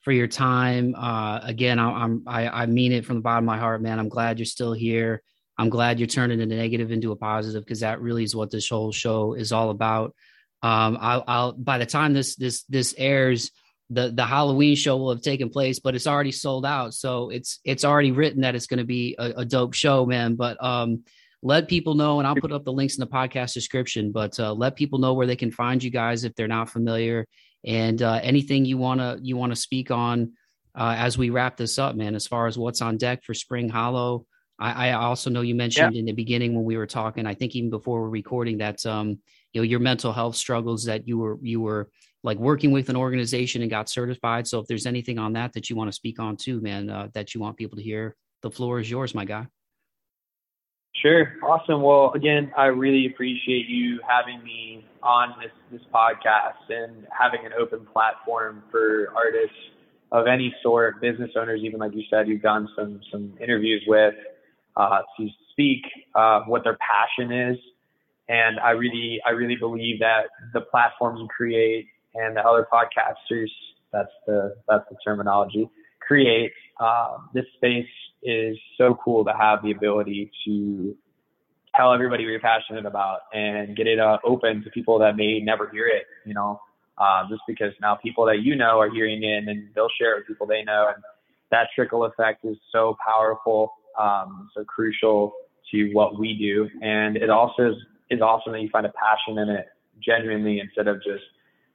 for 0.03 0.13
your 0.13 0.27
time. 0.27 0.95
Uh, 0.95 1.39
again, 1.43 1.79
I, 1.79 1.91
I'm 1.91 2.23
I, 2.27 2.49
I 2.49 2.67
mean 2.67 2.93
it 2.93 3.05
from 3.05 3.17
the 3.17 3.23
bottom 3.23 3.45
of 3.45 3.47
my 3.47 3.59
heart, 3.59 3.81
man. 3.81 3.99
I'm 3.99 4.09
glad 4.09 4.39
you're 4.39 4.47
still 4.47 4.73
here. 4.73 5.23
I'm 5.57 5.69
glad 5.69 6.01
you're 6.01 6.09
turning 6.09 6.39
the 6.39 6.47
negative 6.47 6.91
into 6.91 7.13
a 7.13 7.17
positive 7.17 7.65
because 7.65 7.81
that 7.81 8.01
really 8.01 8.25
is 8.25 8.35
what 8.35 8.51
this 8.51 8.69
whole 8.69 8.91
show 8.91 9.35
is 9.35 9.53
all 9.53 9.71
about. 9.71 10.15
Um, 10.65 10.97
I'll, 10.99 11.25
I'll 11.29 11.53
by 11.53 11.77
the 11.77 11.85
time 11.85 12.15
this 12.15 12.37
this 12.37 12.63
this 12.71 12.95
airs, 12.97 13.51
the 13.91 14.11
the 14.11 14.25
Halloween 14.25 14.77
show 14.77 14.97
will 14.97 15.11
have 15.11 15.21
taken 15.21 15.51
place, 15.51 15.79
but 15.79 15.95
it's 15.95 16.07
already 16.07 16.33
sold 16.33 16.65
out. 16.65 16.95
So 16.95 17.29
it's 17.29 17.61
it's 17.65 17.85
already 17.85 18.13
written 18.13 18.41
that 18.41 18.55
it's 18.55 18.67
going 18.67 18.79
to 18.79 18.87
be 18.87 19.15
a, 19.19 19.25
a, 19.37 19.45
dope 19.45 19.75
show, 19.75 20.07
man. 20.07 20.37
But 20.37 20.57
um, 20.65 21.05
let 21.43 21.69
people 21.69 21.95
know, 21.95 22.19
and 22.19 22.27
I'll 22.27 22.35
put 22.35 22.51
up 22.51 22.65
the 22.65 22.73
links 22.73 22.97
in 22.97 23.01
the 23.01 23.07
podcast 23.07 23.53
description. 23.53 24.11
But 24.11 24.41
uh, 24.41 24.55
let 24.55 24.75
people 24.75 24.99
know 25.01 25.13
where 25.13 25.27
they 25.27 25.37
can 25.37 25.51
find 25.51 25.85
you 25.85 25.91
guys 25.91 26.25
if 26.25 26.35
they're 26.35 26.49
not 26.49 26.71
familiar, 26.71 27.27
and 27.63 28.01
uh, 28.01 28.21
anything 28.23 28.65
you 28.65 28.79
wanna 28.79 29.19
you 29.21 29.37
wanna 29.37 29.57
speak 29.57 29.91
on 29.91 30.33
uh, 30.75 30.95
as 30.97 31.19
we 31.19 31.29
wrap 31.29 31.59
this 31.59 31.79
up, 31.79 31.95
man. 31.95 32.15
As 32.15 32.27
far 32.27 32.47
as 32.47 32.57
what's 32.57 32.81
on 32.81 32.97
deck 32.97 33.23
for 33.23 33.35
Spring 33.35 33.69
Hollow, 33.69 34.25
I, 34.59 34.89
I 34.89 34.93
also 34.93 35.29
know 35.29 35.43
you 35.43 35.55
mentioned 35.55 35.95
yeah. 35.95 36.01
in 36.01 36.07
the 36.07 36.13
beginning 36.13 36.55
when 36.55 36.65
we 36.65 36.79
were 36.79 36.87
talking. 36.87 37.27
I 37.27 37.35
think 37.35 37.55
even 37.55 37.69
before 37.69 38.01
we're 38.01 38.09
recording 38.09 38.59
that 38.59 38.87
um, 38.87 39.19
you 39.55 39.61
know 39.61 39.65
your 39.65 39.81
mental 39.81 40.13
health 40.13 40.37
struggles 40.37 40.85
that 40.85 41.09
you 41.09 41.17
were 41.17 41.39
you 41.41 41.61
were 41.61 41.89
like 42.23 42.39
working 42.39 42.73
with 42.73 42.89
an 42.89 42.97
organization 42.97 43.63
and 43.63 43.71
got 43.71 43.89
certified. 43.89 44.47
So 44.47 44.59
if 44.59 44.67
there's 44.67 44.87
anything 44.87 45.19
on 45.19 45.35
that 45.35 45.53
that 45.55 45.71
you 45.71 45.77
want 45.77 45.89
to 45.89 45.93
speak 45.93 46.19
on 46.19 46.37
too, 46.37 46.61
man, 46.61 46.91
uh, 46.91 47.09
that 47.15 47.35
you 47.35 47.41
want 47.41 47.57
people 47.57 47.77
to 47.77 47.83
hear, 47.83 48.17
the 48.43 48.51
floor 48.51 48.81
is 48.81 48.91
yours, 48.91 49.15
my 49.15 49.25
guy. 49.25 49.47
Sure. 50.97 51.35
Awesome. 51.43 51.83
Well, 51.83 52.13
again, 52.15 52.51
I 52.57 52.67
really 52.67 53.07
appreciate 53.07 53.67
you 53.69 54.01
having 54.09 54.43
me 54.43 54.87
on 55.03 55.35
this, 55.39 55.51
this 55.71 55.83
podcast 55.93 56.71
and 56.71 57.07
having 57.11 57.45
an 57.45 57.53
open 57.59 57.87
platform 57.93 58.63
for 58.71 59.13
artists 59.15 59.57
of 60.13 60.27
any 60.27 60.55
sort, 60.63 61.03
business 61.03 61.31
owners, 61.37 61.61
even 61.63 61.79
like 61.79 61.93
you 61.95 62.05
said, 62.09 62.27
you've 62.27 62.41
done 62.41 62.69
some, 62.75 63.01
some 63.13 63.35
interviews 63.39 63.83
with, 63.87 64.15
uh, 64.77 65.01
to 65.19 65.29
speak, 65.51 65.83
uh, 66.15 66.41
what 66.47 66.65
their 66.65 66.79
passion 66.79 67.33
is. 67.33 67.59
And 68.29 68.59
I 68.61 68.71
really, 68.71 69.21
I 69.27 69.31
really 69.31 69.57
believe 69.57 70.01
that 70.01 70.25
the 70.53 70.63
platform 70.63 71.17
you 71.17 71.29
create 71.29 71.89
and 72.15 72.37
the 72.37 72.41
other 72.41 72.67
podcasters, 72.73 73.51
that's 73.93 74.13
the, 74.27 74.57
that's 74.69 74.85
the 74.91 74.97
terminology, 75.05 75.69
create, 76.01 76.53
uh, 76.81 77.19
this 77.33 77.45
space 77.57 77.87
is 78.23 78.57
so 78.79 78.99
cool 79.05 79.25
to 79.25 79.33
have 79.33 79.63
the 79.63 79.71
ability 79.71 80.31
to 80.47 80.97
tell 81.77 81.93
everybody 81.93 82.25
what 82.25 82.31
you're 82.31 82.41
passionate 82.41 82.87
about 82.87 83.21
and 83.33 83.77
get 83.77 83.87
it 83.87 83.99
uh, 83.99 84.19
open 84.25 84.63
to 84.63 84.71
people 84.71 84.99
that 84.99 85.17
may 85.17 85.41
never 85.41 85.69
hear 85.71 85.87
it, 85.87 86.07
you 86.25 86.35
know, 86.35 86.61
uh, 86.99 87.29
just 87.29 87.43
because 87.47 87.73
now 87.81 87.95
people 87.95 88.25
that 88.25 88.41
you 88.43 88.57
know 88.57 88.81
are 88.81 88.91
hearing 88.91 89.23
it 89.25 89.49
and 89.49 89.69
they'll 89.75 89.89
share 89.99 90.15
it 90.15 90.19
with 90.21 90.27
people 90.27 90.47
they 90.47 90.63
know. 90.63 90.91
And 90.95 91.03
that 91.51 91.69
trickle 91.75 92.05
effect 92.05 92.45
is 92.45 92.57
so 92.73 92.97
powerful, 93.05 93.73
um, 94.01 94.51
so 94.55 94.65
crucial 94.65 95.33
to 95.71 95.91
what 95.93 96.19
we 96.19 96.37
do. 96.39 96.69
And 96.83 97.17
it 97.17 97.31
also 97.31 97.71
is, 97.71 97.77
is 98.15 98.21
awesome 98.21 98.53
that 98.53 98.63
you 98.63 98.71
find 98.71 98.87
a 98.87 98.93
passion 98.93 99.39
in 99.39 99.49
it 99.49 99.67
genuinely 100.03 100.61
instead 100.61 100.89
of 100.89 100.97
just 101.03 101.25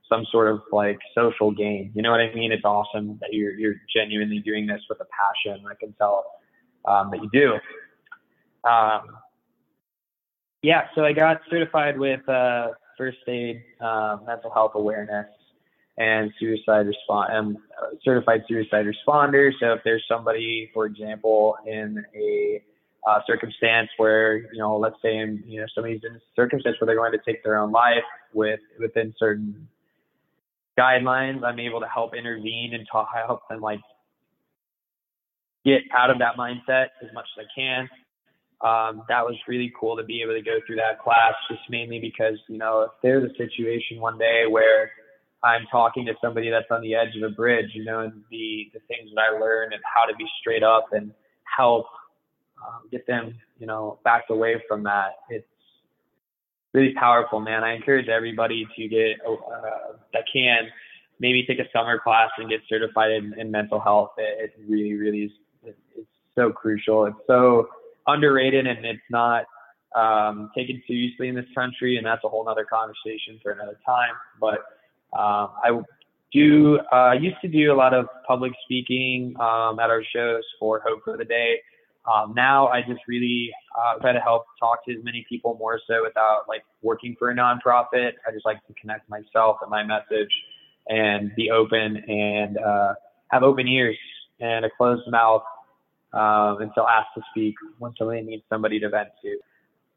some 0.10 0.26
sort 0.32 0.52
of 0.52 0.61
like 0.72 0.98
social 1.16 1.52
game. 1.52 1.91
You 1.94 2.02
know 2.02 2.11
what 2.11 2.20
I 2.20 2.34
mean? 2.34 2.52
It's 2.52 2.66
awesome 2.66 3.18
that 3.22 3.30
you're, 3.32 3.53
you're 3.53 3.76
genuinely 3.95 4.40
doing 4.40 4.66
this 4.66 4.82
with 4.90 4.99
a 4.99 5.06
passion. 5.06 5.64
I 5.70 5.76
can 5.76 5.94
tell 5.94 6.26
um, 6.86 7.11
that 7.11 7.22
you 7.22 7.30
do. 7.32 8.70
Um, 8.70 9.02
yeah, 10.61 10.88
so 10.95 11.06
I 11.06 11.14
got 11.14 11.41
certified 11.49 11.98
with 11.98 12.28
uh, 12.28 12.70
first 12.98 13.20
aid, 13.28 13.64
uh, 13.80 14.18
mental 14.26 14.52
health 14.52 14.72
awareness, 14.76 15.28
and 15.98 16.32
suicide 16.40 16.88
respond. 16.88 17.34
I'm 17.34 17.57
certified 18.03 18.44
suicide 18.48 18.86
responder. 18.86 19.52
So 19.60 19.74
if 19.74 19.82
there's 19.86 20.03
somebody, 20.10 20.70
for 20.74 20.86
example, 20.86 21.56
in 21.66 22.03
a 22.16 22.61
uh, 23.08 23.20
circumstance 23.28 23.90
where 23.98 24.38
you 24.38 24.58
know, 24.58 24.78
let's 24.78 24.98
say, 25.02 25.16
you 25.46 25.62
know, 25.62 25.66
somebody's 25.74 26.02
in 26.04 26.16
a 26.16 26.20
circumstance 26.36 26.78
where 26.80 26.86
they're 26.86 26.96
going 26.96 27.12
to 27.12 27.20
take 27.26 27.44
their 27.44 27.58
own 27.58 27.72
life 27.72 28.04
with 28.34 28.60
within 28.80 29.14
certain 29.18 29.68
guidelines, 30.80 31.44
I'm 31.44 31.60
able 31.60 31.82
to 31.82 31.88
help 31.88 32.16
intervene 32.16 32.74
and 32.74 32.88
talk, 32.90 33.10
help 33.14 33.42
them 33.50 33.60
like 33.60 33.82
get 35.66 35.82
out 35.96 36.10
of 36.10 36.20
that 36.20 36.38
mindset 36.38 36.88
as 37.04 37.14
much 37.14 37.26
as 37.38 37.46
I 37.46 37.60
can. 37.60 37.90
Um, 38.62 39.04
that 39.08 39.24
was 39.24 39.36
really 39.48 39.72
cool 39.80 39.96
to 39.98 40.04
be 40.04 40.22
able 40.22 40.34
to 40.34 40.42
go 40.42 40.60
through 40.66 40.78
that 40.78 41.00
class, 41.00 41.34
just 41.50 41.62
mainly 41.70 42.00
because, 42.00 42.38
you 42.48 42.58
know, 42.58 42.82
if 42.82 42.92
there's 43.02 43.30
a 43.30 43.36
situation 43.36 44.00
one 44.00 44.18
day 44.18 44.44
where 44.50 44.92
I'm 45.44 45.66
talking 45.72 46.06
to 46.06 46.14
somebody 46.22 46.50
that's 46.50 46.68
on 46.70 46.82
the 46.82 46.96
edge 46.96 47.16
of 47.16 47.24
a 47.24 47.34
bridge, 47.34 47.72
you 47.74 47.86
know, 47.86 48.02
and 48.02 48.22
the, 48.30 48.70
the 48.74 48.80
things 48.88 49.12
that 49.16 49.22
I 49.22 49.38
learned 49.40 49.74
and 49.74 49.82
how 49.84 50.06
to 50.10 50.16
be 50.18 50.26
straight 50.42 50.64
up 50.64 50.88
and 50.92 51.14
help 51.58 51.86
um, 52.65 52.81
get 52.91 53.06
them, 53.07 53.36
you 53.60 53.68
know, 53.68 53.99
backed 54.03 54.30
away 54.31 54.61
from 54.68 54.84
that, 54.84 55.11
it's 55.30 55.45
really 56.73 56.94
powerful, 56.94 57.40
man. 57.40 57.64
I 57.64 57.73
encourage 57.76 58.07
everybody 58.07 58.68
to 58.77 58.88
get, 58.88 59.18
uh, 59.27 59.98
that 60.14 60.23
can, 60.31 60.69
maybe 61.19 61.45
take 61.45 61.60
a 61.60 61.69
summer 61.73 61.99
class 61.99 62.30
and 62.38 62.49
get 62.49 62.61
certified 62.69 63.11
in, 63.11 63.38
in 63.38 63.52
mental 63.52 63.80
health. 63.80 64.11
It, 64.18 64.52
it 64.57 64.65
really, 64.68 64.94
really 64.94 65.23
is 65.23 65.31
it's, 65.64 65.77
it's 65.95 66.07
so 66.36 66.52
crucial. 66.52 67.06
It's 67.06 67.18
so 67.27 67.68
underrated 68.07 68.65
and 68.68 68.86
it's 68.86 69.02
not 69.10 69.44
um, 69.95 70.52
taken 70.56 70.81
seriously 70.88 71.27
in 71.27 71.36
this 71.36 71.45
country, 71.56 71.98
and 71.98 72.06
that's 72.06 72.23
a 72.23 72.30
whole 72.30 72.48
other 72.48 72.65
conversation 72.65 73.40
for 73.41 73.52
another 73.52 73.77
time. 73.86 74.14
But 74.40 74.60
um, 75.18 75.52
I 75.64 75.81
do 76.31 76.80
uh, 76.91 76.95
I 76.95 77.14
used 77.15 77.38
to 77.41 77.48
do 77.48 77.73
a 77.73 77.76
lot 77.76 77.94
of 77.94 78.06
public 78.27 78.53
speaking 78.64 79.36
um, 79.40 79.80
at 79.80 79.90
our 79.90 80.03
shows 80.03 80.44
for 80.60 80.81
Hope 80.86 81.02
for 81.03 81.18
the 81.18 81.26
Day. 81.26 81.56
Um, 82.10 82.34
now 82.36 82.68
I 82.68 82.81
just 82.81 83.02
really 83.07 83.52
uh, 83.77 83.99
try 83.99 84.14
to 84.14 84.19
help 84.19 84.45
talk 84.60 84.86
to 84.86 84.94
as 84.94 85.03
many 85.03 85.26
people 85.30 85.56
more 85.60 85.80
so 85.88 86.03
without 86.03 86.44
like 86.48 86.64
working 86.81 87.15
for 87.19 87.30
a 87.30 87.36
nonprofit. 87.36 88.14
I 88.27 88.31
just 88.34 88.45
like 88.45 88.65
to 88.68 88.73
connect 88.73 89.10
myself 89.10 89.57
and 89.61 89.69
my 89.69 89.84
message 89.84 90.31
and 90.88 91.31
be 91.36 91.52
open 91.52 91.98
and 91.98 92.57
uh, 92.57 92.94
have 93.30 93.44
open 93.44 93.68
ears 93.68 93.98
and 94.40 94.65
a 94.65 94.69
closed 94.76 95.10
mouth 95.11 95.44
um, 96.14 96.57
until 96.61 96.88
asked 96.88 97.10
to 97.15 97.22
speak 97.31 97.56
when 97.77 97.94
somebody 97.98 98.22
needs 98.22 98.44
somebody 98.49 98.80
to 98.80 98.90
vent 98.90 99.10
to. 99.22 99.38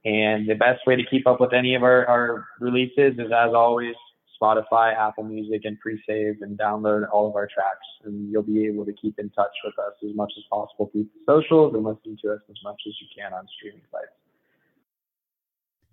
And 0.05 0.48
the 0.48 0.55
best 0.55 0.86
way 0.86 0.97
to 0.97 1.02
keep 1.09 1.26
up 1.26 1.40
with 1.40 1.52
any 1.52 1.74
of 1.74 1.82
our, 1.82 2.05
our 2.06 2.47
releases 2.60 3.14
is, 3.14 3.32
as 3.32 3.55
always, 3.55 3.94
Spotify, 4.43 4.97
Apple 4.97 5.24
Music, 5.24 5.62
and 5.64 5.78
pre-save 5.78 6.43
and 6.43 6.59
download 6.59 7.09
all 7.12 7.28
of 7.28 7.36
our 7.36 7.47
tracks. 7.47 7.86
And 8.05 8.31
you'll 8.31 8.43
be 8.43 8.66
able 8.66 8.85
to 8.85 8.93
keep 8.93 9.19
in 9.19 9.31
touch 9.31 9.52
with 9.64 9.78
us 9.78 9.93
as 10.02 10.14
much 10.16 10.32
as 10.36 10.44
possible 10.51 10.90
through 10.90 11.05
the 11.05 11.20
socials 11.27 11.74
and 11.74 11.85
listen 11.85 12.16
to 12.24 12.32
us 12.32 12.40
as 12.51 12.56
much 12.64 12.81
as 12.86 12.94
you 13.01 13.06
can 13.16 13.32
on 13.32 13.47
streaming 13.56 13.82
sites. 13.93 14.06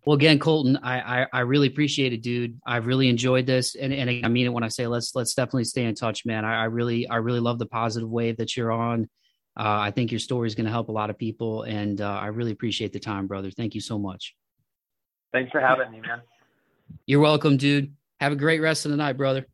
Well, 0.05 0.15
again, 0.15 0.39
Colton, 0.39 0.77
I, 0.77 1.21
I, 1.21 1.27
I 1.33 1.39
really 1.41 1.67
appreciate 1.67 2.13
it, 2.13 2.23
dude. 2.23 2.59
I 2.65 2.77
really 2.77 3.09
enjoyed 3.09 3.45
this, 3.45 3.75
and 3.75 3.93
and 3.93 4.25
I 4.25 4.29
mean 4.29 4.45
it 4.45 4.53
when 4.53 4.63
I 4.63 4.69
say 4.69 4.87
let's 4.87 5.13
let's 5.13 5.33
definitely 5.35 5.65
stay 5.65 5.83
in 5.83 5.93
touch, 5.93 6.25
man. 6.25 6.45
I, 6.45 6.61
I 6.61 6.63
really 6.65 7.07
I 7.07 7.17
really 7.17 7.41
love 7.41 7.59
the 7.59 7.65
positive 7.65 8.09
wave 8.09 8.37
that 8.37 8.55
you're 8.55 8.71
on. 8.71 9.09
Uh, 9.59 9.77
I 9.81 9.91
think 9.91 10.11
your 10.11 10.19
story 10.19 10.47
is 10.47 10.55
going 10.55 10.65
to 10.65 10.71
help 10.71 10.87
a 10.87 10.93
lot 10.93 11.09
of 11.09 11.17
people, 11.17 11.63
and 11.63 11.99
uh, 11.99 12.07
I 12.07 12.27
really 12.27 12.51
appreciate 12.51 12.93
the 12.93 12.99
time, 12.99 13.27
brother. 13.27 13.51
Thank 13.51 13.75
you 13.75 13.81
so 13.81 13.99
much. 13.99 14.35
Thanks 15.33 15.51
for 15.51 15.59
having 15.59 15.91
me, 15.91 15.99
man. 15.99 16.21
You're 17.05 17.19
welcome, 17.19 17.57
dude. 17.57 17.93
Have 18.19 18.33
a 18.33 18.35
great 18.35 18.59
rest 18.61 18.85
of 18.85 18.91
the 18.91 18.97
night, 18.97 19.13
brother. 19.17 19.45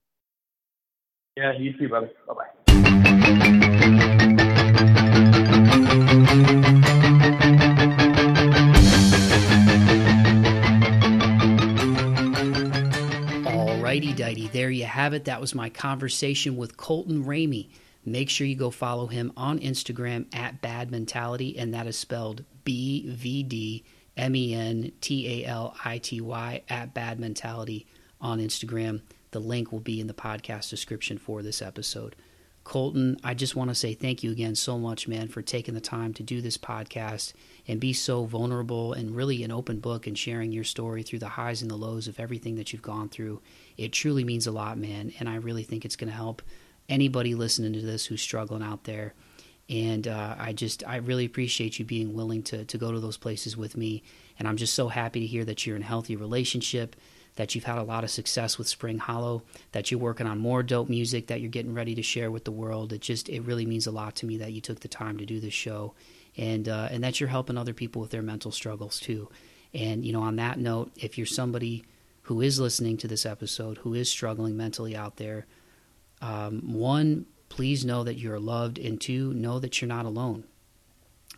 Yeah, 1.37 1.53
you 1.57 1.77
too, 1.77 1.87
brother. 1.87 2.09
Bye 2.27 2.33
bye. 2.33 3.55
All 13.47 13.77
righty 13.79 14.13
Dighty. 14.13 14.47
there 14.49 14.69
you 14.69 14.85
have 14.85 15.13
it. 15.13 15.25
That 15.25 15.41
was 15.41 15.55
my 15.55 15.69
conversation 15.69 16.57
with 16.57 16.77
Colton 16.77 17.23
Ramey. 17.25 17.69
Make 18.05 18.29
sure 18.29 18.45
you 18.45 18.55
go 18.55 18.69
follow 18.69 19.07
him 19.07 19.31
on 19.35 19.59
Instagram 19.59 20.33
at 20.35 20.61
Bad 20.61 20.91
Mentality, 20.91 21.57
and 21.57 21.73
that 21.73 21.87
is 21.87 21.97
spelled 21.97 22.43
B 22.63 23.05
V 23.07 23.43
D 23.43 23.83
M 24.17 24.35
E 24.35 24.53
N 24.53 24.91
T 25.01 25.43
A 25.43 25.47
L 25.47 25.75
I 25.83 25.97
T 25.97 26.21
Y 26.21 26.61
at 26.69 26.93
Bad 26.93 27.19
Mentality 27.19 27.87
on 28.25 28.39
Instagram. 28.39 29.01
The 29.31 29.39
link 29.39 29.71
will 29.71 29.79
be 29.79 30.01
in 30.01 30.07
the 30.07 30.13
podcast 30.13 30.71
description 30.71 31.19
for 31.19 31.43
this 31.43 31.61
episode. 31.61 32.15
Colton, 32.63 33.17
I 33.23 33.35
just 33.35 33.55
want 33.55 33.69
to 33.69 33.75
say 33.75 33.93
thank 33.93 34.23
you 34.23 34.31
again 34.31 34.55
so 34.55 34.79
much, 34.79 35.07
man, 35.07 35.27
for 35.27 35.43
taking 35.43 35.75
the 35.75 35.79
time 35.79 36.15
to 36.15 36.23
do 36.23 36.41
this 36.41 36.57
podcast 36.57 37.33
and 37.67 37.79
be 37.79 37.93
so 37.93 38.25
vulnerable 38.25 38.93
and 38.93 39.15
really 39.15 39.43
an 39.43 39.51
open 39.51 39.79
book 39.79 40.07
and 40.07 40.17
sharing 40.17 40.51
your 40.51 40.63
story 40.63 41.03
through 41.03 41.19
the 41.19 41.27
highs 41.27 41.61
and 41.61 41.69
the 41.69 41.75
lows 41.75 42.07
of 42.07 42.19
everything 42.19 42.55
that 42.55 42.73
you've 42.73 42.81
gone 42.81 43.09
through. 43.09 43.39
It 43.77 43.91
truly 43.91 44.23
means 44.23 44.47
a 44.47 44.51
lot, 44.51 44.79
man. 44.79 45.13
And 45.19 45.29
I 45.29 45.35
really 45.35 45.63
think 45.63 45.85
it's 45.85 45.95
going 45.95 46.09
to 46.09 46.15
help 46.15 46.41
anybody 46.89 47.35
listening 47.35 47.73
to 47.73 47.81
this 47.81 48.07
who's 48.07 48.23
struggling 48.23 48.63
out 48.63 48.85
there. 48.85 49.13
And 49.69 50.07
uh, 50.07 50.35
I 50.39 50.53
just, 50.53 50.83
I 50.87 50.95
really 50.97 51.25
appreciate 51.25 51.77
you 51.77 51.85
being 51.85 52.15
willing 52.15 52.41
to, 52.43 52.65
to 52.65 52.77
go 52.79 52.91
to 52.91 52.99
those 52.99 53.17
places 53.17 53.55
with 53.55 53.77
me. 53.77 54.01
And 54.39 54.47
I'm 54.47 54.57
just 54.57 54.73
so 54.73 54.87
happy 54.87 55.19
to 55.19 55.27
hear 55.27 55.45
that 55.45 55.67
you're 55.67 55.75
in 55.75 55.83
a 55.83 55.85
healthy 55.85 56.15
relationship 56.15 56.95
that 57.35 57.53
you've 57.53 57.65
had 57.65 57.77
a 57.77 57.83
lot 57.83 58.03
of 58.03 58.09
success 58.09 58.57
with 58.57 58.67
Spring 58.67 58.97
Hollow, 58.97 59.43
that 59.73 59.91
you're 59.91 59.99
working 59.99 60.27
on 60.27 60.39
more 60.39 60.63
dope 60.63 60.89
music 60.89 61.27
that 61.27 61.41
you're 61.41 61.49
getting 61.49 61.73
ready 61.73 61.95
to 61.95 62.01
share 62.01 62.31
with 62.31 62.45
the 62.45 62.51
world. 62.51 62.93
It 62.93 63.01
just 63.01 63.29
it 63.29 63.41
really 63.41 63.65
means 63.65 63.87
a 63.87 63.91
lot 63.91 64.15
to 64.17 64.25
me 64.25 64.37
that 64.37 64.53
you 64.53 64.61
took 64.61 64.79
the 64.79 64.87
time 64.87 65.17
to 65.17 65.25
do 65.25 65.39
this 65.39 65.53
show, 65.53 65.93
and 66.37 66.67
uh, 66.67 66.89
and 66.91 67.03
that 67.03 67.19
you're 67.19 67.29
helping 67.29 67.57
other 67.57 67.73
people 67.73 68.01
with 68.01 68.11
their 68.11 68.21
mental 68.21 68.51
struggles 68.51 68.99
too. 68.99 69.29
And 69.73 70.05
you 70.05 70.13
know, 70.13 70.21
on 70.21 70.37
that 70.37 70.57
note, 70.57 70.91
if 70.95 71.17
you're 71.17 71.27
somebody 71.27 71.83
who 72.23 72.41
is 72.41 72.59
listening 72.59 72.97
to 72.97 73.07
this 73.07 73.25
episode 73.25 73.77
who 73.79 73.93
is 73.93 74.09
struggling 74.09 74.57
mentally 74.57 74.95
out 74.95 75.17
there, 75.17 75.45
um, 76.21 76.73
one, 76.73 77.25
please 77.49 77.85
know 77.85 78.03
that 78.03 78.17
you're 78.17 78.39
loved, 78.39 78.79
and 78.79 78.99
two, 78.99 79.33
know 79.33 79.59
that 79.59 79.81
you're 79.81 79.89
not 79.89 80.05
alone. 80.05 80.45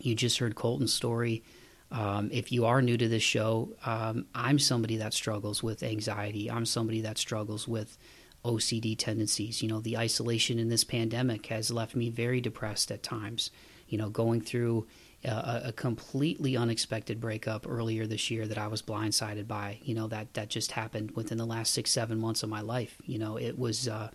You 0.00 0.14
just 0.14 0.38
heard 0.38 0.54
Colton's 0.54 0.94
story 0.94 1.42
um, 1.90 2.28
if 2.32 2.52
you 2.52 2.66
are 2.66 2.82
new 2.82 2.96
to 2.96 3.08
this 3.08 3.22
show, 3.22 3.74
um, 3.84 4.26
I'm 4.34 4.58
somebody 4.58 4.96
that 4.98 5.14
struggles 5.14 5.62
with 5.62 5.82
anxiety. 5.82 6.50
I'm 6.50 6.66
somebody 6.66 7.00
that 7.02 7.18
struggles 7.18 7.66
with 7.66 7.96
OCD 8.44 8.96
tendencies. 8.96 9.62
You 9.62 9.68
know, 9.68 9.80
the 9.80 9.96
isolation 9.96 10.58
in 10.58 10.68
this 10.68 10.84
pandemic 10.84 11.46
has 11.46 11.70
left 11.70 11.96
me 11.96 12.10
very 12.10 12.40
depressed 12.40 12.90
at 12.90 13.02
times. 13.02 13.50
You 13.88 13.96
know, 13.96 14.10
going 14.10 14.42
through 14.42 14.86
a, 15.24 15.62
a, 15.66 15.72
completely 15.72 16.56
unexpected 16.56 17.20
breakup 17.20 17.66
earlier 17.68 18.06
this 18.06 18.30
year 18.30 18.46
that 18.46 18.58
I 18.58 18.68
was 18.68 18.82
blindsided 18.82 19.48
by. 19.48 19.78
You 19.82 19.94
know 19.94 20.06
that 20.08 20.34
that 20.34 20.48
just 20.48 20.72
happened 20.72 21.12
within 21.12 21.38
the 21.38 21.46
last 21.46 21.74
six 21.74 21.90
seven 21.90 22.18
months 22.18 22.42
of 22.42 22.48
my 22.48 22.60
life. 22.60 23.00
You 23.04 23.18
know 23.18 23.36
it 23.36 23.58
was 23.58 23.88
uh, 23.88 24.10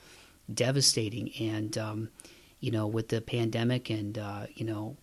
devastating, 0.54 1.32
and 1.40 1.78
um, 1.78 2.10
you 2.60 2.72
know 2.72 2.88
with 2.88 3.10
the 3.10 3.22
pandemic 3.22 3.90
and 3.90 4.18
uh, 4.18 4.45
you 4.54 4.66
know 4.66 4.95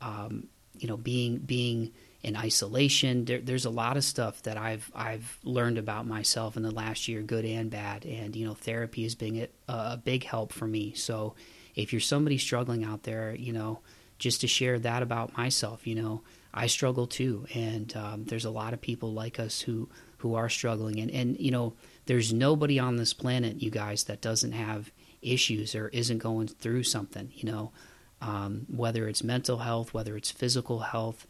um, 0.00 0.48
you 0.78 0.86
know 0.86 0.96
being 0.96 1.38
being 1.38 1.92
in 2.22 2.36
isolation. 2.36 3.24
There, 3.24 3.40
there's 3.40 3.64
a 3.64 3.70
lot 3.70 3.96
of 3.96 4.04
stuff 4.04 4.42
that 4.42 4.56
I've 4.56 4.90
I've 4.94 5.38
learned 5.42 5.78
about 5.78 6.06
myself 6.06 6.56
in 6.56 6.62
the 6.62 6.70
last 6.70 7.08
year, 7.08 7.22
good 7.22 7.44
and 7.44 7.70
bad. 7.70 8.04
And 8.04 8.36
you 8.36 8.46
know 8.46 8.54
therapy 8.54 9.02
has 9.04 9.14
been 9.14 9.48
a, 9.68 9.72
a 9.72 10.00
big 10.02 10.24
help 10.24 10.52
for 10.52 10.66
me. 10.66 10.94
So 10.94 11.34
if 11.74 11.92
you're 11.92 12.00
somebody 12.00 12.38
struggling 12.38 12.84
out 12.84 13.04
there, 13.04 13.34
you 13.34 13.52
know 13.52 13.80
just 14.20 14.42
to 14.42 14.46
share 14.46 14.78
that 14.78 15.02
about 15.02 15.36
myself. 15.36 15.86
You 15.86 15.96
know, 15.96 16.22
I 16.54 16.68
struggle 16.68 17.08
too, 17.08 17.46
and 17.52 17.94
um, 17.96 18.24
there's 18.26 18.44
a 18.44 18.50
lot 18.50 18.72
of 18.72 18.80
people 18.80 19.12
like 19.12 19.40
us 19.40 19.60
who 19.60 19.88
who 20.18 20.36
are 20.36 20.48
struggling, 20.48 21.00
and 21.00 21.10
and 21.10 21.40
you 21.40 21.50
know, 21.50 21.72
there's 22.06 22.32
nobody 22.32 22.78
on 22.78 22.96
this 22.96 23.14
planet, 23.14 23.60
you 23.60 23.70
guys, 23.70 24.04
that 24.04 24.20
doesn't 24.20 24.52
have 24.52 24.92
issues 25.22 25.74
or 25.74 25.88
isn't 25.88 26.18
going 26.18 26.46
through 26.46 26.84
something. 26.84 27.32
You 27.34 27.50
know, 27.50 27.72
um, 28.20 28.66
whether 28.68 29.08
it's 29.08 29.24
mental 29.24 29.58
health, 29.58 29.92
whether 29.92 30.16
it's 30.16 30.30
physical 30.30 30.78
health, 30.78 31.26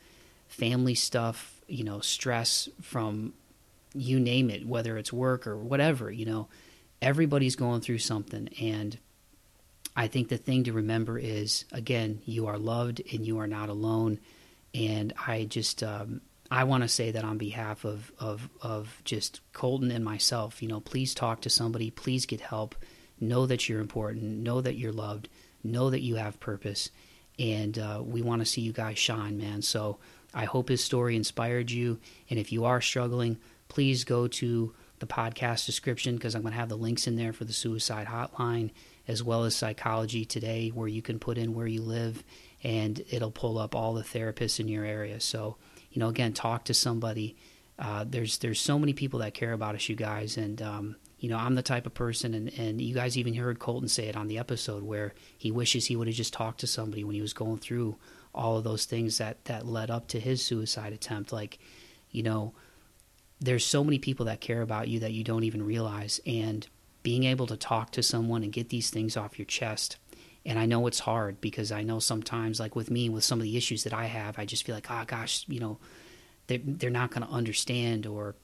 family 0.50 0.94
stuff, 0.94 1.62
you 1.66 1.84
know, 1.84 2.00
stress 2.00 2.68
from 2.82 3.32
you 3.94 4.20
name 4.20 4.50
it, 4.50 4.66
whether 4.66 4.98
it's 4.98 5.12
work 5.12 5.46
or 5.46 5.56
whatever. 5.56 6.10
You 6.10 6.26
know, 6.26 6.48
everybody's 7.00 7.56
going 7.56 7.80
through 7.80 7.98
something, 7.98 8.48
and 8.60 8.98
I 9.96 10.08
think 10.08 10.28
the 10.28 10.36
thing 10.36 10.64
to 10.64 10.72
remember 10.72 11.18
is 11.18 11.64
again, 11.72 12.20
you 12.24 12.46
are 12.48 12.58
loved 12.58 13.00
and 13.12 13.26
you 13.26 13.38
are 13.38 13.46
not 13.46 13.68
alone. 13.68 14.18
And 14.74 15.12
I 15.26 15.44
just 15.44 15.82
um, 15.82 16.20
I 16.50 16.64
want 16.64 16.82
to 16.82 16.88
say 16.88 17.12
that 17.12 17.24
on 17.24 17.38
behalf 17.38 17.84
of, 17.84 18.12
of 18.18 18.48
of 18.60 19.00
just 19.04 19.40
Colton 19.52 19.90
and 19.90 20.04
myself, 20.04 20.62
you 20.62 20.68
know, 20.68 20.80
please 20.80 21.14
talk 21.14 21.40
to 21.42 21.50
somebody, 21.50 21.90
please 21.90 22.26
get 22.26 22.40
help. 22.40 22.74
Know 23.20 23.46
that 23.46 23.68
you're 23.68 23.80
important. 23.80 24.22
Know 24.22 24.60
that 24.60 24.76
you're 24.76 24.92
loved. 24.92 25.28
Know 25.62 25.90
that 25.90 26.00
you 26.00 26.16
have 26.16 26.40
purpose. 26.40 26.90
And 27.38 27.78
uh, 27.78 28.02
we 28.04 28.22
want 28.22 28.40
to 28.40 28.46
see 28.46 28.62
you 28.62 28.72
guys 28.72 28.98
shine, 28.98 29.38
man. 29.38 29.62
So 29.62 29.98
I 30.34 30.44
hope 30.44 30.68
his 30.68 30.82
story 30.82 31.16
inspired 31.16 31.70
you. 31.70 31.98
And 32.28 32.38
if 32.38 32.52
you 32.52 32.64
are 32.64 32.80
struggling, 32.80 33.38
please 33.68 34.04
go 34.04 34.28
to 34.28 34.74
the 34.98 35.06
podcast 35.06 35.66
description 35.66 36.16
because 36.16 36.34
I'm 36.34 36.42
going 36.42 36.52
to 36.52 36.58
have 36.58 36.68
the 36.68 36.76
links 36.76 37.06
in 37.06 37.16
there 37.16 37.32
for 37.32 37.44
the 37.44 37.52
suicide 37.52 38.06
hotline 38.06 38.70
as 39.08 39.22
well 39.22 39.44
as 39.44 39.56
Psychology 39.56 40.24
Today, 40.24 40.68
where 40.68 40.86
you 40.86 41.02
can 41.02 41.18
put 41.18 41.38
in 41.38 41.54
where 41.54 41.66
you 41.66 41.82
live 41.82 42.22
and 42.62 43.02
it'll 43.10 43.30
pull 43.30 43.58
up 43.58 43.74
all 43.74 43.94
the 43.94 44.02
therapists 44.02 44.60
in 44.60 44.68
your 44.68 44.84
area. 44.84 45.18
So, 45.20 45.56
you 45.90 45.98
know, 46.00 46.08
again, 46.08 46.32
talk 46.32 46.64
to 46.66 46.74
somebody. 46.74 47.36
Uh, 47.78 48.04
there's 48.06 48.38
there's 48.38 48.60
so 48.60 48.78
many 48.78 48.92
people 48.92 49.20
that 49.20 49.34
care 49.34 49.52
about 49.52 49.74
us, 49.74 49.88
you 49.88 49.96
guys, 49.96 50.36
and 50.36 50.60
um, 50.60 50.96
you 51.20 51.28
know, 51.28 51.36
I'm 51.36 51.54
the 51.54 51.62
type 51.62 51.86
of 51.86 51.94
person, 51.94 52.34
and, 52.34 52.50
and 52.58 52.80
you 52.80 52.94
guys 52.94 53.16
even 53.18 53.34
heard 53.34 53.58
Colton 53.58 53.88
say 53.88 54.08
it 54.08 54.16
on 54.16 54.26
the 54.26 54.38
episode 54.38 54.82
where 54.82 55.12
he 55.36 55.50
wishes 55.50 55.86
he 55.86 55.94
would 55.94 56.08
have 56.08 56.16
just 56.16 56.32
talked 56.32 56.60
to 56.60 56.66
somebody 56.66 57.04
when 57.04 57.14
he 57.14 57.20
was 57.20 57.34
going 57.34 57.58
through 57.58 57.96
all 58.34 58.56
of 58.56 58.64
those 58.64 58.86
things 58.86 59.18
that 59.18 59.44
that 59.44 59.66
led 59.66 59.90
up 59.90 60.08
to 60.08 60.18
his 60.18 60.42
suicide 60.42 60.92
attempt. 60.92 61.32
Like, 61.32 61.58
you 62.10 62.22
know, 62.22 62.54
there's 63.38 63.64
so 63.64 63.84
many 63.84 63.98
people 63.98 64.26
that 64.26 64.40
care 64.40 64.62
about 64.62 64.88
you 64.88 65.00
that 65.00 65.12
you 65.12 65.22
don't 65.22 65.44
even 65.44 65.62
realize, 65.62 66.20
and 66.26 66.66
being 67.02 67.24
able 67.24 67.46
to 67.46 67.56
talk 67.56 67.92
to 67.92 68.02
someone 68.02 68.42
and 68.42 68.52
get 68.52 68.70
these 68.70 68.90
things 68.90 69.16
off 69.16 69.38
your 69.38 69.46
chest. 69.46 69.98
And 70.46 70.58
I 70.58 70.64
know 70.64 70.86
it's 70.86 71.00
hard 71.00 71.40
because 71.42 71.70
I 71.70 71.82
know 71.82 71.98
sometimes, 71.98 72.58
like 72.58 72.74
with 72.74 72.90
me, 72.90 73.10
with 73.10 73.24
some 73.24 73.40
of 73.40 73.42
the 73.42 73.58
issues 73.58 73.84
that 73.84 73.92
I 73.92 74.06
have, 74.06 74.38
I 74.38 74.46
just 74.46 74.64
feel 74.64 74.74
like, 74.74 74.90
oh 74.90 75.04
gosh, 75.06 75.44
you 75.48 75.60
know, 75.60 75.78
they're, 76.46 76.60
they're 76.64 76.90
not 76.90 77.10
going 77.10 77.26
to 77.26 77.32
understand, 77.32 78.06
or, 78.06 78.36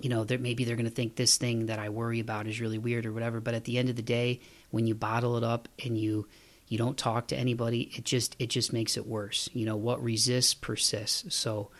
you 0.00 0.08
know, 0.08 0.24
they're, 0.24 0.38
maybe 0.38 0.64
they're 0.64 0.76
going 0.76 0.88
to 0.88 0.94
think 0.94 1.16
this 1.16 1.36
thing 1.36 1.66
that 1.66 1.78
I 1.78 1.88
worry 1.88 2.20
about 2.20 2.46
is 2.46 2.60
really 2.60 2.78
weird 2.78 3.06
or 3.06 3.12
whatever. 3.12 3.40
But 3.40 3.54
at 3.54 3.64
the 3.64 3.78
end 3.78 3.88
of 3.88 3.96
the 3.96 4.02
day, 4.02 4.40
when 4.70 4.86
you 4.86 4.94
bottle 4.94 5.36
it 5.36 5.44
up 5.44 5.68
and 5.84 5.96
you, 5.96 6.26
you 6.68 6.78
don't 6.78 6.96
talk 6.98 7.28
to 7.28 7.36
anybody, 7.36 7.90
it 7.96 8.04
just, 8.04 8.36
it 8.38 8.48
just 8.48 8.72
makes 8.72 8.96
it 8.96 9.06
worse. 9.06 9.48
You 9.52 9.64
know, 9.66 9.76
what 9.76 10.02
resists 10.02 10.54
persists. 10.54 11.34
So, 11.34 11.70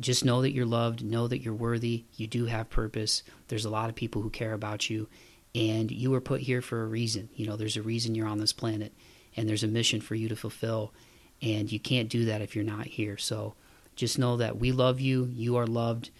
just 0.00 0.24
know 0.24 0.42
that 0.42 0.52
you're 0.52 0.66
loved, 0.66 1.04
know 1.04 1.28
that 1.28 1.40
you're 1.40 1.54
worthy, 1.54 2.04
you 2.16 2.26
do 2.26 2.46
have 2.46 2.68
purpose. 2.68 3.22
There's 3.48 3.64
a 3.64 3.70
lot 3.70 3.88
of 3.88 3.94
people 3.94 4.22
who 4.22 4.30
care 4.30 4.52
about 4.52 4.90
you, 4.90 5.08
and 5.54 5.90
you 5.90 6.10
were 6.10 6.20
put 6.20 6.40
here 6.40 6.62
for 6.62 6.82
a 6.82 6.86
reason. 6.86 7.28
You 7.36 7.46
know, 7.46 7.56
there's 7.56 7.76
a 7.76 7.82
reason 7.82 8.14
you're 8.14 8.26
on 8.26 8.38
this 8.38 8.52
planet, 8.52 8.92
and 9.36 9.48
there's 9.48 9.62
a 9.62 9.68
mission 9.68 10.00
for 10.00 10.16
you 10.16 10.28
to 10.28 10.36
fulfill, 10.36 10.92
and 11.40 11.70
you 11.70 11.78
can't 11.78 12.08
do 12.08 12.24
that 12.24 12.42
if 12.42 12.56
you're 12.56 12.64
not 12.64 12.86
here. 12.86 13.16
So 13.16 13.54
just 13.94 14.18
know 14.18 14.38
that 14.38 14.58
we 14.58 14.72
love 14.72 15.00
you. 15.00 15.30
You 15.32 15.56
are 15.56 15.66
loved. 15.66 16.10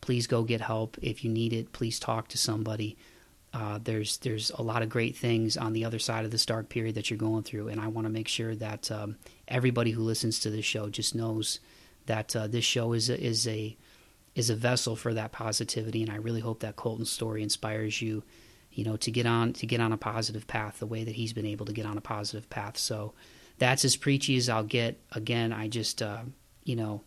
Please 0.00 0.26
go 0.26 0.42
get 0.42 0.60
help 0.60 0.96
if 1.02 1.24
you 1.24 1.30
need 1.30 1.52
it. 1.52 1.72
Please 1.72 1.98
talk 1.98 2.28
to 2.28 2.38
somebody. 2.38 2.96
Uh, 3.52 3.78
there's 3.82 4.18
there's 4.18 4.50
a 4.50 4.62
lot 4.62 4.82
of 4.82 4.88
great 4.88 5.16
things 5.16 5.56
on 5.56 5.72
the 5.72 5.84
other 5.84 5.98
side 5.98 6.24
of 6.24 6.30
this 6.30 6.46
dark 6.46 6.68
period 6.68 6.94
that 6.94 7.10
you're 7.10 7.18
going 7.18 7.42
through, 7.42 7.68
and 7.68 7.80
I 7.80 7.88
want 7.88 8.06
to 8.06 8.12
make 8.12 8.28
sure 8.28 8.54
that 8.54 8.90
um, 8.90 9.16
everybody 9.48 9.90
who 9.90 10.02
listens 10.02 10.38
to 10.40 10.50
this 10.50 10.64
show 10.64 10.88
just 10.88 11.14
knows 11.14 11.58
that 12.06 12.34
uh, 12.36 12.46
this 12.46 12.64
show 12.64 12.92
is 12.92 13.10
a, 13.10 13.20
is 13.20 13.48
a 13.48 13.76
is 14.36 14.50
a 14.50 14.54
vessel 14.54 14.94
for 14.94 15.12
that 15.14 15.32
positivity, 15.32 16.02
and 16.02 16.12
I 16.12 16.16
really 16.16 16.40
hope 16.40 16.60
that 16.60 16.76
Colton's 16.76 17.10
story 17.10 17.42
inspires 17.42 18.00
you 18.00 18.22
you 18.72 18.84
know, 18.84 18.96
to 18.96 19.10
get 19.10 19.26
on 19.26 19.52
to 19.54 19.66
get 19.66 19.80
on 19.80 19.92
a 19.92 19.96
positive 19.96 20.46
path 20.46 20.78
the 20.78 20.86
way 20.86 21.04
that 21.04 21.14
he's 21.14 21.32
been 21.32 21.46
able 21.46 21.66
to 21.66 21.72
get 21.72 21.86
on 21.86 21.98
a 21.98 22.00
positive 22.00 22.48
path. 22.50 22.78
So 22.78 23.14
that's 23.58 23.84
as 23.84 23.96
preachy 23.96 24.36
as 24.36 24.48
I'll 24.48 24.64
get. 24.64 25.00
Again, 25.12 25.52
I 25.52 25.68
just 25.68 26.02
uh, 26.02 26.22
you 26.64 26.76
know 26.76 27.02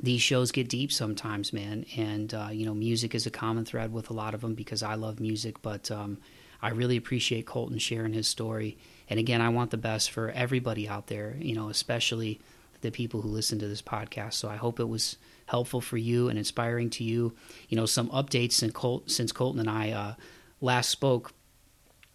these 0.00 0.22
shows 0.22 0.52
get 0.52 0.68
deep 0.68 0.92
sometimes, 0.92 1.52
man, 1.52 1.84
and 1.96 2.32
uh, 2.32 2.48
you 2.52 2.64
know 2.64 2.74
music 2.74 3.14
is 3.14 3.26
a 3.26 3.30
common 3.30 3.64
thread 3.64 3.92
with 3.92 4.10
a 4.10 4.12
lot 4.12 4.34
of 4.34 4.40
them 4.40 4.54
because 4.54 4.82
I 4.82 4.94
love 4.94 5.18
music, 5.20 5.60
but 5.62 5.90
um, 5.90 6.18
I 6.62 6.70
really 6.70 6.96
appreciate 6.96 7.46
Colton 7.46 7.78
sharing 7.78 8.12
his 8.12 8.28
story. 8.28 8.78
And 9.10 9.18
again, 9.18 9.40
I 9.40 9.48
want 9.48 9.70
the 9.70 9.76
best 9.76 10.10
for 10.10 10.30
everybody 10.30 10.88
out 10.88 11.06
there, 11.06 11.36
you 11.38 11.54
know, 11.54 11.68
especially 11.68 12.40
the 12.80 12.90
people 12.90 13.22
who 13.22 13.28
listen 13.28 13.58
to 13.58 13.68
this 13.68 13.82
podcast. 13.82 14.34
So 14.34 14.48
I 14.48 14.56
hope 14.56 14.78
it 14.78 14.88
was 14.88 15.16
helpful 15.46 15.80
for 15.80 15.96
you 15.96 16.28
and 16.28 16.38
inspiring 16.38 16.90
to 16.90 17.04
you. 17.04 17.34
You 17.68 17.76
know, 17.76 17.86
some 17.86 18.08
updates 18.10 18.52
since, 18.52 18.72
Colt, 18.72 19.10
since 19.10 19.32
Colton 19.32 19.60
and 19.60 19.70
I 19.70 19.90
uh, 19.90 20.14
last 20.60 20.90
spoke, 20.90 21.32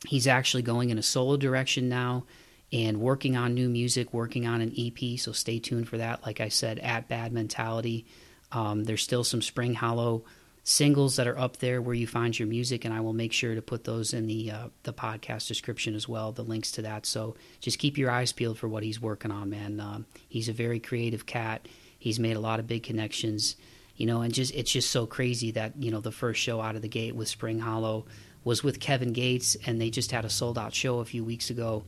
he's 0.07 0.27
actually 0.27 0.63
going 0.63 0.89
in 0.89 0.97
a 0.97 1.03
solo 1.03 1.35
direction 1.35 1.89
now 1.89 2.25
and 2.73 2.99
working 2.99 3.37
on 3.37 3.53
new 3.53 3.69
music, 3.69 4.13
working 4.13 4.47
on 4.47 4.59
an 4.59 4.73
EP. 4.75 5.19
So 5.19 5.31
stay 5.31 5.59
tuned 5.59 5.87
for 5.87 5.99
that. 5.99 6.25
Like 6.25 6.41
I 6.41 6.49
said, 6.49 6.79
at 6.79 7.07
Bad 7.07 7.31
Mentality. 7.31 8.07
Um, 8.51 8.83
there's 8.83 9.03
still 9.03 9.23
some 9.23 9.43
Spring 9.43 9.75
Hollow 9.75 10.23
singles 10.63 11.17
that 11.17 11.27
are 11.27 11.37
up 11.37 11.57
there 11.57 11.81
where 11.81 11.93
you 11.93 12.07
find 12.07 12.37
your 12.37 12.47
music, 12.47 12.83
and 12.83 12.93
I 12.93 13.01
will 13.01 13.13
make 13.13 13.31
sure 13.31 13.53
to 13.53 13.61
put 13.61 13.83
those 13.83 14.13
in 14.13 14.25
the 14.25 14.51
uh, 14.51 14.67
the 14.83 14.93
podcast 14.93 15.47
description 15.47 15.93
as 15.93 16.09
well, 16.09 16.31
the 16.31 16.43
links 16.43 16.71
to 16.73 16.81
that. 16.81 17.05
So 17.05 17.35
just 17.59 17.77
keep 17.77 17.97
your 17.97 18.09
eyes 18.09 18.31
peeled 18.31 18.57
for 18.57 18.67
what 18.67 18.83
he's 18.83 18.99
working 18.99 19.31
on, 19.31 19.51
man. 19.51 19.79
Um, 19.79 20.05
he's 20.27 20.49
a 20.49 20.53
very 20.53 20.79
creative 20.79 21.27
cat. 21.27 21.67
He's 21.99 22.19
made 22.19 22.37
a 22.37 22.41
lot 22.41 22.59
of 22.59 22.67
big 22.67 22.83
connections, 22.83 23.55
you 23.97 24.07
know, 24.07 24.21
and 24.21 24.33
just 24.33 24.53
it's 24.55 24.71
just 24.71 24.89
so 24.89 25.05
crazy 25.05 25.51
that 25.51 25.73
you 25.77 25.91
know 25.91 26.01
the 26.01 26.11
first 26.11 26.41
show 26.41 26.59
out 26.59 26.75
of 26.75 26.81
the 26.81 26.89
gate 26.89 27.15
with 27.15 27.27
Spring 27.27 27.59
Hollow 27.59 28.05
was 28.43 28.63
with 28.63 28.79
Kevin 28.79 29.13
Gates, 29.13 29.55
and 29.67 29.79
they 29.79 29.91
just 29.91 30.11
had 30.11 30.25
a 30.25 30.29
sold 30.29 30.57
out 30.57 30.73
show 30.73 30.99
a 30.99 31.05
few 31.05 31.23
weeks 31.23 31.49
ago 31.51 31.83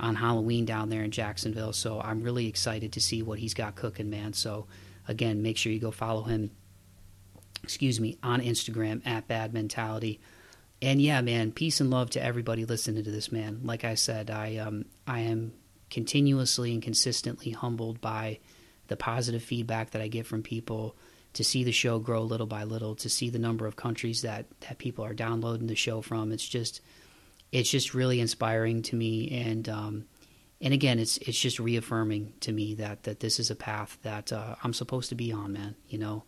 on 0.00 0.16
Halloween 0.16 0.64
down 0.64 0.88
there 0.88 1.02
in 1.02 1.10
Jacksonville. 1.10 1.72
So 1.72 2.00
I'm 2.00 2.22
really 2.22 2.46
excited 2.46 2.92
to 2.92 3.00
see 3.00 3.22
what 3.22 3.38
he's 3.38 3.54
got 3.54 3.76
cooking, 3.76 4.10
man. 4.10 4.32
So 4.32 4.66
again, 5.08 5.42
make 5.42 5.56
sure 5.56 5.72
you 5.72 5.80
go 5.80 5.90
follow 5.90 6.22
him. 6.22 6.50
Excuse 7.62 8.00
me 8.00 8.18
on 8.22 8.40
Instagram 8.40 9.06
at 9.06 9.28
Bad 9.28 9.54
Mentality. 9.54 10.20
And 10.82 11.00
yeah, 11.00 11.20
man, 11.22 11.52
peace 11.52 11.80
and 11.80 11.90
love 11.90 12.10
to 12.10 12.22
everybody 12.22 12.64
listening 12.64 13.04
to 13.04 13.10
this, 13.10 13.32
man. 13.32 13.60
Like 13.62 13.84
I 13.84 13.94
said, 13.94 14.30
I 14.30 14.56
um 14.58 14.84
I 15.06 15.20
am 15.20 15.52
continuously 15.90 16.72
and 16.72 16.82
consistently 16.82 17.52
humbled 17.52 18.00
by 18.00 18.40
the 18.88 18.96
positive 18.96 19.42
feedback 19.42 19.92
that 19.92 20.02
I 20.02 20.08
get 20.08 20.26
from 20.26 20.42
people 20.42 20.96
to 21.34 21.44
see 21.44 21.64
the 21.64 21.72
show 21.72 21.98
grow 21.98 22.22
little 22.22 22.46
by 22.46 22.64
little, 22.64 22.94
to 22.96 23.08
see 23.08 23.28
the 23.28 23.38
number 23.38 23.66
of 23.66 23.76
countries 23.76 24.22
that, 24.22 24.46
that 24.60 24.78
people 24.78 25.04
are 25.04 25.14
downloading 25.14 25.66
the 25.66 25.74
show 25.74 26.00
from. 26.00 26.32
It's 26.32 26.46
just 26.46 26.80
it's 27.54 27.70
just 27.70 27.94
really 27.94 28.20
inspiring 28.20 28.82
to 28.82 28.96
me 28.96 29.30
and 29.30 29.68
um, 29.68 30.04
and 30.60 30.74
again 30.74 30.98
it's 30.98 31.16
it's 31.18 31.38
just 31.38 31.60
reaffirming 31.60 32.32
to 32.40 32.52
me 32.52 32.74
that 32.74 33.04
that 33.04 33.20
this 33.20 33.38
is 33.38 33.50
a 33.50 33.54
path 33.54 33.96
that 34.02 34.32
uh, 34.32 34.56
I'm 34.62 34.74
supposed 34.74 35.08
to 35.10 35.14
be 35.14 35.32
on, 35.32 35.52
man. 35.52 35.76
You 35.88 35.98
know, 35.98 36.24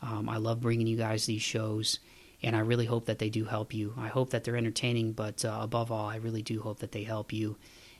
um, 0.00 0.28
I 0.28 0.36
love 0.36 0.60
bringing 0.60 0.86
you 0.86 0.96
guys 0.96 1.26
these 1.26 1.42
shows, 1.42 1.98
and 2.42 2.54
I 2.54 2.60
really 2.60 2.86
hope 2.86 3.06
that 3.06 3.18
they 3.18 3.28
do 3.28 3.44
help 3.44 3.74
you. 3.74 3.92
I 3.98 4.08
hope 4.08 4.30
that 4.30 4.44
they're 4.44 4.56
entertaining, 4.56 5.12
but 5.12 5.44
uh, 5.44 5.58
above 5.60 5.90
all, 5.90 6.06
I 6.06 6.16
really 6.16 6.42
do 6.42 6.60
hope 6.60 6.78
that 6.78 6.92
they 6.92 7.02
help 7.02 7.32
you, 7.32 7.56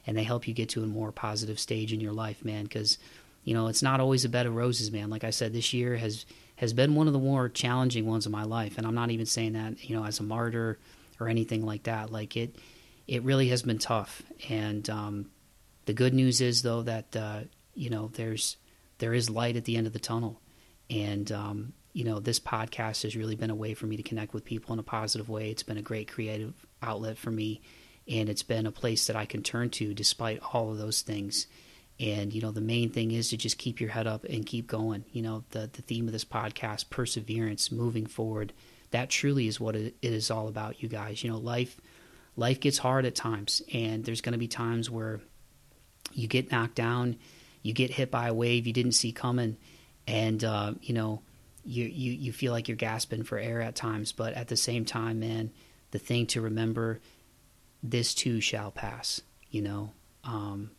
and 0.07 0.17
they 0.17 0.23
help 0.23 0.47
you 0.47 0.53
get 0.53 0.69
to 0.69 0.83
a 0.83 0.87
more 0.87 1.11
positive 1.11 1.59
stage 1.59 1.91
in 1.91 1.99
your 1.99 2.13
life, 2.13 2.45
man. 2.45 2.63
Because 2.63 2.97
you 3.43 3.53
know 3.53 3.67
it's 3.67 3.83
not 3.83 3.99
always 3.99 4.23
a 4.23 4.29
bed 4.29 4.45
of 4.45 4.55
roses, 4.55 4.89
man. 4.89 5.09
Like 5.09 5.25
I 5.25 5.31
said, 5.31 5.51
this 5.51 5.73
year 5.73 5.97
has 5.97 6.25
has 6.55 6.71
been 6.71 6.95
one 6.95 7.07
of 7.07 7.13
the 7.13 7.19
more 7.19 7.49
challenging 7.49 8.05
ones 8.05 8.25
of 8.25 8.31
my 8.31 8.43
life. 8.43 8.77
And 8.77 8.85
I'm 8.85 8.95
not 8.95 9.11
even 9.11 9.25
saying 9.25 9.53
that, 9.53 9.81
you 9.89 9.95
know, 9.95 10.05
as 10.05 10.19
a 10.19 10.23
martyr 10.23 10.77
or 11.19 11.29
anything 11.29 11.65
like 11.65 11.83
that. 11.83 12.11
Like 12.11 12.35
it, 12.35 12.55
it 13.09 13.23
really 13.23 13.49
has 13.49 13.63
been 13.63 13.79
tough. 13.79 14.21
And 14.49 14.87
um, 14.89 15.31
the 15.85 15.93
good 15.93 16.13
news 16.13 16.41
is, 16.41 16.61
though, 16.61 16.83
that 16.83 17.15
uh, 17.15 17.41
you 17.73 17.89
know, 17.89 18.11
there's 18.13 18.55
there 18.99 19.13
is 19.13 19.29
light 19.29 19.55
at 19.55 19.65
the 19.65 19.77
end 19.77 19.87
of 19.87 19.93
the 19.93 19.99
tunnel, 19.99 20.39
and 20.89 21.31
um, 21.31 21.73
you 21.91 22.03
know, 22.03 22.19
this 22.19 22.39
podcast 22.39 23.01
has 23.03 23.15
really 23.15 23.35
been 23.35 23.49
a 23.49 23.55
way 23.55 23.73
for 23.73 23.87
me 23.87 23.97
to 23.97 24.03
connect 24.03 24.33
with 24.33 24.45
people 24.45 24.73
in 24.73 24.79
a 24.79 24.83
positive 24.83 25.27
way. 25.27 25.49
It's 25.49 25.63
been 25.63 25.77
a 25.77 25.81
great 25.81 26.07
creative 26.07 26.53
outlet 26.83 27.17
for 27.17 27.31
me, 27.31 27.61
and 28.07 28.29
it's 28.29 28.43
been 28.43 28.67
a 28.67 28.71
place 28.71 29.07
that 29.07 29.15
I 29.15 29.25
can 29.25 29.41
turn 29.41 29.71
to 29.71 29.93
despite 29.95 30.39
all 30.53 30.71
of 30.71 30.77
those 30.77 31.01
things. 31.01 31.47
And 31.99 32.31
you 32.31 32.41
know, 32.41 32.51
the 32.51 32.61
main 32.61 32.91
thing 32.91 33.11
is 33.11 33.29
to 33.29 33.37
just 33.37 33.57
keep 33.57 33.81
your 33.81 33.89
head 33.89 34.05
up 34.05 34.23
and 34.23 34.45
keep 34.45 34.67
going. 34.67 35.03
You 35.11 35.23
know, 35.23 35.43
the 35.49 35.67
the 35.73 35.81
theme 35.81 36.05
of 36.05 36.11
this 36.11 36.25
podcast, 36.25 36.91
perseverance, 36.91 37.71
moving 37.71 38.05
forward. 38.05 38.53
That 38.91 39.09
truly 39.09 39.47
is 39.47 39.59
what 39.59 39.75
it 39.75 39.95
is 40.03 40.29
all 40.29 40.47
about, 40.47 40.81
you 40.83 40.89
guys. 40.89 41.23
You 41.23 41.31
know, 41.31 41.37
life 41.37 41.79
life 42.39 42.59
gets 42.59 42.77
hard 42.77 43.05
at 43.05 43.15
times, 43.15 43.61
and 43.73 44.03
there's 44.03 44.21
going 44.21 44.33
to 44.33 44.39
be 44.39 44.47
times 44.47 44.89
where 44.89 45.19
you 46.13 46.27
get 46.27 46.51
knocked 46.51 46.75
down, 46.75 47.17
you 47.61 47.73
get 47.73 47.91
hit 47.91 48.09
by 48.09 48.27
a 48.27 48.33
wave 48.33 48.65
you 48.65 48.73
didn't 48.73 48.93
see 48.93 49.11
coming, 49.11 49.57
and 50.07 50.43
uh, 50.43 50.73
you 50.81 50.93
know 50.93 51.21
you, 51.65 51.85
you 51.85 52.13
you 52.13 52.33
feel 52.33 52.51
like 52.51 52.67
you're 52.67 52.77
gasping 52.77 53.23
for 53.23 53.37
air 53.37 53.61
at 53.61 53.75
times. 53.75 54.11
But 54.11 54.33
at 54.33 54.47
the 54.47 54.57
same 54.57 54.85
time, 54.85 55.19
man, 55.19 55.51
the 55.91 55.99
thing 55.99 56.25
to 56.27 56.41
remember: 56.41 57.01
this 57.83 58.13
too 58.13 58.41
shall 58.41 58.71
pass. 58.71 59.21
You 59.51 59.61
know, 59.61 59.91
um, 60.23 60.71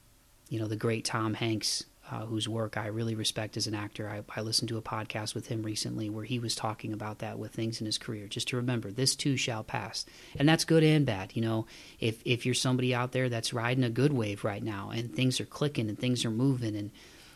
you 0.48 0.58
know 0.58 0.66
the 0.66 0.76
great 0.76 1.04
Tom 1.04 1.34
Hanks 1.34 1.84
uh, 2.10 2.26
whose 2.26 2.48
work 2.48 2.76
I 2.76 2.88
really 2.88 3.14
respect 3.14 3.56
as 3.56 3.68
an 3.68 3.74
actor. 3.74 4.08
I, 4.08 4.22
I, 4.36 4.42
listened 4.42 4.68
to 4.70 4.78
a 4.78 4.82
podcast 4.82 5.34
with 5.34 5.46
him 5.46 5.62
recently 5.62 6.10
where 6.10 6.24
he 6.24 6.40
was 6.40 6.56
talking 6.56 6.92
about 6.92 7.20
that 7.20 7.38
with 7.38 7.52
things 7.52 7.80
in 7.80 7.86
his 7.86 7.98
career. 7.98 8.26
Just 8.26 8.48
to 8.48 8.56
remember, 8.56 8.90
this 8.90 9.14
too 9.14 9.36
shall 9.36 9.62
pass, 9.62 10.04
and 10.36 10.48
that's 10.48 10.64
good 10.64 10.82
and 10.82 11.06
bad. 11.06 11.32
You 11.34 11.42
know, 11.42 11.66
if 12.00 12.20
if 12.24 12.44
you're 12.44 12.54
somebody 12.54 12.94
out 12.94 13.12
there 13.12 13.28
that's 13.28 13.52
riding 13.52 13.84
a 13.84 13.90
good 13.90 14.12
wave 14.12 14.42
right 14.42 14.62
now, 14.62 14.90
and 14.90 15.14
things 15.14 15.40
are 15.40 15.46
clicking 15.46 15.88
and 15.88 15.98
things 15.98 16.24
are 16.24 16.30
moving, 16.30 16.74
and 16.74 16.90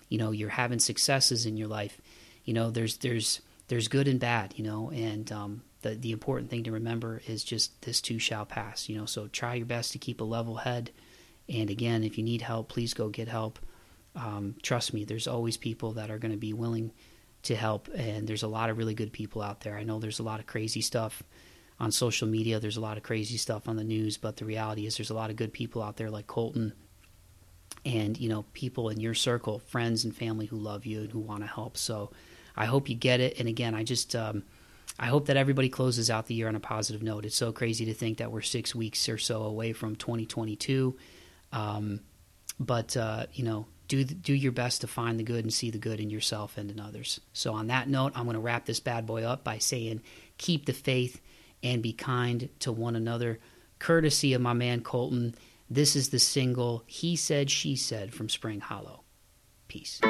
you 0.08 0.18
know 0.18 0.32
you're 0.32 0.48
having 0.48 0.80
successes 0.80 1.46
in 1.46 1.56
your 1.56 1.68
life, 1.68 2.00
you 2.44 2.52
know 2.52 2.70
there's 2.70 2.96
there's 2.96 3.42
there's 3.68 3.86
good 3.86 4.08
and 4.08 4.18
bad. 4.18 4.54
You 4.56 4.64
know, 4.64 4.90
and 4.90 5.30
um, 5.30 5.62
the 5.82 5.94
the 5.94 6.10
important 6.10 6.50
thing 6.50 6.64
to 6.64 6.72
remember 6.72 7.22
is 7.28 7.44
just 7.44 7.80
this 7.82 8.00
too 8.00 8.18
shall 8.18 8.44
pass. 8.44 8.88
You 8.88 8.98
know, 8.98 9.06
so 9.06 9.28
try 9.28 9.54
your 9.54 9.66
best 9.66 9.92
to 9.92 9.98
keep 9.98 10.20
a 10.20 10.24
level 10.24 10.56
head. 10.56 10.90
And 11.48 11.70
again, 11.70 12.02
if 12.02 12.18
you 12.18 12.24
need 12.24 12.40
help, 12.40 12.70
please 12.70 12.94
go 12.94 13.08
get 13.10 13.28
help 13.28 13.58
um, 14.14 14.56
trust 14.62 14.94
me, 14.94 15.04
there's 15.04 15.26
always 15.26 15.56
people 15.56 15.92
that 15.92 16.10
are 16.10 16.18
going 16.18 16.32
to 16.32 16.38
be 16.38 16.52
willing 16.52 16.92
to 17.42 17.54
help, 17.54 17.88
and 17.94 18.26
there's 18.26 18.42
a 18.42 18.48
lot 18.48 18.70
of 18.70 18.78
really 18.78 18.94
good 18.94 19.12
people 19.12 19.42
out 19.42 19.60
there. 19.60 19.76
I 19.76 19.84
know 19.84 19.98
there's 19.98 20.20
a 20.20 20.24
lot 20.24 20.40
of 20.40 20.46
crazy 20.46 20.80
stuff 20.80 21.22
on 21.80 21.90
social 21.90 22.28
media, 22.28 22.60
there's 22.60 22.76
a 22.76 22.80
lot 22.80 22.96
of 22.96 23.02
crazy 23.02 23.36
stuff 23.36 23.68
on 23.68 23.76
the 23.76 23.84
news, 23.84 24.16
but 24.16 24.36
the 24.36 24.44
reality 24.44 24.86
is 24.86 24.96
there's 24.96 25.10
a 25.10 25.14
lot 25.14 25.30
of 25.30 25.36
good 25.36 25.52
people 25.52 25.82
out 25.82 25.96
there 25.96 26.10
like 26.10 26.26
Colton 26.26 26.72
and 27.84 28.18
you 28.18 28.28
know 28.28 28.44
people 28.52 28.88
in 28.88 29.00
your 29.00 29.14
circle 29.14 29.58
friends 29.58 30.04
and 30.04 30.16
family 30.16 30.46
who 30.46 30.56
love 30.56 30.86
you 30.86 31.00
and 31.00 31.12
who 31.12 31.18
want 31.18 31.42
to 31.42 31.46
help 31.46 31.76
so 31.76 32.10
i 32.56 32.64
hope 32.64 32.88
you 32.88 32.94
get 32.94 33.20
it 33.20 33.38
and 33.38 33.48
again 33.48 33.74
i 33.74 33.82
just 33.82 34.14
um, 34.16 34.42
i 34.98 35.06
hope 35.06 35.26
that 35.26 35.36
everybody 35.36 35.68
closes 35.68 36.10
out 36.10 36.26
the 36.26 36.34
year 36.34 36.48
on 36.48 36.56
a 36.56 36.60
positive 36.60 37.02
note 37.02 37.24
it's 37.24 37.36
so 37.36 37.52
crazy 37.52 37.84
to 37.84 37.94
think 37.94 38.18
that 38.18 38.30
we're 38.30 38.42
six 38.42 38.74
weeks 38.74 39.08
or 39.08 39.18
so 39.18 39.42
away 39.42 39.72
from 39.72 39.96
2022 39.96 40.96
um, 41.52 42.00
but 42.58 42.96
uh, 42.96 43.26
you 43.32 43.44
know 43.44 43.66
do 43.88 44.04
do 44.04 44.34
your 44.34 44.52
best 44.52 44.80
to 44.80 44.86
find 44.86 45.18
the 45.18 45.24
good 45.24 45.44
and 45.44 45.52
see 45.52 45.70
the 45.70 45.78
good 45.78 46.00
in 46.00 46.10
yourself 46.10 46.56
and 46.56 46.70
in 46.70 46.80
others. 46.80 47.20
So 47.32 47.52
on 47.52 47.66
that 47.68 47.88
note, 47.88 48.12
I'm 48.14 48.24
going 48.24 48.34
to 48.34 48.40
wrap 48.40 48.66
this 48.66 48.80
bad 48.80 49.06
boy 49.06 49.24
up 49.24 49.44
by 49.44 49.58
saying 49.58 50.02
keep 50.38 50.66
the 50.66 50.72
faith 50.72 51.20
and 51.62 51.82
be 51.82 51.92
kind 51.92 52.48
to 52.60 52.72
one 52.72 52.96
another, 52.96 53.40
courtesy 53.78 54.34
of 54.34 54.40
my 54.40 54.52
man 54.52 54.82
Colton. 54.82 55.34
This 55.70 55.96
is 55.96 56.10
the 56.10 56.18
single 56.18 56.82
He 56.86 57.16
Said 57.16 57.50
She 57.50 57.76
Said 57.76 58.12
from 58.12 58.28
Spring 58.28 58.60
Hollow. 58.60 59.02
Peace. 59.66 60.00